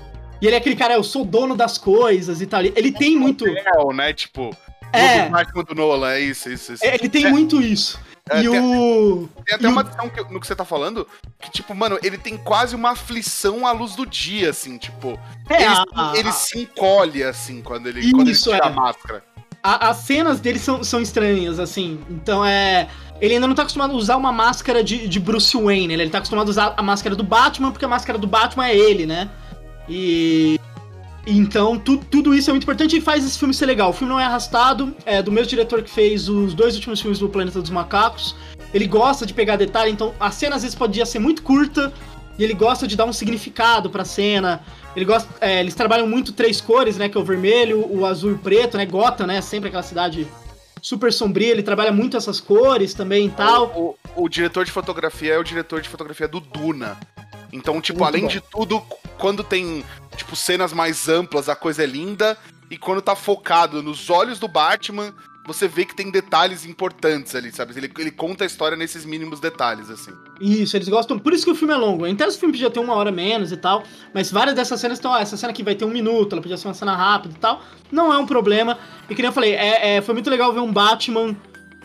E 0.41 0.47
ele 0.47 0.55
é 0.55 0.59
aquele 0.59 0.77
cara, 0.77 0.95
eu 0.95 1.03
sou 1.03 1.25
dono 1.25 1.57
das 1.57 1.79
coisas 1.79 2.43
e 2.43 2.47
tal. 2.47 2.61
Ele, 2.61 2.73
ele 2.77 2.93
tem 2.93 3.17
muito. 3.17 3.47
Real, 3.47 3.91
né? 3.93 4.13
Tipo, 4.13 4.55
é. 4.93 5.29
Do 5.55 5.63
do 5.65 5.75
Nolan, 5.75 6.13
é 6.13 6.21
isso, 6.21 6.51
isso, 6.51 6.75
isso. 6.75 6.85
É, 6.85 6.95
ele 6.95 7.09
tem 7.09 7.25
é. 7.27 7.31
muito 7.31 7.61
isso. 7.61 7.99
É, 8.31 8.43
e 8.43 8.49
tem, 8.49 8.61
o. 8.61 9.29
Tem 9.45 9.57
até 9.57 9.65
e 9.65 9.67
uma 9.67 9.85
questão 9.85 10.09
que, 10.09 10.23
no 10.33 10.41
que 10.41 10.47
você 10.47 10.55
tá 10.55 10.65
falando, 10.65 11.07
que, 11.41 11.51
tipo, 11.51 11.75
mano, 11.75 11.99
ele 12.03 12.17
tem 12.17 12.37
quase 12.37 12.77
uma 12.77 12.91
aflição 12.91 13.67
à 13.67 13.73
luz 13.73 13.97
do 13.97 14.07
dia, 14.07 14.51
assim, 14.51 14.79
tipo. 14.79 15.19
É, 15.49 15.65
ele, 15.65 15.75
a... 15.95 16.13
ele 16.15 16.33
se 16.33 16.61
encolhe, 16.61 17.25
assim, 17.25 17.61
quando 17.61 17.89
ele, 17.89 18.01
isso, 18.01 18.13
quando 18.13 18.29
ele 18.29 18.37
tira 18.37 18.57
é. 18.59 18.67
a 18.67 18.71
máscara. 18.71 19.25
A, 19.63 19.91
as 19.91 19.99
cenas 19.99 20.41
dele 20.41 20.61
são, 20.61 20.85
são 20.85 21.01
estranhas, 21.01 21.59
assim. 21.59 22.01
Então 22.09 22.45
é. 22.45 22.89
Ele 23.21 23.35
ainda 23.35 23.47
não 23.47 23.55
tá 23.55 23.63
acostumado 23.63 23.93
a 23.93 23.97
usar 23.97 24.17
uma 24.17 24.33
máscara 24.33 24.83
de, 24.83 25.07
de 25.07 25.21
Bruce 25.21 25.55
Wayne, 25.55 25.95
né? 25.95 26.05
Ele 26.05 26.11
tá 26.11 26.19
acostumado 26.19 26.47
a 26.47 26.51
usar 26.51 26.75
a 26.75 26.83
máscara 26.83 27.15
do 27.15 27.23
Batman, 27.23 27.71
porque 27.71 27.85
a 27.85 27.89
máscara 27.89 28.17
do 28.17 28.27
Batman 28.27 28.69
é 28.69 28.75
ele, 28.75 29.05
né? 29.05 29.29
E 29.87 30.59
então, 31.27 31.79
tu, 31.79 31.99
tudo 31.99 32.35
isso 32.35 32.51
é 32.51 32.53
muito 32.53 32.65
importante 32.65 32.97
e 32.97 33.01
faz 33.01 33.25
esse 33.25 33.39
filme 33.39 33.53
ser 33.53 33.67
legal. 33.67 33.91
O 33.91 33.93
filme 33.93 34.13
não 34.13 34.21
é 34.21 34.25
arrastado, 34.25 34.95
é 35.05 35.23
do 35.23 35.31
mesmo 35.31 35.49
diretor 35.49 35.83
que 35.83 35.91
fez 35.91 36.29
os 36.29 36.55
dois 36.55 36.75
últimos 36.75 37.01
filmes 37.01 37.19
do 37.19 37.29
Planeta 37.29 37.61
dos 37.61 37.71
Macacos. 37.71 38.35
Ele 38.73 38.87
gosta 38.87 39.27
de 39.27 39.35
pegar 39.35 39.57
detalhe, 39.57 39.91
então 39.91 40.15
a 40.19 40.31
cena 40.31 40.57
às 40.57 40.63
vezes 40.63 40.77
podia 40.77 41.05
ser 41.05 41.19
muito 41.19 41.43
curta 41.43 41.93
e 42.39 42.45
ele 42.45 42.55
gosta 42.55 42.87
de 42.87 42.97
dar 42.97 43.05
um 43.05 43.13
significado 43.13 43.91
pra 43.91 44.05
cena. 44.05 44.63
Ele 44.97 45.05
gosta, 45.05 45.29
é, 45.41 45.61
eles 45.61 45.75
trabalham 45.75 46.07
muito 46.07 46.33
três 46.33 46.61
cores, 46.61 46.97
né? 46.97 47.09
Que 47.09 47.19
é 47.19 47.21
o 47.21 47.25
vermelho, 47.25 47.87
o 47.91 48.07
azul 48.07 48.31
e 48.31 48.35
o 48.35 48.39
preto, 48.39 48.77
né? 48.77 48.87
Gotham, 48.87 49.27
né? 49.27 49.41
Sempre 49.43 49.69
aquela 49.69 49.83
cidade 49.83 50.27
super 50.81 51.13
sombria. 51.13 51.51
Ele 51.51 51.63
trabalha 51.63 51.93
muito 51.93 52.17
essas 52.17 52.41
cores 52.41 52.95
também 52.95 53.27
e 53.27 53.31
tal. 53.31 53.67
O, 53.77 54.21
o, 54.21 54.25
o 54.25 54.29
diretor 54.29 54.65
de 54.65 54.73
fotografia 54.73 55.35
é 55.35 55.39
o 55.39 55.45
diretor 55.45 55.83
de 55.83 55.89
fotografia 55.89 56.27
do 56.27 56.41
Duna. 56.41 56.99
Então, 57.53 57.81
tipo, 57.81 58.01
Muito 58.01 58.09
além 58.09 58.23
bom. 58.23 58.29
de 58.29 58.41
tudo, 58.41 58.83
quando 59.19 59.43
tem, 59.43 59.85
tipo, 60.17 60.35
cenas 60.37 60.73
mais 60.73 61.09
amplas, 61.09 61.49
a 61.49 61.57
coisa 61.57 61.83
é 61.83 61.87
linda. 61.87 62.37
E 62.71 62.77
quando 62.77 63.03
tá 63.03 63.17
focado 63.17 63.83
nos 63.83 64.09
olhos 64.11 64.39
do 64.39 64.47
Batman, 64.47 65.13
você 65.47 65.67
vê 65.67 65.85
que 65.85 65.95
tem 65.95 66.11
detalhes 66.11 66.65
importantes 66.65 67.35
ali, 67.35 67.51
sabe? 67.51 67.77
Ele, 67.77 67.91
ele 67.99 68.11
conta 68.11 68.45
a 68.45 68.47
história 68.47 68.77
nesses 68.77 69.05
mínimos 69.05 69.41
detalhes, 69.41 69.91
assim. 69.91 70.13
Isso, 70.41 70.77
eles 70.77 70.89
gostam. 70.89 71.19
Por 71.19 71.33
isso 71.33 71.45
que 71.45 71.51
o 71.51 71.55
filme 71.55 71.75
é 71.75 71.77
longo. 71.77 72.07
Em 72.07 72.15
tese 72.15 72.37
o 72.37 72.41
filme 72.41 72.53
podia 72.53 72.71
ter 72.71 72.79
uma 72.79 72.95
hora 72.95 73.11
menos 73.11 73.51
e 73.51 73.57
tal. 73.57 73.83
Mas 74.15 74.31
várias 74.31 74.55
dessas 74.55 74.81
cenas 74.81 74.99
estão. 74.99 75.17
essa 75.17 75.37
cena 75.37 75.51
aqui 75.51 75.63
vai 75.63 75.75
ter 75.75 75.85
um 75.85 75.91
minuto, 75.91 76.35
ela 76.35 76.43
podia 76.43 76.57
ser 76.57 76.69
uma 76.69 76.75
cena 76.75 76.95
rápida 76.95 77.35
e 77.35 77.39
tal. 77.39 77.63
Não 77.91 78.13
é 78.13 78.19
um 78.19 78.27
problema. 78.27 78.79
E 79.09 79.15
que 79.15 79.23
nem 79.23 79.29
eu 79.29 79.33
falei, 79.33 79.55
é, 79.55 79.97
é 79.97 80.03
foi 80.03 80.15
muito 80.15 80.31
legal 80.31 80.53
ver 80.53 80.61
um 80.61 80.73
Batman 80.73 81.37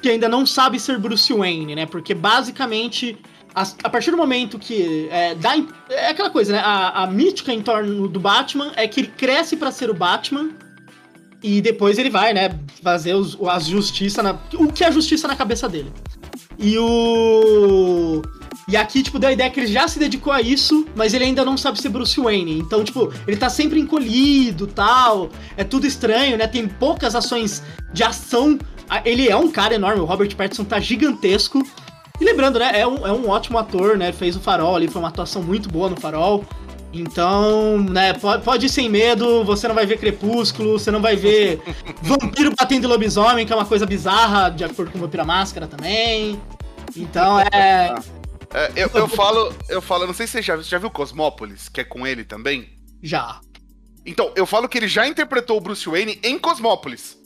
que 0.02 0.10
ainda 0.10 0.30
não 0.30 0.46
sabe 0.46 0.80
ser 0.80 1.00
Bruce 1.00 1.34
Wayne, 1.34 1.76
né? 1.76 1.86
Porque 1.86 2.14
basicamente, 2.14 3.18
a, 3.56 3.66
a 3.84 3.90
partir 3.90 4.12
do 4.12 4.18
momento 4.18 4.60
que. 4.60 5.08
É, 5.10 5.34
dá, 5.34 5.56
é 5.90 6.10
aquela 6.10 6.30
coisa, 6.30 6.52
né? 6.52 6.60
A, 6.60 7.04
a 7.04 7.08
mítica 7.08 7.54
em 7.54 7.62
torno 7.62 8.08
do 8.10 8.20
Batman 8.20 8.74
é 8.76 8.86
que 8.86 9.00
ele 9.00 9.08
cresce 9.08 9.56
para 9.56 9.72
ser 9.72 9.90
o 9.90 9.94
Batman. 9.94 10.50
E 11.42 11.62
depois 11.62 11.98
ele 11.98 12.10
vai, 12.10 12.34
né, 12.34 12.58
fazer 12.82 13.14
os, 13.14 13.38
as 13.48 13.68
justiça 13.68 14.22
na. 14.22 14.38
O 14.56 14.72
que 14.72 14.84
é 14.84 14.92
justiça 14.92 15.28
na 15.28 15.36
cabeça 15.36 15.70
dele. 15.70 15.92
E 16.60 16.78
o. 16.78 18.22
E 18.68 18.76
aqui, 18.76 19.04
tipo, 19.04 19.20
deu 19.20 19.30
a 19.30 19.34
ideia 19.34 19.50
que 19.50 19.60
ele 19.60 19.68
já 19.68 19.88
se 19.88 20.00
dedicou 20.00 20.34
a 20.34 20.42
isso, 20.42 20.88
mas 20.96 21.14
ele 21.14 21.24
ainda 21.24 21.46
não 21.46 21.56
sabe 21.56 21.80
ser 21.80 21.90
Bruce 21.90 22.20
Wayne. 22.20 22.60
Então, 22.60 22.84
tipo, 22.84 23.14
ele 23.28 23.38
tá 23.38 23.48
sempre 23.48 23.80
encolhido 23.80 24.68
tal. 24.68 25.30
É 25.56 25.64
tudo 25.64 25.86
estranho, 25.86 26.36
né? 26.36 26.48
Tem 26.48 26.68
poucas 26.68 27.16
ações 27.16 27.64
de 27.94 28.04
ação. 28.04 28.58
Ah, 28.90 29.02
ele 29.06 29.30
é 29.30 29.36
um 29.36 29.50
cara 29.50 29.76
enorme, 29.76 30.02
o 30.02 30.06
Robert 30.06 30.36
Pattinson 30.36 30.64
tá 30.64 30.80
gigantesco. 30.80 31.66
E 32.20 32.24
lembrando, 32.24 32.60
né? 32.60 32.72
É 32.74 32.88
um, 32.88 33.06
é 33.06 33.12
um 33.12 33.30
ótimo 33.30 33.58
ator, 33.58 33.98
né? 33.98 34.12
Fez 34.12 34.36
o 34.36 34.40
farol 34.40 34.76
ali, 34.76 34.88
foi 34.88 35.02
uma 35.02 35.10
atuação 35.10 35.42
muito 35.42 35.70
boa 35.70 35.90
no 35.90 35.96
farol. 35.96 36.44
Então, 36.94 37.80
né, 37.80 38.14
pode, 38.14 38.42
pode 38.44 38.66
ir 38.68 38.70
sem 38.70 38.88
medo, 38.88 39.44
você 39.44 39.68
não 39.68 39.76
vai 39.76 39.86
ver 39.86 39.98
Crepúsculo, 39.98 40.80
você 40.80 40.90
não 40.90 41.02
vai 41.02 41.18
ver 41.18 41.62
vampiro 42.02 42.54
batendo 42.58 42.88
lobisomem, 42.88 43.46
que 43.46 43.52
é 43.52 43.56
uma 43.56 43.66
coisa 43.66 43.86
bizarra, 43.86 44.50
de 44.50 44.64
acordo 44.64 44.92
com 44.92 44.98
o 44.98 45.02
Vampira 45.02 45.26
Máscara 45.26 45.68
também. 45.68 46.40
Então 46.96 47.40
é. 47.40 47.94
É, 48.54 48.72
eu, 48.74 48.90
eu 48.94 49.08
falo, 49.10 49.54
eu 49.68 49.82
falo, 49.82 50.08
não 50.08 50.14
sei 50.14 50.26
se 50.28 50.34
você 50.34 50.42
já, 50.42 50.56
você 50.56 50.70
já 50.70 50.78
viu 50.78 50.90
Cosmópolis, 50.90 51.68
que 51.68 51.82
é 51.82 51.84
com 51.84 52.08
ele 52.08 52.24
também? 52.24 52.70
Já. 53.04 53.42
Então, 54.06 54.32
eu 54.34 54.46
falo 54.46 54.70
que 54.70 54.78
ele 54.78 54.88
já 54.88 55.06
interpretou 55.06 55.58
o 55.58 55.60
Bruce 55.60 55.90
Wayne 55.90 56.18
em 56.24 56.40
Cosmópolis. 56.40 57.18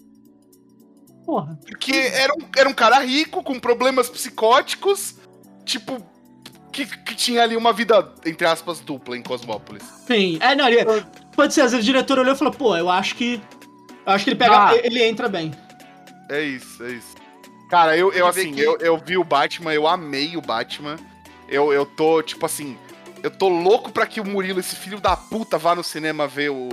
Porra. 1.30 1.60
Porque 1.68 1.92
era 1.92 2.34
um, 2.34 2.42
era 2.58 2.68
um 2.68 2.74
cara 2.74 2.98
rico, 3.02 3.44
com 3.44 3.60
problemas 3.60 4.10
psicóticos, 4.10 5.14
tipo, 5.64 6.04
que, 6.72 6.88
que 6.88 7.14
tinha 7.14 7.44
ali 7.44 7.56
uma 7.56 7.72
vida, 7.72 8.12
entre 8.26 8.48
aspas, 8.48 8.80
dupla 8.80 9.16
em 9.16 9.22
Cosmópolis. 9.22 9.84
Sim. 10.08 10.40
É, 10.42 10.56
não, 10.56 10.68
ele, 10.68 10.84
pode 11.36 11.54
ser, 11.54 11.62
às 11.62 11.72
vezes 11.72 11.84
o 11.84 11.86
diretor 11.86 12.18
olhou 12.18 12.34
e 12.34 12.36
falou, 12.36 12.52
pô, 12.52 12.76
eu 12.76 12.90
acho 12.90 13.16
que. 13.16 13.40
Eu 14.08 14.14
acho 14.14 14.24
que 14.24 14.32
ele 14.32 14.38
pega. 14.38 14.70
Ah. 14.70 14.76
Ele 14.76 15.04
entra 15.04 15.30
bem. 15.30 15.52
É 16.32 16.42
isso, 16.42 16.84
é 16.84 16.94
isso. 16.94 17.16
Cara, 17.70 17.96
eu, 17.96 18.12
eu 18.12 18.26
assim, 18.26 18.60
eu, 18.60 18.78
eu 18.80 18.98
vi 18.98 19.16
o 19.16 19.24
Batman, 19.24 19.72
eu 19.72 19.88
amei 19.88 20.36
o 20.36 20.42
Batman. 20.42 20.96
Eu, 21.48 21.72
eu 21.72 21.86
tô, 21.86 22.24
tipo 22.24 22.44
assim, 22.48 22.76
eu 23.22 23.30
tô 23.30 23.50
louco 23.50 23.92
pra 23.92 24.08
que 24.08 24.20
o 24.20 24.26
Murilo, 24.26 24.60
esse 24.60 24.76
filho 24.76 25.00
da 25.00 25.16
puta, 25.16 25.60
vá 25.60 25.76
no 25.76 25.84
cinema 25.84 26.28
ver 26.28 26.50
o. 26.50 26.70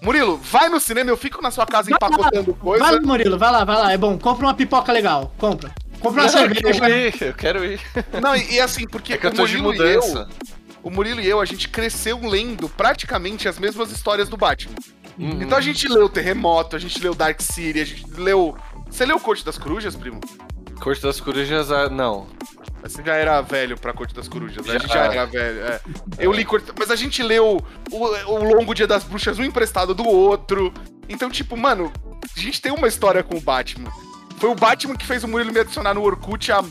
Murilo, 0.00 0.36
vai 0.38 0.68
no 0.68 0.78
cinema, 0.78 1.10
eu 1.10 1.16
fico 1.16 1.42
na 1.42 1.50
sua 1.50 1.66
casa 1.66 1.90
Vai 1.90 1.98
lá, 2.00 2.06
empacotando 2.16 2.54
coisa. 2.54 2.84
Vai 2.84 2.94
lá, 2.94 3.00
Murilo, 3.00 3.38
vai 3.38 3.50
lá, 3.50 3.64
vai 3.64 3.76
lá. 3.76 3.92
É 3.92 3.96
bom, 3.98 4.16
compra 4.18 4.46
uma 4.46 4.54
pipoca 4.54 4.92
legal. 4.92 5.32
Compra. 5.38 5.72
Compra 6.00 6.22
uma 6.22 6.30
Não, 6.30 6.40
eu 6.40 6.54
cerveja. 6.54 6.80
quero 6.80 6.94
ir, 6.94 7.22
eu 7.22 7.34
quero 7.34 7.64
ir. 7.64 7.80
Não, 8.22 8.36
e, 8.36 8.54
e 8.54 8.60
assim, 8.60 8.86
porque 8.86 9.14
É 9.14 9.18
que 9.18 9.26
eu 9.26 9.30
o 9.30 9.34
tô 9.34 9.46
de 9.46 9.58
Murilo 9.58 9.84
e 9.84 9.94
eu, 9.94 10.00
mudança. 10.00 10.28
o 10.84 10.90
Murilo 10.90 11.20
e 11.20 11.26
eu, 11.28 11.40
a 11.40 11.44
gente 11.44 11.68
cresceu 11.68 12.20
lendo 12.22 12.68
praticamente 12.68 13.48
as 13.48 13.58
mesmas 13.58 13.90
histórias 13.90 14.28
do 14.28 14.36
Batman. 14.36 14.74
Uhum. 15.18 15.42
Então 15.42 15.58
a 15.58 15.60
gente 15.60 15.88
leu 15.88 16.08
Terremoto, 16.08 16.76
a 16.76 16.78
gente 16.78 17.02
leu 17.02 17.12
Dark 17.14 17.40
City, 17.40 17.80
a 17.80 17.84
gente 17.84 18.08
leu. 18.12 18.56
Você 18.88 19.04
leu 19.04 19.18
Corte 19.18 19.44
das 19.44 19.58
Corujas, 19.58 19.96
primo? 19.96 20.20
Corte 20.80 21.02
das 21.02 21.20
Corujas, 21.20 21.72
ah, 21.72 21.88
não. 21.90 22.28
Você 22.88 23.02
já 23.02 23.14
era 23.14 23.40
velho 23.42 23.78
pra 23.78 23.92
Corte 23.92 24.14
das 24.14 24.28
Corujas, 24.28 24.64
né? 24.66 24.76
A 24.76 24.78
gente 24.78 24.92
Já. 24.92 25.04
era 25.04 25.26
velho, 25.26 25.60
é. 25.60 25.80
Eu 26.18 26.32
li 26.32 26.44
Corte... 26.44 26.72
Mas 26.78 26.90
a 26.90 26.96
gente 26.96 27.22
leu 27.22 27.62
o, 27.90 27.96
o 27.96 28.44
Longo 28.44 28.74
Dia 28.74 28.86
das 28.86 29.04
Bruxas, 29.04 29.38
um 29.38 29.44
emprestado 29.44 29.94
do 29.94 30.06
outro. 30.06 30.72
Então, 31.08 31.30
tipo, 31.30 31.56
mano, 31.56 31.92
a 32.36 32.40
gente 32.40 32.60
tem 32.60 32.72
uma 32.72 32.88
história 32.88 33.22
com 33.22 33.36
o 33.36 33.40
Batman. 33.40 33.90
Foi 34.38 34.48
o 34.48 34.54
Batman 34.54 34.96
que 34.96 35.06
fez 35.06 35.22
o 35.22 35.28
Murilo 35.28 35.52
me 35.52 35.60
adicionar 35.60 35.94
no 35.94 36.02
Orkut 36.02 36.50
há 36.50 36.64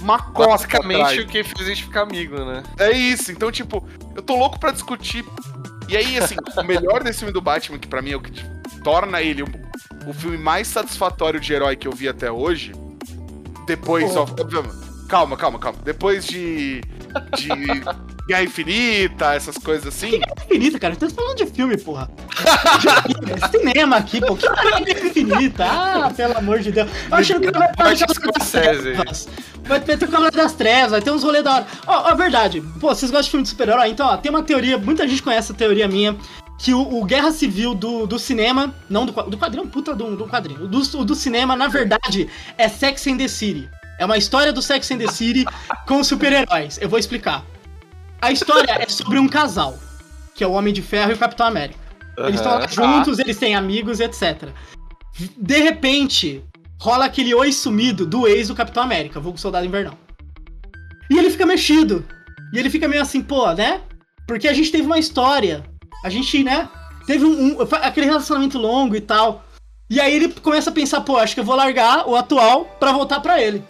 uma 0.00 0.18
costa 0.18 0.50
Basicamente 0.50 1.20
o 1.20 1.26
que 1.26 1.44
fez 1.44 1.60
a 1.60 1.68
gente 1.68 1.84
ficar 1.84 2.02
amigo, 2.02 2.36
né? 2.44 2.62
É 2.78 2.90
isso, 2.90 3.30
então, 3.30 3.52
tipo, 3.52 3.86
eu 4.16 4.22
tô 4.22 4.36
louco 4.36 4.58
pra 4.58 4.70
discutir. 4.72 5.24
E 5.88 5.96
aí, 5.96 6.18
assim, 6.18 6.36
o 6.56 6.62
melhor 6.62 7.02
desse 7.02 7.20
filme 7.20 7.32
do 7.32 7.40
Batman, 7.40 7.78
que 7.78 7.86
pra 7.86 8.00
mim 8.00 8.12
é 8.12 8.16
o 8.16 8.20
que 8.20 8.30
tipo, 8.30 8.82
torna 8.82 9.20
ele 9.20 9.42
o, 9.42 9.46
o 10.06 10.12
filme 10.12 10.38
mais 10.38 10.66
satisfatório 10.66 11.38
de 11.38 11.52
herói 11.52 11.76
que 11.76 11.86
eu 11.86 11.92
vi 11.92 12.08
até 12.08 12.30
hoje, 12.30 12.72
depois, 13.66 14.16
ó, 14.16 14.26
calma, 15.12 15.36
calma, 15.36 15.58
calma. 15.58 15.78
Depois 15.84 16.26
de. 16.26 16.80
de 17.36 17.48
Guerra 18.26 18.44
Infinita, 18.44 19.34
essas 19.34 19.58
coisas 19.58 19.88
assim. 19.88 20.20
infinita, 20.46 20.78
cara. 20.78 20.94
Estamos 20.94 21.12
falando 21.12 21.36
de 21.36 21.46
filme, 21.46 21.76
porra. 21.76 22.08
De 22.30 23.58
cinema 23.58 23.96
aqui, 23.96 24.20
pô. 24.20 24.36
Que 24.36 24.48
maravilha 24.48 25.06
infinita. 25.06 25.66
Ah, 25.66 26.10
pelo 26.16 26.38
amor 26.38 26.60
de 26.60 26.72
Deus. 26.72 26.88
Eu 27.10 27.16
achando 27.16 27.40
que 27.40 27.50
vai 27.50 27.96
ter 27.96 28.14
Scorsese. 28.14 28.82
trevas. 28.82 29.28
Vai 29.64 29.80
ter 29.80 29.94
o 30.02 30.08
Cavaleiro 30.08 30.36
das 30.36 30.52
Trevas, 30.52 30.92
vai 30.92 31.02
ter 31.02 31.10
uns 31.10 31.22
rolês 31.22 31.44
da 31.44 31.56
hora. 31.56 31.66
Ó, 31.86 32.10
ó, 32.10 32.14
verdade. 32.14 32.62
Pô, 32.80 32.88
vocês 32.88 33.10
gostam 33.10 33.22
de 33.22 33.30
filme 33.30 33.42
de 33.42 33.48
super-herói? 33.50 33.88
Então, 33.88 34.06
ó, 34.06 34.16
tem 34.16 34.30
uma 34.30 34.42
teoria, 34.42 34.78
muita 34.78 35.06
gente 35.06 35.22
conhece 35.22 35.52
a 35.52 35.54
teoria 35.54 35.86
minha, 35.86 36.16
que 36.58 36.72
o, 36.72 36.80
o 36.80 37.04
Guerra 37.04 37.30
Civil 37.32 37.74
do, 37.74 38.06
do 38.06 38.18
cinema, 38.18 38.74
não 38.88 39.04
do, 39.04 39.12
do 39.12 39.36
quadrinho, 39.36 39.66
puta 39.66 39.94
do, 39.94 40.16
do 40.16 40.26
quadrinho, 40.26 40.64
o 40.64 40.68
do, 40.68 40.80
o 40.98 41.04
do 41.04 41.14
cinema, 41.14 41.54
na 41.54 41.68
verdade, 41.68 42.28
é 42.56 42.68
Sex 42.68 43.06
and 43.06 43.18
the 43.18 43.28
City. 43.28 43.68
É 44.02 44.04
uma 44.04 44.18
história 44.18 44.52
do 44.52 44.60
Sex 44.60 44.90
and 44.90 44.98
the 44.98 45.06
City 45.06 45.44
com 45.86 46.02
super-heróis. 46.02 46.76
Eu 46.82 46.88
vou 46.88 46.98
explicar. 46.98 47.44
A 48.20 48.32
história 48.32 48.72
é 48.72 48.88
sobre 48.88 49.16
um 49.16 49.28
casal, 49.28 49.78
que 50.34 50.42
é 50.42 50.46
o 50.46 50.50
Homem 50.50 50.74
de 50.74 50.82
Ferro 50.82 51.12
e 51.12 51.14
o 51.14 51.18
Capitão 51.18 51.46
América. 51.46 51.78
Eles 52.18 52.34
estão 52.34 52.50
lá 52.52 52.64
Aham. 52.64 52.68
juntos, 52.68 53.20
eles 53.20 53.38
têm 53.38 53.54
amigos, 53.54 54.00
etc. 54.00 54.48
De 55.38 55.58
repente, 55.60 56.42
rola 56.80 57.04
aquele 57.04 57.32
oi 57.32 57.52
sumido 57.52 58.04
do 58.04 58.26
ex 58.26 58.48
do 58.48 58.56
Capitão 58.56 58.82
América, 58.82 59.20
vulgo 59.20 59.38
Soldado 59.38 59.64
Invernal. 59.66 59.94
E 61.08 61.16
ele 61.16 61.30
fica 61.30 61.46
mexido. 61.46 62.04
E 62.52 62.58
ele 62.58 62.70
fica 62.70 62.88
meio 62.88 63.02
assim, 63.02 63.22
pô, 63.22 63.52
né? 63.52 63.82
Porque 64.26 64.48
a 64.48 64.52
gente 64.52 64.72
teve 64.72 64.84
uma 64.84 64.98
história. 64.98 65.62
A 66.04 66.10
gente, 66.10 66.42
né? 66.42 66.68
Teve 67.06 67.24
um, 67.24 67.52
um- 67.52 67.68
aquele 67.82 68.06
relacionamento 68.06 68.58
longo 68.58 68.96
e 68.96 69.00
tal. 69.00 69.44
E 69.88 70.00
aí 70.00 70.12
ele 70.12 70.28
começa 70.28 70.70
a 70.70 70.72
pensar, 70.72 71.02
pô, 71.02 71.18
acho 71.18 71.34
que 71.34 71.40
eu 71.40 71.44
vou 71.44 71.54
largar 71.54 72.08
o 72.08 72.16
atual 72.16 72.64
pra 72.80 72.90
voltar 72.92 73.20
pra 73.20 73.40
ele. 73.40 73.62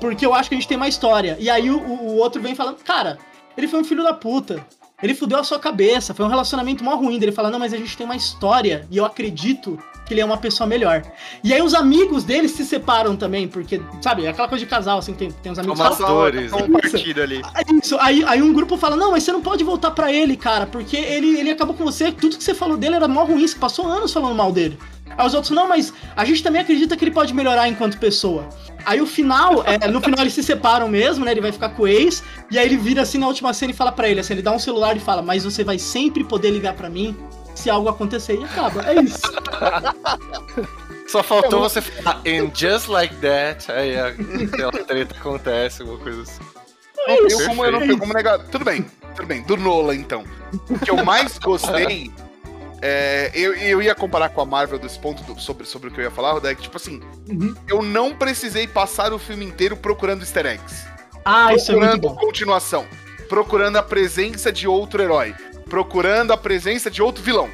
Porque 0.00 0.24
eu 0.26 0.34
acho 0.34 0.48
que 0.48 0.54
a 0.54 0.58
gente 0.58 0.68
tem 0.68 0.76
uma 0.76 0.88
história. 0.88 1.36
E 1.40 1.48
aí 1.48 1.70
o, 1.70 1.78
o- 1.78 2.16
outro 2.16 2.40
vem 2.40 2.54
falando, 2.54 2.76
cara, 2.84 3.18
ele 3.56 3.66
foi 3.68 3.80
um 3.80 3.84
filho 3.84 4.02
da 4.04 4.12
puta. 4.12 4.64
Ele 5.02 5.14
fudeu 5.14 5.38
a 5.38 5.44
sua 5.44 5.58
cabeça, 5.58 6.14
foi 6.14 6.24
um 6.24 6.28
relacionamento 6.28 6.82
mó 6.82 6.94
ruim. 6.94 7.16
Ele 7.16 7.30
fala, 7.32 7.50
não, 7.50 7.58
mas 7.58 7.72
a 7.74 7.76
gente 7.76 7.94
tem 7.96 8.04
uma 8.06 8.16
história 8.16 8.86
e 8.90 8.96
eu 8.96 9.04
acredito 9.04 9.78
que 10.06 10.14
ele 10.14 10.20
é 10.22 10.24
uma 10.24 10.38
pessoa 10.38 10.66
melhor. 10.66 11.02
E 11.44 11.52
aí 11.52 11.60
os 11.60 11.74
amigos 11.74 12.24
dele 12.24 12.48
se 12.48 12.64
separam 12.64 13.14
também, 13.16 13.46
porque, 13.48 13.80
sabe, 14.00 14.24
é 14.24 14.28
aquela 14.28 14.48
coisa 14.48 14.64
de 14.64 14.70
casal, 14.70 14.98
assim, 14.98 15.12
tem, 15.12 15.30
tem 15.30 15.52
uns 15.52 15.58
amigos 15.58 15.76
Como 15.78 15.88
que 15.96 16.02
as 16.02 16.08
dores. 16.08 16.50
Só 16.50 16.56
um 16.64 16.70
partido 16.70 17.20
ali. 17.22 17.42
Aí, 17.52 17.64
isso, 17.82 17.98
aí, 18.00 18.24
aí 18.26 18.40
um 18.40 18.52
grupo 18.54 18.76
fala, 18.78 18.96
não, 18.96 19.10
mas 19.10 19.24
você 19.24 19.32
não 19.32 19.42
pode 19.42 19.62
voltar 19.64 19.90
pra 19.90 20.10
ele, 20.12 20.36
cara, 20.36 20.66
porque 20.66 20.96
ele, 20.96 21.38
ele 21.38 21.50
acabou 21.50 21.74
com 21.74 21.84
você, 21.84 22.10
tudo 22.12 22.38
que 22.38 22.44
você 22.44 22.54
falou 22.54 22.76
dele 22.76 22.94
era 22.94 23.08
mó 23.08 23.24
ruim, 23.24 23.46
você 23.46 23.58
passou 23.58 23.86
anos 23.86 24.12
falando 24.12 24.34
mal 24.36 24.52
dele. 24.52 24.78
Aí 25.16 25.26
os 25.26 25.34
outros, 25.34 25.50
não, 25.50 25.68
mas 25.68 25.92
a 26.14 26.24
gente 26.24 26.42
também 26.42 26.60
acredita 26.60 26.96
que 26.96 27.04
ele 27.04 27.10
pode 27.10 27.32
melhorar 27.32 27.68
enquanto 27.68 27.98
pessoa. 27.98 28.48
Aí 28.84 29.00
o 29.00 29.06
final, 29.06 29.64
é, 29.64 29.88
no 29.88 30.00
final 30.00 30.20
eles 30.20 30.34
se 30.34 30.42
separam 30.42 30.88
mesmo, 30.88 31.24
né? 31.24 31.32
Ele 31.32 31.40
vai 31.40 31.52
ficar 31.52 31.70
com 31.70 31.84
o 31.84 31.88
ex, 31.88 32.22
e 32.50 32.58
aí 32.58 32.66
ele 32.66 32.76
vira 32.76 33.02
assim 33.02 33.18
na 33.18 33.26
última 33.26 33.52
cena 33.52 33.72
e 33.72 33.74
fala 33.74 33.90
pra 33.90 34.08
ele, 34.08 34.20
assim, 34.20 34.34
ele 34.34 34.42
dá 34.42 34.52
um 34.52 34.58
celular 34.58 34.96
e 34.96 35.00
fala, 35.00 35.22
mas 35.22 35.44
você 35.44 35.64
vai 35.64 35.78
sempre 35.78 36.22
poder 36.22 36.50
ligar 36.50 36.74
pra 36.74 36.88
mim 36.88 37.16
se 37.54 37.70
algo 37.70 37.88
acontecer 37.88 38.38
e 38.38 38.44
acaba. 38.44 38.84
É 38.88 39.00
isso. 39.00 39.20
Só 41.08 41.22
faltou 41.22 41.60
você 41.60 41.80
falar, 41.80 42.20
and 42.26 42.50
just 42.54 42.88
like 42.88 43.14
that, 43.16 43.70
aí 43.70 43.96
a, 43.96 44.08
aquela 44.08 44.72
treta 44.72 45.16
acontece, 45.16 45.82
alguma 45.82 46.00
coisa 46.00 46.22
assim. 46.22 46.42
Não 47.06 47.26
tenho 47.26 47.46
como, 47.46 47.64
eu 47.64 47.72
não 47.72 47.80
tenho 47.80 47.98
como 47.98 48.12
negar. 48.12 48.38
Tudo 48.38 48.64
bem, 48.64 48.84
tudo 49.14 49.26
bem. 49.26 49.42
Do 49.42 49.56
Nolan, 49.56 49.94
então. 49.94 50.24
O 50.68 50.78
que 50.78 50.90
eu 50.90 51.04
mais 51.04 51.38
gostei. 51.38 52.10
É, 52.82 53.30
eu, 53.34 53.54
eu 53.54 53.80
ia 53.82 53.94
comparar 53.94 54.28
com 54.30 54.40
a 54.40 54.44
Marvel 54.46 54.78
desse 54.78 54.98
ponto 54.98 55.22
do- 55.22 55.40
sobre, 55.40 55.66
sobre 55.66 55.88
o 55.88 55.92
que 55.92 55.98
eu 56.00 56.04
ia 56.04 56.10
falar, 56.10 56.40
que 56.54 56.62
tipo 56.62 56.76
assim, 56.76 57.00
Uhum. 57.28 57.54
eu 57.68 57.82
não 57.82 58.14
precisei 58.14 58.66
passar 58.66 59.12
o 59.12 59.18
filme 59.18 59.44
inteiro 59.44 59.76
procurando 59.76 60.22
easter 60.22 60.46
eggs. 60.46 60.84
Ah, 61.24 61.54
isso 61.54 61.72
é 61.72 61.74
muito 61.74 61.88
procurando 61.90 62.00
bom. 62.00 62.14
continuação, 62.16 62.86
procurando 63.28 63.76
a 63.76 63.82
presença 63.82 64.52
de 64.52 64.68
outro 64.68 65.02
herói, 65.02 65.34
procurando 65.68 66.32
a 66.32 66.36
presença 66.36 66.90
de 66.90 67.02
outro 67.02 67.22
vilão. 67.22 67.48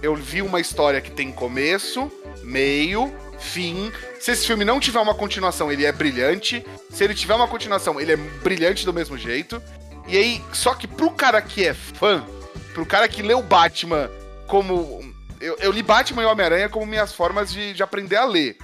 Eu 0.00 0.14
vi 0.14 0.40
uma 0.42 0.60
história 0.60 1.00
que 1.00 1.10
tem 1.10 1.30
começo, 1.32 2.10
meio, 2.42 3.12
fim. 3.38 3.90
Se 4.20 4.30
esse 4.30 4.46
filme 4.46 4.64
não 4.64 4.78
tiver 4.80 5.00
uma 5.00 5.14
continuação, 5.14 5.70
ele 5.72 5.84
é 5.84 5.92
brilhante. 5.92 6.64
Se 6.90 7.02
ele 7.04 7.14
tiver 7.14 7.34
uma 7.34 7.48
continuação, 7.48 8.00
ele 8.00 8.12
é 8.12 8.16
brilhante 8.16 8.86
do 8.86 8.92
mesmo 8.92 9.18
jeito. 9.18 9.60
E 10.06 10.16
aí, 10.16 10.42
só 10.52 10.72
que 10.74 10.86
pro 10.86 11.10
cara 11.10 11.42
que 11.42 11.66
é 11.66 11.74
fã, 11.74 12.24
pro 12.72 12.86
cara 12.86 13.08
que 13.08 13.20
leu 13.22 13.42
Batman 13.42 14.08
como. 14.48 15.14
Eu, 15.40 15.56
eu 15.60 15.70
li 15.70 15.82
Batman 15.82 16.22
e 16.22 16.26
Homem-Aranha 16.26 16.68
como 16.68 16.84
minhas 16.84 17.12
formas 17.12 17.52
de, 17.52 17.72
de 17.72 17.82
aprender 17.82 18.16
a 18.16 18.24
ler. 18.24 18.56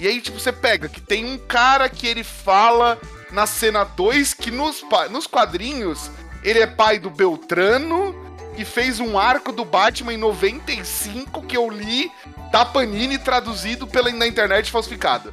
E 0.00 0.08
aí, 0.08 0.20
tipo, 0.20 0.40
você 0.40 0.52
pega 0.52 0.88
que 0.88 1.00
tem 1.00 1.24
um 1.24 1.38
cara 1.38 1.88
que 1.88 2.06
ele 2.06 2.24
fala 2.24 2.98
na 3.30 3.46
cena 3.46 3.84
2 3.84 4.34
que 4.34 4.50
nos, 4.50 4.84
nos 5.10 5.26
quadrinhos 5.28 6.10
ele 6.42 6.58
é 6.58 6.66
pai 6.66 6.98
do 6.98 7.08
Beltrano 7.08 8.14
e 8.56 8.64
fez 8.64 8.98
um 8.98 9.18
arco 9.18 9.52
do 9.52 9.64
Batman 9.64 10.14
em 10.14 10.16
95 10.16 11.42
que 11.42 11.56
eu 11.56 11.70
li 11.70 12.10
da 12.50 12.64
Panini 12.64 13.18
traduzido 13.18 13.86
pela, 13.86 14.10
na 14.10 14.26
internet 14.26 14.70
falsificada. 14.70 15.32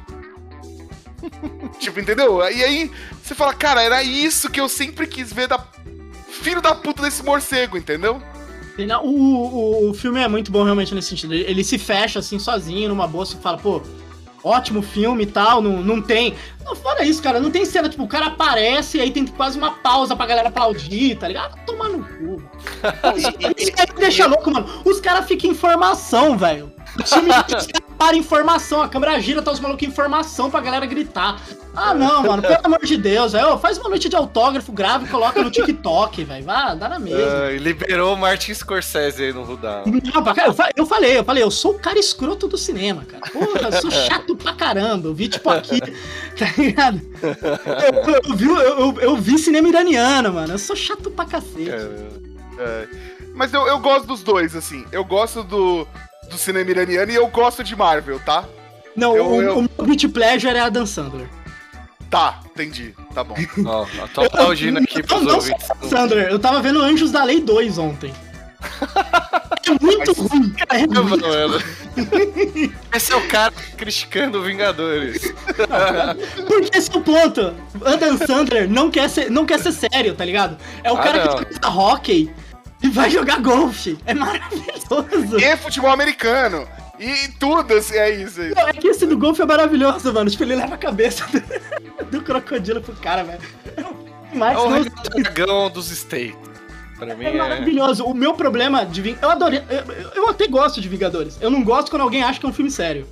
tipo, 1.78 2.00
entendeu? 2.00 2.40
E 2.50 2.64
aí 2.64 2.90
você 3.22 3.34
fala, 3.34 3.54
cara, 3.54 3.82
era 3.82 4.02
isso 4.02 4.50
que 4.50 4.60
eu 4.60 4.68
sempre 4.68 5.06
quis 5.06 5.32
ver 5.32 5.48
da 5.48 5.64
filho 6.42 6.60
da 6.60 6.74
puta 6.74 7.02
desse 7.02 7.22
morcego, 7.22 7.76
entendeu? 7.76 8.20
O, 9.02 9.08
o, 9.08 9.90
o 9.90 9.94
filme 9.94 10.20
é 10.20 10.28
muito 10.28 10.50
bom 10.50 10.62
realmente 10.62 10.94
nesse 10.94 11.08
sentido. 11.08 11.34
Ele, 11.34 11.62
se 11.64 11.78
fecha 11.78 12.18
assim 12.18 12.38
sozinho 12.38 12.88
numa 12.88 13.06
bolsa 13.06 13.36
e 13.36 13.42
fala, 13.42 13.58
pô, 13.58 13.82
ótimo 14.44 14.82
filme 14.82 15.24
e 15.24 15.26
tal, 15.26 15.62
não, 15.62 15.82
não 15.82 16.00
tem. 16.00 16.34
Não, 16.64 16.74
fora 16.76 17.04
isso, 17.04 17.22
cara, 17.22 17.40
não 17.40 17.50
tem 17.50 17.64
cena, 17.64 17.88
tipo, 17.88 18.02
o 18.02 18.08
cara 18.08 18.26
aparece 18.26 18.98
e 18.98 19.00
aí 19.00 19.10
tem 19.10 19.26
quase 19.26 19.58
uma 19.58 19.72
pausa 19.72 20.14
pra 20.16 20.26
galera 20.26 20.48
aplaudir, 20.48 21.16
tá 21.16 21.28
ligado? 21.28 21.58
Tomar 21.64 21.88
no 21.88 22.04
cu. 22.04 22.42
Isso 23.58 23.72
aí 23.78 23.86
me 23.94 24.00
deixa 24.00 24.26
louco, 24.26 24.50
mano. 24.50 24.66
Os 24.84 25.00
caras 25.00 25.26
ficam 25.26 25.50
em 25.50 25.54
formação, 25.54 26.36
velho. 26.36 26.72
O 26.98 27.02
time 27.02 27.30
para 28.02 28.16
informação, 28.16 28.82
a 28.82 28.88
câmera 28.88 29.18
gira, 29.20 29.40
tá 29.40 29.52
os 29.52 29.60
malucos 29.60 29.86
informação 29.86 30.50
pra 30.50 30.60
galera 30.60 30.84
gritar. 30.86 31.40
Ah, 31.74 31.94
não, 31.94 32.24
mano, 32.24 32.42
pelo 32.42 32.58
amor 32.64 32.84
de 32.84 32.96
Deus, 32.96 33.32
velho. 33.32 33.56
Faz 33.58 33.78
uma 33.78 33.88
noite 33.88 34.08
de 34.08 34.16
autógrafo, 34.16 34.72
grava 34.72 35.04
e 35.04 35.08
coloca 35.08 35.40
no 35.40 35.50
TikTok, 35.50 36.24
velho. 36.24 36.44
Vá, 36.44 36.74
dá 36.74 36.88
na 36.88 36.98
mesma. 36.98 37.20
Uh, 37.20 37.56
liberou 37.58 38.14
o 38.14 38.16
Martin 38.16 38.52
Scorsese 38.52 39.22
aí 39.22 39.32
no 39.32 39.44
Rudá. 39.44 39.84
Não, 39.86 40.26
eu, 40.26 40.54
eu 40.76 40.86
falei, 40.86 41.18
eu 41.18 41.24
falei, 41.24 41.42
eu 41.44 41.50
sou 41.50 41.72
o 41.72 41.78
cara 41.78 41.98
escroto 41.98 42.48
do 42.48 42.58
cinema, 42.58 43.04
cara. 43.04 43.22
Porra, 43.32 43.68
eu 43.68 43.80
sou 43.80 43.90
chato 44.08 44.36
pra 44.36 44.52
caramba. 44.52 45.08
Eu 45.08 45.14
vi, 45.14 45.28
tipo, 45.28 45.48
aqui, 45.48 45.80
tá 45.80 46.52
ligado? 46.58 47.00
Eu, 47.22 48.14
eu, 48.30 48.36
vi, 48.36 48.44
eu, 48.46 49.00
eu, 49.00 49.16
vi 49.16 49.38
cinema 49.38 49.68
iraniano, 49.68 50.32
mano. 50.32 50.54
Eu 50.54 50.58
sou 50.58 50.74
chato 50.74 51.08
pra 51.10 51.24
cacete. 51.24 51.70
É, 51.70 52.08
é. 52.58 52.88
Mas 53.32 53.52
eu, 53.54 53.66
eu 53.66 53.78
gosto 53.78 54.06
dos 54.06 54.22
dois, 54.22 54.54
assim. 54.54 54.84
Eu 54.92 55.04
gosto 55.04 55.42
do, 55.42 55.86
do 56.32 56.38
cinema 56.38 56.70
iraniano 56.70 57.12
e 57.12 57.14
eu 57.14 57.28
gosto 57.28 57.62
de 57.62 57.76
Marvel, 57.76 58.18
tá? 58.20 58.44
Não, 58.96 59.16
eu, 59.16 59.26
o, 59.26 59.42
eu... 59.42 59.58
o 59.58 59.62
meu 59.62 59.86
beat 59.86 60.08
pleasure 60.08 60.56
é 60.56 60.60
a 60.60 60.68
Dan 60.68 60.86
Sandler. 60.86 61.28
Tá, 62.10 62.40
entendi. 62.44 62.94
Tá 63.14 63.22
bom. 63.22 63.34
Ó, 63.64 63.86
oh, 63.86 64.08
tô 64.08 64.22
aplaudindo 64.22 64.78
aqui 64.78 65.02
pros 65.02 65.22
não, 65.22 65.36
ouvintes. 65.36 65.68
Não 65.80 65.88
Sandler, 65.88 66.28
eu 66.28 66.38
tava 66.38 66.60
vendo 66.60 66.82
Anjos 66.82 67.10
da 67.10 67.24
Lei 67.24 67.40
2 67.40 67.78
ontem. 67.78 68.12
É 69.64 69.84
muito 69.84 70.12
Mas, 70.18 70.30
ruim, 70.30 70.50
cara. 70.50 70.80
É 70.80 70.86
muito... 70.86 72.74
Esse 72.92 73.12
é 73.12 73.16
o 73.16 73.28
cara 73.28 73.52
criticando 73.76 74.42
Vingadores. 74.42 75.32
Porque 76.48 76.76
esse 76.76 76.90
é 76.90 76.98
o 76.98 77.00
ponto. 77.00 77.54
Adam 77.84 78.18
Sandler 78.18 78.68
não 78.68 78.90
quer 78.90 79.08
ser, 79.08 79.30
não 79.30 79.46
quer 79.46 79.60
ser 79.60 79.70
sério, 79.70 80.14
tá 80.16 80.24
ligado? 80.24 80.58
É 80.82 80.90
o 80.90 80.96
ah, 80.96 81.00
cara 81.00 81.24
não. 81.24 81.36
que 81.36 81.54
joga 81.54 81.68
hockey 81.68 82.28
e 82.82 82.88
vai 82.88 83.10
jogar 83.10 83.40
golfe. 83.40 83.98
É 84.04 84.14
maravilhoso. 84.14 85.38
E 85.38 85.56
futebol 85.56 85.90
americano. 85.90 86.66
E 86.98 87.28
tudo, 87.38 87.74
assim, 87.74 87.96
é 87.96 88.10
isso. 88.10 88.40
É, 88.40 88.54
Não, 88.54 88.68
é 88.68 88.72
que 88.72 88.88
esse 88.88 89.06
do 89.06 89.16
golfe 89.16 89.42
é 89.42 89.46
maravilhoso, 89.46 90.12
mano. 90.12 90.30
Tipo, 90.30 90.44
ele 90.44 90.56
leva 90.56 90.74
a 90.74 90.78
cabeça 90.78 91.26
do, 91.26 92.04
do 92.06 92.22
crocodilo 92.22 92.80
pro 92.80 92.94
cara, 92.94 93.24
velho. 93.24 93.40
Mas, 94.32 94.56
é 94.56 94.60
o 94.60 95.22
dragão 95.22 95.70
dos 95.70 95.90
States. 95.90 96.36
Pra 96.96 97.14
mim 97.16 97.24
é, 97.24 97.30
é 97.30 97.36
maravilhoso. 97.36 98.04
O 98.04 98.14
meu 98.14 98.34
problema 98.34 98.86
de 98.86 99.02
Vingadores. 99.02 99.22
Eu 99.22 99.30
adorei. 99.30 99.62
Eu, 99.68 100.22
eu, 100.22 100.28
até 100.28 100.46
gosto 100.46 100.80
de 100.80 100.88
Vingadores. 100.88 101.38
Eu 101.40 101.50
não 101.50 101.64
gosto 101.64 101.90
quando 101.90 102.02
alguém 102.02 102.22
acha 102.22 102.38
que 102.38 102.46
é 102.46 102.48
um 102.48 102.52
filme 102.52 102.70
sério. 102.70 103.06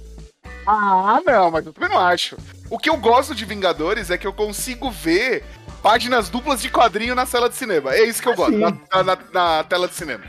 Ah, 0.67 1.21
não, 1.27 1.51
mas 1.51 1.67
eu 1.67 1.73
também 1.73 1.91
não 1.91 1.99
acho. 1.99 2.37
O 2.71 2.79
que 2.79 2.89
eu 2.89 2.97
gosto 2.97 3.35
de 3.35 3.45
Vingadores 3.45 4.11
é 4.11 4.17
que 4.17 4.27
eu 4.27 4.33
consigo 4.33 4.91
ver 4.91 5.43
páginas 5.83 6.29
duplas 6.29 6.61
de 6.61 6.69
quadrinho 6.69 7.15
na 7.15 7.27
sala 7.27 7.49
de 7.49 7.57
cinema. 7.57 7.95
É 7.95 8.05
isso 8.05 8.23
que 8.23 8.29
eu 8.29 8.35
gosto, 8.35 8.57
na, 8.57 8.71
na, 9.03 9.19
na, 9.33 9.65
tela 9.65 9.89
de 9.89 9.95
cinema. 9.95 10.23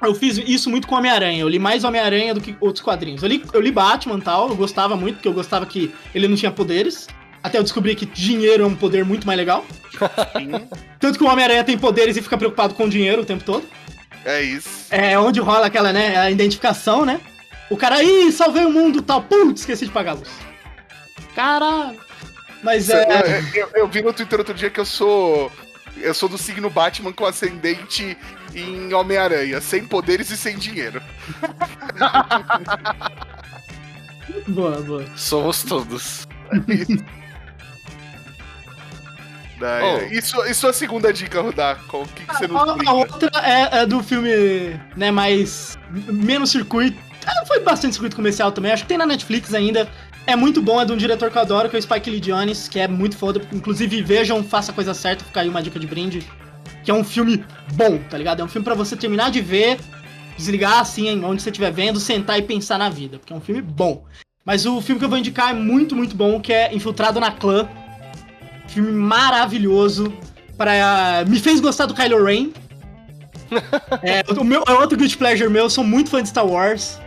Eu 0.00 0.14
fiz 0.14 0.38
isso 0.38 0.70
muito 0.70 0.86
com 0.86 0.94
Homem-Aranha. 0.94 1.40
Eu 1.40 1.48
li 1.48 1.58
mais 1.58 1.82
Homem-Aranha 1.82 2.34
do 2.34 2.40
que 2.40 2.56
outros 2.60 2.84
quadrinhos. 2.84 3.22
Eu 3.22 3.28
li, 3.28 3.44
eu 3.52 3.60
li 3.60 3.72
Batman 3.72 4.18
e 4.18 4.22
tal, 4.22 4.48
eu 4.48 4.56
gostava 4.56 4.96
muito, 4.96 5.16
porque 5.16 5.28
eu 5.28 5.32
gostava 5.32 5.66
que 5.66 5.92
ele 6.14 6.28
não 6.28 6.36
tinha 6.36 6.52
poderes. 6.52 7.08
Até 7.42 7.58
eu 7.58 7.62
descobri 7.62 7.94
que 7.94 8.06
dinheiro 8.06 8.64
é 8.64 8.66
um 8.66 8.74
poder 8.74 9.04
muito 9.04 9.26
mais 9.26 9.38
legal. 9.38 9.64
Tanto 11.00 11.18
que 11.18 11.24
o 11.24 11.28
Homem-Aranha 11.28 11.64
tem 11.64 11.78
poderes 11.78 12.16
e 12.16 12.22
fica 12.22 12.38
preocupado 12.38 12.74
com 12.74 12.88
dinheiro 12.88 13.22
o 13.22 13.24
tempo 13.24 13.42
todo. 13.44 13.64
É 14.24 14.42
isso. 14.42 14.86
É 14.90 15.18
onde 15.18 15.40
rola 15.40 15.66
aquela, 15.66 15.92
né, 15.92 16.16
a 16.16 16.30
identificação, 16.30 17.04
né? 17.04 17.20
O 17.70 17.76
cara, 17.76 17.96
aí 17.96 18.30
salvei 18.32 18.64
o 18.64 18.70
mundo 18.70 19.02
tal. 19.02 19.22
Putz, 19.22 19.60
esqueci 19.60 19.86
de 19.86 19.92
pagar 19.92 20.12
a 20.12 20.14
luz. 20.14 20.30
Caralho. 21.34 22.07
Mas 22.62 22.90
é. 22.90 23.40
Eu, 23.54 23.56
eu, 23.62 23.70
eu, 23.74 23.88
vi 23.88 24.02
no 24.02 24.12
Twitter 24.12 24.38
outro 24.38 24.54
dia 24.54 24.70
que 24.70 24.80
eu 24.80 24.84
sou. 24.84 25.50
Eu 25.96 26.14
sou 26.14 26.28
do 26.28 26.38
signo 26.38 26.70
Batman 26.70 27.12
com 27.12 27.24
ascendente 27.24 28.16
em 28.54 28.94
Homem-Aranha, 28.94 29.60
sem 29.60 29.84
poderes 29.84 30.30
e 30.30 30.36
sem 30.36 30.56
dinheiro. 30.56 31.02
boa, 34.48 34.80
boa. 34.82 35.04
Somos 35.16 35.64
todos. 35.64 36.28
oh. 39.60 40.12
Isso, 40.12 40.44
isso 40.46 40.66
é 40.66 40.70
a 40.70 40.72
segunda 40.72 41.12
dica, 41.12 41.40
Rudá. 41.40 41.76
O 41.92 42.06
que, 42.06 42.24
que 42.24 42.34
você 42.34 42.46
nos 42.46 42.60
a, 42.60 42.90
a 42.90 42.92
outra 42.92 43.30
é, 43.42 43.80
é, 43.80 43.86
do 43.86 44.02
filme, 44.02 44.78
né, 44.96 45.10
mais. 45.10 45.78
menos 45.90 46.50
circuito. 46.50 46.98
É, 47.26 47.46
foi 47.46 47.60
bastante 47.60 47.94
circuito 47.94 48.16
comercial 48.16 48.52
também. 48.52 48.72
Acho 48.72 48.84
que 48.84 48.88
tem 48.88 48.98
na 48.98 49.06
Netflix 49.06 49.52
ainda. 49.52 49.88
É 50.28 50.36
muito 50.36 50.60
bom, 50.60 50.78
é 50.78 50.84
de 50.84 50.92
um 50.92 50.96
diretor 50.98 51.30
que 51.30 51.38
eu 51.38 51.40
adoro, 51.40 51.70
que 51.70 51.76
é 51.76 51.78
o 51.78 51.82
Spike 51.82 52.10
Lee 52.10 52.20
Jones, 52.20 52.68
que 52.68 52.78
é 52.78 52.86
muito 52.86 53.16
foda. 53.16 53.40
Inclusive, 53.50 54.02
vejam, 54.02 54.44
faça 54.44 54.70
a 54.70 54.74
coisa 54.74 54.92
certa, 54.92 55.24
fica 55.24 55.40
aí 55.40 55.48
uma 55.48 55.62
dica 55.62 55.80
de 55.80 55.86
brinde. 55.86 56.22
Que 56.84 56.90
é 56.90 56.94
um 56.94 57.02
filme 57.02 57.42
bom, 57.72 57.96
tá 58.10 58.18
ligado? 58.18 58.42
É 58.42 58.44
um 58.44 58.48
filme 58.48 58.62
para 58.62 58.74
você 58.74 58.94
terminar 58.94 59.30
de 59.30 59.40
ver, 59.40 59.78
desligar 60.36 60.80
assim, 60.80 61.24
onde 61.24 61.40
você 61.40 61.48
estiver 61.48 61.72
vendo, 61.72 61.98
sentar 61.98 62.38
e 62.38 62.42
pensar 62.42 62.78
na 62.78 62.90
vida. 62.90 63.18
Porque 63.18 63.32
é 63.32 63.36
um 63.36 63.40
filme 63.40 63.62
bom. 63.62 64.04
Mas 64.44 64.66
o 64.66 64.82
filme 64.82 64.98
que 64.98 65.04
eu 65.06 65.08
vou 65.08 65.16
indicar 65.16 65.48
é 65.48 65.54
muito, 65.54 65.96
muito 65.96 66.14
bom, 66.14 66.38
que 66.38 66.52
é 66.52 66.74
Infiltrado 66.74 67.18
na 67.18 67.30
Clã. 67.30 67.66
Filme 68.66 68.92
maravilhoso. 68.92 70.12
Pra... 70.58 71.24
Me 71.26 71.40
fez 71.40 71.58
gostar 71.58 71.86
do 71.86 71.94
Kylo 71.94 72.22
Ren. 72.22 72.50
é, 74.04 74.22
o 74.38 74.44
meu, 74.44 74.62
é 74.68 74.72
outro 74.72 74.98
good 74.98 75.16
pleasure 75.16 75.48
meu, 75.48 75.64
eu 75.64 75.70
sou 75.70 75.82
muito 75.82 76.10
fã 76.10 76.22
de 76.22 76.28
Star 76.28 76.46
Wars. 76.46 77.00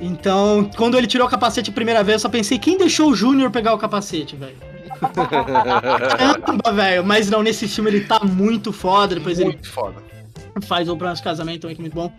Então, 0.00 0.70
quando 0.76 0.96
ele 0.96 1.06
tirou 1.06 1.26
o 1.26 1.30
capacete 1.30 1.70
a 1.70 1.72
primeira 1.72 2.04
vez, 2.04 2.14
eu 2.14 2.20
só 2.20 2.28
pensei, 2.28 2.58
quem 2.58 2.78
deixou 2.78 3.10
o 3.10 3.14
Júnior 3.14 3.50
pegar 3.50 3.74
o 3.74 3.78
capacete, 3.78 4.36
velho? 4.36 4.56
Caramba, 6.18 6.72
velho. 6.72 7.04
Mas 7.04 7.28
não, 7.30 7.42
nesse 7.42 7.68
filme 7.68 7.90
ele 7.90 8.00
tá 8.02 8.20
muito 8.24 8.72
foda. 8.72 9.14
Depois 9.16 9.38
muito 9.38 9.58
ele 9.58 9.66
foda. 9.66 9.96
faz 10.64 10.88
o 10.88 10.96
de 10.96 11.22
casamento 11.22 11.62
também, 11.62 11.76
que 11.76 11.82
é 11.82 11.84
muito 11.84 11.94
bom. 11.94 12.12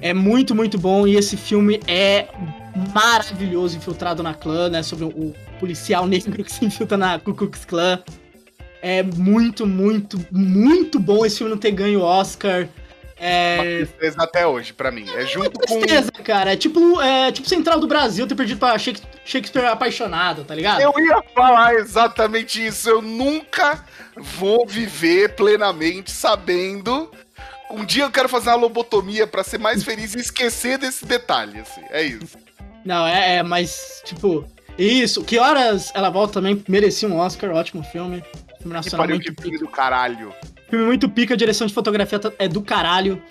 É 0.00 0.12
muito, 0.12 0.54
muito 0.54 0.78
bom. 0.78 1.06
E 1.06 1.16
esse 1.16 1.36
filme 1.36 1.80
é 1.86 2.28
maravilhoso, 2.94 3.76
infiltrado 3.76 4.22
na 4.22 4.34
clã, 4.34 4.68
né? 4.68 4.82
Sobre 4.82 5.04
o 5.06 5.34
policial 5.58 6.06
negro 6.06 6.44
que 6.44 6.52
se 6.52 6.64
infiltra 6.64 6.96
na 6.96 7.18
Ku 7.18 7.34
Klux 7.34 7.64
Klan. 7.64 7.98
É 8.82 9.02
muito, 9.02 9.66
muito, 9.66 10.20
muito 10.30 11.00
bom 11.00 11.24
esse 11.24 11.38
filme 11.38 11.50
não 11.50 11.58
ter 11.58 11.72
ganho 11.72 12.02
Oscar. 12.02 12.68
É... 13.18 13.56
Uma 13.56 13.64
tristeza 13.64 14.16
até 14.22 14.46
hoje, 14.46 14.72
pra 14.72 14.90
mim. 14.90 15.06
É, 15.14 15.22
é 15.22 15.26
junto 15.26 15.58
com. 15.58 15.80
tristeza, 15.80 16.12
cara. 16.12 16.52
É 16.52 16.56
tipo, 16.56 17.00
é 17.00 17.32
tipo 17.32 17.48
Central 17.48 17.80
do 17.80 17.86
Brasil 17.86 18.26
ter 18.26 18.34
perdido 18.34 18.58
pra 18.58 18.76
Shakespeare 18.78 19.66
apaixonado, 19.66 20.44
tá 20.44 20.54
ligado? 20.54 20.80
Eu 20.80 20.92
ia 20.98 21.22
falar 21.34 21.74
exatamente 21.74 22.64
isso. 22.64 22.88
Eu 22.88 23.00
nunca 23.00 23.84
vou 24.16 24.66
viver 24.66 25.34
plenamente 25.34 26.10
sabendo. 26.10 27.10
Um 27.70 27.84
dia 27.84 28.04
eu 28.04 28.10
quero 28.10 28.28
fazer 28.28 28.50
uma 28.50 28.56
lobotomia 28.56 29.26
para 29.26 29.42
ser 29.42 29.58
mais 29.58 29.82
feliz 29.82 30.14
e 30.14 30.20
esquecer 30.20 30.78
desse 30.78 31.04
detalhe, 31.04 31.60
assim. 31.60 31.82
É 31.90 32.02
isso. 32.02 32.38
Não, 32.84 33.06
é, 33.06 33.36
é, 33.36 33.42
mas, 33.42 34.02
tipo, 34.04 34.46
isso. 34.78 35.24
Que 35.24 35.38
horas 35.38 35.90
ela 35.94 36.10
volta 36.10 36.34
também? 36.34 36.62
Merecia 36.68 37.08
um 37.08 37.16
Oscar, 37.16 37.50
ótimo 37.50 37.82
filme. 37.82 38.22
Filme 38.58 38.74
nacional. 38.74 39.06
Que 39.06 39.12
pariu, 39.14 39.20
que 39.20 39.42
filme 39.42 39.58
do 39.58 39.68
caralho. 39.68 40.32
Filme 40.68 40.84
muito 40.84 41.08
pica, 41.08 41.34
a 41.34 41.36
direção 41.36 41.66
de 41.66 41.74
fotografia 41.74 42.18
tá, 42.18 42.32
é 42.38 42.48
do 42.48 42.60
caralho. 42.60 43.22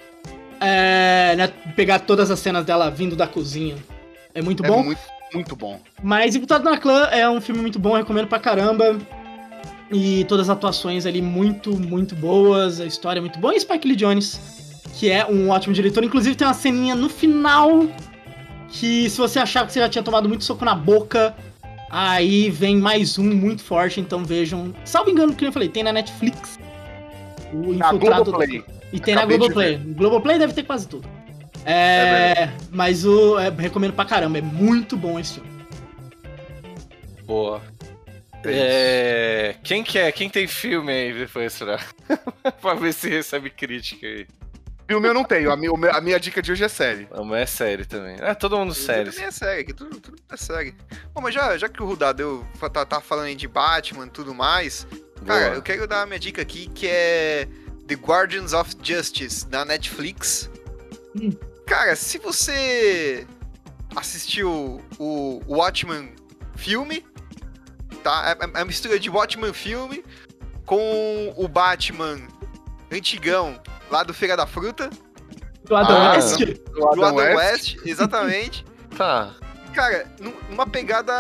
É, 0.59 1.35
né, 1.35 1.47
pegar 1.75 1.99
todas 1.99 2.31
as 2.31 2.39
cenas 2.39 2.65
dela 2.65 2.89
vindo 2.89 3.15
da 3.15 3.27
cozinha. 3.27 3.75
É 4.33 4.41
muito 4.41 4.63
é 4.63 4.67
bom. 4.67 4.83
Muito, 4.83 5.01
muito 5.33 5.55
bom. 5.55 5.79
Mas 6.01 6.35
Imputado 6.35 6.63
na 6.63 6.77
Clã 6.77 7.05
é 7.11 7.29
um 7.29 7.41
filme 7.41 7.61
muito 7.61 7.77
bom, 7.77 7.95
recomendo 7.95 8.27
pra 8.27 8.39
caramba. 8.39 8.97
E 9.91 10.23
todas 10.25 10.49
as 10.49 10.55
atuações 10.55 11.05
ali 11.05 11.21
muito, 11.21 11.77
muito 11.77 12.15
boas, 12.15 12.79
a 12.79 12.85
história 12.85 13.19
é 13.19 13.21
muito 13.21 13.37
boa. 13.37 13.55
E 13.55 13.59
Spike 13.59 13.87
Lee 13.87 13.95
Jones, 13.95 14.39
que 14.95 15.09
é 15.11 15.25
um 15.25 15.49
ótimo 15.49 15.73
diretor. 15.73 16.03
Inclusive 16.03 16.35
tem 16.35 16.47
uma 16.47 16.53
ceninha 16.53 16.95
no 16.95 17.09
final 17.09 17.87
que 18.69 19.09
se 19.09 19.17
você 19.17 19.39
achar 19.39 19.65
que 19.65 19.71
você 19.71 19.79
já 19.79 19.89
tinha 19.89 20.03
tomado 20.03 20.27
muito 20.27 20.43
soco 20.43 20.65
na 20.65 20.73
boca, 20.73 21.35
aí 21.89 22.49
vem 22.49 22.77
mais 22.77 23.17
um 23.17 23.23
muito 23.23 23.63
forte, 23.63 23.99
então 23.99 24.23
vejam. 24.23 24.73
Salvo 24.83 25.09
engano, 25.09 25.35
que 25.35 25.45
eu 25.45 25.51
falei, 25.51 25.69
tem 25.69 25.83
na 25.83 25.93
Netflix. 25.93 26.57
O 27.63 27.73
na 27.73 27.91
Globoplay. 27.91 28.63
E 28.91 28.99
tem 28.99 29.15
Acabei 29.15 29.37
na 29.37 29.45
Globoplay. 29.45 29.77
Globoplay 29.77 30.39
deve 30.39 30.53
ter 30.53 30.63
quase 30.63 30.87
tudo. 30.87 31.07
É, 31.65 32.43
é 32.43 32.53
mas 32.69 33.05
o 33.05 33.39
é, 33.39 33.49
recomendo 33.49 33.93
pra 33.93 34.05
caramba, 34.05 34.37
é 34.37 34.41
muito 34.41 34.95
bom 34.95 35.19
esse 35.19 35.35
filme. 35.35 35.49
Boa. 37.25 37.61
É, 38.43 39.55
quem 39.63 39.83
quer? 39.83 40.07
É? 40.07 40.11
Quem 40.11 40.29
tem 40.29 40.47
filme 40.47 40.91
aí 40.91 41.13
depois, 41.13 41.53
será? 41.53 41.79
pra 42.61 42.75
ver 42.75 42.93
se 42.93 43.09
recebe 43.09 43.49
crítica 43.49 44.05
aí. 44.05 44.27
Filme 44.87 45.07
eu 45.07 45.15
não 45.15 45.23
tenho, 45.23 45.51
a 45.51 45.57
minha, 45.57 45.71
o 45.71 45.85
a 45.89 45.99
minha 45.99 46.19
dica 46.19 46.43
de 46.43 46.51
hoje 46.51 46.63
é 46.63 46.67
série. 46.67 47.07
A 47.11 47.23
minha 47.23 47.39
é 47.39 47.45
série 47.47 47.85
também. 47.85 48.17
É, 48.19 48.35
todo 48.35 48.55
mundo 48.55 48.75
sério. 48.75 49.11
Tudo 49.11 49.23
é 49.23 49.31
série, 49.31 49.61
aqui, 49.61 49.73
tudo, 49.73 49.99
tudo 49.99 50.17
é 50.31 50.37
série. 50.37 50.75
Bom, 51.11 51.21
mas 51.21 51.33
já, 51.33 51.57
já 51.57 51.67
que 51.67 51.81
o 51.81 51.85
Rudá 51.87 52.11
deu, 52.11 52.45
tá, 52.71 52.85
tá 52.85 53.01
falando 53.01 53.25
aí 53.25 53.35
de 53.35 53.47
Batman 53.47 54.05
e 54.05 54.11
tudo 54.11 54.31
mais, 54.35 54.85
cara, 55.25 55.45
Boa. 55.47 55.55
eu 55.55 55.61
quero 55.61 55.87
dar 55.87 56.05
minha 56.07 56.19
dica 56.19 56.41
aqui, 56.41 56.67
que 56.67 56.87
é 56.87 57.47
The 57.87 57.95
Guardians 57.95 58.53
of 58.53 58.75
Justice, 58.81 59.45
da 59.47 59.63
Netflix. 59.63 60.49
Hum. 61.15 61.31
Cara, 61.65 61.95
se 61.95 62.17
você 62.17 63.25
assistiu 63.95 64.81
o 64.99 65.41
Watchmen 65.47 66.13
filme, 66.55 67.05
tá? 68.03 68.35
É 68.39 68.43
é 68.43 68.47
uma 68.47 68.65
mistura 68.65 68.99
de 68.99 69.09
Watchmen 69.09 69.53
filme 69.53 70.03
com 70.65 71.33
o 71.37 71.47
Batman 71.47 72.19
antigão 72.91 73.59
lá 73.89 74.03
do 74.03 74.13
Feira 74.13 74.35
da 74.35 74.45
Fruta, 74.47 74.89
Do 75.63 75.75
Adam 75.75 75.97
Ah, 75.97 76.11
West. 76.13 76.39
Do 76.39 76.53
do 76.73 76.87
Adam 76.89 77.05
Adam 77.05 77.15
West. 77.15 77.75
West, 77.75 77.77
exatamente. 77.87 78.65
Tá. 78.95 79.35
Cara, 79.73 80.09
num- 80.21 80.33
numa 80.49 80.65
pegada 80.65 81.11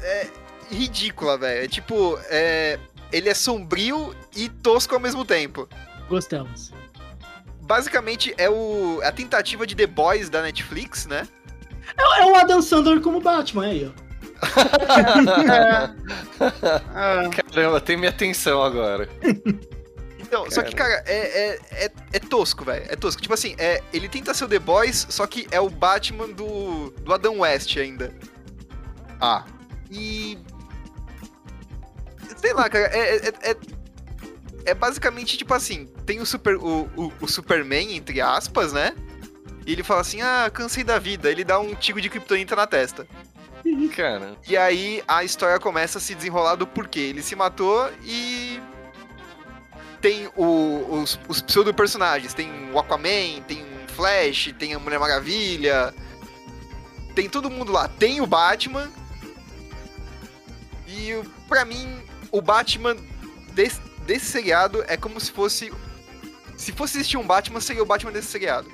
é, 0.00 0.28
ridícula, 0.70 1.36
velho. 1.36 1.64
É 1.64 1.66
tipo, 1.66 2.16
é, 2.26 2.78
ele 3.12 3.28
é 3.28 3.34
sombrio 3.34 4.14
e 4.34 4.48
tosco 4.48 4.94
ao 4.94 5.00
mesmo 5.00 5.24
tempo. 5.24 5.68
Gostamos. 6.08 6.72
Basicamente 7.62 8.32
é 8.38 8.48
o, 8.48 9.00
a 9.02 9.10
tentativa 9.10 9.66
de 9.66 9.74
The 9.74 9.86
Boys 9.86 10.30
da 10.30 10.42
Netflix, 10.42 11.06
né? 11.06 11.26
É, 11.96 12.22
é 12.22 12.26
o 12.26 12.36
Adam 12.36 12.62
Sandler 12.62 13.00
como 13.00 13.20
Batman 13.20 13.66
aí, 13.66 13.92
ó. 13.92 14.06
Caramba, 17.30 17.80
tem 17.80 17.96
minha 17.96 18.10
atenção 18.10 18.62
agora. 18.62 19.08
Então, 20.18 20.50
só 20.50 20.62
que, 20.62 20.74
cara, 20.74 21.02
é, 21.06 21.16
é, 21.16 21.58
é, 21.86 21.90
é 22.12 22.18
tosco, 22.18 22.64
velho. 22.64 22.84
É 22.88 22.96
tosco. 22.96 23.22
Tipo 23.22 23.34
assim, 23.34 23.54
é, 23.58 23.82
ele 23.92 24.08
tenta 24.08 24.34
ser 24.34 24.44
o 24.44 24.48
The 24.48 24.58
Boys, 24.58 25.06
só 25.08 25.26
que 25.26 25.46
é 25.50 25.60
o 25.60 25.70
Batman 25.70 26.28
do, 26.28 26.90
do 26.90 27.14
Adam 27.14 27.40
West 27.40 27.76
ainda. 27.76 28.12
ah, 29.20 29.44
E. 29.90 30.38
Sei 32.36 32.52
lá, 32.52 32.68
cara, 32.68 32.86
é, 32.86 33.16
é, 33.16 33.32
é, 33.50 33.56
é 34.66 34.74
basicamente 34.74 35.36
tipo 35.36 35.52
assim: 35.54 35.86
tem 36.04 36.20
o, 36.20 36.26
super, 36.26 36.56
o, 36.56 36.88
o, 36.96 37.12
o 37.20 37.26
Superman, 37.28 37.96
entre 37.96 38.20
aspas, 38.20 38.72
né? 38.72 38.94
E 39.66 39.72
ele 39.72 39.82
fala 39.82 40.00
assim: 40.02 40.20
ah, 40.22 40.50
cansei 40.52 40.84
da 40.84 40.98
vida. 40.98 41.30
Ele 41.30 41.42
dá 41.44 41.58
um 41.58 41.74
tico 41.74 42.00
de 42.00 42.08
kryptonita 42.08 42.54
na 42.54 42.66
testa. 42.66 43.06
Cara, 43.96 44.36
E 44.46 44.56
aí 44.56 45.02
a 45.08 45.24
história 45.24 45.58
começa 45.58 45.98
a 45.98 46.00
se 46.00 46.14
desenrolar 46.14 46.54
do 46.54 46.66
porquê. 46.66 47.00
Ele 47.00 47.22
se 47.22 47.34
matou 47.34 47.90
e. 48.04 48.60
Tem 50.00 50.28
o- 50.36 51.00
os, 51.02 51.18
os 51.26 51.42
pseudo-personagens. 51.42 52.32
Tem 52.32 52.70
o 52.72 52.78
Aquaman, 52.78 53.42
tem 53.48 53.62
o 53.62 53.88
Flash, 53.92 54.54
tem 54.56 54.72
a 54.74 54.78
Mulher 54.78 55.00
Maravilha. 55.00 55.92
Tem 57.14 57.28
todo 57.28 57.50
mundo 57.50 57.72
lá. 57.72 57.88
Tem 57.88 58.20
o 58.20 58.26
Batman. 58.26 58.88
E 60.86 61.12
o- 61.14 61.24
pra 61.48 61.64
mim, 61.64 62.00
o 62.32 62.40
Batman 62.40 62.96
desse, 63.52 63.80
desse 64.06 64.26
seriado 64.26 64.84
é 64.88 64.96
como 64.96 65.20
se 65.20 65.30
fosse. 65.32 65.72
Se 66.56 66.72
fosse 66.72 66.98
existir 66.98 67.16
um 67.16 67.26
Batman, 67.26 67.60
seria 67.60 67.82
o 67.82 67.86
Batman 67.86 68.12
desse 68.12 68.28
seriado. 68.28 68.70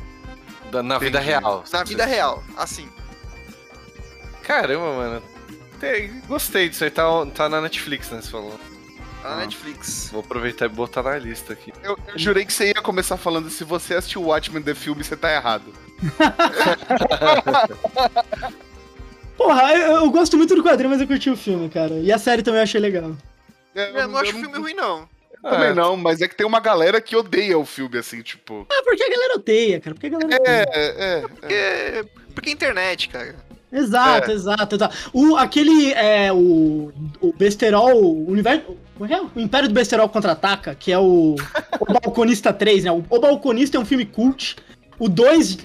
da- 0.71 0.83
na 0.83 0.99
vida 0.99 1.19
Entendi. 1.19 1.31
real. 1.39 1.65
Na 1.73 1.85
vida 1.85 2.07
real, 2.07 2.43
assim. 2.57 2.89
Caramba, 4.43 4.85
mano. 4.97 5.23
Tem- 5.79 6.21
gostei 6.27 6.69
disso 6.69 6.85
aí. 6.85 6.91
Tá, 6.91 7.05
tá 7.35 7.49
na 7.49 7.61
Netflix, 7.61 8.11
né? 8.11 8.21
Você 8.23 8.31
falou. 8.31 8.59
Na 9.23 9.31
Ah. 9.35 9.37
Netflix. 9.37 10.09
Vou 10.11 10.21
aproveitar 10.21 10.67
e 10.67 10.69
botar 10.69 11.03
na 11.03 11.17
lista 11.19 11.53
aqui. 11.53 11.73
eu, 11.83 11.97
eu 12.09 12.19
jurei 12.19 12.45
que 12.45 12.53
você 12.53 12.69
ia 12.69 12.83
começar 12.83 13.17
falando 13.17 13.51
se 13.51 13.65
você 13.65 13.95
assistiu 13.95 14.23
o 14.23 14.27
Watchmen 14.29 14.63
The 14.63 14.75
filme, 14.75 15.05
você 15.05 15.17
tá 15.17 15.33
errado. 15.33 15.73
Porra, 19.37 19.73
eu, 19.77 19.93
eu 19.97 20.11
gosto 20.11 20.37
muito 20.37 20.55
do 20.55 20.63
quadrinho, 20.63 20.91
mas 20.91 21.01
eu 21.01 21.07
curti 21.07 21.31
o 21.31 21.37
filme, 21.37 21.69
cara. 21.69 21.95
E 22.01 22.13
a 22.13 22.19
série 22.19 22.43
também 22.43 22.61
eu 22.61 22.65
achei 22.65 22.81
legal. 22.81 23.13
Eu 23.75 24.09
não 24.09 24.19
acho 24.19 24.37
o 24.37 24.41
filme 24.41 24.59
ruim, 24.59 24.75
não. 24.75 25.09
eu 25.43 25.51
Também 25.51 25.69
É. 25.69 25.75
não, 25.75 25.97
mas 25.97 26.21
é 26.21 26.29
que 26.29 26.37
tem 26.37 26.47
uma 26.47 26.61
galera 26.61 27.01
que 27.01 27.17
odeia 27.17 27.59
o 27.59 27.65
filme, 27.65 27.99
assim, 27.99 28.23
tipo. 28.23 28.67
Ah, 28.71 28.83
porque 28.85 29.03
a 29.03 29.11
galera 29.11 29.35
odeia, 29.35 29.81
cara. 29.81 29.95
Porque 29.95 30.07
a 30.07 30.11
galera 30.11 30.41
odeia. 30.41 30.47
É, 30.47 30.65
é. 30.73 31.19
é. 31.19 31.21
Porque, 31.23 32.05
porque 32.35 32.51
é 32.51 32.53
internet, 32.53 33.09
cara. 33.09 33.35
Exato, 33.73 34.31
exato, 34.31 34.75
exato. 34.75 35.11
O, 35.15 35.35
aquele, 35.35 35.93
é, 35.95 36.31
o, 36.31 36.93
o 37.21 37.33
Besterol, 37.33 38.05
o 38.05 38.31
universo, 38.31 38.77
como 38.99 39.11
é 39.11 39.17
é? 39.17 39.23
o 39.23 39.41
Império 39.41 39.67
do 39.67 39.75
Besterol 39.75 40.09
Contra-Ataca, 40.11 40.75
que 40.75 40.93
é 40.93 40.99
o, 40.99 41.37
o 41.81 41.93
Balconista 41.93 42.53
3, 42.53 42.85
né? 42.85 42.93
O, 42.93 43.03
o 43.09 43.19
Balconista 43.19 43.79
é 43.79 43.81
um 43.81 43.87
filme 43.87 44.05
cult. 44.05 44.57
O 44.99 45.09
2, 45.09 45.59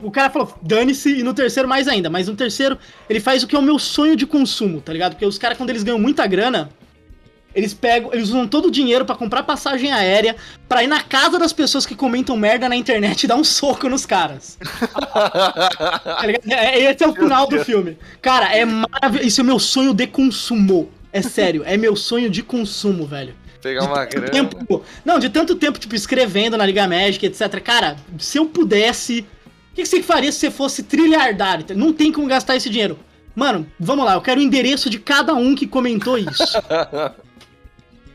o 0.00 0.10
cara 0.10 0.30
falou, 0.30 0.52
dane-se, 0.62 1.18
e 1.18 1.22
no 1.22 1.34
terceiro 1.34 1.68
mais 1.68 1.86
ainda. 1.86 2.08
Mas 2.08 2.28
no 2.28 2.34
terceiro, 2.34 2.78
ele 3.08 3.20
faz 3.20 3.42
o 3.42 3.46
que 3.46 3.54
é 3.54 3.58
o 3.58 3.62
meu 3.62 3.78
sonho 3.78 4.16
de 4.16 4.26
consumo, 4.26 4.80
tá 4.80 4.92
ligado? 4.92 5.12
Porque 5.12 5.26
os 5.26 5.36
caras, 5.36 5.58
quando 5.58 5.70
eles 5.70 5.82
ganham 5.82 5.98
muita 5.98 6.26
grana, 6.26 6.70
eles 7.54 7.74
pegam, 7.74 8.12
eles 8.12 8.28
usam 8.28 8.46
todo 8.46 8.68
o 8.68 8.70
dinheiro 8.70 9.04
pra 9.04 9.14
comprar 9.14 9.42
passagem 9.42 9.92
aérea, 9.92 10.36
pra 10.68 10.82
ir 10.82 10.86
na 10.86 11.02
casa 11.02 11.38
das 11.38 11.52
pessoas 11.52 11.84
que 11.84 11.94
comentam 11.94 12.36
merda 12.36 12.68
na 12.68 12.76
internet 12.76 13.24
e 13.24 13.26
dar 13.26 13.36
um 13.36 13.44
soco 13.44 13.88
nos 13.88 14.06
caras. 14.06 14.58
Tá 15.12 16.26
ligado? 16.26 16.50
É, 16.50 16.78
esse 16.90 17.04
é 17.04 17.08
o 17.08 17.14
final 17.14 17.46
do 17.46 17.64
filme. 17.64 17.98
Cara, 18.20 18.54
é 18.54 18.64
maravilhoso. 18.64 19.26
Isso 19.26 19.40
é 19.40 19.44
meu 19.44 19.58
sonho 19.58 19.94
de 19.94 20.06
consumo. 20.06 20.90
É 21.12 21.20
sério, 21.20 21.62
é 21.64 21.76
meu 21.76 21.94
sonho 21.94 22.30
de 22.30 22.42
consumo, 22.42 23.06
velho. 23.06 23.34
Pegar 23.60 23.84
uma 23.84 24.04
grana. 24.04 24.28
tempo, 24.28 24.82
não, 25.04 25.18
de 25.18 25.28
tanto 25.28 25.54
tempo, 25.54 25.78
tipo, 25.78 25.94
escrevendo 25.94 26.56
na 26.56 26.66
Liga 26.66 26.86
Magic, 26.88 27.24
etc. 27.24 27.60
Cara, 27.60 27.96
se 28.18 28.38
eu 28.38 28.46
pudesse. 28.46 29.20
O 29.72 29.74
que, 29.74 29.82
que 29.82 29.88
você 29.88 30.02
faria 30.02 30.32
se 30.32 30.38
você 30.38 30.50
fosse 30.50 30.82
trilhardário? 30.82 31.64
Não 31.76 31.92
tem 31.92 32.12
como 32.12 32.26
gastar 32.26 32.56
esse 32.56 32.68
dinheiro. 32.68 32.98
Mano, 33.34 33.66
vamos 33.80 34.04
lá, 34.04 34.14
eu 34.14 34.20
quero 34.20 34.40
o 34.40 34.42
endereço 34.42 34.90
de 34.90 34.98
cada 34.98 35.32
um 35.32 35.54
que 35.54 35.66
comentou 35.66 36.18
isso. 36.18 36.44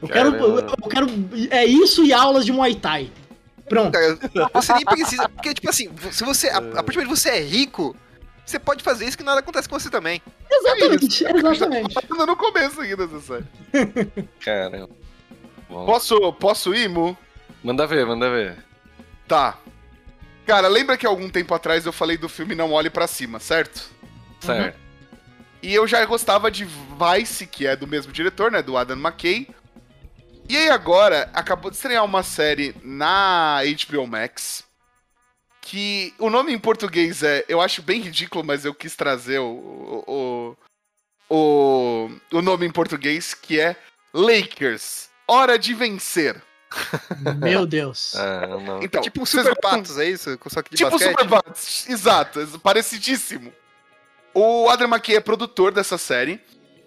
Eu 0.02 0.08
quero, 0.08 0.36
eu, 0.36 0.90
quero. 0.90 1.08
É 1.50 1.66
isso 1.66 2.06
e 2.06 2.14
aulas 2.14 2.46
de 2.46 2.52
Muay 2.52 2.76
Thai. 2.76 3.12
Pronto. 3.68 3.92
Cara, 3.92 4.18
você 4.54 4.74
nem 4.74 4.86
precisa. 4.86 5.28
Porque, 5.30 5.54
tipo 5.54 5.70
assim, 5.70 5.90
se 6.12 6.24
você. 6.24 6.50
A, 6.50 6.58
a 6.58 6.84
partir 6.84 7.02
de 7.02 7.06
você 7.06 7.30
é 7.30 7.42
rico, 7.42 7.96
você 8.46 8.58
pode 8.58 8.84
fazer 8.84 9.06
isso 9.06 9.18
que 9.18 9.24
nada 9.24 9.40
acontece 9.40 9.68
com 9.68 9.78
você 9.78 9.90
também. 9.90 10.22
Exatamente, 10.50 11.26
exatamente. 11.26 11.96
Tá 11.96 12.26
no 12.26 12.38
começo 12.38 12.80
ainda 12.80 13.08
série. 13.20 13.46
Caramba. 14.40 14.90
Bom, 15.70 15.86
Posso, 15.86 16.34
posso 16.34 16.74
ir, 16.74 16.88
Mu? 16.88 17.18
Manda 17.62 17.86
ver, 17.86 18.06
manda 18.06 18.30
ver. 18.30 18.58
Tá. 19.28 19.58
Cara, 20.46 20.70
lembra 20.70 20.96
que 20.98 21.06
algum 21.06 21.30
tempo 21.30 21.54
atrás 21.54 21.86
eu 21.86 21.92
falei 21.92 22.18
do 22.18 22.30
filme 22.30 22.56
Não 22.56 22.72
Olhe 22.72 22.90
Pra 22.90 23.06
Cima, 23.06 23.38
certo? 23.38 23.90
Certo. 24.40 24.80
E 25.62 25.74
eu 25.74 25.86
já 25.86 26.06
gostava 26.06 26.50
de 26.50 26.66
Vice, 26.66 27.46
que 27.46 27.68
é 27.68 27.76
do 27.76 27.86
mesmo 27.86 28.14
diretor, 28.14 28.50
né? 28.50 28.62
Do 28.62 28.78
Adam 28.78 28.96
McKay. 28.96 29.50
E 30.50 30.56
aí 30.56 30.70
agora, 30.70 31.30
acabou 31.34 31.70
de 31.70 31.78
estrear 31.78 32.04
uma 32.06 32.24
série 32.24 32.74
na 32.84 33.60
HBO 33.86 34.08
Max. 34.08 34.64
Que 35.62 36.14
o 36.18 36.30
nome 36.30 36.54
em 36.54 36.60
português 36.60 37.22
é. 37.24 37.44
Eu 37.50 37.60
acho 37.60 37.82
bem 37.82 38.00
ridículo, 38.00 38.44
mas 38.44 38.64
eu 38.64 38.74
quis 38.74 38.96
trazer 38.96 39.40
o. 39.40 40.04
O, 40.08 40.58
o, 41.30 42.10
o 42.32 42.42
nome 42.42 42.66
em 42.66 42.72
português, 42.72 43.34
que 43.34 43.60
é 43.60 43.76
Lakers. 44.14 45.10
Hora 45.28 45.60
de 45.60 45.74
vencer. 45.74 46.42
Meu 47.40 47.66
Deus. 47.66 48.16
Ah, 48.16 48.48
não. 48.48 48.82
Então, 48.82 49.02
tipo 49.02 49.22
um 49.22 49.26
vocês 49.26 49.44
super 49.46 49.60
patos, 49.60 49.98
é 49.98 50.06
isso? 50.06 50.38
Só 50.48 50.62
que 50.62 50.72
de 50.72 50.78
Tipo 50.78 50.92
basquete? 50.92 51.10
Super 51.12 51.28
Bats, 51.28 51.90
exato, 51.90 52.40
ex- 52.40 52.58
parecidíssimo. 52.58 53.54
O 54.34 54.70
Adam 54.70 54.88
McKay 54.88 55.16
é 55.18 55.20
produtor 55.20 55.74
dessa 55.74 55.98
série, 55.98 56.40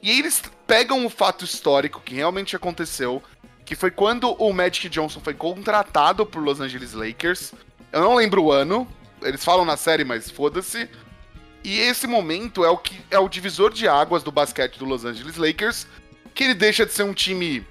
e 0.03 0.19
eles 0.19 0.43
pegam 0.67 1.05
o 1.05 1.11
fato 1.11 1.45
histórico 1.45 2.01
que 2.01 2.15
realmente 2.15 2.55
aconteceu, 2.55 3.23
que 3.71 3.77
foi 3.77 3.93
quando 3.93 4.33
o 4.33 4.53
Magic 4.53 4.89
Johnson 4.89 5.21
foi 5.21 5.33
contratado 5.33 6.27
por 6.27 6.43
Los 6.43 6.61
Angeles 6.61 6.93
Lakers. 6.93 7.53
Eu 7.93 8.01
não 8.01 8.17
lembro 8.17 8.43
o 8.43 8.51
ano, 8.51 8.85
eles 9.23 9.45
falam 9.45 9.65
na 9.65 9.77
série, 9.77 10.03
mas 10.03 10.29
foda-se. 10.29 10.91
E 11.63 11.79
esse 11.79 12.09
momento 12.09 12.65
é 12.65 12.69
o 12.69 12.77
que 12.77 13.01
é 13.13 13.19
o 13.21 13.29
divisor 13.29 13.73
de 13.73 13.87
águas 13.87 14.25
do 14.25 14.33
basquete 14.33 14.77
do 14.77 14.85
Los 14.85 15.05
Angeles 15.05 15.37
Lakers, 15.37 15.87
que 16.35 16.43
ele 16.43 16.55
deixa 16.55 16.85
de 16.85 16.93
ser 16.93 17.05
um 17.05 17.15
time 17.15 17.65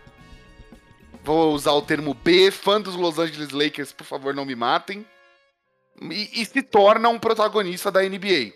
vou 1.22 1.54
usar 1.54 1.74
o 1.74 1.82
termo 1.82 2.14
B, 2.14 2.50
fã 2.50 2.80
dos 2.80 2.96
Los 2.96 3.20
Angeles 3.20 3.50
Lakers, 3.50 3.92
por 3.92 4.06
favor, 4.06 4.34
não 4.34 4.46
me 4.46 4.56
matem 4.56 5.06
e, 6.02 6.42
e 6.42 6.46
se 6.46 6.62
torna 6.62 7.10
um 7.10 7.20
protagonista 7.20 7.92
da 7.92 8.02
NBA. 8.02 8.54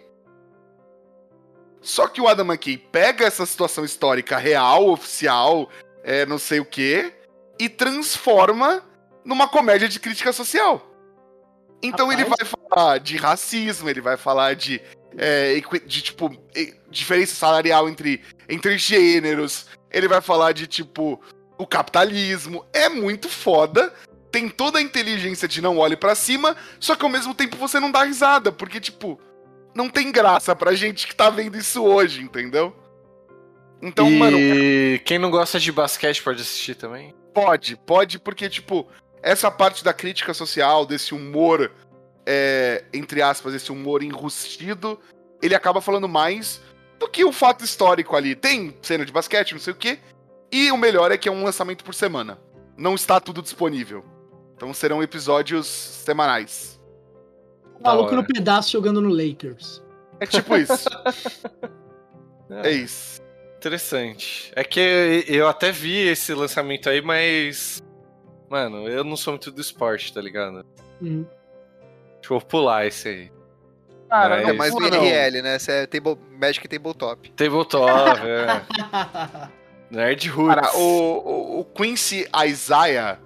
Só 1.81 2.07
que 2.07 2.21
o 2.21 2.27
Adam 2.29 2.45
McKay 2.45 2.77
pega 2.77 3.25
essa 3.25 3.45
situação 3.45 3.83
histórica 3.83 4.37
real, 4.37 4.87
oficial, 4.87 5.69
é, 6.05 6.25
não 6.25 6.39
sei 6.39 6.61
o 6.61 6.65
quê, 6.65 7.13
e 7.59 7.69
transforma 7.69 8.83
numa 9.23 9.47
comédia 9.47 9.87
de 9.87 9.99
crítica 9.99 10.33
social. 10.33 10.89
Então 11.81 12.11
ele 12.11 12.23
vai 12.23 12.37
Rapaz. 12.41 12.53
falar 12.69 12.97
de 12.99 13.17
racismo, 13.17 13.89
ele 13.89 14.01
vai 14.01 14.15
falar 14.17 14.55
de, 14.55 14.81
é, 15.17 15.61
de 15.85 16.01
tipo, 16.01 16.31
e- 16.55 16.73
diferença 16.89 17.35
salarial 17.35 17.89
entre, 17.89 18.21
entre 18.47 18.77
gêneros, 18.77 19.67
ele 19.91 20.07
vai 20.07 20.21
falar 20.21 20.53
de 20.53 20.65
tipo 20.65 21.21
o 21.57 21.67
capitalismo. 21.67 22.65
É 22.73 22.89
muito 22.89 23.27
foda. 23.29 23.93
tem 24.31 24.49
toda 24.49 24.79
a 24.79 24.81
inteligência 24.81 25.47
de 25.47 25.61
não 25.61 25.77
olhe 25.77 25.95
pra 25.95 26.15
cima, 26.15 26.57
só 26.79 26.95
que 26.95 27.05
ao 27.05 27.11
mesmo 27.11 27.35
tempo 27.35 27.55
você 27.55 27.79
não 27.79 27.91
dá 27.91 28.03
risada, 28.03 28.51
porque, 28.51 28.79
tipo, 28.81 29.21
não 29.75 29.87
tem 29.87 30.11
graça 30.11 30.55
pra 30.55 30.73
gente 30.73 31.05
que 31.05 31.13
tá 31.15 31.29
vendo 31.29 31.55
isso 31.55 31.83
hoje, 31.83 32.23
entendeu? 32.23 32.75
Então, 33.79 34.09
e 34.09 34.17
mano, 34.17 34.37
quem 35.05 35.19
não 35.19 35.29
gosta 35.29 35.59
de 35.59 35.71
basquete 35.71 36.23
pode 36.23 36.41
assistir 36.41 36.73
também? 36.73 37.13
Pode, 37.33 37.75
pode, 37.77 38.19
porque, 38.19 38.49
tipo, 38.49 38.87
essa 39.21 39.49
parte 39.49 39.83
da 39.83 39.93
crítica 39.93 40.33
social, 40.33 40.85
desse 40.85 41.13
humor, 41.13 41.71
é, 42.25 42.83
entre 42.93 43.21
aspas, 43.21 43.53
esse 43.53 43.71
humor 43.71 44.03
enrustido, 44.03 44.99
ele 45.41 45.55
acaba 45.55 45.81
falando 45.81 46.07
mais 46.07 46.61
do 46.99 47.07
que 47.07 47.25
o 47.25 47.31
fato 47.31 47.63
histórico 47.63 48.15
ali. 48.15 48.35
Tem 48.35 48.77
cena 48.81 49.05
de 49.05 49.11
basquete, 49.11 49.53
não 49.53 49.59
sei 49.59 49.73
o 49.73 49.75
quê, 49.75 49.99
e 50.51 50.71
o 50.71 50.77
melhor 50.77 51.11
é 51.11 51.17
que 51.17 51.27
é 51.27 51.31
um 51.31 51.43
lançamento 51.43 51.83
por 51.83 51.95
semana. 51.95 52.37
Não 52.77 52.95
está 52.95 53.19
tudo 53.19 53.41
disponível. 53.41 54.05
Então 54.55 54.73
serão 54.73 55.01
episódios 55.01 55.67
semanais. 55.67 56.79
O 57.79 57.83
maluco 57.83 58.15
no 58.15 58.25
pedaço 58.25 58.71
jogando 58.71 59.01
no 59.01 59.09
Lakers. 59.09 59.83
É 60.19 60.25
tipo 60.25 60.55
isso. 60.55 60.87
é 62.63 62.71
isso. 62.71 63.22
Interessante. 63.63 64.51
É 64.57 64.61
que 64.61 65.23
eu 65.25 65.47
até 65.47 65.71
vi 65.71 66.05
esse 66.05 66.33
lançamento 66.33 66.89
aí, 66.89 67.01
mas. 67.01 67.81
Mano, 68.49 68.89
eu 68.89 69.05
não 69.05 69.15
sou 69.15 69.31
muito 69.33 69.49
do 69.51 69.61
esporte, 69.61 70.13
tá 70.13 70.19
ligado? 70.19 70.65
Hum. 71.01 71.25
Deixa 72.19 72.33
eu 72.33 72.41
pular 72.41 72.85
esse 72.85 73.07
aí. 73.07 73.31
Cara, 74.09 74.41
Mas- 74.41 74.49
É 74.49 74.53
mais 74.53 74.73
do. 74.75 74.85
IRL, 74.85 75.41
né? 75.41 75.57
Você 75.57 75.71
é 75.71 75.85
table, 75.87 76.17
Magic 76.37 76.67
Tabletop. 76.67 77.31
Tabletop, 77.31 78.19
é. 78.27 79.47
Nerd 79.89 80.27
Roots. 80.27 80.55
Cara, 80.55 80.77
o, 80.77 80.81
o, 80.81 81.59
o 81.61 81.65
Quincy 81.65 82.27
Isaiah, 82.45 83.17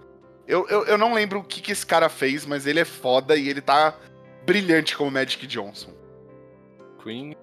eu, 0.48 0.68
eu, 0.70 0.86
eu 0.86 0.98
não 1.00 1.16
lembro 1.16 1.40
o 1.40 1.44
que, 1.44 1.62
que 1.62 1.72
esse 1.72 1.86
cara 1.86 2.10
fez, 2.10 2.46
mas 2.46 2.68
ele 2.68 2.80
é 2.80 2.86
foda 2.86 3.36
e 3.36 3.50
ele 3.50 3.60
tá 3.60 3.96
brilhante 4.46 4.96
como 4.96 5.10
Magic 5.10 5.48
Johnson. 5.48 5.92
Queen. 7.04 7.36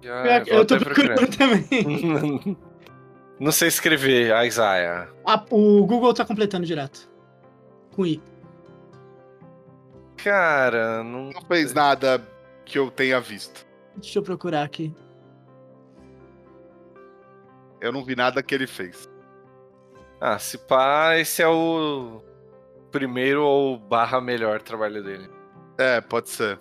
Que 0.00 0.08
vou 0.08 0.58
eu 0.58 0.66
tô 0.66 0.74
até 0.74 0.84
procurando 0.84 1.36
também. 1.36 2.56
Não 3.38 3.52
sei 3.52 3.68
escrever, 3.68 4.34
Isaiah. 4.46 5.08
Ah, 5.26 5.44
o 5.50 5.84
Google 5.86 6.14
tá 6.14 6.24
completando 6.24 6.64
direto. 6.64 7.08
Com 7.94 8.06
I. 8.06 8.22
Cara, 10.16 11.04
não. 11.04 11.30
Não 11.30 11.42
fez 11.42 11.74
nada 11.74 12.22
que 12.64 12.78
eu 12.78 12.90
tenha 12.90 13.20
visto. 13.20 13.66
Deixa 13.96 14.18
eu 14.18 14.22
procurar 14.22 14.62
aqui. 14.62 14.94
Eu 17.80 17.92
não 17.92 18.02
vi 18.02 18.16
nada 18.16 18.42
que 18.42 18.54
ele 18.54 18.66
fez. 18.66 19.08
Ah, 20.20 20.38
se 20.38 20.56
pá, 20.56 21.18
esse 21.18 21.42
é 21.42 21.48
o 21.48 22.22
primeiro 22.90 23.44
ou 23.44 23.78
barra 23.78 24.20
melhor 24.20 24.62
trabalho 24.62 25.04
dele. 25.04 25.28
É, 25.78 26.00
pode 26.00 26.30
ser. 26.30 26.58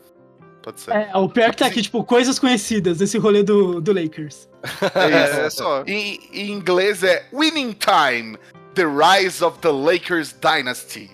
Pode 0.65 0.81
ser. 0.81 0.95
É, 0.95 1.15
o 1.15 1.29
pior 1.29 1.51
que 1.51 1.57
tá 1.57 1.67
aqui, 1.67 1.79
tipo, 1.79 2.03
coisas 2.03 2.39
conhecidas 2.39 2.97
desse 2.97 3.19
rolê 3.19 3.43
do, 3.43 3.79
do 3.79 3.93
Lakers. 3.93 4.49
É 4.95 5.25
isso. 5.27 5.39
É, 5.39 5.49
só. 5.51 5.83
Em, 5.85 6.19
em 6.33 6.49
inglês 6.49 7.03
é 7.03 7.23
Winning 7.31 7.73
Time: 7.73 8.35
The 8.73 8.83
Rise 8.83 9.43
of 9.43 9.59
the 9.59 9.69
Lakers 9.69 10.33
Dynasty. 10.33 11.11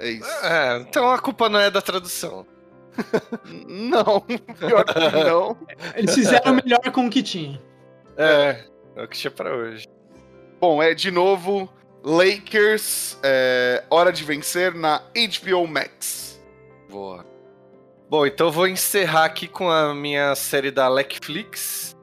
É 0.00 0.10
isso. 0.10 0.28
É, 0.44 0.78
então 0.80 1.08
a 1.12 1.18
culpa 1.20 1.48
não 1.48 1.60
é 1.60 1.70
da 1.70 1.80
tradução. 1.80 2.44
Não, 3.68 4.20
pior 4.58 4.84
que 4.84 4.98
não. 4.98 5.56
Eles 5.94 6.16
fizeram 6.16 6.50
o 6.50 6.56
melhor 6.56 6.80
com 6.90 7.06
o 7.06 7.10
que 7.10 7.22
tinha. 7.22 7.62
É, 8.16 8.64
é 8.96 9.04
o 9.04 9.06
que 9.06 9.16
tinha 9.16 9.30
pra 9.30 9.54
hoje. 9.54 9.86
Bom, 10.60 10.82
é 10.82 10.94
de 10.94 11.12
novo 11.12 11.72
Lakers, 12.02 13.16
é, 13.22 13.84
Hora 13.88 14.12
de 14.12 14.24
Vencer 14.24 14.74
na 14.74 15.00
HBO 15.14 15.68
Max. 15.68 16.40
Boa. 16.90 17.24
Bom, 18.10 18.24
então 18.24 18.50
vou 18.50 18.66
encerrar 18.66 19.26
aqui 19.26 19.46
com 19.46 19.70
a 19.70 19.94
minha 19.94 20.34
série 20.34 20.70
da 20.70 20.88
Netflix. 20.88 21.94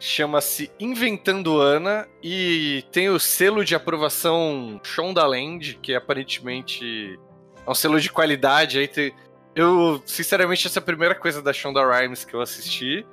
Chama-se 0.00 0.72
Inventando 0.78 1.60
Ana 1.60 2.08
e 2.20 2.84
tem 2.90 3.08
o 3.08 3.20
selo 3.20 3.64
de 3.64 3.76
aprovação 3.76 4.80
Shondaland, 4.82 5.78
que 5.80 5.94
aparentemente 5.94 7.16
é 7.64 7.70
um 7.70 7.74
selo 7.74 8.00
de 8.00 8.10
qualidade. 8.10 8.76
Aí 8.76 9.14
Eu, 9.54 10.02
sinceramente, 10.04 10.66
essa 10.66 10.80
é 10.80 10.82
a 10.82 10.84
primeira 10.84 11.14
coisa 11.14 11.40
da 11.40 11.52
Shonda 11.52 11.86
Rhimes 11.86 12.24
que 12.24 12.34
eu 12.34 12.40
assisti 12.40 13.06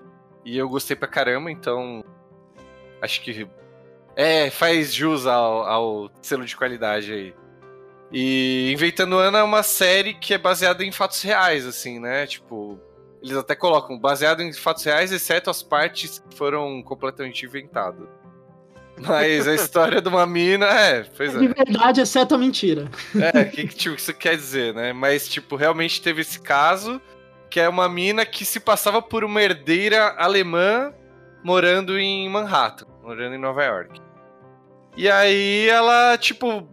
e 0.43 0.57
eu 0.57 0.67
gostei 0.67 0.95
pra 0.95 1.07
caramba, 1.07 1.51
então 1.51 2.03
acho 2.99 3.21
que 3.21 3.47
é, 4.15 4.49
faz 4.49 4.91
jus 4.91 5.27
ao, 5.27 5.67
ao 5.67 6.11
selo 6.19 6.45
de 6.45 6.57
qualidade 6.57 7.13
aí. 7.13 7.40
E 8.11 8.71
Inventando 8.73 9.17
Ana 9.17 9.39
é 9.39 9.43
uma 9.43 9.63
série 9.63 10.13
que 10.13 10.33
é 10.33 10.38
baseada 10.38 10.83
em 10.83 10.91
fatos 10.91 11.21
reais, 11.21 11.65
assim, 11.65 11.99
né? 11.99 12.27
Tipo, 12.27 12.79
eles 13.21 13.38
até 13.38 13.55
colocam 13.55 13.97
baseado 13.97 14.41
em 14.41 14.51
fatos 14.51 14.83
reais, 14.83 15.11
exceto 15.11 15.49
as 15.49 15.63
partes 15.63 16.19
que 16.19 16.35
foram 16.35 16.81
completamente 16.83 17.45
inventadas. 17.45 18.07
Mas 18.97 19.47
a 19.47 19.55
história 19.55 20.01
de 20.01 20.07
uma 20.07 20.25
mina, 20.25 20.65
é, 20.65 21.03
pois 21.03 21.31
De 21.31 21.45
é. 21.45 21.53
verdade, 21.53 22.01
exceto 22.01 22.35
a 22.35 22.38
mentira. 22.38 22.89
É, 23.15 23.41
o 23.41 23.49
que, 23.49 23.67
que 23.67 23.75
tipo, 23.75 23.95
isso 23.95 24.13
quer 24.13 24.35
dizer, 24.35 24.73
né? 24.73 24.93
Mas, 24.93 25.27
tipo, 25.27 25.55
realmente 25.55 26.01
teve 26.01 26.21
esse 26.21 26.39
caso, 26.39 27.01
que 27.49 27.59
é 27.59 27.67
uma 27.67 27.88
mina 27.89 28.25
que 28.25 28.45
se 28.45 28.59
passava 28.59 29.01
por 29.01 29.23
uma 29.23 29.41
herdeira 29.41 30.15
alemã 30.17 30.93
morando 31.43 31.97
em 31.97 32.29
Manhattan, 32.29 32.85
morando 33.01 33.35
em 33.35 33.39
Nova 33.39 33.63
York. 33.63 33.99
E 34.95 35.09
aí 35.09 35.67
ela, 35.67 36.17
tipo, 36.17 36.67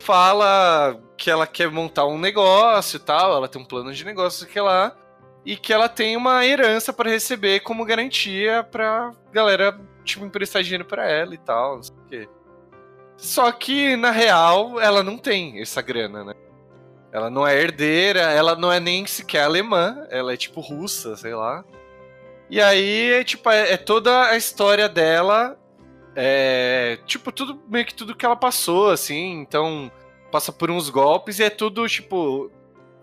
fala 0.00 1.00
que 1.16 1.30
ela 1.30 1.46
quer 1.46 1.70
montar 1.70 2.06
um 2.06 2.18
negócio 2.18 2.96
e 2.96 3.00
tal, 3.00 3.36
ela 3.36 3.48
tem 3.48 3.60
um 3.60 3.64
plano 3.64 3.92
de 3.92 4.04
negócio 4.04 4.46
que 4.46 4.60
lá, 4.60 4.96
e 5.44 5.56
que 5.56 5.72
ela 5.72 5.88
tem 5.88 6.16
uma 6.16 6.44
herança 6.44 6.92
pra 6.92 7.10
receber 7.10 7.60
como 7.60 7.84
garantia 7.84 8.64
pra 8.64 9.12
galera, 9.32 9.78
tipo, 10.04 10.24
emprestar 10.24 10.62
dinheiro 10.62 10.84
pra 10.84 11.08
ela 11.08 11.34
e 11.34 11.38
tal, 11.38 11.76
não 11.76 11.82
sei 11.82 11.96
o 11.96 12.08
quê. 12.08 12.28
Só 13.16 13.52
que, 13.52 13.96
na 13.96 14.10
real, 14.10 14.80
ela 14.80 15.02
não 15.02 15.18
tem 15.18 15.60
essa 15.60 15.82
grana, 15.82 16.24
né? 16.24 16.34
Ela 17.12 17.28
não 17.28 17.46
é 17.46 17.60
herdeira, 17.60 18.20
ela 18.20 18.54
não 18.54 18.72
é 18.72 18.80
nem 18.80 19.06
sequer 19.06 19.42
alemã, 19.42 20.06
ela 20.10 20.32
é 20.32 20.36
tipo 20.36 20.60
russa, 20.60 21.16
sei 21.16 21.34
lá. 21.34 21.64
E 22.48 22.60
aí, 22.60 23.22
tipo, 23.24 23.50
é, 23.50 23.72
é 23.72 23.76
toda 23.76 24.28
a 24.28 24.36
história 24.36 24.88
dela, 24.88 25.58
é, 26.14 26.98
tipo, 27.06 27.30
tudo, 27.30 27.60
meio 27.68 27.84
que 27.86 27.94
tudo 27.94 28.14
que 28.14 28.26
ela 28.26 28.36
passou, 28.36 28.90
assim, 28.90 29.40
então, 29.40 29.90
passa 30.30 30.52
por 30.52 30.70
uns 30.70 30.88
golpes 30.88 31.38
e 31.38 31.44
é 31.44 31.50
tudo, 31.50 31.86
tipo, 31.88 32.50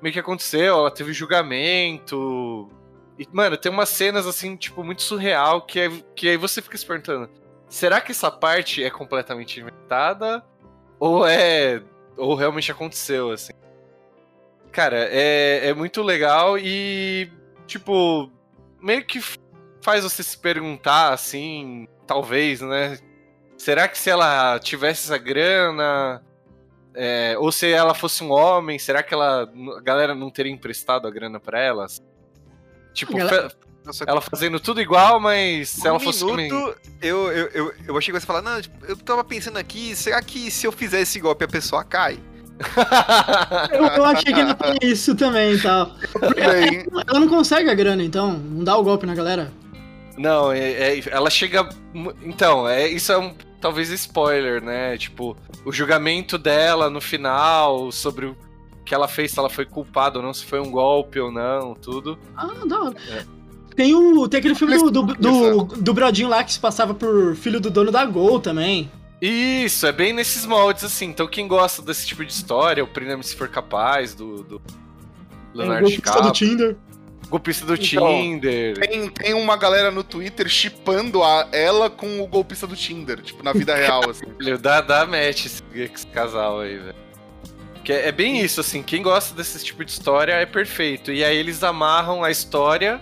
meio 0.01 0.13
que 0.13 0.19
aconteceu, 0.19 0.77
ela 0.77 0.91
teve 0.91 1.13
julgamento. 1.13 2.69
E, 3.17 3.27
mano, 3.31 3.57
tem 3.57 3.71
umas 3.71 3.89
cenas, 3.89 4.27
assim, 4.27 4.55
tipo, 4.55 4.83
muito 4.83 5.01
surreal, 5.01 5.61
que, 5.61 5.79
é, 5.79 5.89
que 6.15 6.29
aí 6.29 6.37
você 6.37 6.61
fica 6.61 6.77
se 6.77 6.85
perguntando, 6.85 7.29
será 7.69 8.01
que 8.01 8.11
essa 8.11 8.29
parte 8.29 8.83
é 8.83 8.89
completamente 8.89 9.59
inventada? 9.59 10.43
Ou 10.99 11.25
é. 11.25 11.81
Ou 12.17 12.35
realmente 12.35 12.71
aconteceu, 12.71 13.31
assim? 13.31 13.53
Cara, 14.71 15.07
é, 15.11 15.69
é 15.69 15.73
muito 15.73 16.01
legal 16.01 16.57
e, 16.57 17.31
tipo, 17.65 18.31
meio 18.81 19.05
que 19.05 19.19
faz 19.81 20.03
você 20.03 20.23
se 20.23 20.37
perguntar, 20.37 21.13
assim, 21.13 21.87
talvez, 22.07 22.61
né? 22.61 22.97
Será 23.57 23.87
que 23.87 23.97
se 23.97 24.09
ela 24.09 24.59
tivesse 24.59 25.05
essa 25.05 25.17
grana, 25.17 26.23
é, 26.95 27.35
ou 27.39 27.51
se 27.51 27.69
ela 27.71 27.93
fosse 27.93 28.23
um 28.23 28.31
homem, 28.31 28.79
será 28.79 29.03
que 29.03 29.13
ela, 29.13 29.49
a 29.77 29.81
galera 29.81 30.15
não 30.15 30.29
teria 30.29 30.51
emprestado 30.51 31.07
a 31.07 31.11
grana 31.11 31.39
pra 31.39 31.59
ela? 31.59 31.85
Tipo, 32.93 33.15
A 33.15 33.19
galera- 33.19 33.49
fe- 33.49 33.55
Nossa, 33.85 34.03
ela 34.07 34.21
fazendo 34.21 34.59
tudo 34.59 34.81
igual, 34.81 35.19
mas 35.19 35.69
se 35.69 35.83
um 35.85 35.87
ela 35.89 35.99
fosse 35.99 36.23
homem... 36.23 36.51
minuto, 36.51 36.77
eu, 37.01 37.31
eu, 37.31 37.47
eu, 37.53 37.73
eu 37.87 37.97
achei 37.97 38.13
que 38.13 38.19
você 38.19 38.25
falar, 38.25 38.41
não, 38.41 38.61
tipo, 38.61 38.85
eu 38.85 38.95
tava 38.97 39.23
pensando 39.23 39.57
aqui, 39.57 39.95
será 39.95 40.21
que 40.21 40.51
se 40.51 40.65
eu 40.67 40.71
fizer 40.71 41.01
esse 41.01 41.19
golpe 41.19 41.43
a 41.45 41.47
pessoa 41.47 41.83
cai? 41.83 42.19
Eu, 43.71 43.85
eu 43.85 44.03
achei 44.05 44.33
que 44.33 44.39
ele 44.39 44.53
tem 44.55 44.77
isso 44.81 45.15
também 45.15 45.53
e 45.53 45.61
tal. 45.61 45.91
Bem, 46.35 46.87
Ela 47.07 47.19
não 47.19 47.27
consegue 47.27 47.69
a 47.69 47.75
grana, 47.75 48.01
então. 48.03 48.33
Não 48.33 48.63
dá 48.63 48.75
o 48.75 48.83
golpe 48.83 49.05
na 49.05 49.13
galera. 49.13 49.51
Não, 50.17 50.51
é- 50.51 50.97
é- 50.97 51.03
ela 51.11 51.29
chega. 51.29 51.67
Então, 52.23 52.67
é, 52.67 52.87
isso 52.87 53.11
é 53.11 53.17
um, 53.17 53.33
talvez 53.61 53.89
spoiler, 53.89 54.63
né? 54.63 54.97
Tipo, 54.97 55.37
o 55.63 55.71
julgamento 55.71 56.37
dela 56.37 56.89
no 56.89 56.99
final, 56.99 57.91
sobre 57.91 58.25
o 58.27 58.37
que 58.83 58.95
ela 58.95 59.07
fez, 59.07 59.31
se 59.31 59.39
ela 59.39 59.49
foi 59.49 59.65
culpada 59.65 60.17
ou 60.17 60.25
não, 60.25 60.33
se 60.33 60.45
foi 60.45 60.59
um 60.59 60.71
golpe 60.71 61.19
ou 61.19 61.31
não, 61.31 61.73
tudo. 61.75 62.17
Ah, 62.35 62.49
da 62.65 62.79
hora. 62.79 62.95
Tem, 63.75 63.93
o, 63.93 64.27
tem 64.27 64.39
aquele 64.39 64.55
filme 64.55 64.75
do, 64.75 64.89
do, 64.89 65.03
do, 65.13 65.63
do 65.65 65.93
Brodinho 65.93 66.29
lá 66.29 66.43
que 66.43 66.51
se 66.51 66.59
passava 66.59 66.95
por 66.95 67.35
filho 67.35 67.59
do 67.59 67.69
dono 67.69 67.91
da 67.91 68.03
Gol 68.05 68.39
também. 68.39 68.89
Isso, 69.21 69.85
é 69.85 69.91
bem 69.91 70.13
nesses 70.13 70.45
moldes, 70.45 70.83
assim. 70.83 71.05
Então, 71.07 71.27
quem 71.27 71.47
gosta 71.47 71.81
desse 71.81 72.07
tipo 72.07 72.25
de 72.25 72.31
história, 72.31 72.83
o 72.83 72.87
Prenda-me 72.87 73.23
se 73.23 73.35
for 73.35 73.47
capaz, 73.47 74.15
do, 74.15 74.43
do 74.43 74.61
Leonardo 75.53 75.85
do 75.85 75.91
DiCaprio, 75.91 76.31
Tinder. 76.31 76.75
Golpista 77.29 77.65
do 77.65 77.75
Então, 77.75 78.07
Tinder. 78.07 78.77
tem, 78.79 79.09
tem 79.09 79.33
uma 79.33 79.57
galera 79.57 79.91
no 79.91 80.03
Twitter 80.03 80.47
chipando 80.47 81.23
a, 81.23 81.47
ela 81.51 81.89
com 81.89 82.21
o 82.21 82.27
golpista 82.27 82.65
do 82.65 82.75
Tinder, 82.75 83.21
tipo, 83.21 83.43
na 83.43 83.53
vida 83.53 83.75
real, 83.75 84.09
assim. 84.09 84.25
Dá, 84.61 84.81
dá 84.81 85.05
match 85.05 85.45
esse, 85.45 85.63
esse 85.73 86.07
casal 86.07 86.61
aí, 86.61 86.77
velho. 86.77 86.95
É, 87.89 88.09
é 88.09 88.11
bem 88.11 88.41
isso, 88.41 88.59
assim, 88.59 88.83
quem 88.83 89.01
gosta 89.01 89.35
desse 89.35 89.63
tipo 89.63 89.83
de 89.83 89.91
história 89.91 90.33
é 90.33 90.45
perfeito. 90.45 91.11
E 91.11 91.23
aí 91.23 91.37
eles 91.37 91.63
amarram 91.63 92.23
a 92.23 92.31
história 92.31 92.99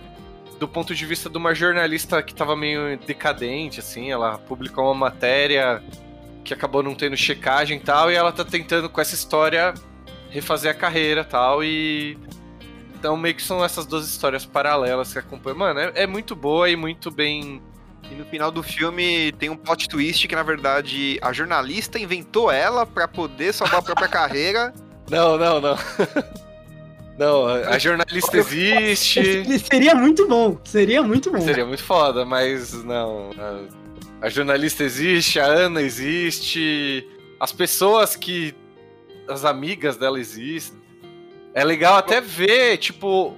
do 0.58 0.66
ponto 0.66 0.94
de 0.94 1.04
vista 1.04 1.28
de 1.28 1.36
uma 1.36 1.54
jornalista 1.54 2.22
que 2.22 2.34
tava 2.34 2.56
meio 2.56 2.98
decadente, 2.98 3.80
assim, 3.80 4.10
ela 4.10 4.38
publicou 4.38 4.86
uma 4.86 4.94
matéria 4.94 5.82
que 6.44 6.54
acabou 6.54 6.82
não 6.82 6.94
tendo 6.94 7.16
checagem 7.16 7.78
e 7.78 7.80
tal, 7.80 8.10
e 8.10 8.14
ela 8.14 8.32
tá 8.32 8.44
tentando 8.44 8.88
com 8.88 9.00
essa 9.00 9.14
história 9.14 9.74
refazer 10.30 10.70
a 10.70 10.74
carreira 10.74 11.24
tal, 11.24 11.62
e. 11.62 12.16
Então 12.98 13.16
meio 13.16 13.34
que 13.34 13.42
são 13.42 13.62
essas 13.64 13.84
duas 13.86 14.08
histórias 14.08 14.46
paralelas 14.46 15.12
que 15.12 15.18
acompanham. 15.18 15.58
Mano, 15.58 15.80
é, 15.80 15.92
é 15.94 16.06
muito 16.06 16.34
boa 16.34 16.68
e 16.68 16.76
muito 16.76 17.10
bem. 17.10 17.62
E 18.10 18.14
no 18.14 18.24
final 18.24 18.50
do 18.50 18.62
filme 18.62 19.32
tem 19.32 19.50
um 19.50 19.56
plot 19.56 19.88
twist 19.88 20.26
que, 20.26 20.34
na 20.34 20.42
verdade, 20.42 21.18
a 21.20 21.32
jornalista 21.32 21.98
inventou 21.98 22.50
ela 22.50 22.86
pra 22.86 23.06
poder 23.06 23.52
salvar 23.52 23.80
a 23.80 23.82
própria 23.82 24.08
carreira. 24.08 24.72
Não, 25.08 25.38
não, 25.38 25.60
não. 25.60 25.76
Não, 27.16 27.46
a 27.46 27.78
jornalista 27.78 28.36
existe. 28.36 29.22
Seria 29.70 29.94
muito 29.94 30.26
bom, 30.28 30.58
seria 30.64 31.00
muito 31.00 31.30
bom. 31.30 31.40
Seria 31.40 31.64
muito 31.64 31.82
foda, 31.82 32.26
mas 32.26 32.74
não. 32.84 33.30
A 34.20 34.28
jornalista 34.28 34.82
existe, 34.84 35.38
a 35.40 35.46
Ana 35.46 35.80
existe, 35.80 37.08
as 37.40 37.52
pessoas 37.52 38.16
que. 38.16 38.54
As 39.28 39.44
amigas 39.44 39.96
dela 39.96 40.20
existem. 40.20 40.78
É 41.56 41.64
legal 41.64 41.96
até 41.96 42.20
ver, 42.20 42.76
tipo, 42.76 43.34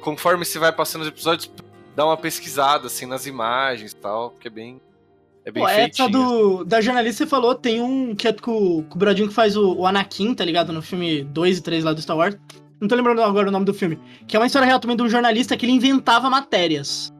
conforme 0.00 0.46
se 0.46 0.58
vai 0.58 0.72
passando 0.72 1.02
os 1.02 1.08
episódios, 1.08 1.52
dar 1.94 2.06
uma 2.06 2.16
pesquisada, 2.16 2.86
assim, 2.86 3.04
nas 3.04 3.26
imagens 3.26 3.92
e 3.92 3.96
tal, 3.96 4.30
que 4.30 4.48
é 4.48 4.50
bem. 4.50 4.80
É 5.44 5.50
bem 5.50 5.62
Pô, 5.62 5.68
feitinho. 5.68 6.06
essa 6.06 6.08
do, 6.10 6.64
da 6.64 6.80
jornalista 6.80 7.22
você 7.24 7.28
falou, 7.28 7.54
tem 7.54 7.82
um 7.82 8.14
que 8.14 8.26
é 8.28 8.32
com, 8.32 8.82
com 8.82 8.94
o 8.94 8.98
Bradinho 8.98 9.28
que 9.28 9.34
faz 9.34 9.58
o, 9.58 9.74
o 9.74 9.86
Anakin, 9.86 10.34
tá 10.34 10.42
ligado? 10.42 10.72
No 10.72 10.80
filme 10.80 11.22
2 11.22 11.58
e 11.58 11.62
3 11.62 11.84
lá 11.84 11.92
do 11.92 12.00
Star 12.00 12.16
Wars. 12.16 12.34
Não 12.80 12.88
tô 12.88 12.94
lembrando 12.94 13.22
agora 13.22 13.48
o 13.48 13.50
nome 13.52 13.66
do 13.66 13.74
filme. 13.74 13.98
Que 14.26 14.36
é 14.36 14.40
uma 14.40 14.46
história 14.46 14.64
real 14.66 14.80
também 14.80 14.96
de 14.96 15.02
um 15.02 15.08
jornalista 15.08 15.54
que 15.56 15.66
ele 15.66 15.72
inventava 15.72 16.30
matérias. 16.30 17.12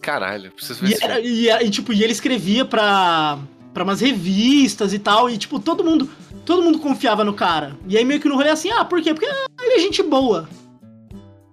Caralho, 0.00 0.50
preciso 0.52 0.80
ver 0.80 0.88
E, 0.88 0.92
esse 0.94 1.04
era- 1.04 1.20
e, 1.20 1.48
e, 1.66 1.70
tipo, 1.70 1.92
e 1.92 2.02
ele 2.02 2.12
escrevia 2.12 2.64
pra, 2.64 3.38
pra 3.74 3.84
umas 3.84 4.00
revistas 4.00 4.94
e 4.94 4.98
tal. 4.98 5.28
E, 5.28 5.36
tipo, 5.36 5.58
todo 5.58 5.84
mundo. 5.84 6.08
Todo 6.46 6.62
mundo 6.62 6.78
confiava 6.78 7.24
no 7.24 7.32
cara. 7.32 7.76
E 7.88 7.96
aí 7.96 8.04
meio 8.04 8.20
que 8.20 8.28
no 8.28 8.36
rolê 8.36 8.50
assim, 8.50 8.70
ah, 8.70 8.84
por 8.84 9.02
quê? 9.02 9.14
Porque 9.14 9.26
ele 9.26 9.74
é 9.74 9.78
gente 9.78 10.02
boa. 10.02 10.48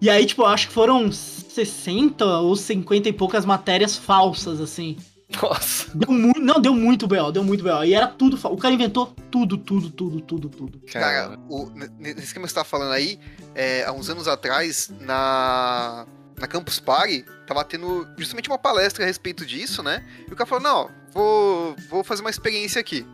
E 0.02 0.10
aí, 0.10 0.26
tipo, 0.26 0.42
eu 0.42 0.48
acho 0.48 0.68
que 0.68 0.74
foram 0.74 1.12
60 1.12 2.26
ou 2.26 2.56
50 2.56 3.08
e 3.08 3.14
poucas 3.14 3.46
matérias 3.46 3.96
falsas, 3.96 4.60
assim. 4.60 4.98
Nossa. 5.42 5.90
Deu 5.96 6.12
muito. 6.12 6.42
Não, 6.42 6.60
deu 6.60 6.74
muito 6.74 7.08
B.O., 7.08 7.32
deu 7.32 7.44
muito 7.44 7.64
B.O. 7.64 7.84
E 7.84 7.94
era 7.94 8.08
tudo. 8.08 8.38
O 8.50 8.58
cara 8.58 8.74
inventou 8.74 9.08
tudo, 9.30 9.58
tudo, 9.58 9.90
tudo, 9.90 10.22
tudo, 10.22 10.50
tudo. 10.50 10.82
Cara, 10.92 11.38
o, 11.50 11.70
nesse 12.00 12.24
esquema 12.24 12.46
que 12.46 12.52
você 12.52 12.60
tá 12.60 12.64
falando 12.66 12.92
aí, 12.92 13.18
é, 13.56 13.86
há 13.86 13.94
uns 13.94 14.10
anos 14.10 14.28
atrás, 14.28 14.92
na, 15.00 16.06
na 16.38 16.48
Campus 16.48 16.80
Party, 16.80 17.24
tava 17.48 17.64
tendo 17.64 18.08
justamente 18.18 18.50
uma 18.50 18.58
palestra 18.58 19.04
a 19.04 19.08
respeito 19.08 19.46
disso, 19.46 19.82
né? 19.82 20.06
E 20.28 20.34
o 20.34 20.36
cara 20.36 20.50
falou, 20.50 20.64
não, 20.64 21.01
vou, 21.12 21.76
vou 21.90 22.04
fazer 22.04 22.22
uma 22.22 22.30
experiência 22.30 22.80
aqui. 22.80 23.06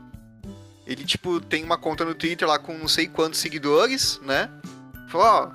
Ele, 0.86 1.04
tipo, 1.04 1.42
tem 1.42 1.64
uma 1.64 1.78
conta 1.78 2.06
no 2.06 2.16
Twitter 2.16 2.48
lá 2.48 2.58
com 2.58 2.78
não 2.78 2.88
sei 2.88 3.08
quantos 3.08 3.40
seguidores, 3.40 4.20
né? 4.24 4.50
Falou, 5.10 5.28
ó, 5.28 5.52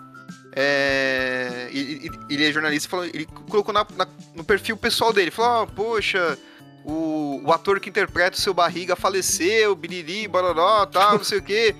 é... 0.54 1.68
e- 1.72 2.06
e- 2.06 2.10
Ele 2.34 2.44
é 2.48 2.52
jornalista, 2.52 2.88
falou, 2.88 3.06
ele 3.06 3.26
colocou 3.48 3.72
na- 3.72 3.86
na- 3.96 4.06
no 4.34 4.44
perfil 4.44 4.76
pessoal 4.76 5.12
dele, 5.12 5.30
falou, 5.30 5.62
ó, 5.62 5.66
poxa... 5.66 6.38
O, 6.84 7.40
o 7.44 7.52
ator 7.52 7.78
que 7.78 7.88
interpreta 7.88 8.36
o 8.36 8.40
seu 8.40 8.52
barriga 8.52 8.96
faleceu, 8.96 9.72
biriri, 9.76 10.26
bororó, 10.26 10.84
tal, 10.84 11.16
não 11.18 11.22
sei 11.24 11.38
o 11.38 11.42
quê. 11.42 11.76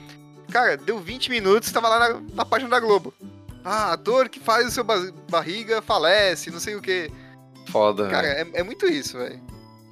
Cara, 0.49 0.77
deu 0.77 1.01
20 1.01 1.29
minutos, 1.29 1.73
tava 1.73 1.89
lá 1.89 1.99
na, 1.99 2.21
na 2.35 2.45
página 2.45 2.71
da 2.71 2.79
Globo. 2.79 3.13
Ah, 3.65 3.93
ator 3.95 4.29
que 4.29 4.39
faz 4.39 4.65
o 4.69 4.71
seu 4.71 4.85
ba- 4.85 5.11
barriga 5.29 5.83
falece, 5.83 6.53
não 6.53 6.61
sei 6.61 6.77
o 6.77 6.81
quê. 6.81 7.11
foda. 7.67 8.09
Cara, 8.09 8.29
é, 8.29 8.47
é 8.55 8.63
muito 8.63 8.87
isso, 8.87 9.19
velho. 9.19 9.43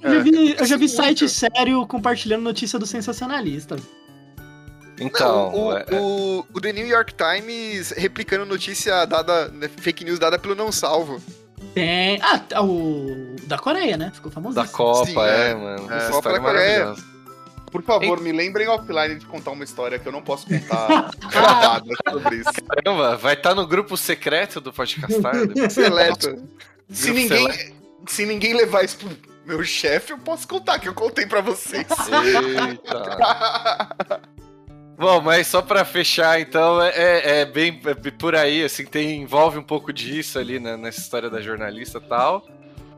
Eu 0.03 0.13
já 0.13 0.19
vi, 0.21 0.55
eu 0.59 0.65
já 0.65 0.77
vi 0.77 0.89
site 0.89 1.29
sério 1.29 1.85
compartilhando 1.87 2.41
notícia 2.41 2.77
do 2.79 2.85
sensacionalista. 2.85 3.75
Então, 4.99 5.51
Não, 5.51 5.65
o, 5.67 5.77
é- 5.77 5.85
o, 5.91 6.45
o 6.53 6.61
The 6.61 6.73
New 6.73 6.87
York 6.87 7.13
Times 7.15 7.91
replicando 7.91 8.45
notícia 8.45 9.03
dada, 9.05 9.47
né, 9.47 9.67
fake 9.67 10.03
news 10.05 10.19
dada 10.19 10.37
pelo 10.37 10.53
não 10.55 10.71
salvo. 10.71 11.19
Tem. 11.73 12.19
Ah, 12.21 12.39
tá, 12.39 12.61
o. 12.61 13.35
Da 13.45 13.57
Coreia, 13.57 13.97
né? 13.97 14.11
Ficou 14.13 14.31
famoso. 14.31 14.55
da 14.55 14.67
Copa, 14.67 15.05
Sim, 15.05 15.19
é, 15.19 15.49
é. 15.51 15.55
mano. 15.55 15.91
É, 15.91 15.97
Essa 15.97 16.11
Copa 16.11 16.29
é 16.29 16.33
da 16.33 16.39
Coreia. 16.39 16.95
Por 17.71 17.81
favor, 17.83 18.19
me 18.19 18.31
lembrem 18.33 18.67
offline 18.67 19.15
de 19.15 19.25
contar 19.25 19.51
uma 19.51 19.63
história 19.63 19.97
que 19.97 20.05
eu 20.05 20.11
não 20.11 20.21
posso 20.21 20.45
contar 20.45 21.11
gravada 21.31 21.85
sobre 22.09 22.35
isso. 22.37 22.51
Caramba, 22.67 23.15
vai 23.15 23.33
estar 23.35 23.55
no 23.55 23.65
grupo 23.65 23.95
secreto 23.95 24.59
do 24.59 24.73
Podcastar? 24.73 25.33
Seleto. 25.71 26.43
Se 26.89 27.11
ninguém, 27.11 27.47
se 28.07 28.25
ninguém 28.25 28.53
levar 28.53 28.83
isso 28.83 28.97
pro 28.97 29.09
meu 29.45 29.63
chefe, 29.63 30.13
eu 30.13 30.17
posso 30.17 30.47
contar 30.47 30.79
que 30.79 30.87
eu 30.87 30.93
contei 30.93 31.25
pra 31.25 31.41
vocês. 31.41 31.85
Eita. 32.69 33.95
Bom, 34.97 35.19
mas 35.21 35.47
só 35.47 35.61
pra 35.63 35.83
fechar, 35.83 36.39
então, 36.39 36.79
é, 36.81 36.89
é- 36.89 37.39
é 37.41 37.45
bem 37.45 37.81
é 37.85 38.11
por 38.11 38.35
aí, 38.35 38.63
assim, 38.63 38.85
tem, 38.85 39.21
envolve 39.21 39.57
um 39.57 39.63
pouco 39.63 39.91
disso 39.91 40.37
ali 40.37 40.59
né, 40.59 40.77
nessa 40.77 40.99
história 40.99 41.29
da 41.29 41.41
jornalista 41.41 41.97
e 41.97 42.01
tal. 42.07 42.47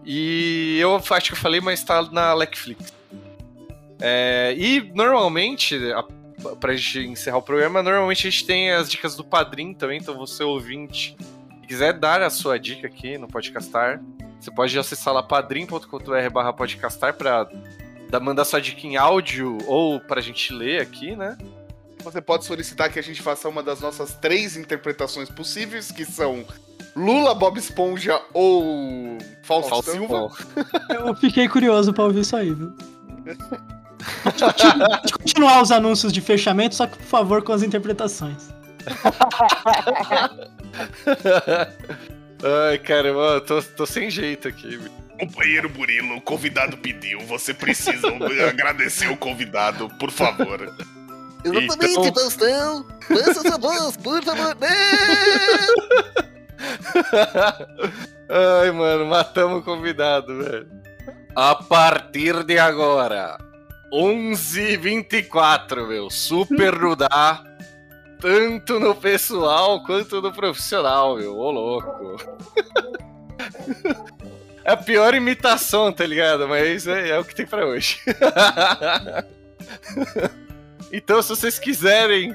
E 0.05 0.77
eu 0.81 0.95
acho 0.97 1.27
que 1.27 1.33
eu 1.33 1.37
falei, 1.37 1.61
mas 1.61 1.81
tá 1.83 2.01
na 2.11 2.35
Netflix. 2.35 2.93
É, 4.01 4.53
e 4.57 4.91
normalmente, 4.93 5.77
a, 5.93 6.03
pra 6.55 6.75
gente 6.75 6.99
encerrar 7.07 7.37
o 7.37 7.41
programa, 7.41 7.81
normalmente 7.81 8.27
a 8.27 8.29
gente 8.29 8.45
tem 8.45 8.69
as 8.71 8.89
dicas 8.91 9.15
do 9.15 9.23
Padrim 9.23 9.73
também, 9.73 9.99
então 9.99 10.17
você 10.17 10.43
ouvinte, 10.43 11.15
se 11.61 11.67
quiser 11.67 11.93
dar 11.93 12.21
a 12.21 12.29
sua 12.29 12.59
dica 12.59 12.85
aqui 12.85 13.17
no 13.17 13.29
Podcastar, 13.29 14.01
você 14.43 14.51
pode 14.51 14.77
acessar 14.77 15.13
lá 15.13 15.23
padrim.com.br 15.23 16.29
barra 16.31 16.53
podcastar 16.53 17.13
pra 17.13 17.47
dar- 18.09 18.19
mandar 18.19 18.45
sua 18.45 18.61
dica 18.61 18.85
em 18.85 18.97
áudio 18.97 19.57
ou 19.65 19.99
pra 19.99 20.21
gente 20.21 20.53
ler 20.53 20.81
aqui, 20.81 21.15
né? 21.15 21.37
Você 22.03 22.21
pode 22.21 22.45
solicitar 22.45 22.91
que 22.91 22.99
a 22.99 23.03
gente 23.03 23.21
faça 23.21 23.47
uma 23.47 23.63
das 23.63 23.79
nossas 23.79 24.13
três 24.15 24.57
interpretações 24.57 25.29
possíveis, 25.29 25.89
que 25.91 26.03
são 26.03 26.43
Lula, 26.95 27.33
Bob 27.33 27.57
Esponja 27.57 28.21
ou 28.33 29.17
Fausto 29.43 29.81
Silva. 29.83 30.29
Eu 30.89 31.15
fiquei 31.15 31.47
curioso 31.47 31.93
pra 31.93 32.03
ouvir 32.03 32.19
isso 32.19 32.35
aí, 32.35 32.53
viu? 32.53 32.73
Pode 34.23 35.13
continuar 35.13 35.61
os 35.61 35.71
anúncios 35.71 36.11
de 36.11 36.19
fechamento, 36.19 36.75
só 36.75 36.85
que 36.85 36.97
por 36.97 37.05
favor 37.05 37.41
com 37.41 37.53
as 37.53 37.63
interpretações. 37.63 38.49
Ai, 42.43 42.77
caramba, 42.77 43.19
eu 43.35 43.41
tô, 43.41 43.61
tô 43.61 43.85
sem 43.85 44.09
jeito 44.09 44.47
aqui. 44.47 44.79
Companheiro 45.19 45.69
Burilo, 45.69 46.17
o 46.17 46.21
convidado 46.21 46.75
pediu, 46.77 47.19
você 47.21 47.53
precisa 47.53 48.07
agradecer 48.49 49.09
o 49.09 49.15
convidado, 49.17 49.87
por 49.99 50.11
favor. 50.11 50.61
Exatamente, 51.45 51.99
Então- 51.99 52.13
Faustão. 52.13 52.85
Lança 53.09 53.41
sua 53.41 53.57
voz, 53.57 53.97
por 53.97 54.23
favor. 54.23 54.57
Ai, 58.29 58.71
mano, 58.71 59.05
matamos 59.05 59.59
o 59.59 59.61
convidado, 59.63 60.37
velho. 60.43 60.67
A 61.35 61.55
partir 61.55 62.43
de 62.43 62.57
agora, 62.59 63.37
11h24, 63.93 65.87
meu. 65.87 66.09
Super 66.09 66.77
Nudá. 66.79 67.43
Tanto 68.23 68.79
no 68.79 68.95
pessoal 68.95 69.83
quanto 69.83 70.21
no 70.21 70.31
profissional, 70.31 71.17
meu. 71.17 71.37
Ô, 71.37 71.51
louco. 71.51 72.17
É 74.65 74.71
a 74.71 74.77
pior 74.77 75.13
imitação, 75.13 75.91
tá 75.91 76.05
ligado? 76.05 76.47
Mas 76.47 76.87
é, 76.87 77.09
é 77.09 77.19
o 77.19 77.25
que 77.25 77.35
tem 77.35 77.45
pra 77.45 77.65
hoje. 77.65 77.99
então, 80.89 81.21
se 81.21 81.27
vocês 81.27 81.59
quiserem 81.59 82.33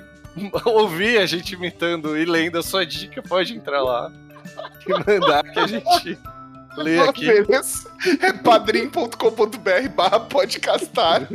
ouvir 0.67 1.21
a 1.21 1.25
gente 1.25 1.55
imitando 1.55 2.19
e 2.19 2.27
lendo 2.27 2.59
a 2.59 2.63
sua 2.63 2.85
dica, 2.85 3.23
pode 3.23 3.57
entrar 3.57 3.81
lá 3.81 4.13
e 4.87 4.91
mandar 4.91 5.43
que 5.43 5.59
a 5.59 5.67
gente 5.67 6.19
lê 6.77 6.99
aqui. 6.99 7.31
É 8.21 8.33
padrim.com.br 8.35 9.89
barra 9.97 10.21
podcastar. 10.21 11.27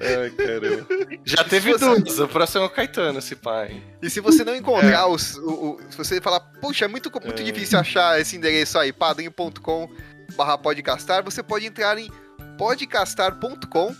Ai, 0.00 0.30
caramba. 0.30 0.86
Já 1.24 1.44
teve 1.44 1.72
você- 1.72 2.00
duas, 2.00 2.18
o 2.18 2.28
próximo 2.28 2.64
é 2.64 2.66
o 2.66 2.70
Caetano, 2.70 3.18
esse 3.18 3.36
pai. 3.36 3.82
E 4.02 4.10
se 4.10 4.20
você 4.20 4.44
não 4.44 4.54
encontrar 4.56 5.06
os. 5.06 5.36
o- 5.36 5.76
o- 5.76 5.80
se 5.90 5.96
você 5.96 6.20
falar, 6.20 6.40
puxa, 6.60 6.84
é 6.84 6.88
muito, 6.88 7.10
muito 7.24 7.40
É. 7.42 7.44
difícil 7.44 7.78
achar 7.78 8.20
esse 8.20 8.36
endereço 8.36 8.78
aí, 8.78 8.92
padrim.com 8.92 9.88
barra 10.36 10.56
podcastar, 10.58 11.22
você 11.22 11.42
pode 11.42 11.66
entrar 11.66 11.96
em 11.98 12.10
podcastar.com. 12.58 13.94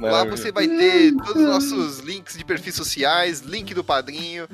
Lá 0.00 0.24
você 0.24 0.50
vai 0.50 0.66
ter 0.66 1.12
todos 1.16 1.36
os 1.36 1.48
nossos 1.48 1.98
links 2.00 2.36
de 2.36 2.44
perfis 2.44 2.74
sociais, 2.74 3.40
link 3.40 3.72
do 3.74 3.84
padrinho, 3.84 4.48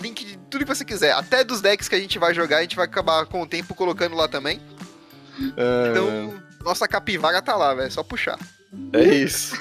link 0.00 0.24
de 0.24 0.36
tudo 0.50 0.64
que 0.64 0.74
você 0.74 0.84
quiser. 0.84 1.12
Até 1.12 1.44
dos 1.44 1.60
decks 1.60 1.88
que 1.88 1.94
a 1.94 2.00
gente 2.00 2.18
vai 2.18 2.32
jogar, 2.32 2.58
a 2.58 2.62
gente 2.62 2.76
vai 2.76 2.84
acabar 2.86 3.26
com 3.26 3.42
o 3.42 3.46
tempo 3.46 3.74
colocando 3.74 4.14
lá 4.14 4.26
também. 4.28 4.60
Ah, 5.58 5.88
Então, 5.90 6.34
nossa 6.62 6.86
capivara 6.88 7.42
tá 7.42 7.56
lá, 7.56 7.74
velho. 7.74 7.86
É 7.88 7.90
só 7.90 8.02
puxar. 8.02 8.38
É 8.92 9.02
isso. 9.02 9.56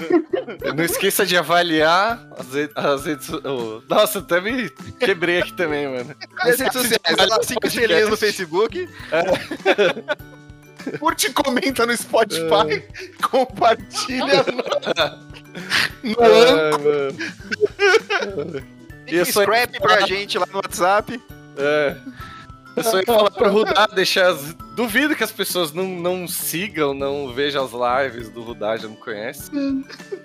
Não 0.76 0.84
esqueça 0.84 1.26
de 1.26 1.35
avaliar 1.35 2.23
as, 2.38 2.53
re- 2.53 2.69
as 2.76 3.06
redes 3.06 3.30
oh, 3.30 3.81
Nossa, 3.90 4.19
até 4.19 4.40
me 4.40 4.69
quebrei 4.99 5.40
aqui 5.40 5.53
também, 5.53 5.88
mano. 5.88 6.15
As 6.40 6.60
redes 6.60 6.73
sociais, 6.73 6.99
cinco 7.07 7.27
podcast. 7.27 7.68
estrelinhas 7.68 8.10
no 8.10 8.18
Facebook. 8.18 8.88
Curte 10.99 11.27
e 11.27 11.34
comenta 11.34 11.85
no 11.85 11.95
Spotify. 11.95 12.84
Compartilha 13.22 14.44
no, 14.44 14.53
no 16.11 16.15
mano. 16.19 17.15
E 19.07 19.15
Eu 19.15 19.26
sou- 19.26 19.44
scrap 19.44 19.80
pra 19.80 20.02
gente 20.02 20.38
lá 20.38 20.45
no 20.48 20.57
WhatsApp. 20.57 21.22
É. 21.57 21.95
Eu 22.76 22.84
só 22.84 22.98
ia 22.99 23.06
falar 23.06 23.31
pro 23.31 23.52
Rudá 23.52 23.88
deixar 23.88 24.27
as. 24.31 24.56
Duvido 24.76 25.16
que 25.16 25.24
as 25.24 25.32
pessoas 25.32 25.72
não, 25.72 25.88
não 25.88 26.28
sigam, 26.28 26.94
não 26.94 27.32
vejam 27.32 27.64
as 27.64 27.72
lives 27.72 28.30
do 28.30 28.41
Rudá, 28.41 28.76
já 28.76 28.88
não 28.88 28.95
conhece. 28.95 29.52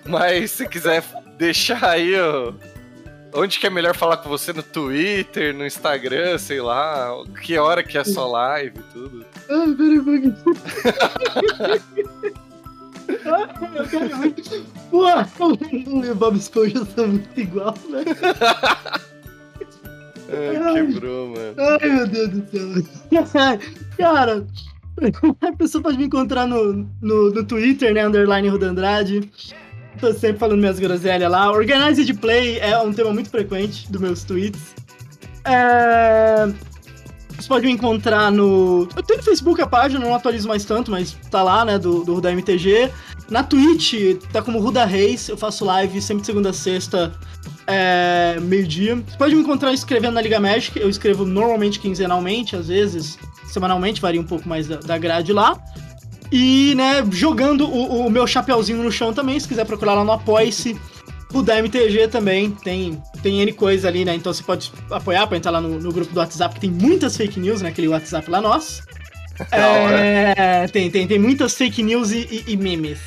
Mas 0.05 0.51
se 0.51 0.67
quiser 0.67 1.03
deixar 1.37 1.83
aí, 1.83 2.19
ó. 2.19 2.51
Onde 3.31 3.59
que 3.59 3.67
é 3.67 3.69
melhor 3.69 3.95
falar 3.95 4.17
com 4.17 4.27
você? 4.27 4.51
No 4.51 4.63
Twitter, 4.63 5.53
no 5.53 5.65
Instagram, 5.65 6.39
sei 6.39 6.61
lá. 6.61 7.11
Que 7.43 7.57
hora 7.59 7.83
que 7.83 7.95
é 7.97 8.03
sua 8.03 8.25
live 8.25 8.79
e 8.79 8.83
tudo. 8.93 9.25
Ai, 9.49 9.75
peraí 9.75 10.01
pouquinho. 10.01 10.35
Ai, 13.25 13.49
eu 13.75 13.87
quero 13.87 14.17
muito. 14.17 14.65
Pô, 14.89 15.05
o 16.11 16.15
Bob 16.15 16.37
Esponja 16.37 16.85
são 16.95 17.07
muito 17.07 17.39
igual, 17.39 17.75
né? 17.89 18.03
Ai, 20.31 20.87
quebrou, 20.87 21.29
mano. 21.29 21.55
Ai, 21.57 21.89
meu 21.89 22.07
Deus 22.07 22.29
do 22.29 22.45
céu. 22.51 23.59
Cara, 23.97 24.45
a 25.41 25.51
pessoa 25.53 25.81
pode 25.81 25.97
me 25.97 26.05
encontrar 26.05 26.45
no, 26.45 26.87
no, 27.01 27.31
no 27.31 27.43
Twitter, 27.43 27.93
né? 27.93 28.05
Underline 28.05 28.49
Rudandrade. 28.49 29.29
Tô 29.99 30.13
sempre 30.13 30.39
falando 30.39 30.59
minhas 30.59 30.79
groselhas 30.79 31.29
lá. 31.29 31.51
Organized 31.51 32.13
Play 32.19 32.59
é 32.59 32.77
um 32.79 32.93
tema 32.93 33.11
muito 33.13 33.29
frequente 33.29 33.91
dos 33.91 34.01
meus 34.01 34.23
tweets. 34.23 34.75
É... 35.45 36.47
Você 37.39 37.47
pode 37.47 37.65
me 37.65 37.71
encontrar 37.71 38.31
no. 38.31 38.87
Eu 38.95 39.01
tenho 39.01 39.19
no 39.19 39.23
Facebook 39.23 39.61
a 39.61 39.67
página, 39.67 40.03
não 40.03 40.13
atualizo 40.13 40.47
mais 40.47 40.65
tanto, 40.65 40.91
mas 40.91 41.15
tá 41.31 41.41
lá, 41.41 41.63
né? 41.63 41.79
Do, 41.79 42.03
do 42.03 42.15
Ruda 42.15 42.31
MTG. 42.31 42.91
Na 43.29 43.43
Twitch, 43.43 43.93
tá 44.31 44.41
como 44.41 44.59
Ruda 44.59 44.83
Reis. 44.83 45.29
Eu 45.29 45.37
faço 45.37 45.63
live 45.63 46.01
sempre 46.01 46.21
de 46.21 46.25
segunda 46.25 46.49
a 46.49 46.53
sexta, 46.53 47.13
é, 47.65 48.37
meio-dia. 48.41 48.95
Você 48.95 49.17
pode 49.17 49.35
me 49.35 49.41
encontrar 49.41 49.71
escrevendo 49.71 50.13
na 50.13 50.21
Liga 50.21 50.39
Magic. 50.39 50.77
Eu 50.77 50.89
escrevo 50.89 51.25
normalmente 51.25 51.79
quinzenalmente, 51.79 52.55
às 52.55 52.67
vezes 52.67 53.17
semanalmente, 53.47 54.01
varia 54.01 54.21
um 54.21 54.25
pouco 54.25 54.47
mais 54.47 54.67
da, 54.67 54.77
da 54.77 54.97
grade 54.97 55.33
lá. 55.33 55.57
E, 56.31 56.73
né, 56.75 57.03
jogando 57.11 57.67
o, 57.67 58.05
o 58.05 58.09
meu 58.09 58.27
chapeuzinho 58.27 58.83
no 58.83 58.91
chão 58.91 59.13
também, 59.13 59.39
se 59.39 59.47
quiser 59.47 59.65
procurar 59.65 59.93
lá 59.95 60.03
no 60.03 60.11
Apoia-se. 60.11 60.79
O 61.33 61.41
da 61.43 61.57
MTG 61.59 62.07
também 62.07 62.51
tem, 62.51 63.01
tem 63.21 63.41
N 63.41 63.53
coisa 63.53 63.87
ali, 63.87 64.03
né? 64.05 64.15
Então 64.15 64.33
você 64.33 64.43
pode 64.43 64.71
apoiar 64.91 65.27
pra 65.27 65.37
entrar 65.37 65.51
lá 65.51 65.61
no, 65.61 65.79
no 65.79 65.91
grupo 65.91 66.13
do 66.13 66.19
WhatsApp, 66.19 66.55
que 66.55 66.61
tem 66.61 66.71
muitas 66.71 67.15
fake 67.17 67.39
news 67.39 67.61
naquele 67.61 67.87
WhatsApp 67.87 68.29
lá 68.29 68.41
nosso. 68.41 68.83
É, 69.53 70.67
tem, 70.67 70.91
tem, 70.91 71.07
tem 71.07 71.17
muitas 71.17 71.53
fake 71.55 71.81
news 71.81 72.11
e, 72.11 72.27
e- 72.29 72.43
e 72.53 72.57
memes. 72.57 72.99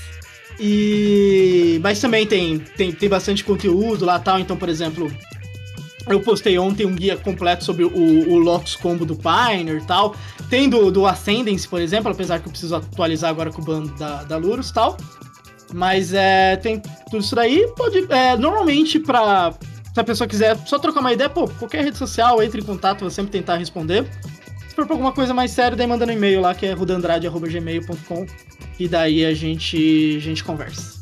E. 0.59 1.79
Mas 1.83 2.01
também 2.01 2.27
tem, 2.27 2.59
tem, 2.59 2.91
tem 2.91 3.07
bastante 3.09 3.45
conteúdo 3.45 4.07
lá 4.07 4.19
tal. 4.19 4.39
Então, 4.39 4.57
por 4.57 4.71
exemplo, 4.71 5.13
eu 6.09 6.21
postei 6.21 6.59
ontem 6.59 6.87
um 6.87 6.95
guia 6.95 7.19
completo 7.19 7.65
sobre 7.65 7.85
o, 7.85 7.91
o 8.31 8.39
Lotus 8.39 8.77
Combo 8.77 9.05
do 9.05 9.15
Pioneer 9.15 9.83
e 9.83 9.87
tal. 9.87 10.15
Tem 10.49 10.71
do, 10.71 10.91
do 10.91 11.07
Ascendance, 11.07 11.69
por 11.69 11.83
exemplo, 11.83 12.11
apesar 12.11 12.41
que 12.41 12.47
eu 12.49 12.51
preciso 12.51 12.77
atualizar 12.77 13.29
agora 13.29 13.51
com 13.51 13.61
o 13.61 13.65
bando 13.65 13.89
da, 13.99 14.23
da 14.25 14.37
Lurus 14.39 14.71
e 14.71 14.75
tal. 14.75 14.97
Mas 15.75 16.15
é, 16.15 16.57
tem 16.57 16.81
tudo 17.11 17.23
isso 17.23 17.35
daí. 17.35 17.67
Pode, 17.77 18.07
é, 18.11 18.37
normalmente, 18.37 18.99
pra, 18.99 19.53
se 19.93 20.01
a 20.01 20.05
pessoa 20.05 20.27
quiser 20.27 20.57
só 20.67 20.79
trocar 20.79 21.01
uma 21.01 21.13
ideia, 21.13 21.29
pô, 21.29 21.49
qualquer 21.49 21.85
rede 21.85 21.99
social, 21.99 22.43
entre 22.43 22.61
em 22.61 22.65
contato, 22.65 23.01
vou 23.01 23.11
sempre 23.11 23.33
tentar 23.33 23.57
responder. 23.57 24.07
Se 24.69 24.75
for 24.75 24.87
pra 24.87 24.95
alguma 24.95 25.13
coisa 25.13 25.35
mais 25.35 25.51
séria, 25.51 25.77
daí 25.77 25.87
manda 25.87 26.07
no 26.07 26.13
e-mail 26.13 26.41
lá, 26.41 26.55
que 26.55 26.65
é 26.65 26.73
rudandrade.gmail.com. 26.73 28.27
E 28.79 28.89
daí 28.89 29.25
a 29.25 29.35
gente, 29.35 30.17
a 30.17 30.21
gente 30.21 30.43
conversa. 30.43 31.01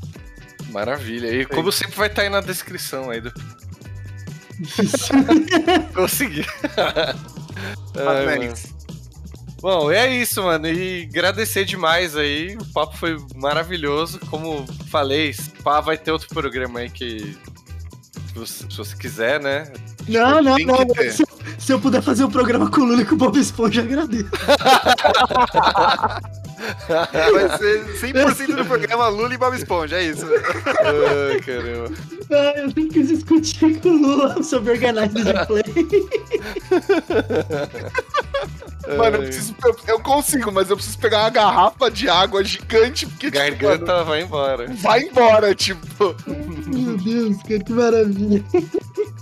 Maravilha. 0.71 1.29
E 1.33 1.47
como 1.47 1.71
sempre 1.71 1.97
vai 1.97 2.09
estar 2.09 2.23
aí 2.23 2.29
na 2.29 2.41
descrição 2.41 3.11
aí 3.11 3.21
do. 3.21 3.33
Consegui. 5.95 6.45
Ai. 7.97 8.53
Bom, 9.61 9.91
é 9.91 10.15
isso, 10.15 10.43
mano. 10.43 10.67
E 10.69 11.05
agradecer 11.05 11.65
demais 11.65 12.17
aí. 12.17 12.57
O 12.57 12.65
papo 12.73 12.97
foi 12.97 13.17
maravilhoso. 13.35 14.19
Como 14.31 14.67
falei, 14.89 15.35
pá, 15.63 15.81
vai 15.81 15.99
ter 15.99 16.13
outro 16.13 16.29
programa 16.29 16.81
aí 16.81 16.91
que. 16.91 17.37
Se 18.31 18.39
você, 18.39 18.65
se 18.71 18.77
você 18.77 18.97
quiser, 18.97 19.41
né? 19.41 19.67
não, 20.07 20.41
não, 20.41 20.57
não. 20.59 20.87
que 20.87 20.95
ter. 20.95 21.13
Se, 21.13 21.25
se 21.59 21.73
eu 21.73 21.81
puder 21.81 22.01
fazer 22.01 22.23
um 22.25 22.31
programa 22.31 22.71
com 22.71 22.83
o 22.83 22.85
Lula 22.85 23.03
e 23.03 23.05
com 23.05 23.17
o 23.17 23.19
Bob 23.19 23.37
Esponja, 23.39 23.83
agradeço. 23.83 24.31
Vai 26.89 27.59
ser 27.59 27.85
100% 28.01 28.55
do 28.55 28.65
programa 28.65 29.09
Lula 29.09 29.35
e 29.35 29.37
Bob 29.37 29.57
Esponja, 29.57 29.97
é 29.97 30.05
isso. 30.05 30.25
Ai, 30.27 31.41
caramba. 31.41 31.91
Ah, 32.31 32.53
eu 32.57 32.69
sempre 32.69 32.87
quis 32.87 33.09
discutir 33.09 33.81
com 33.81 33.89
o 33.89 33.97
Lula 33.97 34.41
sobre 34.45 34.75
Organized 34.75 35.47
Play. 35.49 35.65
Mano, 38.97 39.17
eu, 39.17 39.23
preciso, 39.23 39.55
eu, 39.65 39.77
eu 39.87 40.01
consigo, 40.01 40.51
mas 40.51 40.71
eu 40.71 40.77
preciso 40.77 40.99
pegar 40.99 41.21
uma 41.21 41.31
garrafa 41.31 41.91
de 41.91 42.09
água 42.09 42.43
gigante, 42.43 43.07
porque, 43.07 43.31
tipo, 43.31 43.39
mano, 43.39 43.57
Garganta 43.59 44.05
vai 44.05 44.23
embora. 44.23 44.67
vai 44.75 45.03
embora, 45.03 45.55
tipo. 45.55 46.15
Meu 46.67 46.97
Deus, 46.97 47.43
cara, 47.43 47.63
que 47.63 47.73
maravilha. 47.73 48.45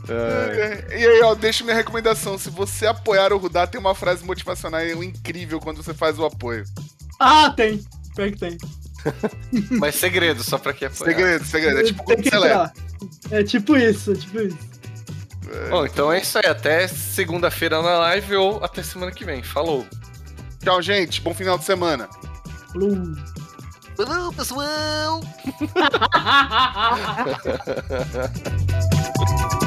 Ai, 0.09 0.99
E 1.01 1.07
aí, 1.07 1.23
ó, 1.23 1.35
deixa 1.35 1.65
minha 1.65 1.77
recomendação. 1.77 2.39
Se 2.39 2.51
você 2.51 2.87
apoiar 2.87 3.33
o 3.33 3.39
Rudá, 3.39 3.67
tem 3.67 3.81
uma 3.81 3.95
frase 3.95 4.25
motivacional 4.25 4.83
incrível 5.03 5.61
quando 5.61 5.83
você 5.83 5.93
faz 5.93 6.19
o 6.19 6.25
apoio. 6.25 6.65
Ah, 7.21 7.51
tem. 7.51 7.85
Pior 8.15 8.31
que 8.31 8.39
tem. 8.39 8.57
Mas 9.79 9.95
segredo, 9.97 10.43
só 10.43 10.57
pra 10.59 10.73
quem 10.73 10.89
apoiar. 10.89 11.11
Segredo, 11.15 11.45
segredo. 11.45 11.81
É 11.81 11.83
tipo 11.85 11.99
Tem 11.99 12.05
quando 12.17 12.23
que 12.23 12.31
você 12.31 12.39
leva. 12.39 12.73
entrar. 13.31 13.39
É 13.39 13.43
tipo 13.45 13.77
isso, 13.77 14.13
é 14.13 14.15
tipo 14.15 14.41
isso. 14.41 14.59
Bom, 15.71 15.87
então 15.87 16.13
é 16.13 16.21
isso 16.21 16.39
aí. 16.39 16.47
Até 16.47 16.87
segunda-feira 16.89 17.81
na 17.83 17.99
live 17.99 18.37
ou 18.37 18.63
até 18.65 18.83
semana 18.83 19.13
que 19.13 19.25
vem. 19.25 19.43
Falou. 19.43 19.87
Tchau, 20.63 20.83
gente. 20.83 21.21
Bom 21.21 21.35
final 21.35 21.59
de 21.59 21.65
semana. 21.65 22.09
Falou. 22.73 23.17
Falou, 23.97 24.33
pessoal! 24.33 25.21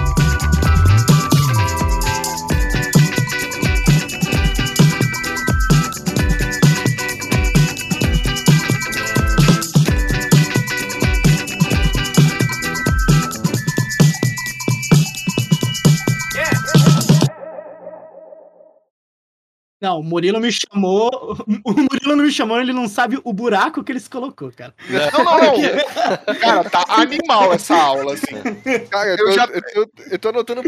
Não, 19.82 19.99
o 19.99 20.03
Murilo 20.03 20.40
me 20.40 20.52
chamou. 20.52 21.10
O 21.66 21.72
Murilo 21.74 22.16
não 22.16 22.24
me 22.26 22.32
chamou, 22.32 22.60
ele 22.60 22.72
não 22.74 22.88
sabe 22.88 23.20
o 23.24 23.34
buraco 23.34 23.84
que 23.84 23.91
ele 23.91 23.99
se 23.99 24.10
colocou, 24.10 24.52
cara. 24.52 24.74
Não, 24.90 25.24
não, 25.24 25.58
não. 25.58 26.36
Cara, 26.40 26.70
tá 26.70 26.86
animal 26.90 27.52
essa 27.53 27.76
aula, 27.76 28.14
assim. 28.14 28.88
Cara, 28.90 29.10
eu 29.10 29.18
Eu 29.18 29.26
tô, 29.26 29.32
já- 29.32 29.45
eu, 29.45 29.62
tô, 29.88 30.03
eu 30.12 30.20
tô 30.20 30.30
anotando 30.30 30.64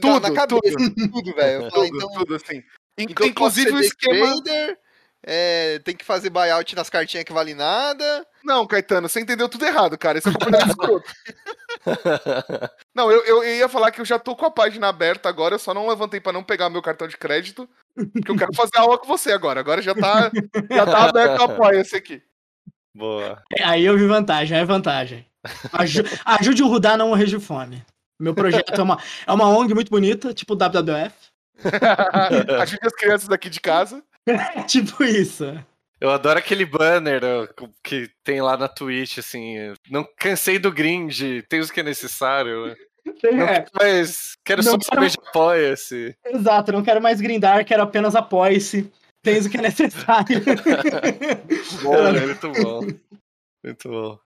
Tudo, 0.00 0.20
na, 0.20 0.32
cabeça 0.32 0.76
tudo, 1.12 1.34
velho. 1.34 1.64
Eu 1.64 1.70
falei, 1.70 1.90
Tudo, 1.90 1.96
então, 2.04 2.12
tudo 2.18 2.34
assim. 2.34 2.62
Então 2.98 3.26
Inclusive 3.26 3.70
o 3.72 3.78
esquema. 3.80 4.42
trader, 4.42 4.78
é, 5.22 5.78
tem 5.80 5.94
que 5.96 6.04
fazer 6.04 6.30
buyout 6.30 6.74
nas 6.76 6.88
cartinhas 6.88 7.24
que 7.24 7.32
vale 7.32 7.52
nada. 7.54 8.26
Não, 8.44 8.66
Caetano, 8.66 9.08
você 9.08 9.20
entendeu 9.20 9.48
tudo 9.48 9.66
errado, 9.66 9.98
cara. 9.98 10.16
Esse 10.18 10.28
é 10.28 10.30
o 10.30 10.34
escroto. 10.70 11.10
Não, 12.94 13.10
eu, 13.10 13.24
eu 13.24 13.44
ia 13.44 13.68
falar 13.68 13.90
que 13.90 14.00
eu 14.00 14.04
já 14.04 14.18
tô 14.18 14.34
com 14.34 14.46
a 14.46 14.50
página 14.50 14.88
aberta 14.88 15.28
agora, 15.28 15.54
eu 15.54 15.58
só 15.58 15.72
não 15.74 15.86
levantei 15.88 16.20
pra 16.20 16.32
não 16.32 16.42
pegar 16.42 16.70
meu 16.70 16.82
cartão 16.82 17.06
de 17.06 17.16
crédito, 17.16 17.68
porque 18.12 18.30
eu 18.30 18.36
quero 18.36 18.52
fazer 18.56 18.78
aula 18.78 18.98
com 18.98 19.06
você 19.06 19.32
agora. 19.32 19.60
Agora 19.60 19.80
já 19.82 19.94
tá, 19.94 20.30
já 20.70 20.86
tá 20.86 21.04
aberto 21.08 21.40
o 21.40 21.44
apoia-se 21.52 21.94
aqui. 21.96 22.22
Boa. 22.94 23.42
É, 23.52 23.64
Aí 23.64 23.84
eu 23.84 23.96
vi 23.96 24.06
vantagem, 24.06 24.56
é 24.58 24.64
vantagem. 24.64 25.26
Aju- 25.72 26.04
ajude 26.24 26.62
o 26.62 26.68
Rudá 26.68 26.92
a 26.94 26.96
não 26.96 27.08
morrer 27.10 27.26
de 27.26 27.38
fome. 27.38 27.84
Meu 28.18 28.34
projeto 28.34 28.72
é 28.72 28.82
uma, 28.82 28.98
é 29.26 29.32
uma 29.32 29.48
ONG 29.48 29.74
muito 29.74 29.90
bonita, 29.90 30.32
tipo 30.32 30.54
WWF. 30.56 31.14
Ajude 32.60 32.86
as 32.86 32.92
crianças 32.94 33.28
daqui 33.28 33.50
de 33.50 33.60
casa. 33.60 34.02
Tipo 34.66 35.04
isso. 35.04 35.44
Eu 36.00 36.10
adoro 36.10 36.38
aquele 36.38 36.64
banner 36.66 37.22
ó, 37.24 37.46
que 37.82 38.10
tem 38.22 38.40
lá 38.42 38.56
na 38.56 38.68
Twitch, 38.68 39.18
assim. 39.18 39.54
Não 39.90 40.06
cansei 40.18 40.58
do 40.58 40.70
grind, 40.70 41.42
tem 41.48 41.60
os 41.60 41.70
que 41.70 41.80
é 41.80 41.82
necessário. 41.82 42.66
né? 43.06 43.30
Não, 43.32 43.46
É, 43.48 43.64
mas 43.72 44.36
quero 44.44 44.62
Não 44.64 44.72
só 44.72 44.78
quero- 44.78 44.94
saber 44.94 45.10
de 45.10 45.28
apoia-se. 45.28 46.16
exato, 46.26 46.72
não 46.72 46.82
quero 46.82 47.00
mais 47.00 47.20
grindar, 47.20 47.64
quero 47.64 47.82
apenas 47.82 48.14
apoie-se. 48.16 48.90
Tens 49.22 49.46
o 49.46 49.50
que 49.50 49.56
é 49.56 49.62
necessário. 49.62 50.40
Boa, 51.82 52.12
muito 52.12 52.52
bom. 52.62 52.80
Muito 53.64 53.88
bom. 53.88 54.18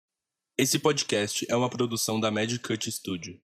Esse 0.59 0.79
podcast 0.79 1.47
é 1.49 1.57
uma 1.57 1.71
produção 1.71 2.19
da 2.21 2.31
Magic 2.31 2.59
Cut 2.67 2.91
Studio. 2.91 3.39